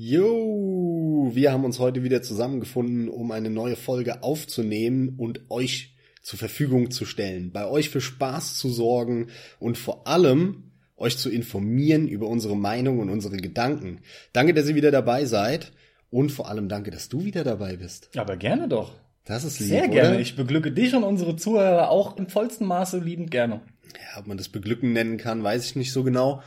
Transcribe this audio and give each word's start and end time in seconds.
Jo, 0.00 1.32
wir 1.34 1.50
haben 1.50 1.64
uns 1.64 1.80
heute 1.80 2.04
wieder 2.04 2.22
zusammengefunden, 2.22 3.08
um 3.08 3.32
eine 3.32 3.50
neue 3.50 3.74
Folge 3.74 4.22
aufzunehmen 4.22 5.16
und 5.18 5.50
euch 5.50 5.96
zur 6.22 6.38
Verfügung 6.38 6.92
zu 6.92 7.04
stellen, 7.04 7.50
bei 7.50 7.66
euch 7.66 7.90
für 7.90 8.00
Spaß 8.00 8.58
zu 8.58 8.68
sorgen 8.68 9.26
und 9.58 9.76
vor 9.76 10.06
allem 10.06 10.70
euch 10.96 11.18
zu 11.18 11.28
informieren 11.28 12.06
über 12.06 12.28
unsere 12.28 12.56
Meinung 12.56 13.00
und 13.00 13.10
unsere 13.10 13.38
Gedanken. 13.38 13.98
Danke, 14.32 14.54
dass 14.54 14.68
ihr 14.68 14.76
wieder 14.76 14.92
dabei 14.92 15.24
seid 15.24 15.72
und 16.10 16.30
vor 16.30 16.48
allem 16.48 16.68
danke, 16.68 16.92
dass 16.92 17.08
du 17.08 17.24
wieder 17.24 17.42
dabei 17.42 17.76
bist. 17.76 18.16
Aber 18.16 18.36
gerne 18.36 18.68
doch. 18.68 18.92
Das 19.24 19.42
ist 19.42 19.58
lieb, 19.58 19.68
Sehr 19.68 19.88
gerne. 19.88 20.10
Oder? 20.10 20.20
Ich 20.20 20.36
beglücke 20.36 20.70
dich 20.70 20.94
und 20.94 21.02
unsere 21.02 21.34
Zuhörer 21.34 21.90
auch 21.90 22.16
im 22.18 22.28
vollsten 22.28 22.68
Maße 22.68 23.00
liebend 23.00 23.32
gerne. 23.32 23.62
Ja, 23.94 24.20
ob 24.20 24.28
man 24.28 24.38
das 24.38 24.48
beglücken 24.48 24.92
nennen 24.92 25.18
kann, 25.18 25.42
weiß 25.42 25.64
ich 25.64 25.74
nicht 25.74 25.92
so 25.92 26.04
genau. 26.04 26.40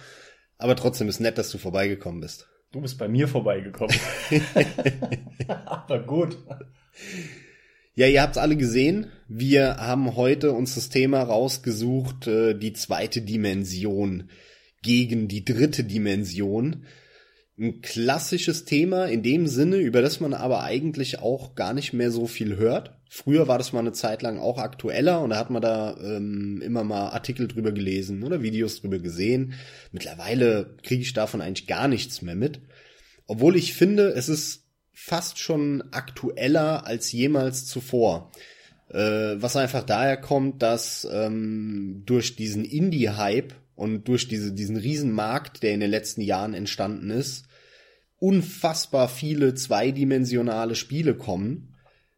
Aber 0.57 0.77
trotzdem 0.77 1.09
ist 1.09 1.19
nett, 1.19 1.37
dass 1.37 1.51
du 1.51 1.57
vorbeigekommen 1.57 2.21
bist. 2.21 2.47
Du 2.71 2.79
bist 2.79 2.97
bei 2.97 3.09
mir 3.09 3.27
vorbeigekommen. 3.27 3.95
Aber 5.65 5.99
gut. 6.03 6.37
Ja, 7.95 8.07
ihr 8.07 8.21
habt's 8.21 8.37
alle 8.37 8.55
gesehen. 8.55 9.07
Wir 9.27 9.75
haben 9.77 10.15
heute 10.15 10.53
uns 10.53 10.75
das 10.75 10.87
Thema 10.87 11.21
rausgesucht, 11.21 12.27
äh, 12.27 12.53
die 12.57 12.71
zweite 12.71 13.21
Dimension 13.21 14.29
gegen 14.81 15.27
die 15.27 15.43
dritte 15.43 15.83
Dimension. 15.83 16.85
Ein 17.59 17.81
klassisches 17.81 18.63
Thema 18.63 19.05
in 19.05 19.21
dem 19.21 19.47
Sinne, 19.47 19.77
über 19.77 20.01
das 20.01 20.21
man 20.21 20.33
aber 20.33 20.63
eigentlich 20.63 21.19
auch 21.19 21.55
gar 21.55 21.73
nicht 21.73 21.91
mehr 21.91 22.09
so 22.09 22.25
viel 22.25 22.55
hört. 22.55 23.00
Früher 23.13 23.49
war 23.49 23.57
das 23.57 23.73
mal 23.73 23.79
eine 23.79 23.91
Zeit 23.91 24.21
lang 24.21 24.39
auch 24.39 24.57
aktueller 24.57 25.19
und 25.19 25.31
da 25.31 25.37
hat 25.37 25.49
man 25.49 25.61
da 25.61 25.97
ähm, 26.01 26.61
immer 26.63 26.85
mal 26.85 27.09
Artikel 27.09 27.49
drüber 27.49 27.73
gelesen 27.73 28.23
oder 28.23 28.41
Videos 28.41 28.79
drüber 28.79 28.99
gesehen. 28.99 29.55
Mittlerweile 29.91 30.77
kriege 30.81 31.01
ich 31.01 31.11
davon 31.11 31.41
eigentlich 31.41 31.67
gar 31.67 31.89
nichts 31.89 32.21
mehr 32.21 32.35
mit. 32.35 32.61
Obwohl 33.27 33.57
ich 33.57 33.73
finde, 33.73 34.07
es 34.11 34.29
ist 34.29 34.63
fast 34.93 35.39
schon 35.39 35.83
aktueller 35.91 36.87
als 36.87 37.11
jemals 37.11 37.65
zuvor. 37.65 38.31
Äh, 38.87 39.35
was 39.41 39.57
einfach 39.57 39.83
daher 39.83 40.15
kommt, 40.15 40.61
dass 40.61 41.05
ähm, 41.11 42.03
durch 42.05 42.37
diesen 42.37 42.63
Indie-Hype 42.63 43.53
und 43.75 44.07
durch 44.07 44.29
diese, 44.29 44.53
diesen 44.53 44.77
Riesenmarkt, 44.77 45.63
der 45.63 45.73
in 45.73 45.81
den 45.81 45.91
letzten 45.91 46.21
Jahren 46.21 46.53
entstanden 46.53 47.09
ist, 47.09 47.43
unfassbar 48.19 49.09
viele 49.09 49.53
zweidimensionale 49.53 50.75
Spiele 50.75 51.13
kommen, 51.13 51.70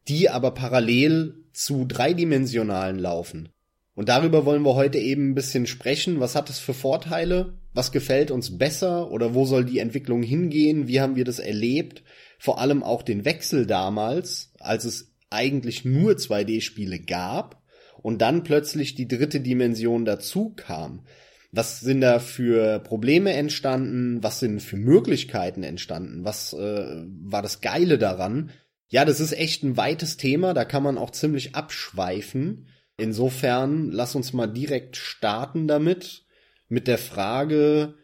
die 0.07 0.29
aber 0.29 0.51
parallel 0.51 1.35
zu 1.53 1.85
dreidimensionalen 1.85 2.99
laufen. 2.99 3.49
Und 3.95 4.09
darüber 4.09 4.45
wollen 4.45 4.63
wir 4.63 4.75
heute 4.75 4.97
eben 4.97 5.29
ein 5.29 5.35
bisschen 5.35 5.67
sprechen. 5.67 6.19
Was 6.19 6.35
hat 6.35 6.49
es 6.49 6.59
für 6.59 6.73
Vorteile? 6.73 7.53
Was 7.73 7.91
gefällt 7.91 8.31
uns 8.31 8.57
besser? 8.57 9.11
Oder 9.11 9.35
wo 9.35 9.45
soll 9.45 9.65
die 9.65 9.79
Entwicklung 9.79 10.23
hingehen? 10.23 10.87
Wie 10.87 10.99
haben 10.99 11.15
wir 11.15 11.25
das 11.25 11.39
erlebt? 11.39 12.03
Vor 12.39 12.59
allem 12.59 12.83
auch 12.83 13.03
den 13.03 13.23
Wechsel 13.23 13.67
damals, 13.67 14.51
als 14.59 14.85
es 14.85 15.13
eigentlich 15.29 15.85
nur 15.85 16.13
2D-Spiele 16.13 16.99
gab 16.99 17.61
und 18.01 18.21
dann 18.21 18.43
plötzlich 18.43 18.95
die 18.95 19.07
dritte 19.07 19.41
Dimension 19.41 20.05
dazu 20.05 20.53
kam. 20.55 21.05
Was 21.51 21.81
sind 21.81 22.01
da 22.01 22.17
für 22.17 22.79
Probleme 22.79 23.31
entstanden? 23.33 24.23
Was 24.23 24.39
sind 24.39 24.59
für 24.59 24.75
Möglichkeiten 24.75 25.61
entstanden? 25.61 26.25
Was 26.25 26.53
äh, 26.53 27.03
war 27.21 27.43
das 27.43 27.61
Geile 27.61 27.99
daran? 27.99 28.49
Ja, 28.94 29.05
das 29.05 29.19
ist 29.19 29.31
echt 29.31 29.63
ein 29.63 29.75
weites 29.75 30.17
Thema, 30.17 30.53
da 30.53 30.66
kann 30.66 30.83
man 30.83 30.99
auch 30.99 31.09
ziemlich 31.09 31.55
abschweifen. 31.55 32.67
Insofern 32.95 33.89
lass 33.89 34.13
uns 34.13 34.33
mal 34.33 34.45
direkt 34.45 34.97
starten 34.97 35.67
damit, 35.67 36.27
mit 36.67 36.88
der 36.88 36.99
Frage, 36.99 37.95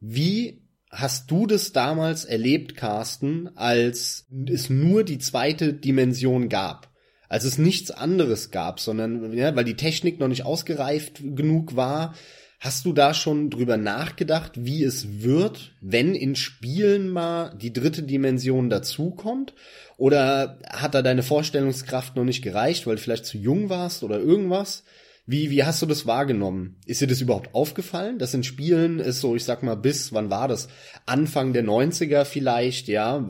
wie 0.00 0.68
hast 0.90 1.30
du 1.30 1.46
das 1.46 1.72
damals 1.72 2.26
erlebt, 2.26 2.76
Carsten, 2.76 3.56
als 3.56 4.26
es 4.46 4.68
nur 4.68 5.02
die 5.02 5.16
zweite 5.16 5.72
Dimension 5.72 6.50
gab? 6.50 6.92
Als 7.30 7.44
es 7.44 7.56
nichts 7.56 7.90
anderes 7.90 8.50
gab, 8.50 8.80
sondern, 8.80 9.32
ja, 9.32 9.56
weil 9.56 9.64
die 9.64 9.76
Technik 9.76 10.20
noch 10.20 10.28
nicht 10.28 10.44
ausgereift 10.44 11.22
genug 11.22 11.74
war, 11.74 12.14
Hast 12.64 12.86
du 12.86 12.94
da 12.94 13.12
schon 13.12 13.50
drüber 13.50 13.76
nachgedacht, 13.76 14.52
wie 14.54 14.84
es 14.84 15.22
wird, 15.22 15.72
wenn 15.82 16.14
in 16.14 16.34
Spielen 16.34 17.10
mal 17.10 17.54
die 17.60 17.74
dritte 17.74 18.02
Dimension 18.02 18.70
dazukommt? 18.70 19.52
Oder 19.98 20.58
hat 20.70 20.94
da 20.94 21.02
deine 21.02 21.22
Vorstellungskraft 21.22 22.16
noch 22.16 22.24
nicht 22.24 22.40
gereicht, 22.40 22.86
weil 22.86 22.96
du 22.96 23.02
vielleicht 23.02 23.26
zu 23.26 23.36
jung 23.36 23.68
warst 23.68 24.02
oder 24.02 24.18
irgendwas? 24.18 24.84
Wie, 25.26 25.50
wie 25.50 25.64
hast 25.64 25.82
du 25.82 25.86
das 25.86 26.06
wahrgenommen? 26.06 26.80
Ist 26.86 27.02
dir 27.02 27.06
das 27.06 27.20
überhaupt 27.20 27.54
aufgefallen, 27.54 28.18
dass 28.18 28.32
in 28.32 28.44
Spielen 28.44 28.98
ist 28.98 29.20
so, 29.20 29.36
ich 29.36 29.44
sag 29.44 29.62
mal, 29.62 29.74
bis, 29.74 30.14
wann 30.14 30.30
war 30.30 30.48
das? 30.48 30.68
Anfang 31.04 31.52
der 31.52 31.64
90er 31.64 32.24
vielleicht, 32.24 32.88
ja? 32.88 33.28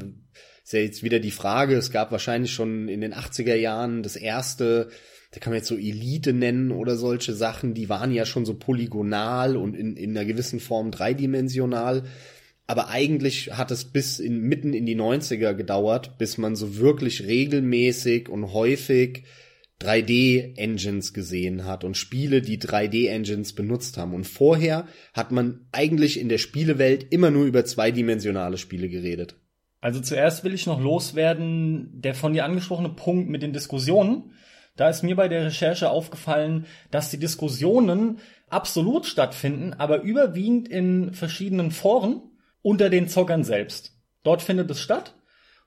Ist 0.62 0.74
ja 0.74 0.78
jetzt 0.78 1.02
wieder 1.02 1.18
die 1.18 1.32
Frage, 1.32 1.74
es 1.74 1.90
gab 1.90 2.12
wahrscheinlich 2.12 2.52
schon 2.52 2.86
in 2.86 3.00
den 3.00 3.12
80er 3.12 3.56
Jahren 3.56 4.04
das 4.04 4.14
erste 4.14 4.90
da 5.34 5.40
kann 5.40 5.50
man 5.50 5.58
jetzt 5.58 5.68
so 5.68 5.76
Elite 5.76 6.32
nennen 6.32 6.70
oder 6.70 6.94
solche 6.94 7.34
Sachen, 7.34 7.74
die 7.74 7.88
waren 7.88 8.12
ja 8.12 8.24
schon 8.24 8.44
so 8.44 8.54
polygonal 8.54 9.56
und 9.56 9.74
in, 9.74 9.96
in 9.96 10.10
einer 10.10 10.24
gewissen 10.24 10.60
Form 10.60 10.92
dreidimensional. 10.92 12.04
Aber 12.68 12.88
eigentlich 12.88 13.50
hat 13.52 13.72
es 13.72 13.84
bis 13.84 14.20
in, 14.20 14.42
mitten 14.42 14.72
in 14.72 14.86
die 14.86 14.94
90er 14.94 15.54
gedauert, 15.54 16.18
bis 16.18 16.38
man 16.38 16.54
so 16.54 16.76
wirklich 16.76 17.24
regelmäßig 17.24 18.28
und 18.28 18.52
häufig 18.52 19.24
3D-Engines 19.82 21.12
gesehen 21.12 21.64
hat 21.64 21.82
und 21.82 21.96
Spiele, 21.96 22.40
die 22.40 22.60
3D-Engines 22.60 23.54
benutzt 23.54 23.98
haben. 23.98 24.14
Und 24.14 24.28
vorher 24.28 24.86
hat 25.14 25.32
man 25.32 25.66
eigentlich 25.72 26.20
in 26.20 26.28
der 26.28 26.38
Spielewelt 26.38 27.12
immer 27.12 27.32
nur 27.32 27.44
über 27.44 27.64
zweidimensionale 27.64 28.56
Spiele 28.56 28.88
geredet. 28.88 29.34
Also 29.80 30.00
zuerst 30.00 30.44
will 30.44 30.54
ich 30.54 30.66
noch 30.66 30.80
loswerden, 30.80 31.90
der 31.92 32.14
von 32.14 32.34
dir 32.34 32.44
angesprochene 32.44 32.90
Punkt 32.90 33.28
mit 33.28 33.42
den 33.42 33.52
Diskussionen. 33.52 34.30
Da 34.76 34.88
ist 34.88 35.02
mir 35.02 35.14
bei 35.14 35.28
der 35.28 35.44
Recherche 35.44 35.90
aufgefallen, 35.90 36.66
dass 36.90 37.10
die 37.10 37.18
Diskussionen 37.18 38.18
absolut 38.48 39.06
stattfinden, 39.06 39.72
aber 39.74 40.02
überwiegend 40.02 40.68
in 40.68 41.12
verschiedenen 41.14 41.70
Foren 41.70 42.22
unter 42.62 42.90
den 42.90 43.08
Zockern 43.08 43.44
selbst. 43.44 43.92
Dort 44.22 44.42
findet 44.42 44.70
es 44.70 44.80
statt. 44.80 45.14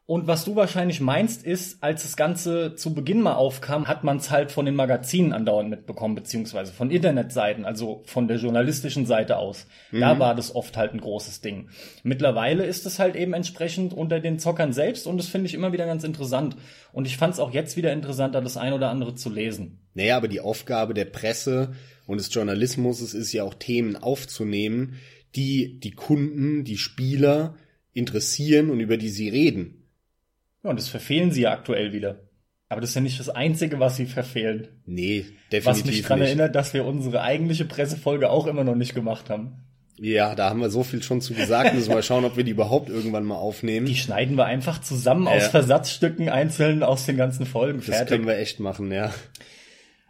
Und 0.07 0.25
was 0.25 0.45
du 0.45 0.55
wahrscheinlich 0.55 1.01
meinst, 1.01 1.43
ist, 1.45 1.83
als 1.83 2.03
das 2.03 2.15
Ganze 2.15 2.75
zu 2.75 2.93
Beginn 2.93 3.19
mal 3.19 3.33
aufkam, 3.33 3.89
hat 3.89 4.05
man 4.05 4.15
es 4.17 4.31
halt 4.31 4.53
von 4.53 4.65
den 4.65 4.73
Magazinen 4.73 5.33
andauernd 5.33 5.69
mitbekommen, 5.69 6.15
beziehungsweise 6.15 6.71
von 6.71 6.89
Internetseiten, 6.89 7.65
also 7.65 8.03
von 8.05 8.29
der 8.29 8.37
journalistischen 8.37 9.05
Seite 9.05 9.35
aus. 9.35 9.67
Mhm. 9.91 9.99
Da 9.99 10.17
war 10.17 10.33
das 10.33 10.55
oft 10.55 10.77
halt 10.77 10.93
ein 10.93 11.01
großes 11.01 11.41
Ding. 11.41 11.67
Mittlerweile 12.03 12.65
ist 12.65 12.85
es 12.85 12.99
halt 12.99 13.17
eben 13.17 13.33
entsprechend 13.33 13.93
unter 13.93 14.21
den 14.21 14.39
Zockern 14.39 14.71
selbst 14.71 15.07
und 15.07 15.17
das 15.17 15.27
finde 15.27 15.47
ich 15.47 15.53
immer 15.53 15.73
wieder 15.73 15.85
ganz 15.85 16.05
interessant. 16.05 16.55
Und 16.93 17.05
ich 17.05 17.17
fand 17.17 17.33
es 17.33 17.41
auch 17.41 17.51
jetzt 17.51 17.75
wieder 17.75 17.91
interessanter, 17.91 18.39
das 18.39 18.55
ein 18.55 18.71
oder 18.71 18.89
andere 18.89 19.13
zu 19.13 19.29
lesen. 19.29 19.81
Naja, 19.93 20.15
aber 20.15 20.29
die 20.29 20.39
Aufgabe 20.39 20.93
der 20.93 21.03
Presse 21.05 21.73
und 22.05 22.17
des 22.17 22.33
Journalismus 22.33 23.01
ist 23.13 23.33
ja 23.33 23.43
auch 23.43 23.55
Themen 23.55 23.97
aufzunehmen, 23.97 24.95
die 25.35 25.81
die 25.81 25.91
Kunden, 25.91 26.63
die 26.63 26.77
Spieler 26.77 27.57
interessieren 27.91 28.69
und 28.69 28.79
über 28.79 28.95
die 28.95 29.09
sie 29.09 29.27
reden. 29.27 29.76
Ja, 30.67 30.71
und 30.71 30.79
das 30.79 30.89
verfehlen 30.89 31.31
sie 31.31 31.43
ja 31.43 31.53
aktuell 31.53 31.93
wieder. 31.93 32.27
Aber 32.67 32.81
das 32.81 32.89
ist 32.89 32.95
ja 32.95 33.01
nicht 33.01 33.17
das 33.21 33.29
Einzige, 33.29 33.79
was 33.79 33.95
sie 33.95 34.05
verfehlen. 34.05 34.67
Nee, 34.85 35.25
definitiv 35.49 35.65
Was 35.65 35.85
mich 35.85 36.01
daran 36.01 36.21
erinnert, 36.21 36.55
dass 36.55 36.73
wir 36.73 36.83
unsere 36.83 37.21
eigentliche 37.21 37.63
Pressefolge 37.63 38.29
auch 38.29 38.47
immer 38.47 38.65
noch 38.65 38.75
nicht 38.75 38.93
gemacht 38.93 39.29
haben. 39.29 39.63
Ja, 39.97 40.35
da 40.35 40.49
haben 40.49 40.59
wir 40.59 40.69
so 40.69 40.83
viel 40.83 41.01
schon 41.01 41.21
zu 41.21 41.33
gesagt. 41.33 41.73
Müssen 41.73 41.87
wir 41.87 41.95
mal 41.95 42.03
schauen, 42.03 42.25
ob 42.25 42.35
wir 42.35 42.43
die 42.43 42.51
überhaupt 42.51 42.89
irgendwann 42.89 43.23
mal 43.23 43.37
aufnehmen. 43.37 43.85
Die 43.85 43.95
schneiden 43.95 44.35
wir 44.35 44.43
einfach 44.43 44.81
zusammen 44.81 45.27
ja. 45.27 45.31
aus 45.31 45.47
Versatzstücken 45.47 46.27
einzeln 46.27 46.83
aus 46.83 47.05
den 47.05 47.15
ganzen 47.15 47.45
Folgen. 47.45 47.81
Fertig. 47.81 48.01
Das 48.01 48.09
können 48.09 48.27
wir 48.27 48.37
echt 48.37 48.59
machen, 48.59 48.91
ja. 48.91 49.13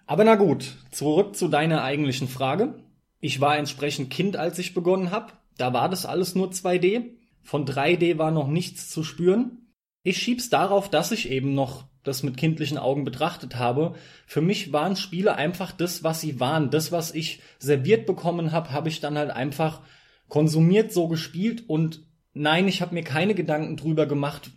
Aber 0.08 0.24
na 0.24 0.34
gut, 0.34 0.74
zurück 0.90 1.36
zu 1.36 1.50
deiner 1.50 1.84
eigentlichen 1.84 2.28
Frage. 2.28 2.74
Ich 3.20 3.42
war 3.42 3.60
entsprechend 3.60 4.10
Kind, 4.10 4.38
als 4.38 4.58
ich 4.58 4.74
begonnen 4.74 5.12
habe. 5.12 5.34
Da 5.56 5.72
war 5.72 5.88
das 5.88 6.08
alles 6.08 6.34
nur 6.34 6.50
2D. 6.50 7.12
Von 7.44 7.68
3D 7.68 8.18
war 8.18 8.32
noch 8.32 8.48
nichts 8.48 8.90
zu 8.90 9.04
spüren. 9.04 9.67
Ich 10.08 10.20
schieb's 10.20 10.50
darauf, 10.50 10.90
dass 10.90 11.12
ich 11.12 11.30
eben 11.30 11.54
noch 11.54 11.84
das 12.04 12.24
mit 12.24 12.38
kindlichen 12.38 12.78
Augen 12.78 13.04
betrachtet 13.04 13.58
habe. 13.58 13.96
Für 14.26 14.40
mich 14.40 14.72
waren 14.72 14.96
Spiele 14.96 15.36
einfach 15.36 15.74
das, 15.74 16.02
was 16.02 16.22
sie 16.22 16.40
waren. 16.40 16.70
Das, 16.70 16.94
was 16.94 17.14
ich 17.14 17.42
serviert 17.60 18.06
bekommen 18.06 18.54
habe, 18.54 18.72
habe 18.72 18.88
ich 18.88 19.02
dann 19.02 19.18
halt 19.18 19.32
einfach 19.32 19.82
konsumiert, 20.30 20.94
so 20.94 21.10
gespielt 21.10 21.66
und 21.68 22.06
nein, 22.34 22.70
ich 22.70 22.82
habe 22.82 22.94
mir 22.94 23.04
keine 23.04 23.36
Gedanken 23.36 23.76
drüber 23.76 24.06
gemacht. 24.06 24.50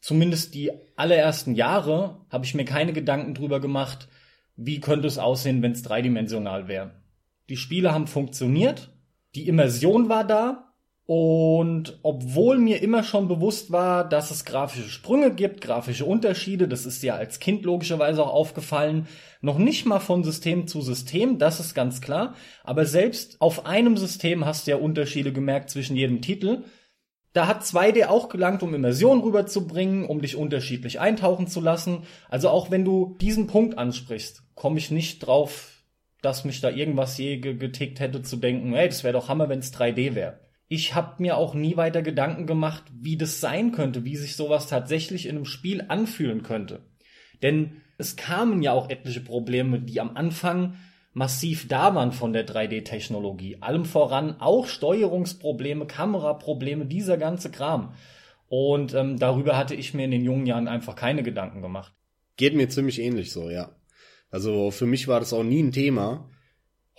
Zumindest 0.00 0.54
die 0.54 0.70
allerersten 0.94 1.56
Jahre 1.56 2.24
habe 2.30 2.44
ich 2.44 2.54
mir 2.54 2.64
keine 2.64 2.92
Gedanken 2.92 3.34
drüber 3.34 3.58
gemacht, 3.58 4.06
wie 4.54 4.78
könnte 4.78 5.08
es 5.08 5.18
aussehen, 5.18 5.60
wenn 5.60 5.72
es 5.72 5.82
dreidimensional 5.82 6.68
wäre. 6.68 6.92
Die 7.48 7.56
Spiele 7.56 7.92
haben 7.92 8.06
funktioniert, 8.06 8.92
die 9.34 9.48
Immersion 9.48 10.08
war 10.08 10.22
da, 10.22 10.67
und 11.10 12.00
obwohl 12.02 12.58
mir 12.58 12.82
immer 12.82 13.02
schon 13.02 13.28
bewusst 13.28 13.72
war, 13.72 14.06
dass 14.06 14.30
es 14.30 14.44
grafische 14.44 14.90
Sprünge 14.90 15.32
gibt, 15.32 15.62
grafische 15.62 16.04
Unterschiede, 16.04 16.68
das 16.68 16.84
ist 16.84 17.02
ja 17.02 17.14
als 17.14 17.40
Kind 17.40 17.64
logischerweise 17.64 18.22
auch 18.22 18.34
aufgefallen, 18.34 19.08
noch 19.40 19.56
nicht 19.56 19.86
mal 19.86 20.00
von 20.00 20.22
System 20.22 20.66
zu 20.66 20.82
System, 20.82 21.38
das 21.38 21.60
ist 21.60 21.72
ganz 21.72 22.02
klar, 22.02 22.34
aber 22.62 22.84
selbst 22.84 23.40
auf 23.40 23.64
einem 23.64 23.96
System 23.96 24.44
hast 24.44 24.66
du 24.66 24.72
ja 24.72 24.76
Unterschiede 24.76 25.32
gemerkt 25.32 25.70
zwischen 25.70 25.96
jedem 25.96 26.20
Titel. 26.20 26.64
Da 27.32 27.46
hat 27.46 27.62
2D 27.62 28.08
auch 28.08 28.28
gelangt, 28.28 28.62
um 28.62 28.74
Immersion 28.74 29.22
rüberzubringen, 29.22 30.04
um 30.04 30.20
dich 30.20 30.36
unterschiedlich 30.36 31.00
eintauchen 31.00 31.46
zu 31.46 31.62
lassen. 31.62 32.02
Also 32.28 32.50
auch 32.50 32.70
wenn 32.70 32.84
du 32.84 33.16
diesen 33.18 33.46
Punkt 33.46 33.78
ansprichst, 33.78 34.42
komme 34.54 34.76
ich 34.76 34.90
nicht 34.90 35.20
drauf, 35.20 35.84
dass 36.20 36.44
mich 36.44 36.60
da 36.60 36.68
irgendwas 36.68 37.16
je 37.16 37.38
getickt 37.38 37.98
hätte 37.98 38.20
zu 38.20 38.36
denken, 38.36 38.74
hey, 38.74 38.88
das 38.88 39.04
wäre 39.04 39.14
doch 39.14 39.30
Hammer, 39.30 39.48
wenn 39.48 39.60
es 39.60 39.72
3D 39.72 40.14
wäre. 40.14 40.47
Ich 40.68 40.94
habe 40.94 41.22
mir 41.22 41.36
auch 41.36 41.54
nie 41.54 41.76
weiter 41.76 42.02
Gedanken 42.02 42.46
gemacht, 42.46 42.84
wie 42.92 43.16
das 43.16 43.40
sein 43.40 43.72
könnte, 43.72 44.04
wie 44.04 44.16
sich 44.16 44.36
sowas 44.36 44.66
tatsächlich 44.66 45.26
in 45.26 45.36
einem 45.36 45.46
Spiel 45.46 45.86
anfühlen 45.88 46.42
könnte. 46.42 46.80
Denn 47.42 47.80
es 47.96 48.16
kamen 48.16 48.62
ja 48.62 48.72
auch 48.72 48.90
etliche 48.90 49.20
Probleme, 49.20 49.80
die 49.80 50.00
am 50.00 50.16
Anfang 50.16 50.76
massiv 51.14 51.68
da 51.68 51.94
waren 51.94 52.12
von 52.12 52.32
der 52.32 52.46
3D-Technologie. 52.46 53.58
Allem 53.60 53.84
voran 53.84 54.40
auch 54.40 54.66
Steuerungsprobleme, 54.66 55.86
Kameraprobleme, 55.86 56.86
dieser 56.86 57.16
ganze 57.16 57.50
Kram. 57.50 57.94
Und 58.48 58.94
ähm, 58.94 59.18
darüber 59.18 59.56
hatte 59.56 59.74
ich 59.74 59.94
mir 59.94 60.04
in 60.04 60.10
den 60.10 60.24
jungen 60.24 60.46
Jahren 60.46 60.68
einfach 60.68 60.94
keine 60.94 61.22
Gedanken 61.22 61.60
gemacht. 61.60 61.92
Geht 62.36 62.54
mir 62.54 62.68
ziemlich 62.68 63.00
ähnlich 63.00 63.32
so, 63.32 63.50
ja. 63.50 63.74
Also 64.30 64.70
für 64.70 64.86
mich 64.86 65.08
war 65.08 65.20
das 65.20 65.32
auch 65.32 65.42
nie 65.42 65.62
ein 65.62 65.72
Thema. 65.72 66.30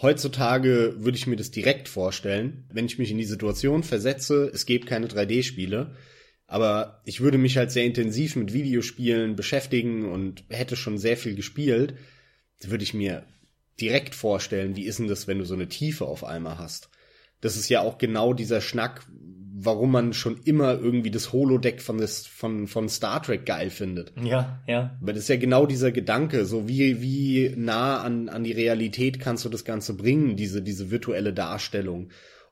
Heutzutage 0.01 0.95
würde 0.97 1.17
ich 1.17 1.27
mir 1.27 1.35
das 1.35 1.51
direkt 1.51 1.89
vorstellen, 1.89 2.65
wenn 2.71 2.85
ich 2.85 2.97
mich 2.97 3.11
in 3.11 3.17
die 3.17 3.25
Situation 3.25 3.83
versetze, 3.83 4.49
es 4.53 4.65
gibt 4.65 4.85
keine 4.87 5.07
3D-Spiele, 5.07 5.95
aber 6.47 7.01
ich 7.05 7.19
würde 7.19 7.37
mich 7.37 7.57
halt 7.57 7.71
sehr 7.71 7.83
intensiv 7.83 8.37
mit 8.37 8.53
Videospielen 8.53 9.35
beschäftigen 9.35 10.09
und 10.09 10.45
hätte 10.49 10.77
schon 10.77 10.97
sehr 10.97 11.17
viel 11.17 11.35
gespielt, 11.35 11.95
würde 12.61 12.83
ich 12.83 12.93
mir 12.93 13.25
direkt 13.81 14.15
vorstellen, 14.15 14.75
wie 14.75 14.85
ist 14.85 14.99
denn 14.99 15.07
das, 15.07 15.27
wenn 15.27 15.39
du 15.39 15.45
so 15.45 15.53
eine 15.53 15.67
Tiefe 15.67 16.05
auf 16.05 16.23
einmal 16.23 16.57
hast. 16.57 16.89
Das 17.41 17.57
ist 17.57 17.69
ja 17.69 17.81
auch 17.81 17.97
genau 17.97 18.33
dieser 18.33 18.61
Schnack, 18.61 19.05
warum 19.61 19.91
man 19.91 20.13
schon 20.13 20.39
immer 20.45 20.79
irgendwie 20.79 21.11
das 21.11 21.33
Holodeck 21.33 21.81
von, 21.81 21.97
das, 21.97 22.25
von, 22.25 22.67
von 22.67 22.87
Star 22.87 23.21
Trek 23.21 23.45
geil 23.45 23.69
findet. 23.69 24.13
Ja, 24.21 24.61
ja. 24.67 24.97
Aber 25.01 25.13
das 25.13 25.23
ist 25.23 25.29
ja 25.29 25.37
genau 25.37 25.65
dieser 25.65 25.91
Gedanke, 25.91 26.45
so 26.45 26.67
wie, 26.67 27.01
wie 27.01 27.53
nah 27.55 28.01
an, 28.01 28.29
an 28.29 28.43
die 28.43 28.51
Realität 28.51 29.19
kannst 29.19 29.45
du 29.45 29.49
das 29.49 29.65
Ganze 29.65 29.95
bringen, 29.95 30.35
diese, 30.35 30.61
diese 30.61 30.91
virtuelle 30.91 31.33
Darstellung. 31.33 32.09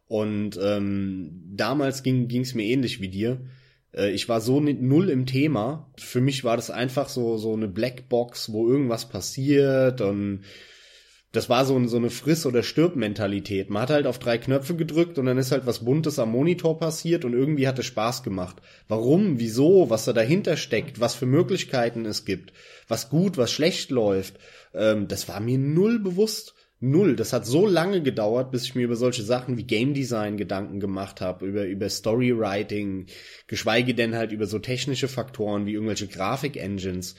Und 0.08 0.60
ähm, 0.62 1.44
damals 1.56 2.04
ging 2.04 2.30
es 2.30 2.56
mir 2.56 2.64
ähnlich 2.64 3.02
wie 3.02 3.10
dir. 3.10 3.42
Äh, 3.94 4.12
ich 4.12 4.30
war 4.30 4.42
so 4.42 4.60
null 4.60 5.10
im 5.10 5.26
Thema. 5.26 5.92
Für 5.98 6.22
mich 6.22 6.44
war 6.44 6.56
das 6.56 6.70
einfach 6.70 7.10
so, 7.10 7.38
so 7.38 7.54
eine 7.54 7.68
Blackbox, 7.68 8.52
wo 8.52 8.68
irgendwas 8.68 9.10
passiert 9.10 10.02
und 10.02 10.42
das 11.34 11.50
war 11.50 11.66
so, 11.66 11.86
so 11.88 11.98
eine 11.98 12.10
Friss- 12.10 12.46
oder 12.46 12.64
Stirb-Mentalität. 12.64 13.70
Man 13.70 13.82
hat 13.82 13.90
halt 13.90 14.08
auf 14.08 14.18
drei 14.18 14.38
Knöpfe 14.38 14.76
gedrückt 14.76 15.18
und 15.18 15.26
dann 15.26 15.38
ist 15.38 15.52
halt 15.52 15.66
was 15.66 15.84
Buntes 15.84 16.20
am 16.20 16.32
Monitor 16.32 16.80
passiert 16.80 17.26
und 17.26 17.34
irgendwie 17.34 17.68
hat 17.68 17.78
es 17.80 17.86
Spaß 17.86 18.24
gemacht. 18.24 18.58
Warum, 18.88 19.38
wieso, 19.40 19.90
was 19.90 20.06
da 20.06 20.14
dahinter 20.14 20.56
steckt, 20.56 21.00
was 21.00 21.16
für 21.16 21.26
Möglichkeiten 21.26 22.06
es 22.06 22.24
gibt, 22.24 22.54
was 22.88 23.10
gut, 23.10 23.38
was 23.38 23.52
schlecht 23.52 23.92
läuft, 23.92 24.36
ähm, 24.74 25.08
das 25.08 25.28
war 25.28 25.40
mir 25.40 25.58
null 25.58 26.00
bewusst. 26.00 26.54
Null. 26.80 27.16
Das 27.16 27.34
hat 27.34 27.44
so 27.48 27.66
lange 27.66 28.04
gedauert, 28.04 28.52
bis 28.52 28.66
ich 28.66 28.76
mir 28.76 28.84
über 28.84 28.96
solche 28.96 29.24
Sachen 29.24 29.58
wie 29.58 29.64
Game 29.64 29.96
Design 29.96 30.38
Gedanken 30.38 30.80
gemacht 30.80 31.22
habe, 31.22 31.48
über, 31.48 31.66
über 31.66 31.90
Storywriting, 31.90 33.08
geschweige 33.48 33.96
denn 33.96 34.16
halt 34.16 34.32
über 34.32 34.46
so 34.46 34.60
technische 34.60 35.08
Faktoren 35.08 35.66
wie 35.66 35.74
irgendwelche 35.74 36.08
Grafik-Engines 36.08 37.16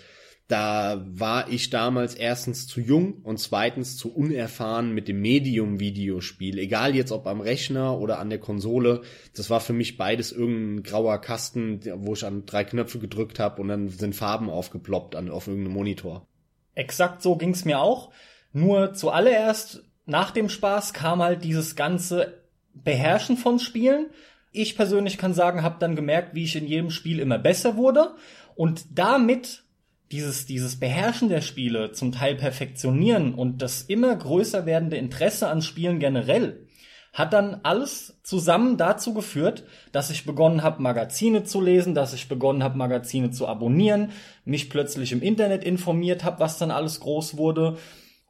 da 0.49 1.05
war 1.06 1.50
ich 1.50 1.69
damals 1.69 2.15
erstens 2.15 2.67
zu 2.67 2.81
jung 2.81 3.21
und 3.23 3.39
zweitens 3.39 3.99
zu 3.99 4.15
unerfahren 4.15 4.95
mit 4.95 5.06
dem 5.06 5.21
Medium 5.21 5.79
Videospiel. 5.79 6.59
Egal 6.59 6.97
jetzt 6.97 7.12
ob 7.12 7.27
am 7.27 7.43
Rechner 7.43 7.99
oder 7.99 8.19
an 8.19 8.31
der 8.31 8.41
Konsole, 8.41 9.03
das 9.37 9.50
war 9.50 9.61
für 9.61 9.75
mich 9.75 9.99
beides 9.99 10.33
irgendein 10.33 10.83
grauer 10.85 11.21
Kasten, 11.21 11.81
wo 11.97 12.15
ich 12.15 12.25
an 12.25 12.47
drei 12.47 12.65
Knöpfe 12.65 12.99
gedrückt 12.99 13.39
habe 13.39 13.61
und 13.61 13.69
dann 13.69 13.91
sind 13.91 14.17
Farben 14.17 14.49
aufgeploppt 14.49 15.17
an, 15.17 15.29
auf 15.29 15.49
irgendeinem 15.49 15.75
Monitor. 15.75 16.27
Exakt 16.75 17.21
so 17.21 17.37
ging's 17.37 17.67
mir 17.67 17.81
auch. 17.81 18.11
Nur 18.55 18.95
zuallererst 18.95 19.85
nach 20.06 20.31
dem 20.31 20.49
Spaß 20.49 20.95
kam 20.95 21.23
halt 21.23 21.45
dieses 21.45 21.77
ganze 21.77 22.43
Beherrschen 22.73 23.37
von 23.37 23.59
Spielen. 23.59 24.06
Ich 24.50 24.77
persönlich 24.77 25.19
kann 25.19 25.35
sagen, 25.35 25.62
habe 25.62 25.77
dann 25.79 25.95
gemerkt, 25.95 26.35
wie 26.35 26.45
ich 26.45 26.56
in 26.56 26.67
jedem 26.67 26.91
Spiel 26.91 27.19
immer 27.19 27.39
besser 27.39 27.77
wurde 27.77 28.15
und 28.55 28.87
damit 28.95 29.65
dieses, 30.10 30.46
dieses 30.46 30.81
Beherrschen 30.81 31.28
der 31.28 31.40
Spiele, 31.40 31.93
zum 31.93 32.12
Teil 32.12 32.34
perfektionieren 32.34 33.34
und 33.34 33.62
das 33.62 33.82
immer 33.82 34.14
größer 34.14 34.66
werdende 34.66 34.96
Interesse 34.96 35.49
an 35.49 35.62
Spielen 35.62 35.99
generell, 35.99 36.66
hat 37.12 37.32
dann 37.32 37.60
alles 37.62 38.20
zusammen 38.22 38.76
dazu 38.76 39.12
geführt, 39.14 39.64
dass 39.93 40.10
ich 40.10 40.25
begonnen 40.25 40.62
habe, 40.62 40.82
Magazine 40.82 41.43
zu 41.44 41.60
lesen, 41.60 41.94
dass 41.94 42.14
ich 42.14 42.28
begonnen 42.28 42.62
habe, 42.62 42.78
Magazine 42.78 43.31
zu 43.31 43.49
abonnieren, 43.49 44.12
mich 44.44 44.70
plötzlich 44.70 45.12
im 45.12 45.22
Internet 45.22 45.64
informiert 45.64 46.25
habe, 46.25 46.40
was 46.40 46.58
dann 46.58 46.70
alles 46.70 47.00
groß 47.00 47.37
wurde. 47.37 47.76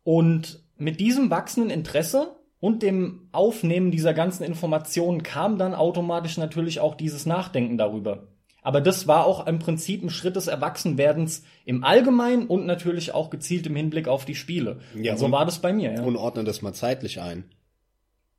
Und 0.05 0.65
mit 0.77 1.01
diesem 1.01 1.31
wachsenden 1.31 1.71
Interesse 1.71 2.37
und 2.61 2.83
dem 2.83 3.29
Aufnehmen 3.33 3.91
dieser 3.91 4.15
ganzen 4.15 4.45
Informationen 4.45 5.23
kam 5.23 5.59
dann 5.59 5.75
automatisch 5.75 6.39
natürlich 6.39 6.81
auch 6.81 6.95
dieses 6.95 7.27
Nachdenken 7.27 7.79
darüber. 7.79 8.29
Aber 8.69 8.83
das 8.83 9.07
war 9.07 9.25
auch 9.25 9.47
im 9.47 9.59
Prinzip 9.61 10.03
ein 10.03 10.11
Schritt 10.11 10.37
des 10.37 10.47
Erwachsenwerdens 10.47 11.43
im 11.65 11.85
Allgemeinen 11.85 12.49
und 12.49 12.67
natürlich 12.67 13.15
auch 13.15 13.31
gezielt 13.31 13.67
im 13.67 13.75
Hinblick 13.75 14.09
auf 14.09 14.27
die 14.27 14.35
Spiele. 14.35 14.81
Ja, 14.95 15.13
und 15.13 15.19
so 15.19 15.25
und, 15.25 15.33
war 15.33 15.47
das 15.47 15.61
bei 15.61 15.73
mir. 15.73 15.95
Ja. 15.95 16.03
Und 16.03 16.17
ordne 16.17 16.45
das 16.45 16.61
mal 16.61 16.75
zeitlich 16.75 17.19
ein. 17.19 17.45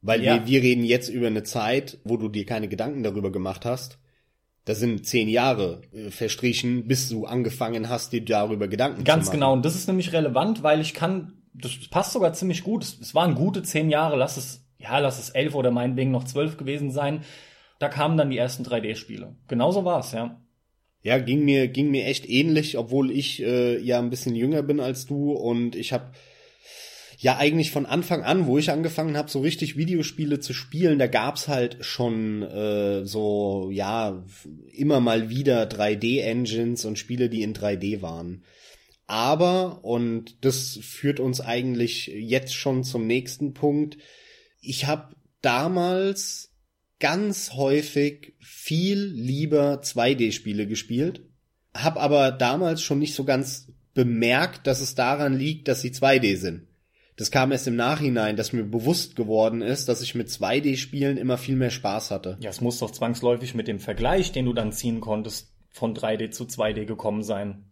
Weil 0.03 0.23
ja. 0.23 0.35
wir, 0.35 0.45
wir 0.45 0.61
reden 0.61 0.83
jetzt 0.83 1.09
über 1.09 1.25
eine 1.25 1.41
Zeit, 1.41 1.97
wo 2.03 2.15
du 2.15 2.29
dir 2.29 2.45
keine 2.45 2.67
Gedanken 2.67 3.01
darüber 3.01 3.31
gemacht 3.31 3.65
hast. 3.65 3.97
Da 4.65 4.75
sind 4.75 5.03
zehn 5.03 5.29
Jahre 5.29 5.81
äh, 5.93 6.11
verstrichen, 6.11 6.87
bis 6.87 7.09
du 7.09 7.25
angefangen 7.25 7.89
hast, 7.89 8.13
dir 8.13 8.23
darüber 8.23 8.67
Gedanken 8.67 9.03
Ganz 9.05 9.05
zu 9.05 9.09
machen. 9.09 9.17
Ganz 9.21 9.31
genau. 9.31 9.53
Und 9.53 9.65
das 9.65 9.73
ist 9.73 9.87
nämlich 9.87 10.13
relevant, 10.13 10.61
weil 10.61 10.79
ich 10.79 10.93
kann, 10.93 11.41
das 11.55 11.71
passt 11.89 12.13
sogar 12.13 12.33
ziemlich 12.33 12.63
gut. 12.63 12.83
Es, 12.83 12.99
es 13.01 13.15
waren 13.15 13.33
gute 13.33 13.63
zehn 13.63 13.89
Jahre, 13.89 14.15
lass 14.15 14.37
es, 14.37 14.63
ja, 14.77 14.99
lass 14.99 15.17
es 15.17 15.31
elf 15.31 15.55
oder 15.55 15.71
meinetwegen 15.71 16.11
noch 16.11 16.25
zwölf 16.25 16.55
gewesen 16.55 16.91
sein 16.91 17.23
da 17.79 17.89
kamen 17.89 18.17
dann 18.17 18.29
die 18.29 18.37
ersten 18.37 18.63
3D-Spiele. 18.63 19.35
Genauso 19.47 19.85
war's, 19.85 20.11
ja. 20.11 20.39
Ja, 21.01 21.17
ging 21.17 21.45
mir 21.45 21.69
ging 21.69 21.91
mir 21.91 22.05
echt 22.05 22.29
ähnlich, 22.29 22.77
obwohl 22.77 23.09
ich 23.09 23.41
äh, 23.41 23.79
ja 23.79 23.99
ein 23.99 24.09
bisschen 24.09 24.35
jünger 24.35 24.63
bin 24.63 24.81
als 24.81 25.05
du 25.05 25.31
und 25.31 25.77
ich 25.77 25.93
habe 25.93 26.11
ja 27.17 27.37
eigentlich 27.37 27.71
von 27.71 27.85
Anfang 27.85 28.23
an, 28.23 28.47
wo 28.47 28.57
ich 28.57 28.69
angefangen 28.69 29.17
habe, 29.17 29.29
so 29.29 29.39
richtig 29.39 29.77
Videospiele 29.77 30.39
zu 30.39 30.53
spielen, 30.53 30.99
da 30.99 31.07
gab's 31.07 31.47
halt 31.47 31.77
schon 31.81 32.43
äh, 32.43 33.05
so 33.05 33.69
ja 33.71 34.23
immer 34.73 34.99
mal 34.99 35.29
wieder 35.29 35.63
3D-Engines 35.63 36.83
und 36.83 36.99
Spiele, 36.99 37.29
die 37.29 37.43
in 37.43 37.53
3D 37.53 38.01
waren. 38.01 38.43
Aber 39.07 39.83
und 39.83 40.43
das 40.45 40.79
führt 40.81 41.19
uns 41.19 41.41
eigentlich 41.41 42.07
jetzt 42.07 42.53
schon 42.53 42.83
zum 42.83 43.07
nächsten 43.07 43.53
Punkt. 43.53 43.97
Ich 44.61 44.85
habe 44.85 45.15
damals 45.41 46.48
ganz 46.99 47.53
häufig 47.53 48.33
viel 48.39 48.99
lieber 48.99 49.81
2D-Spiele 49.81 50.67
gespielt, 50.67 51.21
hab 51.73 51.97
aber 51.97 52.31
damals 52.31 52.81
schon 52.81 52.99
nicht 52.99 53.15
so 53.15 53.23
ganz 53.23 53.71
bemerkt, 53.93 54.67
dass 54.67 54.81
es 54.81 54.95
daran 54.95 55.37
liegt, 55.37 55.67
dass 55.67 55.81
sie 55.81 55.91
2D 55.91 56.37
sind. 56.37 56.67
Das 57.15 57.31
kam 57.31 57.51
erst 57.51 57.67
im 57.67 57.75
Nachhinein, 57.75 58.37
dass 58.37 58.53
mir 58.53 58.63
bewusst 58.63 59.17
geworden 59.17 59.61
ist, 59.61 59.89
dass 59.89 60.01
ich 60.01 60.15
mit 60.15 60.29
2D-Spielen 60.29 61.17
immer 61.17 61.37
viel 61.37 61.57
mehr 61.57 61.69
Spaß 61.69 62.11
hatte. 62.11 62.37
Ja, 62.39 62.49
es 62.49 62.61
muss 62.61 62.79
doch 62.79 62.91
zwangsläufig 62.91 63.55
mit 63.55 63.67
dem 63.67 63.79
Vergleich, 63.79 64.31
den 64.31 64.45
du 64.45 64.53
dann 64.53 64.71
ziehen 64.71 65.01
konntest, 65.01 65.53
von 65.69 65.93
3D 65.93 66.31
zu 66.31 66.45
2D 66.45 66.85
gekommen 66.85 67.23
sein. 67.23 67.65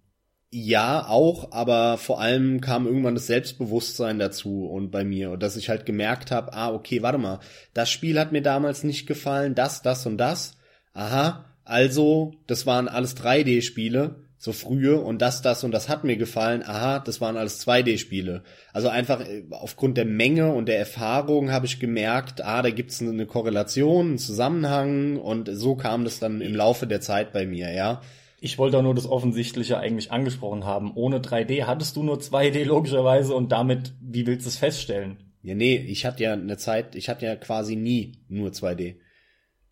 Ja, 0.50 1.06
auch, 1.08 1.51
aber 1.51 1.98
vor 1.98 2.22
allem 2.22 2.62
kam 2.62 2.88
irgendwann 2.88 3.16
das 3.16 3.27
Selbstbewusstsein 3.27 4.18
dazu 4.18 4.66
und 4.66 4.92
bei 4.92 5.04
mir, 5.04 5.36
dass 5.36 5.58
ich 5.58 5.68
halt 5.68 5.86
gemerkt 5.86 6.32
habe, 6.32 6.54
ah, 6.54 6.72
okay, 6.72 7.01
warte 7.01 7.18
mal, 7.18 7.42
das 7.74 7.89
Spiel 7.92 8.18
hat 8.18 8.32
mir 8.32 8.42
damals 8.42 8.86
nicht 8.86 9.08
gefallen, 9.08 9.56
das, 9.56 9.82
das 9.82 10.06
und 10.06 10.18
das. 10.18 10.58
Aha, 10.94 11.46
also, 11.66 12.34
das 12.48 12.66
waren 12.66 12.88
alles 12.88 13.18
3D-Spiele, 13.18 14.24
so 14.38 14.54
frühe, 14.54 15.01
und 15.01 15.22
das, 15.22 15.42
das 15.42 15.66
und 15.66 15.72
das 15.72 15.89
hat 15.89 16.06
mir 16.06 16.16
gefallen. 16.16 16.63
Aha, 16.63 17.00
das 17.00 17.20
waren 17.20 17.36
alles 17.36 17.68
2D-Spiele. 17.68 18.44
Also 18.72 18.88
einfach 18.88 19.20
äh, 19.20 19.44
aufgrund 19.51 19.98
der 19.98 20.06
Menge 20.06 20.54
und 20.54 20.68
der 20.68 20.80
Erfahrung 20.80 21.51
habe 21.51 21.66
ich 21.66 21.82
gemerkt, 21.82 22.42
ah, 22.42 22.62
da 22.62 22.70
gibt's 22.70 23.01
eine 23.01 23.25
Korrelation, 23.25 24.08
einen 24.08 24.18
Zusammenhang 24.18 25.18
und 25.18 25.50
so 25.51 25.75
kam 25.75 26.06
das 26.06 26.20
dann 26.20 26.39
im 26.39 26.56
Laufe 26.56 26.88
der 26.88 27.01
Zeit 27.01 27.34
bei 27.34 27.46
mir, 27.46 27.74
ja. 27.74 28.01
Ich 28.39 28.58
wollte 28.58 28.77
auch 28.77 28.84
nur 28.84 28.94
das 28.96 29.10
Offensichtliche 29.10 29.79
eigentlich 29.79 30.12
angesprochen 30.12 30.63
haben. 30.65 30.91
Ohne 30.96 31.20
3D 31.20 31.63
hattest 31.65 31.96
du 31.96 32.03
nur 32.03 32.17
2D 32.17 32.65
logischerweise 32.65 33.34
und 33.36 33.51
damit, 33.51 33.94
wie 34.00 34.27
willst 34.27 34.46
du 34.46 34.50
es 34.50 34.58
feststellen? 34.58 35.17
Ja, 35.41 35.56
nee, 35.56 35.75
ich 35.77 36.06
hatte 36.06 36.24
ja 36.24 36.34
eine 36.34 36.58
Zeit, 36.58 36.96
ich 36.96 37.10
hatte 37.10 37.25
ja 37.25 37.36
quasi 37.36 37.75
nie 37.75 38.20
nur 38.27 38.50
2D. 38.51 38.98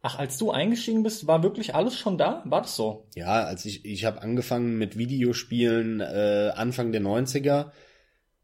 Ach, 0.01 0.17
als 0.19 0.37
du 0.37 0.51
eingestiegen 0.51 1.03
bist, 1.03 1.27
war 1.27 1.43
wirklich 1.43 1.73
alles 1.75 1.97
schon 1.97 2.17
da? 2.17 2.43
War 2.45 2.61
das 2.61 2.75
so? 2.75 3.07
Ja, 3.15 3.43
als 3.43 3.65
ich, 3.65 3.85
ich 3.85 4.05
habe 4.05 4.21
angefangen 4.21 4.77
mit 4.77 4.97
Videospielen 4.97 5.99
äh, 5.99 6.51
Anfang 6.55 6.91
der 6.91 7.01
90er. 7.01 7.71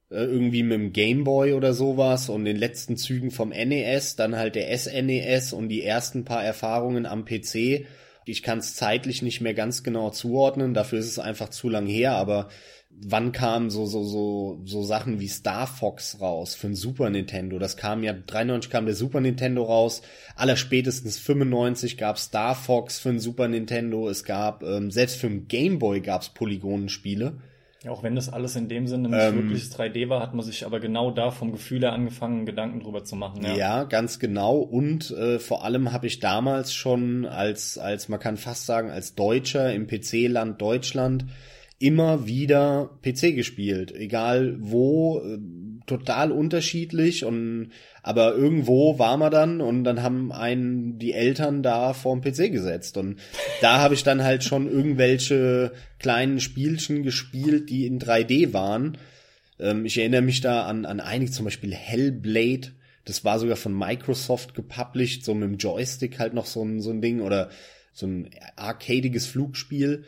äh, 0.10 0.16
irgendwie 0.26 0.64
mit 0.64 0.74
dem 0.74 0.94
Game 0.94 1.24
Boy 1.24 1.54
oder 1.54 1.74
sowas 1.74 2.30
und 2.30 2.46
den 2.46 2.58
letzten 2.58 2.98
Zügen 2.98 3.32
vom 3.32 3.50
NES, 3.50 4.16
dann 4.16 4.36
halt 4.36 4.56
der 4.56 4.76
SNES 4.78 5.54
und 5.54 5.70
die 5.70 5.84
ersten 5.84 6.26
paar 6.26 6.44
Erfahrungen 6.44 7.06
am 7.06 7.26
PC. 7.26 7.86
Ich 8.26 8.44
kann 8.44 8.60
es 8.60 8.76
zeitlich 8.76 9.22
nicht 9.22 9.42
mehr 9.42 9.54
ganz 9.54 9.84
genau 9.84 10.10
zuordnen, 10.10 10.74
dafür 10.74 11.00
ist 11.00 11.08
es 11.08 11.20
einfach 11.20 11.50
zu 11.50 11.70
lang 11.70 11.88
her, 11.88 12.14
aber 12.14 12.50
wann 13.00 13.32
kamen 13.32 13.70
so 13.70 13.86
so 13.86 14.04
so 14.04 14.62
so 14.66 14.84
Sachen 14.84 15.20
wie 15.20 15.28
Star 15.28 15.68
Fox 15.68 16.20
raus 16.20 16.56
für 16.56 16.68
ein 16.68 16.76
Super 16.76 17.10
Nintendo? 17.10 17.58
Das 17.60 17.78
kam 17.78 18.04
ja 18.04 18.14
93 18.14 18.72
kam 18.72 18.86
der 18.86 18.96
Super 18.96 19.22
Nintendo 19.22 19.64
raus. 19.64 20.02
Allerspätestens 20.36 21.18
95 21.20 21.98
gab 21.98 22.18
Star 22.20 22.56
Fox 22.56 23.00
für 23.00 23.10
ein 23.10 23.20
Super 23.20 23.48
Nintendo. 23.48 24.10
Es 24.10 24.24
gab 24.24 24.64
ähm, 24.64 24.92
selbst 24.92 25.18
für 25.18 25.28
ein 25.28 25.48
Game 25.48 25.80
Boy 25.80 26.02
gab's 26.02 26.30
Polygonenspiele. 26.30 27.38
Ja, 27.84 27.90
auch 27.92 28.04
wenn 28.04 28.16
das 28.16 28.32
alles 28.32 28.56
in 28.56 28.68
dem 28.70 28.88
Sinne 28.88 29.10
nicht 29.10 29.20
ähm, 29.20 29.36
wirkliches 29.36 29.76
3D 29.76 30.08
war, 30.08 30.22
hat 30.22 30.36
man 30.36 30.46
sich 30.46 30.68
aber 30.68 30.80
genau 30.80 31.10
da 31.10 31.32
vom 31.32 31.52
Gefühl 31.52 31.82
her 31.82 31.94
angefangen, 31.94 32.46
Gedanken 32.46 32.82
drüber 32.82 33.04
zu 33.04 33.16
machen. 33.16 33.42
Ja, 33.44 33.56
ja 33.56 33.84
ganz 33.86 34.20
genau. 34.20 34.58
Und 34.58 35.10
äh, 35.12 35.40
vor 35.40 35.66
allem 35.66 35.92
habe 35.92 36.06
ich 36.06 36.20
damals 36.20 36.76
schon 36.76 37.26
als 37.26 37.80
als 37.80 38.08
man 38.08 38.20
kann 38.20 38.38
fast 38.38 38.68
sagen 38.68 38.92
als 38.92 39.16
Deutscher 39.16 39.74
im 39.74 39.88
PC-Land 39.88 40.62
Deutschland 40.62 41.26
immer 41.80 42.28
wieder 42.28 42.92
PC 43.02 43.36
gespielt, 43.36 43.92
egal 43.92 44.58
wo, 44.60 45.20
äh, 45.20 45.40
total 45.86 46.32
unterschiedlich 46.32 47.26
und 47.26 47.72
aber 48.04 48.34
irgendwo 48.34 49.00
war 49.00 49.18
man 49.18 49.32
dann 49.32 49.62
und 49.62 49.84
dann 49.84 50.02
haben 50.02 50.32
einen 50.32 51.00
die 51.00 51.14
Eltern 51.14 51.64
da 51.64 51.94
vorm 51.94 52.22
PC 52.22 52.52
gesetzt 52.52 52.98
und 52.98 53.20
da 53.62 53.80
habe 53.80 53.94
ich 53.94 54.04
dann 54.04 54.24
halt 54.24 54.44
schon 54.44 54.70
irgendwelche 54.70 55.72
kleinen 56.00 56.40
Spielchen 56.40 57.04
gespielt, 57.04 57.70
die 57.70 57.86
in 57.86 58.00
3D 58.00 58.54
waren. 58.54 58.98
Ähm, 59.60 59.86
ich 59.86 59.98
erinnere 59.98 60.22
mich 60.22 60.42
da 60.42 60.64
an 60.64 60.86
an 60.86 61.00
einige, 61.00 61.32
zum 61.32 61.46
Beispiel 61.46 61.74
Hellblade. 61.74 62.72
Das 63.06 63.26
war 63.26 63.40
sogar 63.40 63.58
von 63.58 63.78
Microsoft 63.78 64.54
gepublished, 64.54 65.26
so 65.26 65.34
mit 65.34 65.50
dem 65.50 65.58
Joystick 65.58 66.20
halt 66.20 66.34
noch 66.34 66.46
so 66.46 66.64
ein 66.64 66.82
so 66.82 66.92
ein 66.92 67.02
Ding 67.02 67.22
oder 67.22 67.50
so 67.94 68.06
ein 68.08 68.30
arcadiges 68.56 69.28
Flugspiel 69.28 70.06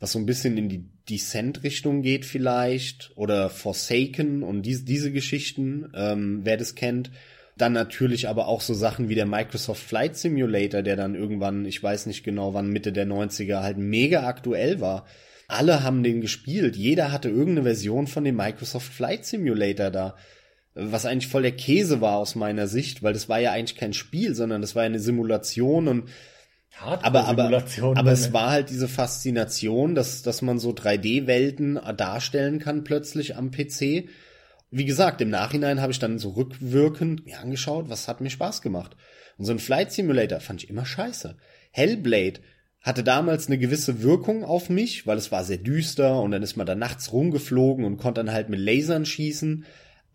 was 0.00 0.12
so 0.12 0.18
ein 0.18 0.26
bisschen 0.26 0.56
in 0.56 0.68
die 0.68 0.84
Descent-Richtung 1.08 2.02
geht 2.02 2.24
vielleicht 2.24 3.12
oder 3.14 3.48
Forsaken 3.48 4.42
und 4.42 4.62
die, 4.62 4.84
diese 4.84 5.12
Geschichten, 5.12 5.90
ähm, 5.94 6.40
wer 6.42 6.56
das 6.56 6.74
kennt. 6.74 7.10
Dann 7.56 7.72
natürlich 7.72 8.28
aber 8.28 8.48
auch 8.48 8.60
so 8.60 8.74
Sachen 8.74 9.08
wie 9.08 9.14
der 9.14 9.24
Microsoft 9.24 9.82
Flight 9.82 10.16
Simulator, 10.16 10.82
der 10.82 10.96
dann 10.96 11.14
irgendwann, 11.14 11.64
ich 11.64 11.82
weiß 11.82 12.06
nicht 12.06 12.22
genau 12.22 12.52
wann, 12.52 12.68
Mitte 12.68 12.92
der 12.92 13.06
90er 13.06 13.62
halt 13.62 13.78
mega 13.78 14.26
aktuell 14.26 14.80
war. 14.80 15.06
Alle 15.48 15.82
haben 15.82 16.02
den 16.02 16.20
gespielt. 16.20 16.76
Jeder 16.76 17.12
hatte 17.12 17.28
irgendeine 17.28 17.62
Version 17.62 18.08
von 18.08 18.24
dem 18.24 18.36
Microsoft 18.36 18.92
Flight 18.92 19.24
Simulator 19.24 19.90
da. 19.90 20.16
Was 20.74 21.06
eigentlich 21.06 21.28
voll 21.28 21.42
der 21.42 21.56
Käse 21.56 22.02
war 22.02 22.18
aus 22.18 22.34
meiner 22.34 22.66
Sicht, 22.66 23.02
weil 23.02 23.14
das 23.14 23.30
war 23.30 23.40
ja 23.40 23.52
eigentlich 23.52 23.78
kein 23.78 23.94
Spiel, 23.94 24.34
sondern 24.34 24.60
das 24.60 24.74
war 24.74 24.82
ja 24.82 24.88
eine 24.88 24.98
Simulation 24.98 25.88
und 25.88 26.10
aber, 26.80 27.26
aber, 27.26 27.62
aber 27.94 28.12
es 28.12 28.32
war 28.32 28.50
halt 28.50 28.70
diese 28.70 28.88
Faszination, 28.88 29.94
dass, 29.94 30.22
dass 30.22 30.42
man 30.42 30.58
so 30.58 30.70
3D-Welten 30.70 31.80
darstellen 31.96 32.58
kann 32.58 32.84
plötzlich 32.84 33.36
am 33.36 33.50
PC. 33.50 34.08
Wie 34.70 34.84
gesagt, 34.84 35.20
im 35.20 35.30
Nachhinein 35.30 35.80
habe 35.80 35.92
ich 35.92 35.98
dann 35.98 36.18
so 36.18 36.30
rückwirkend 36.30 37.24
mir 37.24 37.40
angeschaut, 37.40 37.88
was 37.88 38.08
hat 38.08 38.20
mir 38.20 38.30
Spaß 38.30 38.62
gemacht. 38.62 38.96
Und 39.38 39.44
so 39.44 39.52
ein 39.52 39.58
Flight 39.58 39.92
Simulator 39.92 40.40
fand 40.40 40.62
ich 40.62 40.70
immer 40.70 40.84
scheiße. 40.84 41.36
Hellblade 41.70 42.40
hatte 42.82 43.02
damals 43.02 43.48
eine 43.48 43.58
gewisse 43.58 44.02
Wirkung 44.02 44.44
auf 44.44 44.70
mich, 44.70 45.06
weil 45.06 45.18
es 45.18 45.32
war 45.32 45.44
sehr 45.44 45.58
düster 45.58 46.20
und 46.20 46.30
dann 46.30 46.42
ist 46.42 46.56
man 46.56 46.66
da 46.66 46.74
nachts 46.74 47.12
rumgeflogen 47.12 47.84
und 47.84 47.96
konnte 47.96 48.22
dann 48.22 48.32
halt 48.32 48.48
mit 48.48 48.60
Lasern 48.60 49.06
schießen. 49.06 49.64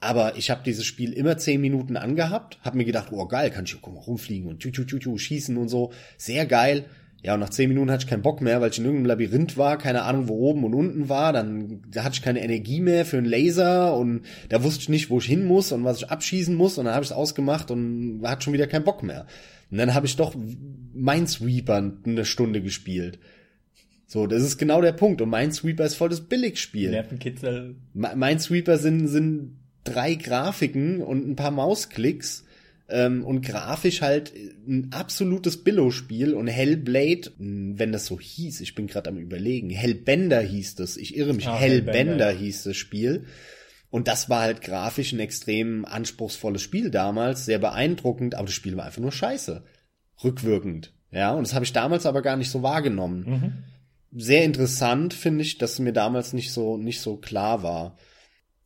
Aber 0.01 0.35
ich 0.35 0.49
habe 0.49 0.63
dieses 0.65 0.83
Spiel 0.83 1.13
immer 1.13 1.37
zehn 1.37 1.61
Minuten 1.61 1.95
angehabt, 1.95 2.57
habe 2.63 2.75
mir 2.75 2.85
gedacht, 2.85 3.09
oh 3.11 3.27
geil, 3.27 3.51
kann 3.51 3.65
ich 3.65 3.71
hier 3.71 3.79
guck 3.81 3.93
mal, 3.93 4.01
rumfliegen 4.01 4.49
und 4.49 4.59
tü, 4.59 4.71
tü, 4.71 4.85
tü, 4.85 4.99
tü, 4.99 5.17
schießen 5.17 5.55
und 5.57 5.69
so. 5.69 5.93
Sehr 6.17 6.47
geil. 6.47 6.85
Ja, 7.23 7.35
und 7.35 7.39
nach 7.39 7.51
zehn 7.51 7.69
Minuten 7.69 7.91
hatte 7.91 8.05
ich 8.05 8.09
keinen 8.09 8.23
Bock 8.23 8.41
mehr, 8.41 8.61
weil 8.61 8.71
ich 8.71 8.79
in 8.79 8.85
irgendeinem 8.85 9.05
Labyrinth 9.05 9.55
war, 9.55 9.77
keine 9.77 10.01
Ahnung, 10.01 10.27
wo 10.27 10.39
oben 10.49 10.63
und 10.63 10.73
unten 10.73 11.07
war. 11.07 11.33
Dann 11.33 11.83
da 11.91 12.03
hatte 12.03 12.15
ich 12.15 12.23
keine 12.23 12.43
Energie 12.43 12.81
mehr 12.81 13.05
für 13.05 13.19
einen 13.19 13.27
Laser 13.27 13.95
und 13.95 14.23
da 14.49 14.63
wusste 14.63 14.81
ich 14.81 14.89
nicht, 14.89 15.11
wo 15.11 15.19
ich 15.19 15.25
hin 15.25 15.45
muss 15.45 15.71
und 15.71 15.83
was 15.83 15.97
ich 15.97 16.09
abschießen 16.09 16.55
muss. 16.55 16.79
Und 16.79 16.85
dann 16.85 16.95
habe 16.95 17.03
ich 17.03 17.11
es 17.11 17.15
ausgemacht 17.15 17.69
und 17.69 18.21
hatte 18.23 18.41
schon 18.41 18.53
wieder 18.53 18.65
keinen 18.65 18.85
Bock 18.85 19.03
mehr. 19.03 19.27
Und 19.69 19.77
dann 19.77 19.93
habe 19.93 20.07
ich 20.07 20.15
doch 20.15 20.35
Minesweeper 20.93 21.93
eine 22.03 22.25
Stunde 22.25 22.63
gespielt. 22.63 23.19
So, 24.07 24.25
das 24.25 24.41
ist 24.41 24.57
genau 24.57 24.81
der 24.81 24.93
Punkt. 24.93 25.21
Und 25.21 25.29
Minesweeper 25.29 25.85
ist 25.85 25.95
voll 25.95 26.09
das 26.09 26.21
Billigspiel. 26.21 26.89
Nervenkitzel. 26.89 27.75
Minesweeper 27.93 28.79
sind, 28.79 29.07
sind 29.07 29.60
drei 29.83 30.15
Grafiken 30.15 31.01
und 31.01 31.27
ein 31.27 31.35
paar 31.35 31.51
Mausklicks 31.51 32.45
ähm, 32.89 33.25
und 33.25 33.41
grafisch 33.41 34.01
halt 34.01 34.33
ein 34.67 34.89
absolutes 34.91 35.63
Billo-Spiel 35.63 36.33
und 36.33 36.47
Hellblade, 36.47 37.31
wenn 37.37 37.91
das 37.91 38.05
so 38.05 38.19
hieß, 38.19 38.61
ich 38.61 38.75
bin 38.75 38.87
gerade 38.87 39.09
am 39.09 39.17
überlegen, 39.17 39.69
Hellbender 39.69 40.41
hieß 40.41 40.75
das, 40.75 40.97
ich 40.97 41.15
irre 41.15 41.33
mich, 41.33 41.47
ah, 41.47 41.57
Hellbender, 41.57 41.93
Hellbender 41.93 42.31
hieß 42.31 42.63
das 42.63 42.77
Spiel. 42.77 43.25
Und 43.89 44.07
das 44.07 44.29
war 44.29 44.41
halt 44.41 44.61
grafisch 44.61 45.11
ein 45.11 45.19
extrem 45.19 45.83
anspruchsvolles 45.83 46.61
Spiel 46.61 46.91
damals, 46.91 47.45
sehr 47.45 47.59
beeindruckend, 47.59 48.35
aber 48.35 48.45
das 48.45 48.53
Spiel 48.53 48.77
war 48.77 48.85
einfach 48.85 49.01
nur 49.01 49.11
scheiße. 49.11 49.63
Rückwirkend. 50.23 50.93
Ja, 51.11 51.33
und 51.33 51.45
das 51.45 51.53
habe 51.53 51.65
ich 51.65 51.73
damals 51.73 52.05
aber 52.05 52.21
gar 52.21 52.37
nicht 52.37 52.49
so 52.49 52.63
wahrgenommen. 52.63 53.25
Mhm. 53.27 54.21
Sehr 54.21 54.45
interessant 54.45 55.13
finde 55.13 55.43
ich, 55.43 55.57
dass 55.57 55.79
mir 55.79 55.91
damals 55.93 56.31
nicht 56.31 56.51
so 56.51 56.77
nicht 56.77 57.01
so 57.01 57.17
klar 57.17 57.63
war. 57.63 57.97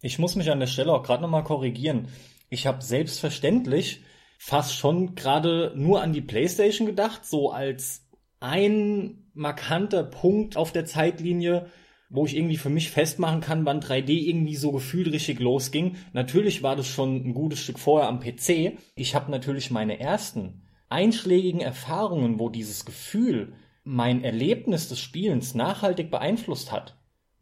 Ich 0.06 0.20
muss 0.20 0.36
mich 0.36 0.52
an 0.52 0.60
der 0.60 0.68
Stelle 0.68 0.94
auch 0.94 1.02
gerade 1.02 1.24
nochmal 1.24 1.44
korrigieren. 1.44 2.10
Ich 2.52 2.68
habe 2.68 2.84
selbstverständlich 2.84 4.04
fast 4.38 4.76
schon 4.76 5.16
gerade 5.16 5.74
nur 5.76 6.04
an 6.04 6.14
die 6.14 6.22
PlayStation 6.22 6.86
gedacht, 6.86 7.26
so 7.26 7.50
als 7.50 8.08
ein 8.40 9.32
markanter 9.34 10.04
Punkt 10.04 10.58
auf 10.58 10.72
der 10.72 10.86
Zeitlinie, 10.86 11.72
wo 12.08 12.28
ich 12.28 12.38
irgendwie 12.38 12.58
für 12.58 12.70
mich 12.70 12.92
festmachen 12.92 13.42
kann, 13.42 13.66
wann 13.66 13.82
3D 13.82 14.12
irgendwie 14.12 14.56
so 14.56 14.72
gefühlt 14.72 15.12
richtig 15.12 15.40
losging. 15.40 15.96
Natürlich 16.14 16.62
war 16.62 16.76
das 16.76 16.86
schon 16.86 17.16
ein 17.26 17.34
gutes 17.34 17.62
Stück 17.62 17.80
vorher 17.80 18.08
am 18.08 18.20
PC. 18.20 18.78
Ich 18.96 19.16
habe 19.16 19.32
natürlich 19.32 19.72
meine 19.72 20.00
ersten 20.00 20.68
einschlägigen 20.88 21.62
Erfahrungen, 21.62 22.38
wo 22.38 22.50
dieses 22.50 22.86
Gefühl 22.86 23.54
mein 23.84 24.24
Erlebnis 24.24 24.88
des 24.88 25.00
Spielens 25.00 25.56
nachhaltig 25.56 26.12
beeinflusst 26.12 26.72
hat, 26.72 26.96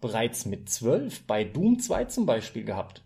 bereits 0.04 0.46
mit 0.46 0.70
zwölf 0.70 1.26
bei 1.26 1.46
Doom 1.46 1.80
2 1.80 2.06
zum 2.06 2.26
Beispiel 2.26 2.66
gehabt. 2.66 3.02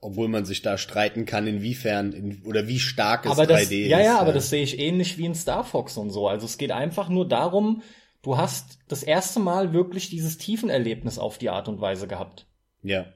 Obwohl 0.00 0.28
man 0.28 0.44
sich 0.44 0.62
da 0.62 0.76
streiten 0.78 1.26
kann, 1.26 1.46
inwiefern 1.46 2.12
in, 2.12 2.42
oder 2.44 2.66
wie 2.66 2.80
stark 2.80 3.24
es 3.24 3.32
aber 3.32 3.44
3D 3.44 3.48
das, 3.48 3.62
ist. 3.62 3.70
Ja, 3.70 4.00
ja, 4.00 4.18
aber 4.18 4.32
das 4.32 4.50
sehe 4.50 4.62
ich 4.62 4.78
ähnlich 4.78 5.16
wie 5.16 5.26
in 5.26 5.34
Star 5.34 5.62
Fox 5.62 5.96
und 5.96 6.10
so. 6.10 6.26
Also 6.26 6.46
es 6.46 6.58
geht 6.58 6.72
einfach 6.72 7.08
nur 7.08 7.28
darum, 7.28 7.82
du 8.22 8.36
hast 8.36 8.78
das 8.88 9.02
erste 9.02 9.38
Mal 9.38 9.72
wirklich 9.72 10.10
dieses 10.10 10.38
Tiefenerlebnis 10.38 11.18
auf 11.18 11.38
die 11.38 11.50
Art 11.50 11.68
und 11.68 11.80
Weise 11.80 12.08
gehabt. 12.08 12.46
Ja. 12.82 13.06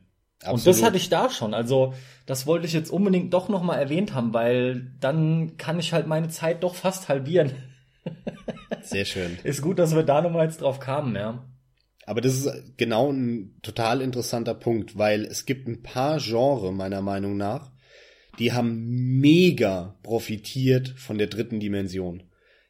Absolut. 0.43 0.59
Und 0.59 0.67
das 0.67 0.83
hatte 0.83 0.97
ich 0.99 1.09
da 1.09 1.31
schon. 1.31 1.55
Also 1.55 1.95
das 2.27 2.47
wollte 2.47 2.67
ich 2.67 2.73
jetzt 2.73 2.91
unbedingt 2.91 3.35
doch 3.35 3.49
noch 3.49 3.63
mal 3.63 3.77
erwähnt 3.77 4.15
haben, 4.15 4.33
weil 4.33 4.93
dann 5.01 5.57
kann 5.57 5.81
ich 5.81 5.93
halt 5.93 6.07
meine 6.07 6.29
Zeit 6.29 6.63
doch 6.63 6.75
fast 6.75 7.09
halbieren. 7.09 7.53
Sehr 8.83 9.07
schön. 9.07 9.39
Ist 9.45 9.63
gut, 9.63 9.79
dass 9.79 9.95
wir 9.95 10.03
da 10.03 10.21
noch 10.21 10.31
mal 10.31 10.45
jetzt 10.45 10.61
drauf 10.61 10.79
kamen, 10.79 11.17
ja. 11.17 11.45
Aber 12.07 12.21
das 12.21 12.35
ist 12.35 12.77
genau 12.77 13.11
ein 13.11 13.57
total 13.63 14.01
interessanter 14.01 14.55
Punkt, 14.55 14.99
weil 14.99 15.25
es 15.25 15.47
gibt 15.47 15.67
ein 15.69 15.83
paar 15.83 16.19
Genre 16.19 16.73
meiner 16.73 17.01
Meinung 17.01 17.37
nach, 17.37 17.73
die 18.39 18.53
haben 18.53 19.21
mega 19.21 19.97
profitiert 20.03 20.95
von 20.97 21.19
der 21.19 21.29
dritten 21.29 21.61
Dimension. 21.61 22.25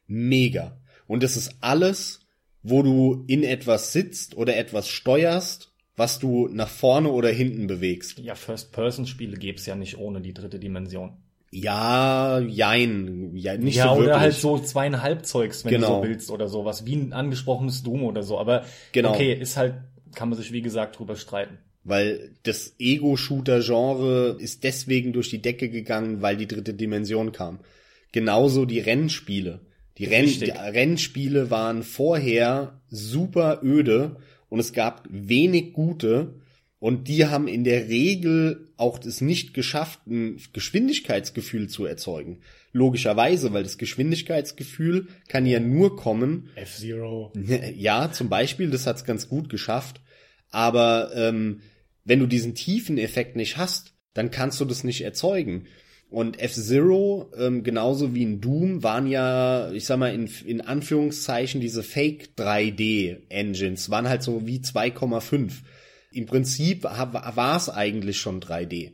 Mega. 0.07 0.79
Und 1.07 1.23
es 1.23 1.37
ist 1.37 1.55
alles, 1.61 2.21
wo 2.63 2.81
du 2.81 3.23
in 3.27 3.43
etwas 3.43 3.91
sitzt 3.91 4.35
oder 4.35 4.55
etwas 4.57 4.87
steuerst, 4.87 5.71
was 5.95 6.19
du 6.19 6.47
nach 6.47 6.67
vorne 6.67 7.09
oder 7.09 7.29
hinten 7.29 7.67
bewegst. 7.67 8.19
Ja, 8.19 8.35
First-Person-Spiele 8.35 9.37
gäb's 9.37 9.65
ja 9.65 9.75
nicht 9.75 9.97
ohne 9.97 10.21
die 10.21 10.33
dritte 10.33 10.59
Dimension. 10.59 11.17
Ja, 11.51 12.39
jein, 12.39 13.31
ja, 13.35 13.55
nicht 13.55 13.75
ja, 13.75 13.85
so 13.85 13.89
wirklich. 13.91 14.07
oder 14.07 14.19
halt 14.19 14.33
so 14.33 14.59
zweieinhalb 14.59 15.25
Zeugs, 15.25 15.63
wenn 15.63 15.71
genau. 15.71 15.87
du 15.87 15.93
so 15.95 16.03
willst 16.03 16.31
oder 16.31 16.47
sowas, 16.47 16.85
wie 16.85 16.95
ein 16.95 17.13
angesprochenes 17.13 17.83
Doom 17.83 18.03
oder 18.03 18.23
so. 18.23 18.37
Aber 18.37 18.65
genau. 18.91 19.13
okay, 19.13 19.33
ist 19.33 19.55
halt, 19.55 19.75
kann 20.15 20.29
man 20.29 20.37
sich 20.37 20.51
wie 20.51 20.61
gesagt 20.61 20.99
drüber 20.99 21.15
streiten. 21.15 21.57
Weil 21.83 22.31
das 22.43 22.75
Ego-Shooter-Genre 22.79 24.37
ist 24.39 24.63
deswegen 24.63 25.13
durch 25.13 25.29
die 25.29 25.41
Decke 25.41 25.69
gegangen, 25.69 26.21
weil 26.21 26.35
die 26.35 26.47
dritte 26.47 26.73
Dimension 26.73 27.31
kam. 27.31 27.59
Genauso 28.11 28.65
die 28.65 28.79
Rennspiele. 28.79 29.61
Die, 29.97 30.05
Renn 30.05 30.25
die 30.25 30.49
Rennspiele 30.49 31.51
waren 31.51 31.83
vorher 31.83 32.81
super 32.89 33.59
öde 33.63 34.17
und 34.49 34.59
es 34.59 34.73
gab 34.73 35.07
wenig 35.09 35.73
gute 35.73 36.33
und 36.85 37.07
die 37.07 37.25
haben 37.25 37.47
in 37.47 37.63
der 37.63 37.89
Regel 37.89 38.69
auch 38.77 39.03
es 39.03 39.19
nicht 39.19 39.55
geschafft, 39.55 40.05
ein 40.05 40.39
Geschwindigkeitsgefühl 40.53 41.67
zu 41.67 41.85
erzeugen. 41.85 42.41
Logischerweise, 42.73 43.53
weil 43.53 43.63
das 43.63 43.79
Geschwindigkeitsgefühl 43.79 45.07
kann 45.27 45.47
ja 45.47 45.59
nur 45.59 45.95
kommen. 45.95 46.49
F-Zero. 46.53 47.33
Ja, 47.75 48.11
zum 48.11 48.29
Beispiel, 48.29 48.69
das 48.69 48.85
hat's 48.85 49.03
ganz 49.03 49.27
gut 49.29 49.49
geschafft. 49.49 49.99
Aber 50.51 51.09
ähm, 51.15 51.61
Wenn 52.03 52.19
du 52.19 52.27
diesen 52.27 52.53
Tiefeneffekt 52.53 53.35
nicht 53.35 53.57
hast, 53.57 53.95
dann 54.13 54.29
kannst 54.29 54.61
du 54.61 54.65
das 54.65 54.83
nicht 54.83 55.01
erzeugen. 55.01 55.65
Und 56.11 56.39
F-Zero, 56.39 57.31
ähm, 57.35 57.63
genauso 57.63 58.13
wie 58.13 58.21
in 58.21 58.41
Doom, 58.41 58.83
waren 58.83 59.07
ja, 59.07 59.71
ich 59.71 59.85
sag 59.85 59.97
mal, 59.97 60.13
in, 60.13 60.29
in 60.45 60.61
Anführungszeichen 60.61 61.61
diese 61.61 61.81
Fake 61.81 62.35
3D-Engines, 62.37 63.89
waren 63.89 64.07
halt 64.07 64.21
so 64.21 64.45
wie 64.45 64.59
2,5. 64.59 65.51
Im 66.15 66.25
Prinzip 66.25 66.83
war 66.85 67.57
es 67.57 67.69
eigentlich 67.69 68.17
schon 68.19 68.39
3D. 68.39 68.93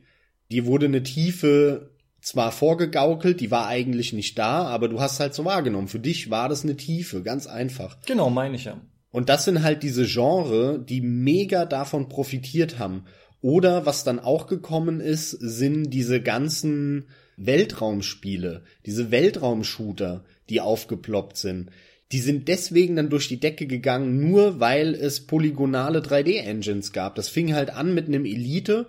Die 0.50 0.66
wurde 0.66 0.88
eine 0.88 1.04
Tiefe 1.04 1.92
zwar 2.20 2.51
vorgegaukelt, 2.51 3.40
die 3.40 3.51
war 3.51 3.68
eigentlich 3.68 4.12
nicht 4.12 4.40
da, 4.40 4.63
aber 4.63 4.90
du 4.90 5.00
hast 5.00 5.20
halt 5.20 5.34
so 5.34 5.46
wahrgenommen. 5.46 5.88
Für 5.88 6.00
dich 6.00 6.30
war 6.32 6.50
das 6.50 6.63
eine 6.63 6.75
Tiefe, 6.75 7.22
ganz 7.22 7.46
einfach. 7.46 7.98
Genau, 8.08 8.30
meine 8.30 8.56
ich 8.56 8.66
ja. 8.66 8.82
Und 9.12 9.30
das 9.30 9.46
sind 9.46 9.62
halt 9.62 9.84
diese 9.84 10.06
Genre, 10.06 10.80
die 10.80 11.01
mega 11.01 11.66
davon 11.66 12.10
profitiert 12.10 12.80
haben. 12.80 13.06
Oder 13.42 13.86
was 13.86 14.04
dann 14.04 14.20
auch 14.20 14.48
gekommen 14.48 15.00
ist, 15.00 15.32
sind 15.32 15.92
diese 15.92 16.22
ganzen 16.22 17.06
Weltraumspiele, 17.38 18.63
diese 18.86 19.12
Weltraumshooter, 19.12 20.24
die 20.50 20.62
aufgeploppt 20.62 21.38
sind. 21.38 21.70
Die 22.12 22.20
sind 22.20 22.48
deswegen 22.48 22.96
dann 22.96 23.10
durch 23.10 23.27
die 23.27 23.39
Decke 23.39 23.68
gegangen, 23.68 24.20
nur 24.20 24.60
weil 24.60 24.96
es 24.96 25.25
polygonale 25.25 26.00
3D-Engines 26.00 26.91
gab. 26.91 27.15
Das 27.15 27.30
fing 27.30 27.53
halt 27.53 27.70
an 27.70 27.94
mit 27.94 28.08
einem 28.08 28.25
Elite 28.25 28.88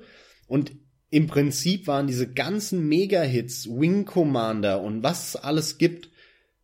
und 0.48 0.72
im 1.10 1.26
Prinzip 1.26 1.86
waren 1.86 2.06
diese 2.06 2.32
ganzen 2.32 2.88
Mega-Hits, 2.88 3.68
Wing 3.68 4.06
Commander 4.06 4.80
und 4.80 5.02
was 5.02 5.28
es 5.28 5.36
alles 5.36 5.78
gibt, 5.78 6.10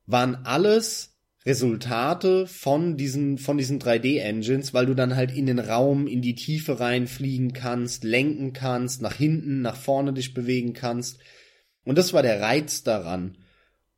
waren 0.07 0.37
alles 0.45 1.19
Resultate 1.45 2.47
von 2.47 2.97
diesen, 2.97 3.39
von 3.39 3.57
diesen 3.57 3.79
3D-Engines, 3.79 4.75
weil 4.75 4.87
du 4.87 4.95
dann 4.95 5.17
halt 5.17 5.35
in 5.35 5.47
den 5.47 5.59
Raum, 5.59 6.07
in 6.07 6.23
die 6.23 6.35
Tiefe 6.35 6.81
reinfliegen 6.81 7.53
kannst, 7.53 8.05
lenken 8.05 8.53
kannst, 8.53 9.03
nach 9.03 9.15
hinten, 9.15 9.63
nach 9.63 9.77
vorne 9.77 10.13
dich 10.13 10.35
bewegen 10.35 10.73
kannst. 10.73 11.21
Und 11.85 11.97
das 11.97 12.13
war 12.13 12.23
der 12.23 12.41
Reiz 12.41 12.83
daran. 12.83 13.39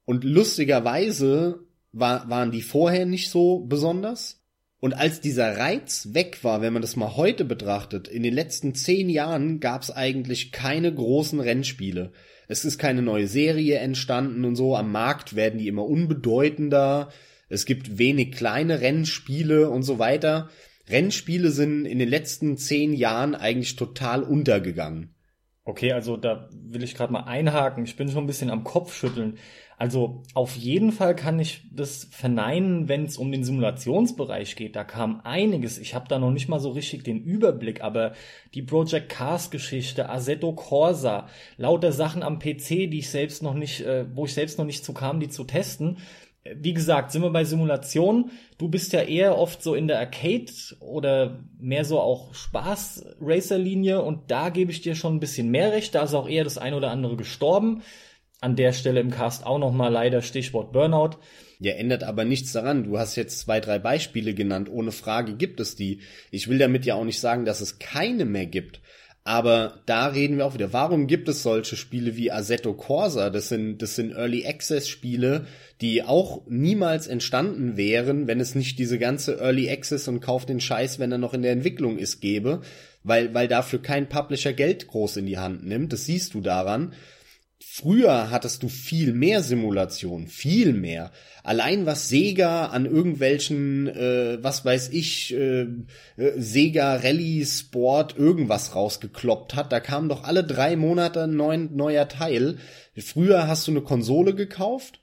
Und 0.04 0.24
lustigerweise 0.24 1.66
war, 1.92 2.28
waren 2.28 2.50
die 2.50 2.62
vorher 2.62 3.06
nicht 3.06 3.30
so 3.30 3.60
besonders. 3.60 4.40
Und 4.80 4.94
als 4.94 5.20
dieser 5.20 5.58
Reiz 5.58 6.08
weg 6.12 6.42
war, 6.42 6.62
wenn 6.62 6.72
man 6.72 6.82
das 6.82 6.96
mal 6.96 7.16
heute 7.16 7.44
betrachtet, 7.44 8.08
in 8.08 8.22
den 8.22 8.32
letzten 8.32 8.74
zehn 8.74 9.10
Jahren 9.10 9.60
gab 9.60 9.82
es 9.82 9.90
eigentlich 9.90 10.52
keine 10.52 10.92
großen 10.92 11.38
Rennspiele. 11.38 12.12
Es 12.48 12.64
ist 12.64 12.78
keine 12.78 13.02
neue 13.02 13.28
Serie 13.28 13.78
entstanden 13.78 14.44
und 14.44 14.56
so. 14.56 14.74
Am 14.74 14.90
Markt 14.90 15.36
werden 15.36 15.58
die 15.58 15.68
immer 15.68 15.84
unbedeutender. 15.84 17.10
Es 17.48 17.66
gibt 17.66 17.98
wenig 17.98 18.32
kleine 18.32 18.80
Rennspiele 18.80 19.68
und 19.68 19.82
so 19.82 19.98
weiter. 19.98 20.48
Rennspiele 20.88 21.50
sind 21.50 21.84
in 21.84 21.98
den 21.98 22.08
letzten 22.08 22.56
zehn 22.56 22.94
Jahren 22.94 23.34
eigentlich 23.34 23.76
total 23.76 24.22
untergegangen. 24.22 25.14
Okay, 25.64 25.92
also 25.92 26.16
da 26.16 26.48
will 26.52 26.82
ich 26.82 26.94
gerade 26.94 27.12
mal 27.12 27.24
einhaken. 27.24 27.84
Ich 27.84 27.96
bin 27.96 28.08
schon 28.08 28.24
ein 28.24 28.26
bisschen 28.26 28.50
am 28.50 28.64
Kopf 28.64 28.96
schütteln. 28.96 29.38
Also 29.80 30.20
auf 30.34 30.56
jeden 30.56 30.92
Fall 30.92 31.16
kann 31.16 31.40
ich 31.40 31.62
das 31.72 32.06
verneinen, 32.10 32.86
wenn 32.86 33.06
es 33.06 33.16
um 33.16 33.32
den 33.32 33.44
Simulationsbereich 33.44 34.54
geht. 34.54 34.76
Da 34.76 34.84
kam 34.84 35.22
einiges. 35.24 35.78
Ich 35.78 35.94
habe 35.94 36.06
da 36.06 36.18
noch 36.18 36.32
nicht 36.32 36.50
mal 36.50 36.60
so 36.60 36.68
richtig 36.68 37.02
den 37.02 37.22
Überblick, 37.24 37.82
aber 37.82 38.12
die 38.52 38.60
Project 38.60 39.08
Cars 39.08 39.50
Geschichte, 39.50 40.10
Assetto 40.10 40.52
Corsa, 40.52 41.28
lauter 41.56 41.92
Sachen 41.92 42.22
am 42.22 42.38
PC, 42.38 42.90
die 42.90 42.98
ich 42.98 43.08
selbst 43.08 43.42
noch 43.42 43.54
nicht, 43.54 43.80
äh, 43.80 44.04
wo 44.14 44.26
ich 44.26 44.34
selbst 44.34 44.58
noch 44.58 44.66
nicht 44.66 44.84
zu 44.84 44.92
kam, 44.92 45.18
die 45.18 45.30
zu 45.30 45.44
testen. 45.44 45.96
Wie 46.44 46.74
gesagt, 46.74 47.10
sind 47.10 47.22
wir 47.22 47.30
bei 47.30 47.44
Simulation. 47.44 48.32
Du 48.58 48.68
bist 48.68 48.92
ja 48.92 49.00
eher 49.00 49.38
oft 49.38 49.62
so 49.62 49.74
in 49.74 49.88
der 49.88 49.98
Arcade 49.98 50.52
oder 50.80 51.38
mehr 51.58 51.86
so 51.86 52.00
auch 52.00 52.34
Spaß-Racer-Linie 52.34 54.02
und 54.02 54.30
da 54.30 54.50
gebe 54.50 54.72
ich 54.72 54.82
dir 54.82 54.94
schon 54.94 55.16
ein 55.16 55.20
bisschen 55.20 55.50
mehr 55.50 55.72
recht. 55.72 55.94
Da 55.94 56.02
ist 56.02 56.12
auch 56.12 56.28
eher 56.28 56.44
das 56.44 56.58
ein 56.58 56.74
oder 56.74 56.90
andere 56.90 57.16
gestorben 57.16 57.80
an 58.40 58.56
der 58.56 58.72
Stelle 58.72 59.00
im 59.00 59.10
Cast 59.10 59.44
auch 59.44 59.58
nochmal 59.58 59.92
leider 59.92 60.22
Stichwort 60.22 60.72
Burnout. 60.72 61.18
Ja, 61.58 61.74
ändert 61.74 62.04
aber 62.04 62.24
nichts 62.24 62.52
daran. 62.52 62.84
Du 62.84 62.98
hast 62.98 63.16
jetzt 63.16 63.38
zwei, 63.38 63.60
drei 63.60 63.78
Beispiele 63.78 64.32
genannt. 64.32 64.70
Ohne 64.70 64.92
Frage 64.92 65.34
gibt 65.34 65.60
es 65.60 65.76
die. 65.76 66.00
Ich 66.30 66.48
will 66.48 66.58
damit 66.58 66.86
ja 66.86 66.94
auch 66.94 67.04
nicht 67.04 67.20
sagen, 67.20 67.44
dass 67.44 67.60
es 67.60 67.78
keine 67.78 68.24
mehr 68.24 68.46
gibt. 68.46 68.80
Aber 69.24 69.82
da 69.84 70.06
reden 70.06 70.38
wir 70.38 70.46
auch 70.46 70.54
wieder. 70.54 70.72
Warum 70.72 71.06
gibt 71.06 71.28
es 71.28 71.42
solche 71.42 71.76
Spiele 71.76 72.16
wie 72.16 72.32
Assetto 72.32 72.72
Corsa? 72.72 73.28
Das 73.28 73.50
sind, 73.50 73.82
das 73.82 73.94
sind 73.94 74.12
Early 74.12 74.46
Access 74.46 74.88
Spiele, 74.88 75.46
die 75.82 76.02
auch 76.02 76.40
niemals 76.48 77.06
entstanden 77.06 77.76
wären, 77.76 78.26
wenn 78.26 78.40
es 78.40 78.54
nicht 78.54 78.78
diese 78.78 78.98
ganze 78.98 79.38
Early 79.38 79.70
Access 79.70 80.08
und 80.08 80.20
Kauf 80.20 80.46
den 80.46 80.60
Scheiß, 80.60 80.98
wenn 80.98 81.12
er 81.12 81.18
noch 81.18 81.34
in 81.34 81.42
der 81.42 81.52
Entwicklung 81.52 81.98
ist, 81.98 82.20
gäbe. 82.20 82.62
Weil, 83.04 83.34
weil 83.34 83.48
dafür 83.48 83.82
kein 83.82 84.08
Publisher 84.08 84.54
Geld 84.54 84.86
groß 84.86 85.18
in 85.18 85.26
die 85.26 85.38
Hand 85.38 85.66
nimmt. 85.66 85.92
Das 85.92 86.06
siehst 86.06 86.32
du 86.32 86.40
daran. 86.40 86.94
Früher 87.72 88.32
hattest 88.32 88.64
du 88.64 88.68
viel 88.68 89.12
mehr 89.12 89.44
Simulation, 89.44 90.26
viel 90.26 90.72
mehr. 90.72 91.12
Allein 91.44 91.86
was 91.86 92.08
Sega 92.08 92.66
an 92.66 92.84
irgendwelchen, 92.84 93.86
äh, 93.86 94.42
was 94.42 94.64
weiß 94.64 94.88
ich, 94.88 95.32
äh, 95.32 95.68
äh, 96.16 96.32
Sega 96.36 96.96
Rally 96.96 97.46
Sport 97.46 98.18
irgendwas 98.18 98.74
rausgekloppt 98.74 99.54
hat, 99.54 99.70
da 99.70 99.78
kam 99.78 100.08
doch 100.08 100.24
alle 100.24 100.42
drei 100.42 100.74
Monate 100.74 101.22
ein 101.22 101.36
neuen, 101.36 101.76
neuer 101.76 102.08
Teil. 102.08 102.58
Früher 102.98 103.46
hast 103.46 103.68
du 103.68 103.70
eine 103.70 103.82
Konsole 103.82 104.34
gekauft 104.34 105.00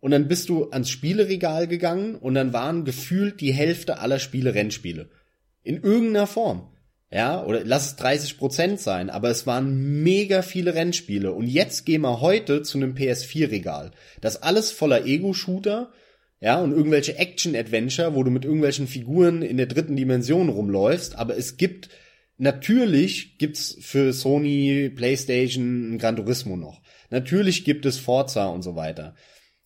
und 0.00 0.10
dann 0.10 0.28
bist 0.28 0.50
du 0.50 0.68
ans 0.72 0.90
Spieleregal 0.90 1.68
gegangen 1.68 2.16
und 2.16 2.34
dann 2.34 2.52
waren 2.52 2.84
gefühlt 2.84 3.40
die 3.40 3.54
Hälfte 3.54 3.98
aller 3.98 4.18
Spiele 4.18 4.54
Rennspiele. 4.54 5.08
In 5.62 5.82
irgendeiner 5.82 6.26
Form. 6.26 6.69
Ja, 7.12 7.44
oder 7.44 7.64
lass 7.64 7.86
es 7.86 7.96
30 7.96 8.38
Prozent 8.38 8.80
sein, 8.80 9.10
aber 9.10 9.30
es 9.30 9.44
waren 9.44 10.02
mega 10.02 10.42
viele 10.42 10.74
Rennspiele. 10.74 11.32
Und 11.32 11.48
jetzt 11.48 11.84
gehen 11.84 12.02
wir 12.02 12.20
heute 12.20 12.62
zu 12.62 12.78
einem 12.78 12.94
PS4-Regal. 12.94 13.90
Das 14.20 14.42
alles 14.42 14.70
voller 14.70 15.04
Ego-Shooter, 15.04 15.90
ja, 16.40 16.60
und 16.60 16.72
irgendwelche 16.72 17.18
Action-Adventure, 17.18 18.14
wo 18.14 18.22
du 18.22 18.30
mit 18.30 18.44
irgendwelchen 18.44 18.86
Figuren 18.86 19.42
in 19.42 19.56
der 19.56 19.66
dritten 19.66 19.96
Dimension 19.96 20.48
rumläufst. 20.48 21.16
Aber 21.16 21.36
es 21.36 21.56
gibt, 21.56 21.90
natürlich 22.38 23.38
gibt's 23.38 23.76
für 23.80 24.12
Sony, 24.12 24.90
PlayStation 24.94 25.98
Gran 25.98 26.16
Turismo 26.16 26.56
noch. 26.56 26.80
Natürlich 27.10 27.64
gibt 27.64 27.86
es 27.86 27.98
Forza 27.98 28.46
und 28.46 28.62
so 28.62 28.76
weiter. 28.76 29.16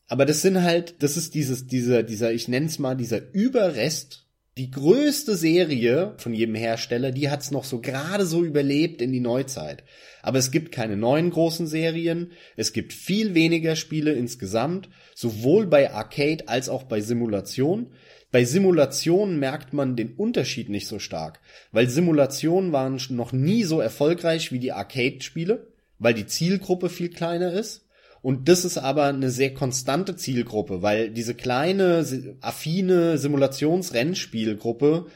Aber 0.07 0.25
das 0.25 0.43
sind 0.43 0.63
halt, 0.63 1.03
das 1.03 1.17
ist 1.17 1.35
dieses, 1.35 1.67
dieser, 1.67 2.03
dieser, 2.03 2.33
ich 2.33 2.49
nenn's 2.49 2.79
mal, 2.79 2.97
dieser 2.97 3.33
Überrest 3.33 4.24
die 4.57 4.71
größte 4.71 5.37
Serie 5.37 6.15
von 6.17 6.33
jedem 6.33 6.55
Hersteller, 6.55 7.11
die 7.11 7.29
hat's 7.29 7.51
noch 7.51 7.65
so 7.65 7.81
gerade 7.81 8.25
so 8.25 8.45
überlebt 8.45 9.03
in 9.03 9.13
die 9.13 9.21
Neuzeit. 9.21 9.83
Aber 10.23 10.39
es 10.39 10.53
gibt 10.53 10.71
keine 10.71 10.97
neuen 10.97 11.31
großen 11.31 11.67
Serien, 11.67 12.31
es 12.57 12.73
gibt 12.73 12.93
viel 12.93 13.35
weniger 13.35 13.75
Spiele 13.75 14.13
insgesamt, 14.13 14.89
sowohl 15.15 15.67
bei 15.67 15.93
Arcade 15.93 16.49
als 16.49 16.69
auch 16.69 16.85
bei 16.85 17.01
Simulation. 17.01 17.93
Bei 18.31 18.45
Simulationen 18.45 19.41
merkt 19.41 19.73
man 19.73 19.97
den 19.97 20.15
Unterschied 20.15 20.69
nicht 20.69 20.87
so 20.87 21.01
stark, 21.01 21.41
weil 21.73 21.89
Simulationen 21.89 22.71
waren 22.71 23.01
noch 23.11 23.33
nie 23.33 23.65
so 23.65 23.81
erfolgreich 23.81 24.53
wie 24.53 24.61
die 24.61 24.73
Arcade-Spiele, 24.73 25.67
weil 25.99 26.15
die 26.15 26.27
Zielgruppe 26.27 26.91
viel 26.91 27.09
kleiner 27.09 27.53
ist 27.53 27.84
und 28.25 28.49
das 28.49 28.65
ist 28.65 28.79
aber 28.79 29.05
eine 29.05 29.31
sehr 29.31 29.53
konstante 29.53 30.17
Zielgruppe, 30.17 30.81
weil 30.81 31.11
diese 31.11 31.35
kleine, 31.35 32.07
affine 32.41 33.19
Simulationsrennspielgruppe, 33.19 35.09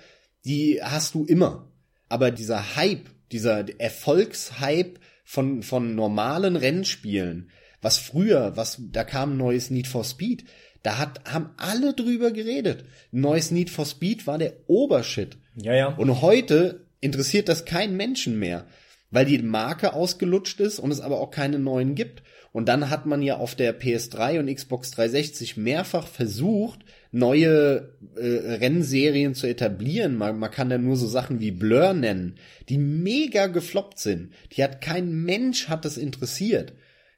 die 0.45 0.83
hast 0.83 1.15
du 1.15 1.25
immer. 1.25 1.73
Aber 2.11 2.31
dieser 2.31 2.77
Hype, 2.77 3.09
dieser 3.33 3.65
Erfolgshype 3.81 5.01
von, 5.25 5.63
von 5.63 5.95
normalen 5.95 6.55
Rennspielen, 6.55 7.51
was 7.81 7.97
früher, 7.97 8.59
was, 8.59 8.79
da 8.93 9.05
kam 9.05 9.33
ein 9.33 9.39
neues 9.39 9.71
Need 9.71 9.87
for 9.87 10.05
Speed, 10.05 10.45
da 10.83 10.99
hat, 10.99 11.23
haben 11.25 11.49
alle 11.57 11.95
drüber 11.95 12.31
geredet. 12.31 12.85
Ein 13.11 13.23
neues 13.23 13.51
Need 13.51 13.71
for 13.71 13.87
Speed 13.87 14.27
war 14.27 14.37
der 14.37 14.53
Obershit. 14.67 15.39
Ja, 15.57 15.75
ja. 15.75 15.87
Und 15.95 16.21
heute 16.21 16.85
interessiert 17.01 17.49
das 17.49 17.65
keinen 17.65 17.97
Menschen 17.97 18.39
mehr, 18.39 18.67
weil 19.11 19.25
die 19.25 19.39
Marke 19.39 19.95
ausgelutscht 19.95 20.61
ist 20.61 20.79
und 20.79 20.91
es 20.91 21.01
aber 21.01 21.21
auch 21.21 21.31
keine 21.31 21.59
neuen 21.59 21.95
gibt. 21.95 22.23
Und 22.59 22.69
dann 22.69 22.91
hat 22.91 23.07
man 23.07 23.23
ja 23.23 23.37
auf 23.37 23.55
der 23.55 23.79
PS3 23.79 24.41
und 24.41 24.53
Xbox 24.53 24.91
360 24.91 25.57
mehrfach 25.57 26.09
versucht, 26.09 26.81
neue 27.13 27.95
äh, 28.17 28.57
Rennserien 28.57 29.37
zu 29.37 29.47
etablieren. 29.47 30.17
Man, 30.17 30.41
man 30.41 30.51
kann 30.51 30.69
da 30.69 30.77
nur 30.77 30.97
so 30.97 31.07
Sachen 31.07 31.39
wie 31.39 31.53
Blur 31.53 31.93
nennen, 31.93 32.35
die 32.69 32.79
mega 32.79 33.47
gefloppt 33.47 34.01
sind. 34.01 34.33
Die 34.51 34.65
hat 34.65 34.81
kein 34.81 35.23
Mensch 35.23 35.69
hat 35.69 35.85
das 35.85 35.97
interessiert. 35.97 36.73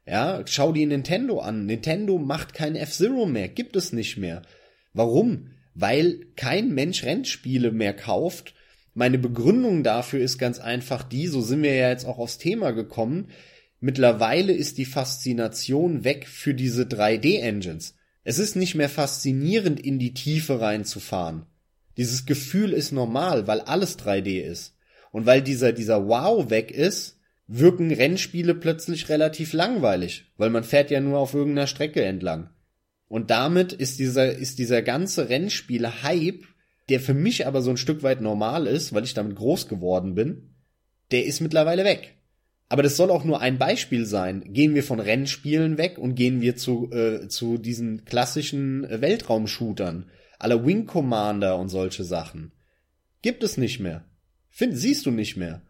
Ja, 0.07 0.43
schau 0.45 0.73
dir 0.73 0.87
Nintendo 0.87 1.39
an. 1.39 1.65
Nintendo 1.65 2.19
macht 2.19 2.53
kein 2.53 2.77
F-Zero 2.77 3.25
mehr, 3.25 3.49
gibt 3.49 3.77
es 3.77 3.95
nicht 3.95 4.19
mehr. 4.19 4.43
Warum? 4.93 5.53
Weil 5.75 6.21
kein 6.37 6.75
Mensch 6.75 7.03
Rennspiele 7.03 7.73
mehr 7.73 7.95
kauft. 7.95 8.53
Meine 8.93 9.17
Begründung 9.17 9.85
dafür 9.85 10.21
ist 10.21 10.37
ganz 10.37 10.59
einfach 10.59 11.03
die, 11.03 11.29
so 11.29 11.41
sind 11.41 11.63
wir 11.63 11.75
ja 11.75 11.89
jetzt 11.89 12.05
auch 12.05 12.19
aufs 12.19 12.37
Thema 12.37 12.73
gekommen, 12.73 13.29
Mittlerweile 13.81 14.53
ist 14.53 14.77
die 14.77 14.85
Faszination 14.85 16.05
weg 16.05 16.29
für 16.29 16.53
diese 16.53 16.83
3D-Engines. 16.85 17.97
Es 18.25 18.39
ist 18.39 18.55
nicht 18.55 18.75
mehr 18.75 18.91
faszinierend, 18.91 19.81
in 19.81 19.99
die 19.99 20.13
Tiefe 20.13 20.61
reinzufahren. 20.61 21.47
Dieses 21.97 22.27
Gefühl 22.27 22.73
ist 22.73 22.93
normal, 22.93 23.47
weil 23.47 23.61
alles 23.61 23.99
3D 23.99 24.43
ist. 24.43 24.77
Und 25.13 25.27
weil 25.27 25.43
dieser, 25.43 25.73
dieser 25.73 26.07
Wow 26.07 26.51
weg 26.51 26.71
ist, 26.71 27.19
wirken 27.47 27.91
Rennspiele 27.91 28.55
plötzlich 28.55 29.09
relativ 29.09 29.55
langweilig, 29.55 30.31
weil 30.37 30.51
man 30.51 30.63
fährt 30.63 30.91
ja 30.91 31.01
nur 31.01 31.19
auf 31.19 31.35
irgendeiner 31.35 31.67
Strecke 31.67 32.05
entlang. 32.05 32.51
Und 33.09 33.31
damit 33.31 33.73
ist 33.73 33.99
dieser, 33.99 34.33
ist 34.37 34.61
dieser 34.61 34.83
ganze 34.83 35.29
Rennspiele-Hype, 35.29 36.45
der 36.91 37.01
für 37.01 37.15
mich 37.15 37.47
aber 37.47 37.61
so 37.63 37.71
ein 37.71 37.77
Stück 37.77 38.03
weit 38.03 38.21
normal 38.21 38.67
ist, 38.67 38.93
weil 38.93 39.05
ich 39.05 39.15
damit 39.15 39.37
groß 39.37 39.69
geworden 39.69 40.15
bin, 40.15 40.55
der 41.11 41.25
ist 41.25 41.41
mittlerweile 41.41 41.85
weg. 41.85 42.20
Aber 42.71 42.85
das 42.85 42.97
soll 42.97 43.11
auch 43.11 43.25
nur 43.25 43.41
ein 43.41 43.59
Beispiel 43.59 44.07
sein. 44.07 44.45
Gehen 44.53 44.77
wir 44.77 44.85
von 44.85 45.01
Rennspielen 45.01 45.77
weg 45.77 45.99
und 45.99 46.15
gehen 46.15 46.41
wir 46.41 46.55
zu, 46.55 46.89
äh, 46.93 47.27
zu 47.27 47.59
diesen 47.59 48.05
klassischen 48.05 48.89
Weltraumshootern, 48.89 50.09
aller 50.39 50.65
Wing 50.65 50.87
Commander 50.87 51.59
und 51.59 51.69
solche 51.69 52.05
Sachen. 52.05 52.53
Gibt 53.23 53.43
es 53.43 53.57
nicht 53.57 53.81
mehr. 53.81 54.05
Find, 54.51 54.79
siehst 54.79 55.05
du 55.05 55.11
nicht 55.11 55.37
mehr. 55.37 55.63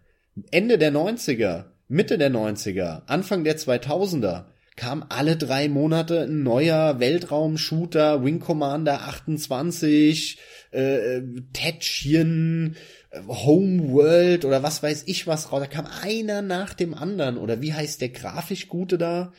Ende 0.50 0.76
der 0.76 0.92
90er, 0.92 1.64
Mitte 1.88 2.18
der 2.18 2.30
90er, 2.30 3.06
Anfang 3.06 3.44
der 3.44 3.56
2000er 3.56 4.44
kam 4.76 5.04
alle 5.08 5.36
drei 5.36 5.68
Monate 5.68 6.22
ein 6.22 6.42
neuer 6.42 7.00
Weltraum-Shooter, 7.00 8.24
Wing 8.24 8.40
Commander 8.40 9.02
28, 9.08 10.38
äh, 10.70 11.22
Tätschchen, 11.52 12.76
Homeworld 13.12 14.44
oder 14.44 14.62
was 14.62 14.82
weiß 14.82 15.04
ich 15.06 15.26
was 15.26 15.50
raus. 15.50 15.60
Da 15.60 15.66
kam 15.66 15.86
einer 15.86 16.42
nach 16.42 16.74
dem 16.74 16.94
anderen. 16.94 17.36
Oder 17.38 17.60
wie 17.60 17.72
heißt 17.72 18.00
der 18.00 18.10
grafisch 18.10 18.68
Gute 18.68 18.98
da? 18.98 19.32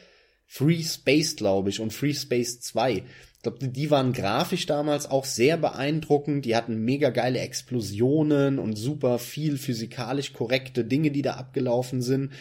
Free 0.45 0.83
Space, 0.83 1.37
glaube 1.37 1.69
ich, 1.69 1.79
und 1.79 1.93
Free 1.93 2.13
Space 2.13 2.59
2. 2.59 3.03
Ich 3.41 3.41
glaube, 3.41 3.65
die 3.69 3.89
waren 3.89 4.11
grafisch 4.11 4.65
damals 4.65 5.09
auch 5.09 5.23
sehr 5.23 5.55
beeindruckend. 5.57 6.45
Die 6.45 6.55
hatten 6.55 6.83
mega 6.83 7.09
geile 7.09 7.39
Explosionen 7.39 8.59
und 8.59 8.75
super 8.75 9.17
viel 9.17 9.57
physikalisch 9.57 10.33
korrekte 10.33 10.83
Dinge, 10.83 11.11
die 11.11 11.21
da 11.21 11.35
abgelaufen 11.35 12.01
sind. 12.01 12.33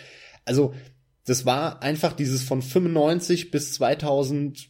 Also, 0.45 0.75
das 1.25 1.47
war 1.47 1.83
einfach 1.83 2.13
dieses 2.13 2.43
von 2.43 2.61
95 2.61 3.53
bis 3.53 3.75
2001 3.75 4.69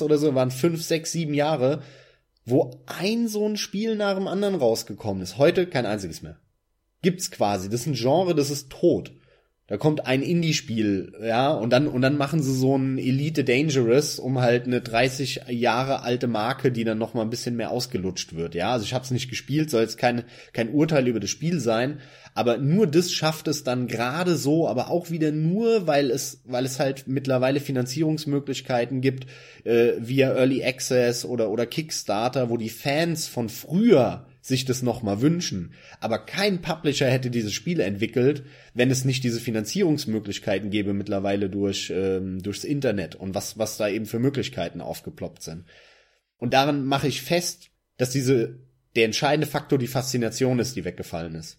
oder 0.00 0.18
so, 0.18 0.34
waren 0.34 0.52
fünf, 0.52 0.82
sechs, 0.82 1.10
sieben 1.10 1.34
Jahre, 1.34 1.82
wo 2.44 2.82
ein 2.86 3.28
so 3.28 3.48
ein 3.48 3.56
Spiel 3.56 3.96
nach 3.96 4.14
dem 4.14 4.28
anderen 4.28 4.56
rausgekommen 4.56 5.22
ist. 5.22 5.38
Heute 5.38 5.66
kein 5.66 5.86
einziges 5.86 6.22
mehr. 6.22 6.38
Gibt's 7.02 7.30
quasi. 7.30 7.68
Das 7.68 7.82
ist 7.82 7.86
ein 7.86 7.94
Genre, 7.94 8.34
das 8.34 8.50
ist 8.50 8.70
tot. 8.70 9.12
Da 9.72 9.78
kommt 9.78 10.06
ein 10.06 10.20
Indie-Spiel, 10.20 11.14
ja, 11.24 11.50
und 11.50 11.70
dann, 11.70 11.88
und 11.88 12.02
dann 12.02 12.18
machen 12.18 12.42
sie 12.42 12.54
so 12.54 12.76
ein 12.76 12.98
Elite 12.98 13.42
Dangerous, 13.42 14.18
um 14.18 14.38
halt 14.38 14.66
eine 14.66 14.82
30 14.82 15.44
Jahre 15.48 16.02
alte 16.02 16.26
Marke, 16.26 16.70
die 16.70 16.84
dann 16.84 16.98
noch 16.98 17.14
mal 17.14 17.22
ein 17.22 17.30
bisschen 17.30 17.56
mehr 17.56 17.70
ausgelutscht 17.70 18.34
wird, 18.34 18.54
ja. 18.54 18.70
Also 18.70 18.84
ich 18.84 18.92
habe 18.92 19.02
es 19.02 19.10
nicht 19.10 19.30
gespielt, 19.30 19.70
soll 19.70 19.80
jetzt 19.80 19.96
kein, 19.96 20.24
kein 20.52 20.74
Urteil 20.74 21.08
über 21.08 21.20
das 21.20 21.30
Spiel 21.30 21.58
sein, 21.58 22.00
aber 22.34 22.58
nur 22.58 22.86
das 22.86 23.12
schafft 23.12 23.48
es 23.48 23.64
dann 23.64 23.86
gerade 23.86 24.36
so, 24.36 24.68
aber 24.68 24.90
auch 24.90 25.08
wieder 25.08 25.32
nur, 25.32 25.86
weil 25.86 26.10
es, 26.10 26.42
weil 26.44 26.66
es 26.66 26.78
halt 26.78 27.04
mittlerweile 27.06 27.58
Finanzierungsmöglichkeiten 27.58 29.00
gibt, 29.00 29.26
äh, 29.64 29.92
via 29.96 30.34
Early 30.34 30.62
Access 30.62 31.24
oder, 31.24 31.48
oder 31.48 31.64
Kickstarter, 31.64 32.50
wo 32.50 32.58
die 32.58 32.68
Fans 32.68 33.26
von 33.26 33.48
früher 33.48 34.26
sich 34.42 34.64
das 34.64 34.82
nochmal 34.82 35.22
wünschen. 35.22 35.72
Aber 36.00 36.18
kein 36.18 36.60
Publisher 36.60 37.08
hätte 37.08 37.30
dieses 37.30 37.54
Spiel 37.54 37.80
entwickelt, 37.80 38.44
wenn 38.74 38.90
es 38.90 39.04
nicht 39.04 39.24
diese 39.24 39.40
Finanzierungsmöglichkeiten 39.40 40.68
gäbe 40.68 40.92
mittlerweile 40.92 41.48
durch 41.48 41.90
ähm, 41.94 42.42
durchs 42.42 42.64
Internet 42.64 43.14
und 43.14 43.34
was 43.34 43.56
was 43.56 43.78
da 43.78 43.88
eben 43.88 44.04
für 44.04 44.18
Möglichkeiten 44.18 44.80
aufgeploppt 44.80 45.42
sind. 45.42 45.64
Und 46.36 46.52
daran 46.52 46.84
mache 46.84 47.06
ich 47.06 47.22
fest, 47.22 47.70
dass 47.96 48.10
diese 48.10 48.58
der 48.96 49.04
entscheidende 49.04 49.46
Faktor 49.46 49.78
die 49.78 49.86
Faszination 49.86 50.58
ist, 50.58 50.76
die 50.76 50.84
weggefallen 50.84 51.36
ist. 51.36 51.58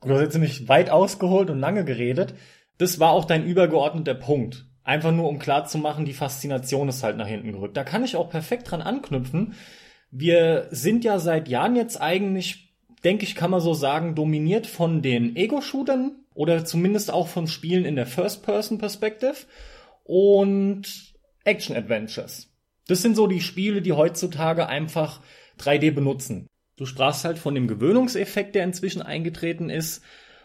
Du 0.00 0.14
hast 0.14 0.20
jetzt 0.20 0.34
nämlich 0.34 0.68
weit 0.68 0.90
ausgeholt 0.90 1.50
und 1.50 1.58
lange 1.58 1.84
geredet. 1.84 2.34
Das 2.78 3.00
war 3.00 3.10
auch 3.10 3.24
dein 3.24 3.44
übergeordneter 3.44 4.14
Punkt. 4.14 4.66
Einfach 4.84 5.12
nur 5.12 5.28
um 5.28 5.38
klar 5.38 5.66
zu 5.66 5.78
machen, 5.78 6.04
die 6.04 6.12
Faszination 6.12 6.88
ist 6.88 7.02
halt 7.02 7.16
nach 7.16 7.26
hinten 7.26 7.52
gerückt. 7.52 7.76
Da 7.76 7.84
kann 7.84 8.04
ich 8.04 8.16
auch 8.16 8.30
perfekt 8.30 8.70
dran 8.70 8.82
anknüpfen, 8.82 9.54
wir 10.12 10.68
sind 10.70 11.04
ja 11.04 11.18
seit 11.18 11.48
Jahren 11.48 11.74
jetzt 11.74 12.00
eigentlich, 12.00 12.74
denke 13.02 13.24
ich, 13.24 13.34
kann 13.34 13.50
man 13.50 13.60
so 13.60 13.72
sagen, 13.72 14.14
dominiert 14.14 14.66
von 14.66 15.00
den 15.00 15.34
Ego-Shootern 15.34 16.16
oder 16.34 16.64
zumindest 16.64 17.10
auch 17.10 17.28
von 17.28 17.48
Spielen 17.48 17.86
in 17.86 17.96
der 17.96 18.06
First-Person-Perspective 18.06 19.34
und 20.04 21.14
Action-Adventures. 21.44 22.50
Das 22.88 23.00
sind 23.00 23.16
so 23.16 23.26
die 23.26 23.40
Spiele, 23.40 23.80
die 23.80 23.94
heutzutage 23.94 24.68
einfach 24.68 25.22
3D 25.58 25.92
benutzen. 25.92 26.46
Du 26.76 26.84
sprachst 26.84 27.24
halt 27.24 27.38
von 27.38 27.54
dem 27.54 27.66
Gewöhnungseffekt, 27.66 28.54
der 28.54 28.64
inzwischen 28.64 29.00
eingetreten 29.00 29.70
ist. 29.70 30.02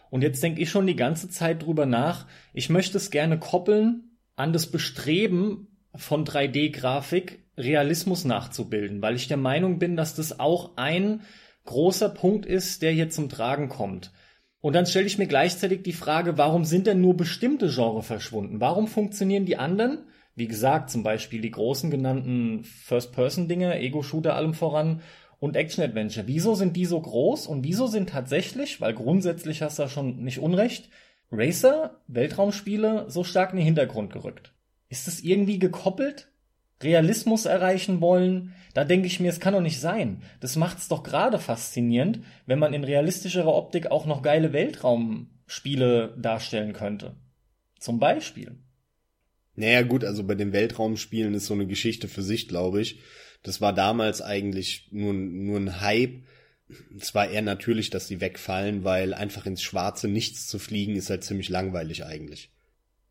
Und 0.08 0.22
jetzt 0.22 0.42
denke 0.42 0.62
ich 0.62 0.70
schon 0.70 0.86
die 0.86 0.96
ganze 0.96 1.28
Zeit 1.28 1.64
drüber 1.64 1.84
nach. 1.84 2.26
Ich 2.54 2.70
möchte 2.70 2.96
es 2.96 3.10
gerne 3.10 3.38
koppeln 3.38 4.16
an 4.34 4.54
das 4.54 4.70
Bestreben 4.70 5.76
von 5.94 6.24
3D-Grafik 6.24 7.44
Realismus 7.58 8.24
nachzubilden, 8.24 9.02
weil 9.02 9.16
ich 9.16 9.28
der 9.28 9.36
Meinung 9.36 9.78
bin, 9.78 9.96
dass 9.96 10.14
das 10.14 10.40
auch 10.40 10.76
ein 10.76 11.22
großer 11.64 12.08
Punkt 12.08 12.46
ist, 12.46 12.80
der 12.82 12.92
hier 12.92 13.10
zum 13.10 13.28
Tragen 13.28 13.68
kommt. 13.68 14.12
Und 14.60 14.74
dann 14.74 14.86
stelle 14.86 15.06
ich 15.06 15.18
mir 15.18 15.26
gleichzeitig 15.26 15.82
die 15.82 15.92
Frage, 15.92 16.38
warum 16.38 16.64
sind 16.64 16.86
denn 16.86 17.00
nur 17.00 17.16
bestimmte 17.16 17.68
Genre 17.68 18.02
verschwunden? 18.02 18.60
Warum 18.60 18.88
funktionieren 18.88 19.44
die 19.44 19.56
anderen? 19.56 20.04
Wie 20.34 20.48
gesagt, 20.48 20.90
zum 20.90 21.02
Beispiel 21.02 21.40
die 21.40 21.50
großen 21.50 21.90
genannten 21.90 22.64
First-Person-Dinge, 22.64 23.78
Ego-Shooter 23.78 24.34
allem 24.34 24.54
voran 24.54 25.02
und 25.40 25.56
Action-Adventure. 25.56 26.26
Wieso 26.26 26.54
sind 26.54 26.76
die 26.76 26.86
so 26.86 27.00
groß 27.00 27.46
und 27.46 27.64
wieso 27.64 27.86
sind 27.86 28.08
tatsächlich, 28.08 28.80
weil 28.80 28.94
grundsätzlich 28.94 29.62
hast 29.62 29.78
du 29.78 29.82
da 29.82 29.88
schon 29.88 30.22
nicht 30.22 30.38
Unrecht, 30.38 30.90
Racer, 31.30 32.00
Weltraumspiele 32.06 33.06
so 33.08 33.24
stark 33.24 33.50
in 33.50 33.58
den 33.58 33.66
Hintergrund 33.66 34.12
gerückt? 34.12 34.54
Ist 34.88 35.06
das 35.06 35.20
irgendwie 35.20 35.58
gekoppelt? 35.58 36.32
Realismus 36.82 37.46
erreichen 37.46 38.00
wollen, 38.00 38.54
da 38.74 38.84
denke 38.84 39.06
ich 39.06 39.18
mir, 39.18 39.30
es 39.30 39.40
kann 39.40 39.54
doch 39.54 39.60
nicht 39.60 39.80
sein. 39.80 40.22
Das 40.40 40.56
macht's 40.56 40.88
doch 40.88 41.02
gerade 41.02 41.38
faszinierend, 41.38 42.20
wenn 42.46 42.58
man 42.58 42.74
in 42.74 42.84
realistischerer 42.84 43.52
Optik 43.52 43.90
auch 43.90 44.06
noch 44.06 44.22
geile 44.22 44.52
Weltraumspiele 44.52 46.14
darstellen 46.16 46.72
könnte. 46.72 47.16
Zum 47.78 47.98
Beispiel. 47.98 48.56
Naja, 49.56 49.82
gut, 49.82 50.04
also 50.04 50.22
bei 50.22 50.36
den 50.36 50.52
Weltraumspielen 50.52 51.34
ist 51.34 51.46
so 51.46 51.54
eine 51.54 51.66
Geschichte 51.66 52.06
für 52.06 52.22
sich, 52.22 52.46
glaube 52.46 52.80
ich. 52.80 53.00
Das 53.42 53.60
war 53.60 53.72
damals 53.72 54.22
eigentlich 54.22 54.88
nur, 54.92 55.12
nur 55.12 55.58
ein 55.58 55.80
Hype. 55.80 56.22
Es 56.96 57.14
war 57.14 57.28
eher 57.28 57.42
natürlich, 57.42 57.90
dass 57.90 58.06
sie 58.06 58.20
wegfallen, 58.20 58.84
weil 58.84 59.14
einfach 59.14 59.46
ins 59.46 59.62
Schwarze 59.62 60.06
nichts 60.06 60.46
zu 60.46 60.60
fliegen 60.60 60.94
ist 60.94 61.10
halt 61.10 61.24
ziemlich 61.24 61.48
langweilig 61.48 62.04
eigentlich. 62.04 62.52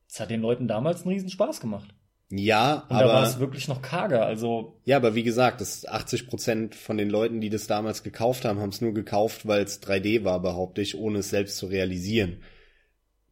Es 0.07 0.21
hat 0.21 0.29
den 0.29 0.41
Leuten 0.41 0.69
damals 0.69 1.01
einen 1.01 1.11
riesen 1.11 1.29
Spaß 1.29 1.59
gemacht. 1.59 1.93
Ja, 2.29 2.85
und 2.89 2.95
aber. 2.95 3.07
Da 3.07 3.13
war 3.13 3.23
es 3.27 3.39
wirklich 3.39 3.67
noch 3.67 3.81
karger, 3.81 4.25
also. 4.25 4.79
Ja, 4.83 4.97
aber 4.97 5.15
wie 5.15 5.23
gesagt, 5.23 5.61
das 5.61 5.85
80 5.85 6.27
Prozent 6.27 6.75
von 6.75 6.97
den 6.97 7.09
Leuten, 7.09 7.39
die 7.39 7.49
das 7.49 7.67
damals 7.67 8.03
gekauft 8.03 8.43
haben, 8.43 8.59
haben 8.59 8.69
es 8.69 8.81
nur 8.81 8.93
gekauft, 8.93 9.47
weil 9.47 9.63
es 9.63 9.81
3D 9.81 10.23
war, 10.23 10.41
behaupte 10.41 10.81
ich, 10.81 10.97
ohne 10.97 11.19
es 11.19 11.29
selbst 11.29 11.57
zu 11.57 11.67
realisieren. 11.67 12.41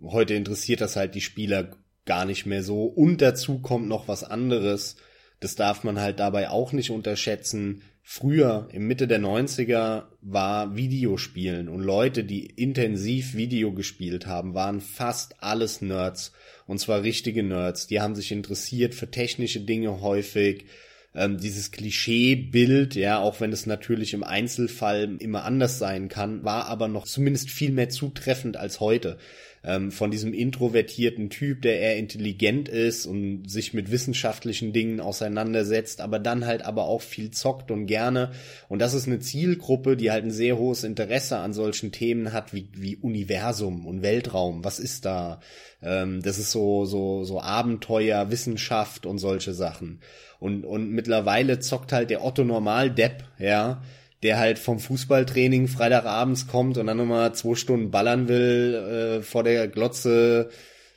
Heute 0.02 0.34
interessiert 0.34 0.82
das 0.82 0.96
halt 0.96 1.16
die 1.16 1.22
Spieler 1.22 1.72
gar 2.06 2.26
nicht 2.26 2.46
mehr 2.46 2.64
so. 2.64 2.86
Und 2.86 3.22
dazu 3.22 3.60
kommt 3.60 3.88
noch 3.88 4.08
was 4.08 4.24
anderes. 4.24 4.96
Das 5.40 5.56
darf 5.56 5.84
man 5.84 6.00
halt 6.00 6.20
dabei 6.20 6.50
auch 6.50 6.72
nicht 6.72 6.92
unterschätzen. 6.92 7.82
Früher, 8.02 8.68
im 8.72 8.88
Mitte 8.88 9.08
der 9.08 9.20
90er, 9.20 10.04
war 10.22 10.76
Videospielen 10.76 11.68
und 11.68 11.82
Leute, 11.82 12.24
die 12.24 12.46
intensiv 12.46 13.34
Video 13.34 13.74
gespielt 13.74 14.28
haben, 14.28 14.54
waren 14.54 14.80
fast 14.80 15.42
alles 15.44 15.82
Nerds. 15.82 16.32
Und 16.68 16.80
zwar 16.80 17.04
richtige 17.04 17.44
Nerds. 17.44 17.88
Die 17.88 18.02
haben 18.02 18.16
sich 18.16 18.32
interessiert 18.32 18.96
für 18.96 19.10
technische 19.10 19.62
Dinge 19.62 20.02
häufig. 20.02 20.66
Ähm, 21.14 21.38
dieses 21.38 21.72
Klischeebild, 21.72 22.96
ja, 22.96 23.20
auch 23.20 23.40
wenn 23.40 23.54
es 23.54 23.66
natürlich 23.66 24.14
im 24.14 24.24
Einzelfall 24.24 25.16
immer 25.20 25.46
anders 25.46 25.80
sein 25.80 26.10
kann, 26.10 26.44
war 26.44 26.66
aber 26.66 26.88
noch 26.88 27.06
zumindest 27.06 27.50
viel 27.50 27.72
mehr 27.72 27.90
zutreffend 27.90 28.58
als 28.58 28.80
heute 28.80 29.18
ähm, 29.66 29.92
von 29.92 30.12
diesem 30.12 30.34
introvertierten 30.34 31.30
Typ, 31.30 31.64
der 31.64 31.80
eher 31.80 31.98
intelligent 31.98 32.70
ist 32.70 33.08
und 33.08 33.50
sich 33.50 33.74
mit 33.74 33.92
wissenschaftlichen 33.92 34.74
Dingen 34.74 35.00
auseinandersetzt, 35.00 36.02
aber 36.02 36.20
dann 36.20 36.46
halt 36.46 36.64
aber 36.64 36.86
auch 36.86 37.02
viel 37.02 37.32
zockt 37.32 37.72
und 37.72 37.88
gerne. 37.88 38.32
Und 38.70 38.80
das 38.80 38.94
ist 38.94 39.08
eine 39.08 39.20
Zielgruppe, 39.20 39.98
die 39.98 40.12
halt 40.12 40.24
ein 40.24 40.32
sehr 40.32 40.58
hohes 40.58 40.84
Interesse 40.84 41.38
an 41.38 41.54
solchen 41.54 41.92
Themen 41.92 42.32
hat, 42.32 42.54
wie, 42.54 42.70
wie 42.74 42.96
Universum 42.96 43.88
und 43.88 44.04
Weltraum. 44.04 44.64
Was 44.64 44.80
ist 44.80 45.06
da? 45.06 45.40
Ähm, 45.82 46.22
das 46.22 46.38
ist 46.38 46.52
so, 46.52 46.86
so, 46.86 47.24
so 47.24 47.42
Abenteuer, 47.42 48.30
Wissenschaft 48.30 49.08
und 49.08 49.18
solche 49.18 49.54
Sachen. 49.54 50.00
Und, 50.40 50.64
und 50.64 50.92
mittlerweile 50.92 51.60
zockt 51.60 51.92
halt 51.92 52.12
der 52.12 52.24
Otto 52.24 52.44
Normal 52.44 52.92
Depp, 52.92 53.24
ja, 53.40 53.82
der 54.24 54.40
halt 54.40 54.60
vom 54.60 54.80
Fußballtraining 54.80 55.68
Freitagabends 55.68 56.48
kommt 56.48 56.78
und 56.78 56.88
dann 56.88 56.98
nochmal 56.98 57.34
zwei 57.36 57.56
Stunden 57.56 57.92
ballern 57.92 58.28
will 58.28 59.20
äh, 59.20 59.22
vor 59.22 59.44
der 59.44 59.68
Glotze, 59.68 60.50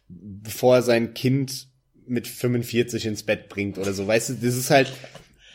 bevor 0.08 0.76
er 0.76 0.82
sein 0.82 1.14
Kind 1.14 1.68
mit 2.06 2.26
45 2.26 3.06
ins 3.06 3.22
Bett 3.22 3.48
bringt 3.48 3.76
oder 3.78 3.92
so. 3.92 4.06
Weißt 4.06 4.30
du, 4.30 4.34
das 4.34 4.56
ist 4.56 4.70
halt, 4.70 4.92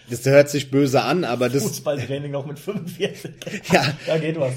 Das 0.09 0.25
hört 0.25 0.49
sich 0.49 0.69
böse 0.69 1.01
an, 1.01 1.23
aber 1.23 1.49
das. 1.49 1.63
Fußballtraining 1.63 2.31
noch 2.31 2.45
mit 2.45 2.59
45. 2.59 3.31
Ja. 3.71 3.97
Da 4.05 4.17
geht 4.17 4.39
was. 4.39 4.53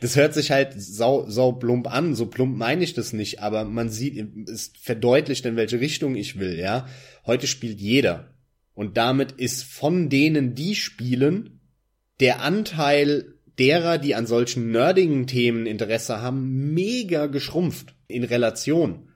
Das 0.00 0.16
hört 0.16 0.34
sich 0.34 0.50
halt 0.50 0.72
sau, 0.76 1.28
sau 1.28 1.52
plump 1.52 1.92
an. 1.92 2.14
So 2.14 2.26
plump 2.26 2.56
meine 2.56 2.82
ich 2.82 2.94
das 2.94 3.12
nicht, 3.12 3.40
aber 3.40 3.64
man 3.64 3.90
sieht, 3.90 4.48
es 4.48 4.72
verdeutlicht, 4.80 5.44
in 5.46 5.56
welche 5.56 5.80
Richtung 5.80 6.16
ich 6.16 6.38
will, 6.38 6.58
ja. 6.58 6.86
Heute 7.26 7.46
spielt 7.46 7.80
jeder. 7.80 8.34
Und 8.74 8.96
damit 8.96 9.32
ist 9.32 9.64
von 9.64 10.08
denen, 10.08 10.54
die 10.54 10.74
spielen, 10.74 11.55
der 12.20 12.40
Anteil 12.42 13.34
derer, 13.58 13.98
die 13.98 14.14
an 14.14 14.26
solchen 14.26 14.70
nerdigen 14.70 15.26
Themen 15.26 15.66
Interesse 15.66 16.20
haben, 16.20 16.74
mega 16.74 17.26
geschrumpft 17.26 17.94
in 18.08 18.24
Relation. 18.24 19.08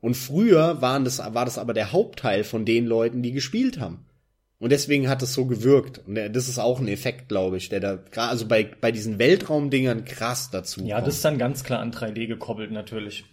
Und 0.00 0.14
früher 0.14 0.82
waren 0.82 1.04
das, 1.04 1.18
war 1.18 1.44
das 1.44 1.58
aber 1.58 1.72
der 1.74 1.92
Hauptteil 1.92 2.44
von 2.44 2.64
den 2.64 2.86
Leuten, 2.86 3.22
die 3.22 3.32
gespielt 3.32 3.80
haben. 3.80 4.04
Und 4.58 4.70
deswegen 4.70 5.08
hat 5.08 5.22
es 5.22 5.34
so 5.34 5.44
gewirkt. 5.46 6.00
Und 6.06 6.14
das 6.14 6.48
ist 6.48 6.58
auch 6.58 6.80
ein 6.80 6.88
Effekt, 6.88 7.28
glaube 7.28 7.56
ich, 7.58 7.68
der 7.68 7.80
da 7.80 7.96
gerade, 7.96 8.30
also 8.30 8.46
bei, 8.46 8.64
bei 8.64 8.90
diesen 8.92 9.18
Weltraumdingern 9.18 10.04
krass 10.04 10.50
dazu 10.50 10.82
Ja, 10.84 10.96
kommt. 10.96 11.08
das 11.08 11.16
ist 11.16 11.24
dann 11.24 11.38
ganz 11.38 11.62
klar 11.64 11.80
an 11.80 11.92
3D 11.92 12.26
gekoppelt, 12.26 12.70
natürlich. 12.70 13.24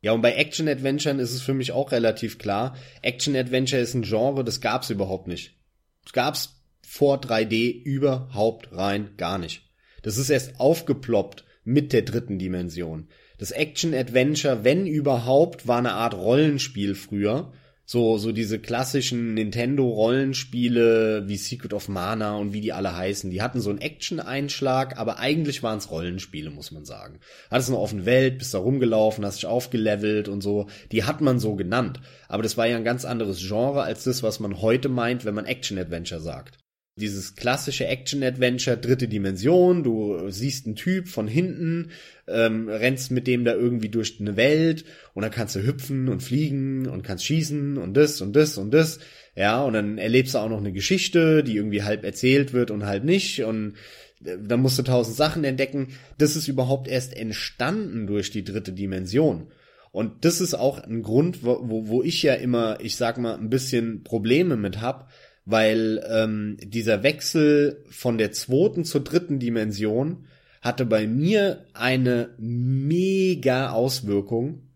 Ja, 0.00 0.12
und 0.12 0.22
bei 0.22 0.34
Action-Adventuren 0.34 1.20
ist 1.20 1.32
es 1.32 1.42
für 1.42 1.54
mich 1.54 1.70
auch 1.70 1.92
relativ 1.92 2.38
klar. 2.38 2.74
Action-Adventure 3.02 3.80
ist 3.80 3.94
ein 3.94 4.02
Genre, 4.02 4.42
das 4.42 4.60
gab's 4.60 4.90
überhaupt 4.90 5.28
nicht. 5.28 5.54
Das 6.02 6.12
gab's 6.12 6.61
vor 6.94 7.22
3D 7.22 7.72
überhaupt 7.84 8.70
rein 8.70 9.12
gar 9.16 9.38
nicht. 9.38 9.62
Das 10.02 10.18
ist 10.18 10.28
erst 10.28 10.60
aufgeploppt 10.60 11.46
mit 11.64 11.94
der 11.94 12.02
dritten 12.02 12.38
Dimension. 12.38 13.08
Das 13.38 13.50
Action-Adventure, 13.50 14.62
wenn 14.62 14.86
überhaupt, 14.86 15.66
war 15.66 15.78
eine 15.78 15.94
Art 15.94 16.12
Rollenspiel 16.12 16.94
früher. 16.94 17.50
So, 17.86 18.18
so 18.18 18.30
diese 18.30 18.58
klassischen 18.58 19.32
Nintendo-Rollenspiele 19.32 21.24
wie 21.26 21.38
Secret 21.38 21.72
of 21.72 21.88
Mana 21.88 22.36
und 22.36 22.52
wie 22.52 22.60
die 22.60 22.74
alle 22.74 22.94
heißen. 22.94 23.30
Die 23.30 23.40
hatten 23.40 23.62
so 23.62 23.70
einen 23.70 23.80
Action-Einschlag, 23.80 24.98
aber 24.98 25.18
eigentlich 25.18 25.62
waren 25.62 25.78
es 25.78 25.90
Rollenspiele, 25.90 26.50
muss 26.50 26.72
man 26.72 26.84
sagen. 26.84 27.20
Hattest 27.50 27.70
eine 27.70 27.78
offene 27.78 28.04
Welt, 28.04 28.36
bist 28.36 28.52
da 28.52 28.58
rumgelaufen, 28.58 29.24
hast 29.24 29.36
dich 29.36 29.46
aufgelevelt 29.46 30.28
und 30.28 30.42
so. 30.42 30.66
Die 30.92 31.04
hat 31.04 31.22
man 31.22 31.38
so 31.38 31.56
genannt. 31.56 32.00
Aber 32.28 32.42
das 32.42 32.58
war 32.58 32.66
ja 32.66 32.76
ein 32.76 32.84
ganz 32.84 33.06
anderes 33.06 33.38
Genre 33.40 33.80
als 33.82 34.04
das, 34.04 34.22
was 34.22 34.40
man 34.40 34.60
heute 34.60 34.90
meint, 34.90 35.24
wenn 35.24 35.34
man 35.34 35.46
Action-Adventure 35.46 36.20
sagt. 36.20 36.61
Dieses 36.96 37.36
klassische 37.36 37.86
Action-Adventure, 37.86 38.76
dritte 38.76 39.08
Dimension, 39.08 39.82
du 39.82 40.28
siehst 40.28 40.66
einen 40.66 40.76
Typ 40.76 41.08
von 41.08 41.26
hinten, 41.26 41.88
ähm, 42.28 42.68
rennst 42.68 43.10
mit 43.10 43.26
dem 43.26 43.46
da 43.46 43.54
irgendwie 43.54 43.88
durch 43.88 44.20
eine 44.20 44.36
Welt 44.36 44.84
und 45.14 45.22
dann 45.22 45.30
kannst 45.30 45.56
du 45.56 45.62
hüpfen 45.62 46.10
und 46.10 46.22
fliegen 46.22 46.86
und 46.86 47.02
kannst 47.02 47.24
schießen 47.24 47.78
und 47.78 47.96
das 47.96 48.20
und 48.20 48.36
das 48.36 48.58
und 48.58 48.74
das. 48.74 48.98
Ja, 49.34 49.62
und 49.62 49.72
dann 49.72 49.96
erlebst 49.96 50.34
du 50.34 50.38
auch 50.38 50.50
noch 50.50 50.58
eine 50.58 50.72
Geschichte, 50.72 51.42
die 51.42 51.56
irgendwie 51.56 51.82
halb 51.82 52.04
erzählt 52.04 52.52
wird 52.52 52.70
und 52.70 52.84
halb 52.84 53.04
nicht 53.04 53.42
und 53.42 53.76
äh, 54.22 54.36
dann 54.38 54.60
musst 54.60 54.78
du 54.78 54.82
tausend 54.82 55.16
Sachen 55.16 55.44
entdecken. 55.44 55.88
Das 56.18 56.36
ist 56.36 56.46
überhaupt 56.46 56.88
erst 56.88 57.16
entstanden 57.16 58.06
durch 58.06 58.30
die 58.30 58.44
dritte 58.44 58.72
Dimension. 58.72 59.48
Und 59.92 60.26
das 60.26 60.42
ist 60.42 60.54
auch 60.54 60.78
ein 60.78 61.02
Grund, 61.02 61.42
wo, 61.42 61.58
wo 61.62 61.88
wo 61.88 62.02
ich 62.02 62.22
ja 62.22 62.34
immer, 62.34 62.80
ich 62.80 62.96
sag 62.96 63.16
mal, 63.16 63.34
ein 63.34 63.50
bisschen 63.50 64.02
Probleme 64.04 64.56
mit 64.56 64.82
hab, 64.82 65.10
weil 65.44 66.04
ähm, 66.08 66.56
dieser 66.62 67.02
Wechsel 67.02 67.84
von 67.90 68.18
der 68.18 68.32
zweiten 68.32 68.84
zur 68.84 69.02
dritten 69.02 69.38
Dimension 69.38 70.26
hatte 70.60 70.86
bei 70.86 71.06
mir 71.06 71.66
eine 71.74 72.30
mega 72.38 73.70
Auswirkung. 73.70 74.68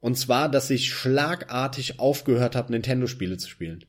Und 0.00 0.16
zwar, 0.16 0.50
dass 0.50 0.70
ich 0.70 0.90
schlagartig 0.90 1.98
aufgehört 1.98 2.54
habe, 2.54 2.72
Nintendo-Spiele 2.72 3.38
zu 3.38 3.48
spielen. 3.48 3.84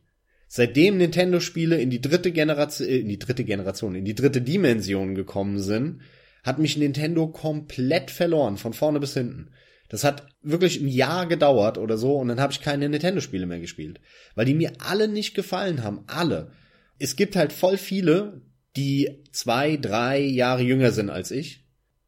Seitdem 0.47 0.97
Nintendo-Spiele 0.97 1.79
in 1.79 1.89
die 1.89 2.01
dritte 2.01 2.31
Generation, 2.31 2.87
in 2.87 3.09
die 3.09 3.19
dritte 3.19 3.43
Generation, 3.43 3.95
in 3.95 4.05
die 4.05 4.15
dritte 4.15 4.41
Dimension 4.41 5.13
gekommen 5.13 5.59
sind, 5.59 6.01
hat 6.43 6.59
mich 6.59 6.77
Nintendo 6.77 7.27
komplett 7.27 8.11
verloren, 8.11 8.57
von 8.57 8.73
vorne 8.73 8.99
bis 8.99 9.13
hinten. 9.13 9.49
Das 9.89 10.03
hat 10.03 10.27
wirklich 10.41 10.81
ein 10.81 10.87
Jahr 10.87 11.27
gedauert 11.27 11.77
oder 11.77 11.97
so 11.97 12.15
und 12.17 12.27
dann 12.27 12.39
habe 12.39 12.53
ich 12.53 12.61
keine 12.61 12.89
Nintendo-Spiele 12.89 13.45
mehr 13.45 13.59
gespielt, 13.59 13.99
weil 14.33 14.45
die 14.45 14.53
mir 14.53 14.73
alle 14.79 15.07
nicht 15.07 15.35
gefallen 15.35 15.83
haben, 15.83 16.03
alle. 16.07 16.51
Es 16.97 17.15
gibt 17.15 17.35
halt 17.35 17.53
voll 17.53 17.77
viele, 17.77 18.41
die 18.75 19.23
zwei, 19.31 19.77
drei 19.77 20.19
Jahre 20.19 20.63
jünger 20.63 20.91
sind 20.91 21.09
als 21.09 21.31
ich, 21.31 21.65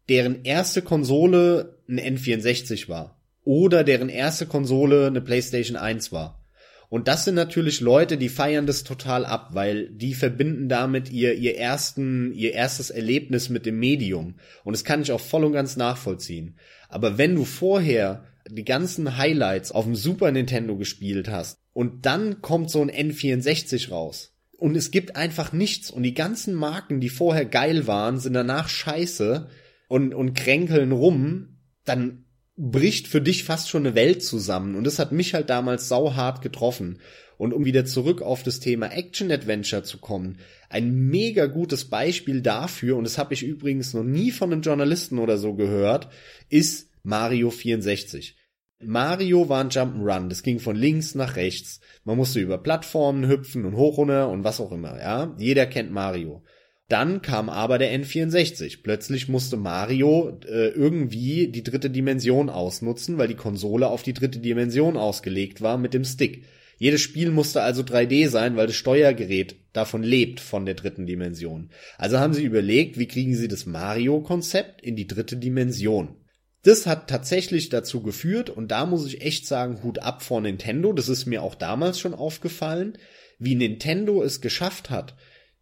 deren 0.10 0.44
erste 0.44 0.82
Konsole 0.82 1.80
ein 1.88 2.00
N64 2.00 2.90
war 2.90 3.22
oder 3.44 3.84
deren 3.84 4.10
erste 4.10 4.46
Konsole 4.46 5.08
eine 5.08 5.22
PlayStation 5.22 5.78
1 5.78 6.12
war. 6.12 6.44
Und 6.90 7.10
das 7.10 7.26
sind 7.26 7.36
natürlich 7.36 7.82
Leute, 7.82 8.18
die 8.18 8.30
feiern 8.30 8.66
das 8.66 8.84
total 8.84 9.26
ab, 9.26 9.50
weil 9.52 9.90
die 9.90 10.14
verbinden 10.14 10.70
damit 10.70 11.12
ihr, 11.12 11.34
ihr 11.34 11.58
ersten, 11.58 12.32
ihr 12.34 12.54
erstes 12.54 12.90
Erlebnis 12.90 13.50
mit 13.50 13.66
dem 13.66 13.78
Medium. 13.78 14.36
Und 14.64 14.74
das 14.74 14.86
kann 14.86 15.02
ich 15.02 15.12
auch 15.12 15.20
voll 15.20 15.44
und 15.44 15.52
ganz 15.52 15.76
nachvollziehen. 15.76 16.56
Aber 16.88 17.18
wenn 17.18 17.36
du 17.36 17.44
vorher 17.44 18.24
die 18.50 18.64
ganzen 18.64 19.18
Highlights 19.18 19.74
auf 19.74 19.84
dem 19.84 19.96
Super 19.96 20.32
Nintendo 20.32 20.78
gespielt 20.78 21.30
hast 21.30 21.60
und 21.74 22.06
dann 22.06 22.42
kommt 22.42 22.72
so 22.72 22.82
ein 22.82 22.90
N64 22.90 23.90
raus 23.90 24.34
und 24.58 24.78
es 24.78 24.90
gibt 24.90 25.18
einfach 25.18 25.52
nichts 25.52 25.92
und 25.92 26.04
die 26.04 26.14
ganzen 26.14 26.54
Marken, 26.54 27.02
die 27.02 27.10
vorher 27.10 27.46
geil 27.46 27.88
waren, 27.88 28.20
sind 28.20 28.34
danach 28.34 28.70
scheiße 28.70 29.50
und, 29.90 30.14
und 30.14 30.34
kränkeln 30.34 30.94
rum, 30.94 31.60
dann 31.84 32.26
bricht 32.58 33.08
für 33.08 33.22
dich 33.22 33.44
fast 33.44 33.70
schon 33.70 33.86
eine 33.86 33.96
Welt 33.96 34.24
zusammen. 34.24 34.76
Und 34.76 34.84
das 34.84 35.00
hat 35.00 35.12
mich 35.12 35.34
halt 35.34 35.50
damals 35.50 35.88
sauhart 35.88 36.42
getroffen. 36.42 37.00
Und 37.38 37.54
um 37.54 37.66
wieder 37.66 37.86
zurück 37.86 38.24
auf 38.24 38.42
das 38.42 38.60
Thema 38.60 38.88
Action 38.88 39.32
Adventure 39.32 39.84
zu 39.84 40.00
kommen, 40.00 40.40
ein 40.70 40.92
mega 40.92 41.46
gutes 41.46 41.86
Beispiel 41.86 42.42
dafür, 42.42 42.98
und 42.98 43.04
das 43.04 43.20
habe 43.20 43.36
ich 43.36 43.44
übrigens 43.44 43.94
noch 43.94 44.04
nie 44.04 44.32
von 44.32 44.52
einem 44.52 44.64
Journalisten 44.64 45.20
oder 45.20 45.38
so 45.38 45.54
gehört, 45.54 46.10
ist 46.50 46.90
Mario 47.04 47.52
64. 47.52 48.36
Mario 48.80 49.50
war 49.50 49.64
ein 49.64 49.70
Jump'n'Run, 49.70 50.30
das 50.30 50.42
ging 50.44 50.60
von 50.60 50.76
links 50.76 51.16
nach 51.16 51.36
rechts. 51.36 51.80
Man 52.04 52.18
musste 52.18 52.40
über 52.40 52.58
Plattformen 52.58 53.28
hüpfen 53.28 53.66
und 53.66 53.76
hoch 53.76 53.98
runter 53.98 54.30
und 54.30 54.44
was 54.44 54.60
auch 54.60 54.72
immer, 54.72 55.00
ja. 55.00 55.36
Jeder 55.38 55.68
kennt 55.68 55.92
Mario. 55.92 56.44
Dann 56.90 57.22
kam 57.22 57.50
aber 57.50 57.78
der 57.78 57.92
N64. 58.00 58.80
Plötzlich 58.82 59.28
musste 59.28 59.58
Mario 59.58 60.40
äh, 60.46 60.70
irgendwie 60.70 61.50
die 61.50 61.64
dritte 61.64 61.90
Dimension 61.90 62.50
ausnutzen, 62.50 63.18
weil 63.18 63.28
die 63.28 63.36
Konsole 63.36 63.88
auf 63.88 64.04
die 64.04 64.14
dritte 64.14 64.40
Dimension 64.40 64.96
ausgelegt 64.96 65.62
war 65.62 65.78
mit 65.78 65.94
dem 65.94 66.06
Stick. 66.06 66.46
Jedes 66.80 67.02
Spiel 67.02 67.32
musste 67.32 67.62
also 67.62 67.82
3D 67.82 68.30
sein, 68.30 68.56
weil 68.56 68.68
das 68.68 68.76
Steuergerät 68.76 69.56
davon 69.74 70.04
lebt, 70.04 70.40
von 70.40 70.66
der 70.66 70.76
dritten 70.76 71.08
Dimension. 71.08 71.72
Also 71.98 72.20
haben 72.20 72.34
sie 72.34 72.44
überlegt, 72.44 72.98
wie 73.00 73.08
kriegen 73.08 73.36
sie 73.36 73.48
das 73.48 73.66
Mario-Konzept 73.66 74.82
in 74.82 74.96
die 74.96 75.08
dritte 75.08 75.38
Dimension. 75.38 76.16
Das 76.64 76.86
hat 76.86 77.10
tatsächlich 77.10 77.70
dazu 77.70 78.02
geführt, 78.02 78.50
und 78.50 78.70
da 78.72 78.86
muss 78.86 79.08
ich 79.08 79.22
echt 79.22 79.48
sagen, 79.48 79.82
Hut 79.84 80.00
ab 80.00 80.22
vor 80.22 80.42
Nintendo, 80.42 80.94
das 80.94 81.10
ist 81.10 81.26
mir 81.26 81.42
auch 81.42 81.56
damals 81.56 82.00
schon 82.00 82.14
aufgefallen, 82.14 82.98
wie 83.40 83.56
Nintendo 83.56 84.22
es 84.22 84.42
geschafft 84.42 84.90
hat, 84.90 85.16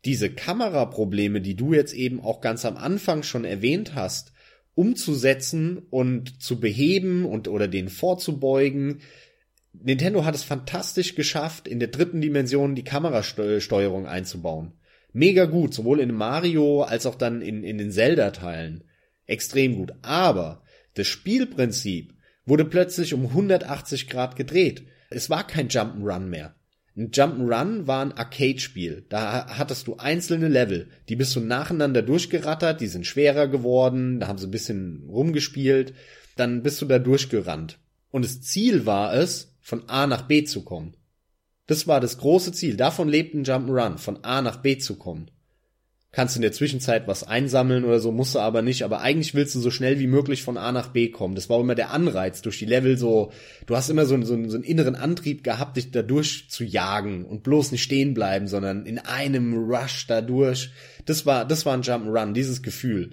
diese 0.05 0.29
Kameraprobleme, 0.29 1.41
die 1.41 1.55
du 1.55 1.73
jetzt 1.73 1.93
eben 1.93 2.21
auch 2.21 2.41
ganz 2.41 2.63
am 2.65 2.77
Anfang 2.77 3.23
schon 3.23 3.43
erwähnt 3.43 3.95
hast, 3.95 4.33
umzusetzen 4.75 5.79
und 5.89 6.41
zu 6.41 6.59
beheben 6.59 7.25
und 7.25 7.47
oder 7.47 7.67
denen 7.67 7.89
vorzubeugen. 7.89 9.01
Nintendo 9.73 10.25
hat 10.25 10.35
es 10.35 10.43
fantastisch 10.43 11.15
geschafft, 11.15 11.67
in 11.67 11.79
der 11.79 11.89
dritten 11.89 12.21
Dimension 12.21 12.75
die 12.75 12.83
Kamerasteuerung 12.83 14.05
einzubauen. 14.05 14.73
Mega 15.11 15.45
gut, 15.45 15.73
sowohl 15.73 16.01
in 16.01 16.13
Mario 16.13 16.83
als 16.83 17.05
auch 17.05 17.15
dann 17.15 17.41
in, 17.41 17.63
in 17.63 17.77
den 17.77 17.91
Zelda-Teilen. 17.91 18.83
Extrem 19.25 19.75
gut. 19.75 19.93
Aber 20.01 20.61
das 20.93 21.07
Spielprinzip 21.07 22.13
wurde 22.45 22.65
plötzlich 22.65 23.13
um 23.13 23.25
180 23.27 24.07
Grad 24.09 24.35
gedreht. 24.35 24.85
Es 25.09 25.29
war 25.29 25.47
kein 25.47 25.69
Jump'n'Run 25.69 26.27
mehr. 26.27 26.55
Ein 26.97 27.11
Jump'n'Run 27.11 27.87
war 27.87 28.01
ein 28.01 28.13
Arcade-Spiel. 28.13 29.05
Da 29.09 29.57
hattest 29.57 29.87
du 29.87 29.97
einzelne 29.97 30.47
Level. 30.47 30.87
Die 31.09 31.17
bist 31.17 31.35
du 31.35 31.41
nacheinander 31.41 32.01
durchgerattert, 32.01 32.79
die 32.79 32.87
sind 32.87 33.05
schwerer 33.05 33.47
geworden, 33.49 34.21
da 34.21 34.27
haben 34.27 34.37
sie 34.37 34.47
ein 34.47 34.51
bisschen 34.51 35.03
rumgespielt. 35.09 35.93
Dann 36.37 36.63
bist 36.63 36.81
du 36.81 36.85
da 36.85 36.99
durchgerannt. 36.99 37.79
Und 38.11 38.23
das 38.23 38.41
Ziel 38.41 38.85
war 38.85 39.13
es, 39.13 39.57
von 39.59 39.89
A 39.89 40.07
nach 40.07 40.21
B 40.21 40.45
zu 40.45 40.63
kommen. 40.63 40.95
Das 41.67 41.87
war 41.87 41.99
das 41.99 42.17
große 42.17 42.53
Ziel. 42.53 42.77
Davon 42.77 43.09
lebt 43.09 43.33
ein 43.33 43.43
Jump'n'Run, 43.43 43.97
von 43.97 44.23
A 44.23 44.41
nach 44.41 44.57
B 44.57 44.77
zu 44.77 44.95
kommen. 44.95 45.31
Kannst 46.15 46.37
in 46.37 46.41
der 46.41 46.53
Zwischenzeit 46.53 47.09
was 47.09 47.25
einsammeln 47.25 47.83
oder 47.83 47.99
so, 47.99 48.09
musst 48.13 48.35
du 48.35 48.39
aber 48.39 48.61
nicht. 48.61 48.83
Aber 48.83 49.01
eigentlich 49.01 49.35
willst 49.35 49.53
du 49.53 49.59
so 49.59 49.69
schnell 49.69 49.99
wie 49.99 50.07
möglich 50.07 50.43
von 50.43 50.55
A 50.55 50.71
nach 50.71 50.87
B 50.87 51.09
kommen. 51.09 51.35
Das 51.35 51.49
war 51.49 51.59
immer 51.59 51.75
der 51.75 51.91
Anreiz 51.91 52.41
durch 52.41 52.57
die 52.57 52.65
Level 52.65 52.97
so. 52.97 53.33
Du 53.65 53.75
hast 53.75 53.89
immer 53.89 54.05
so, 54.05 54.15
so, 54.21 54.47
so 54.47 54.55
einen 54.55 54.63
inneren 54.63 54.95
Antrieb 54.95 55.43
gehabt, 55.43 55.75
dich 55.75 55.91
da 55.91 56.03
durch 56.03 56.49
zu 56.49 56.63
jagen 56.63 57.25
und 57.25 57.43
bloß 57.43 57.73
nicht 57.73 57.83
stehen 57.83 58.13
bleiben, 58.13 58.47
sondern 58.47 58.85
in 58.85 58.97
einem 58.97 59.55
Rush 59.69 60.07
da 60.07 60.21
durch. 60.21 60.71
Das 61.03 61.25
war, 61.25 61.43
das 61.43 61.65
war 61.65 61.73
ein 61.73 61.83
Jump'n'Run, 61.83 62.31
dieses 62.31 62.63
Gefühl. 62.63 63.11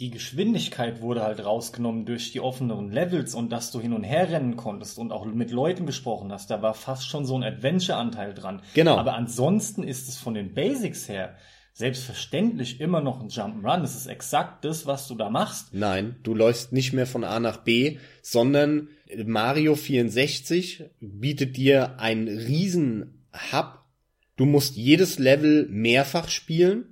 die 0.00 0.08
Geschwindigkeit 0.08 1.02
wurde 1.02 1.22
halt 1.22 1.44
rausgenommen 1.44 2.06
durch 2.06 2.32
die 2.32 2.40
offeneren 2.40 2.90
Levels 2.90 3.34
und 3.34 3.52
dass 3.52 3.70
du 3.72 3.78
hin 3.78 3.92
und 3.92 4.04
her 4.04 4.30
rennen 4.30 4.56
konntest 4.56 4.98
und 4.98 5.12
auch 5.12 5.26
mit 5.26 5.50
Leuten 5.50 5.84
gesprochen 5.84 6.32
hast. 6.32 6.50
Da 6.50 6.62
war 6.62 6.72
fast 6.72 7.06
schon 7.06 7.26
so 7.26 7.36
ein 7.36 7.44
Adventure-Anteil 7.44 8.32
dran. 8.32 8.62
Genau. 8.72 8.96
Aber 8.96 9.12
ansonsten 9.12 9.82
ist 9.82 10.08
es 10.08 10.16
von 10.16 10.32
den 10.32 10.54
Basics 10.54 11.10
her 11.10 11.36
selbstverständlich 11.72 12.80
immer 12.80 13.00
noch 13.00 13.20
ein 13.20 13.28
Jump'n'Run. 13.28 13.82
Es 13.82 13.96
ist 13.96 14.06
exakt 14.06 14.64
das, 14.64 14.86
was 14.86 15.08
du 15.08 15.14
da 15.14 15.30
machst. 15.30 15.72
Nein, 15.72 16.16
du 16.22 16.34
läufst 16.34 16.72
nicht 16.72 16.92
mehr 16.92 17.06
von 17.06 17.24
A 17.24 17.40
nach 17.40 17.58
B, 17.58 17.98
sondern 18.22 18.88
Mario 19.24 19.74
64 19.74 20.84
bietet 21.00 21.56
dir 21.56 21.98
einen 21.98 22.28
riesen 22.28 23.26
Hub. 23.52 23.80
Du 24.36 24.44
musst 24.44 24.76
jedes 24.76 25.18
Level 25.18 25.66
mehrfach 25.68 26.28
spielen 26.28 26.91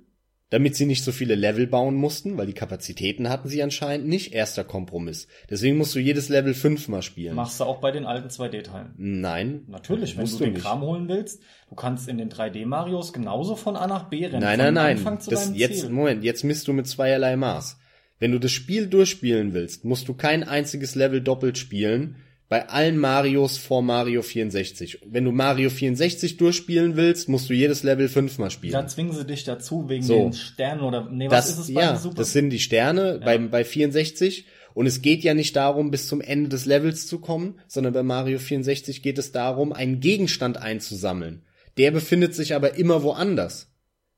damit 0.51 0.75
sie 0.75 0.85
nicht 0.85 1.03
so 1.03 1.13
viele 1.13 1.35
Level 1.35 1.65
bauen 1.65 1.95
mussten, 1.95 2.37
weil 2.37 2.45
die 2.45 2.53
Kapazitäten 2.53 3.29
hatten 3.29 3.47
sie 3.47 3.63
anscheinend 3.63 4.07
nicht. 4.07 4.33
Erster 4.33 4.65
Kompromiss. 4.65 5.27
Deswegen 5.49 5.77
musst 5.77 5.95
du 5.95 5.99
jedes 5.99 6.27
Level 6.27 6.53
fünfmal 6.53 7.01
spielen. 7.01 7.35
Machst 7.35 7.61
du 7.61 7.63
auch 7.63 7.79
bei 7.79 7.91
den 7.91 8.05
alten 8.05 8.27
2D-Teilen? 8.27 8.93
Nein. 8.97 9.63
Natürlich, 9.69 10.17
wenn 10.17 10.25
du, 10.25 10.37
den 10.37 10.53
nicht. 10.53 10.61
Kram 10.61 10.81
holen 10.81 11.07
willst, 11.07 11.41
du 11.69 11.75
kannst 11.75 12.09
in 12.09 12.17
den 12.17 12.29
3D-Marios 12.29 13.13
genauso 13.13 13.55
von 13.55 13.77
A 13.77 13.87
nach 13.87 14.09
B 14.09 14.25
rennen. 14.25 14.41
Nein, 14.41 14.59
nein, 14.59 14.73
nein. 14.73 15.19
Das 15.29 15.51
jetzt, 15.55 15.79
Ziel. 15.81 15.89
Moment, 15.89 16.25
jetzt 16.25 16.43
misst 16.43 16.67
du 16.67 16.73
mit 16.73 16.85
zweierlei 16.85 17.37
Maß. 17.37 17.79
Wenn 18.19 18.33
du 18.33 18.39
das 18.39 18.51
Spiel 18.51 18.87
durchspielen 18.87 19.53
willst, 19.53 19.85
musst 19.85 20.09
du 20.09 20.13
kein 20.13 20.43
einziges 20.43 20.95
Level 20.95 21.21
doppelt 21.21 21.57
spielen, 21.57 22.17
bei 22.51 22.67
allen 22.67 22.97
Marios 22.97 23.57
vor 23.57 23.81
Mario 23.81 24.21
64. 24.21 24.99
Wenn 25.05 25.23
du 25.23 25.31
Mario 25.31 25.69
64 25.69 26.35
durchspielen 26.35 26.97
willst, 26.97 27.29
musst 27.29 27.49
du 27.49 27.53
jedes 27.53 27.83
Level 27.83 28.09
fünfmal 28.09 28.51
spielen. 28.51 28.73
Dann 28.73 28.89
zwingen 28.89 29.13
sie 29.13 29.23
dich 29.23 29.45
dazu 29.45 29.87
wegen 29.87 30.03
so. 30.03 30.15
den 30.15 30.33
Sternen 30.33 30.81
oder 30.81 31.09
nee, 31.09 31.29
was 31.29 31.45
das, 31.45 31.53
ist 31.53 31.69
es 31.69 31.73
bei 31.73 31.81
ja, 31.81 31.95
Super? 31.95 32.15
Das 32.15 32.33
sind 32.33 32.49
die 32.49 32.59
Sterne 32.59 33.19
ja. 33.21 33.25
bei, 33.25 33.37
bei 33.37 33.63
64 33.63 34.47
und 34.73 34.85
es 34.85 35.01
geht 35.01 35.23
ja 35.23 35.33
nicht 35.33 35.55
darum, 35.55 35.91
bis 35.91 36.09
zum 36.09 36.19
Ende 36.19 36.49
des 36.49 36.65
Levels 36.65 37.07
zu 37.07 37.19
kommen, 37.19 37.57
sondern 37.69 37.93
bei 37.93 38.03
Mario 38.03 38.37
64 38.37 39.01
geht 39.01 39.17
es 39.17 39.31
darum, 39.31 39.71
einen 39.71 40.01
Gegenstand 40.01 40.57
einzusammeln. 40.57 41.43
Der 41.77 41.91
befindet 41.91 42.35
sich 42.35 42.53
aber 42.53 42.75
immer 42.75 43.01
woanders. 43.01 43.70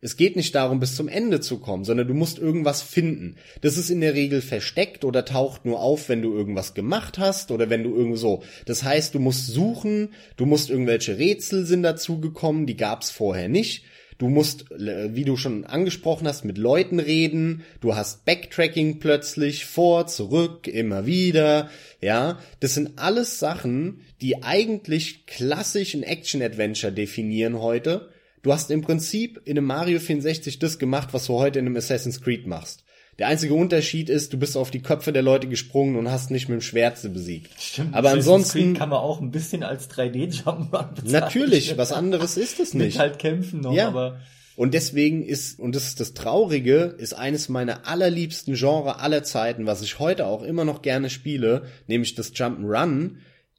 Es 0.03 0.17
geht 0.17 0.35
nicht 0.35 0.53
darum, 0.53 0.81
bis 0.81 0.97
zum 0.97 1.07
Ende 1.07 1.39
zu 1.39 1.59
kommen, 1.59 1.85
sondern 1.85 2.09
du 2.09 2.13
musst 2.13 2.37
irgendwas 2.37 2.81
finden. 2.81 3.37
Das 3.61 3.77
ist 3.77 3.89
in 3.89 4.01
der 4.01 4.13
Regel 4.13 4.41
versteckt 4.41 5.05
oder 5.05 5.23
taucht 5.23 5.63
nur 5.63 5.79
auf, 5.79 6.09
wenn 6.09 6.21
du 6.21 6.33
irgendwas 6.33 6.73
gemacht 6.73 7.19
hast 7.19 7.51
oder 7.51 7.69
wenn 7.69 7.83
du 7.83 7.95
irgendwo 7.95 8.17
so. 8.17 8.43
Das 8.65 8.83
heißt, 8.83 9.15
du 9.15 9.19
musst 9.19 9.47
suchen, 9.47 10.09
du 10.35 10.45
musst 10.45 10.69
irgendwelche 10.69 11.17
Rätsel 11.17 11.65
sind 11.65 11.83
dazu 11.83 12.19
gekommen, 12.19 12.65
die 12.65 12.75
gab's 12.75 13.11
vorher 13.11 13.47
nicht. 13.47 13.85
Du 14.17 14.27
musst, 14.27 14.69
äh, 14.73 15.15
wie 15.15 15.23
du 15.23 15.37
schon 15.37 15.63
angesprochen 15.63 16.27
hast, 16.27 16.43
mit 16.43 16.57
Leuten 16.57 16.99
reden. 16.99 17.63
Du 17.79 17.95
hast 17.95 18.25
Backtracking 18.25 18.99
plötzlich 18.99 19.65
vor, 19.65 20.07
zurück, 20.07 20.67
immer 20.67 21.05
wieder. 21.05 21.69
Ja, 22.01 22.39
das 22.59 22.73
sind 22.73 22.97
alles 22.97 23.39
Sachen, 23.39 24.01
die 24.21 24.43
eigentlich 24.43 25.27
klassisch 25.27 25.93
ein 25.93 26.03
Action-Adventure 26.03 26.91
definieren 26.91 27.57
heute 27.57 28.09
Du 28.43 28.51
hast 28.51 28.71
im 28.71 28.81
Prinzip 28.81 29.41
in 29.45 29.57
einem 29.57 29.65
Mario 29.65 29.99
64 29.99 30.59
das 30.59 30.77
gemacht, 30.77 31.09
was 31.13 31.27
du 31.27 31.33
heute 31.33 31.59
in 31.59 31.65
einem 31.65 31.77
Assassin's 31.77 32.21
Creed 32.21 32.45
machst. 32.45 32.83
Der 33.17 33.27
einzige 33.27 33.53
Unterschied 33.53 34.09
ist, 34.09 34.33
du 34.33 34.37
bist 34.37 34.57
auf 34.57 34.69
die 34.69 34.81
Köpfe 34.81 35.13
der 35.13 35.21
Leute 35.21 35.47
gesprungen 35.47 35.95
und 35.95 36.11
hast 36.11 36.29
nicht 36.29 36.49
mit 36.49 36.59
dem 36.59 36.61
Schwert 36.61 36.97
sie 36.97 37.09
besiegt. 37.09 37.51
Stimmt, 37.57 37.93
aber 37.95 38.09
Assassin's 38.09 38.27
ansonsten 38.27 38.59
Creed 38.59 38.77
kann 38.77 38.89
man 38.89 38.99
auch 38.99 39.21
ein 39.21 39.31
bisschen 39.31 39.63
als 39.63 39.89
3D 39.89 40.43
Jump'n'Run 40.43 40.89
bezeichnen. 40.95 41.11
Natürlich, 41.11 41.77
was 41.77 41.93
anderes 41.93 42.35
ist 42.35 42.59
es 42.59 42.73
nicht. 42.73 42.95
Mit 42.95 42.99
halt 42.99 43.17
kämpfen 43.19 43.61
noch, 43.61 43.73
ja. 43.73 43.87
aber 43.87 44.19
und 44.55 44.73
deswegen 44.73 45.23
ist, 45.23 45.59
und 45.59 45.73
das 45.75 45.85
ist 45.85 45.99
das 45.99 46.13
Traurige, 46.13 46.95
ist 46.97 47.13
eines 47.13 47.49
meiner 47.49 47.87
allerliebsten 47.87 48.55
Genre 48.55 48.99
aller 48.99 49.23
Zeiten, 49.23 49.65
was 49.65 49.81
ich 49.81 49.99
heute 49.99 50.27
auch 50.27 50.43
immer 50.43 50.65
noch 50.65 50.81
gerne 50.81 51.09
spiele, 51.09 51.63
nämlich 51.87 52.13
das 52.15 52.33
Jump'n'Run, 52.33 53.15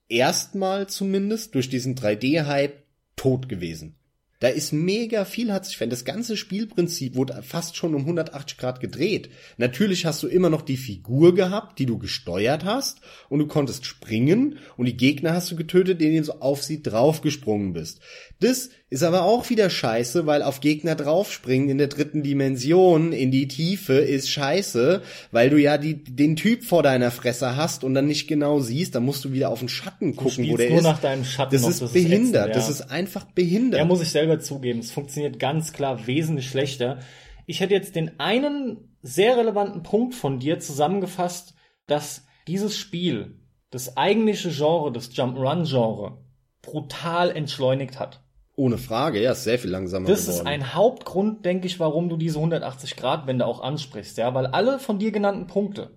erstmal 0.09 0.89
zumindest 0.89 1.55
durch 1.55 1.69
diesen 1.71 1.97
3D-Hype 1.97 2.85
tot 3.17 3.49
gewesen. 3.49 3.97
Da 4.45 4.51
ist 4.51 4.75
mega 4.75 5.25
viel 5.25 5.51
hat 5.51 5.65
sich 5.65 5.79
verändert. 5.79 6.01
Das 6.01 6.05
ganze 6.05 6.37
Spielprinzip 6.37 7.15
wurde 7.15 7.43
fast 7.43 7.79
schon 7.79 7.95
um 7.95 8.03
180 8.03 8.59
Grad 8.59 8.79
gedreht. 8.79 9.31
Natürlich 9.57 10.05
hast 10.05 10.23
du 10.23 10.27
immer 10.27 10.51
noch 10.51 10.61
die 10.61 10.77
Figur 10.77 11.35
gehabt, 11.35 11.79
die 11.79 11.87
du 11.87 11.97
gesteuert 11.97 12.63
hast 12.63 13.01
und 13.31 13.39
du 13.39 13.47
konntest 13.47 13.87
springen 13.87 14.59
und 14.77 14.85
die 14.85 14.99
Gegner 14.99 15.33
hast 15.33 15.51
du 15.51 15.57
getötet, 15.57 16.03
denen 16.03 16.19
du 16.19 16.25
so 16.25 16.41
auf 16.41 16.63
sie 16.63 16.83
draufgesprungen 16.83 17.73
bist. 17.73 18.01
Das 18.41 18.69
ist 18.95 19.03
aber 19.03 19.25
auch 19.25 19.51
wieder 19.51 19.71
scheiße, 19.71 20.25
weil 20.25 20.41
auf 20.45 20.61
Gegner 20.61 20.95
draufspringen 20.95 21.69
in 21.69 21.79
der 21.79 21.89
dritten 21.89 22.23
Dimension 22.23 23.13
in 23.13 23.33
die 23.33 23.49
Tiefe 23.49 23.95
ist 23.95 24.31
scheiße, 24.31 25.03
weil 25.33 25.51
du 25.51 25.61
ja 25.61 25.79
die, 25.79 26.05
den 26.05 26.37
Typ 26.37 26.63
vor 26.63 26.85
deiner 26.85 27.11
Fresse 27.11 27.57
hast 27.57 27.83
und 27.83 27.95
dann 27.95 28.07
nicht 28.07 28.29
genau 28.29 28.61
siehst, 28.61 28.95
dann 28.95 29.05
musst 29.05 29.25
du 29.25 29.33
wieder 29.33 29.51
auf 29.51 29.59
den 29.59 29.69
Schatten 29.69 30.15
gucken, 30.15 30.49
wo 30.49 30.57
der 30.57 30.69
nur 30.69 30.79
ist. 30.79 30.85
nach 30.85 31.01
deinem 31.01 31.25
Schatten 31.25 31.57
das 31.57 31.67
ist 31.67 31.83
das 31.83 31.93
behindert, 31.93 32.15
ist 32.15 32.29
ätzend, 32.29 32.35
ja. 32.35 32.55
das 32.55 32.69
ist 32.69 32.83
einfach 32.83 33.25
behindert. 33.25 33.81
Ja, 33.81 33.85
muss 33.85 34.01
ich 34.01 34.11
selber 34.13 34.39
zugeben, 34.39 34.79
es 34.79 34.93
funktioniert 34.93 35.41
ganz 35.41 35.73
klar 35.73 36.07
wesentlich 36.07 36.49
schlechter. 36.49 37.01
Ich 37.47 37.59
hätte 37.59 37.75
jetzt 37.75 37.97
den 37.97 38.21
einen 38.21 38.97
sehr 39.03 39.37
relevanten 39.37 39.83
Punkt 39.83 40.15
von 40.15 40.39
dir 40.39 40.61
zusammengefasst, 40.61 41.55
dass 41.89 42.27
dieses 42.47 42.77
Spiel 42.77 43.41
das 43.71 43.97
eigentliche 43.97 44.51
Genre, 44.51 44.93
das 44.93 45.11
Jump-Run-Genre, 45.17 46.23
brutal 46.63 47.33
entschleunigt 47.33 47.99
hat. 47.99 48.24
Ohne 48.57 48.79
Frage, 48.79 49.21
ja, 49.21 49.33
ist 49.33 49.45
sehr 49.45 49.59
viel 49.59 49.71
langsamer 49.71 50.09
Das 50.09 50.27
geworden. 50.27 50.39
ist 50.41 50.47
ein 50.47 50.75
Hauptgrund, 50.75 51.45
denke 51.45 51.67
ich, 51.67 51.81
warum 51.81 52.09
du 52.09 52.17
diese 52.17 52.39
180-Grad-Wende 52.39 53.47
auch 53.47 53.61
ansprichst, 53.61 54.17
ja, 54.19 54.33
weil 54.35 54.47
alle 54.47 54.79
von 54.79 54.99
dir 54.99 55.11
genannten 55.11 55.47
Punkte 55.47 55.91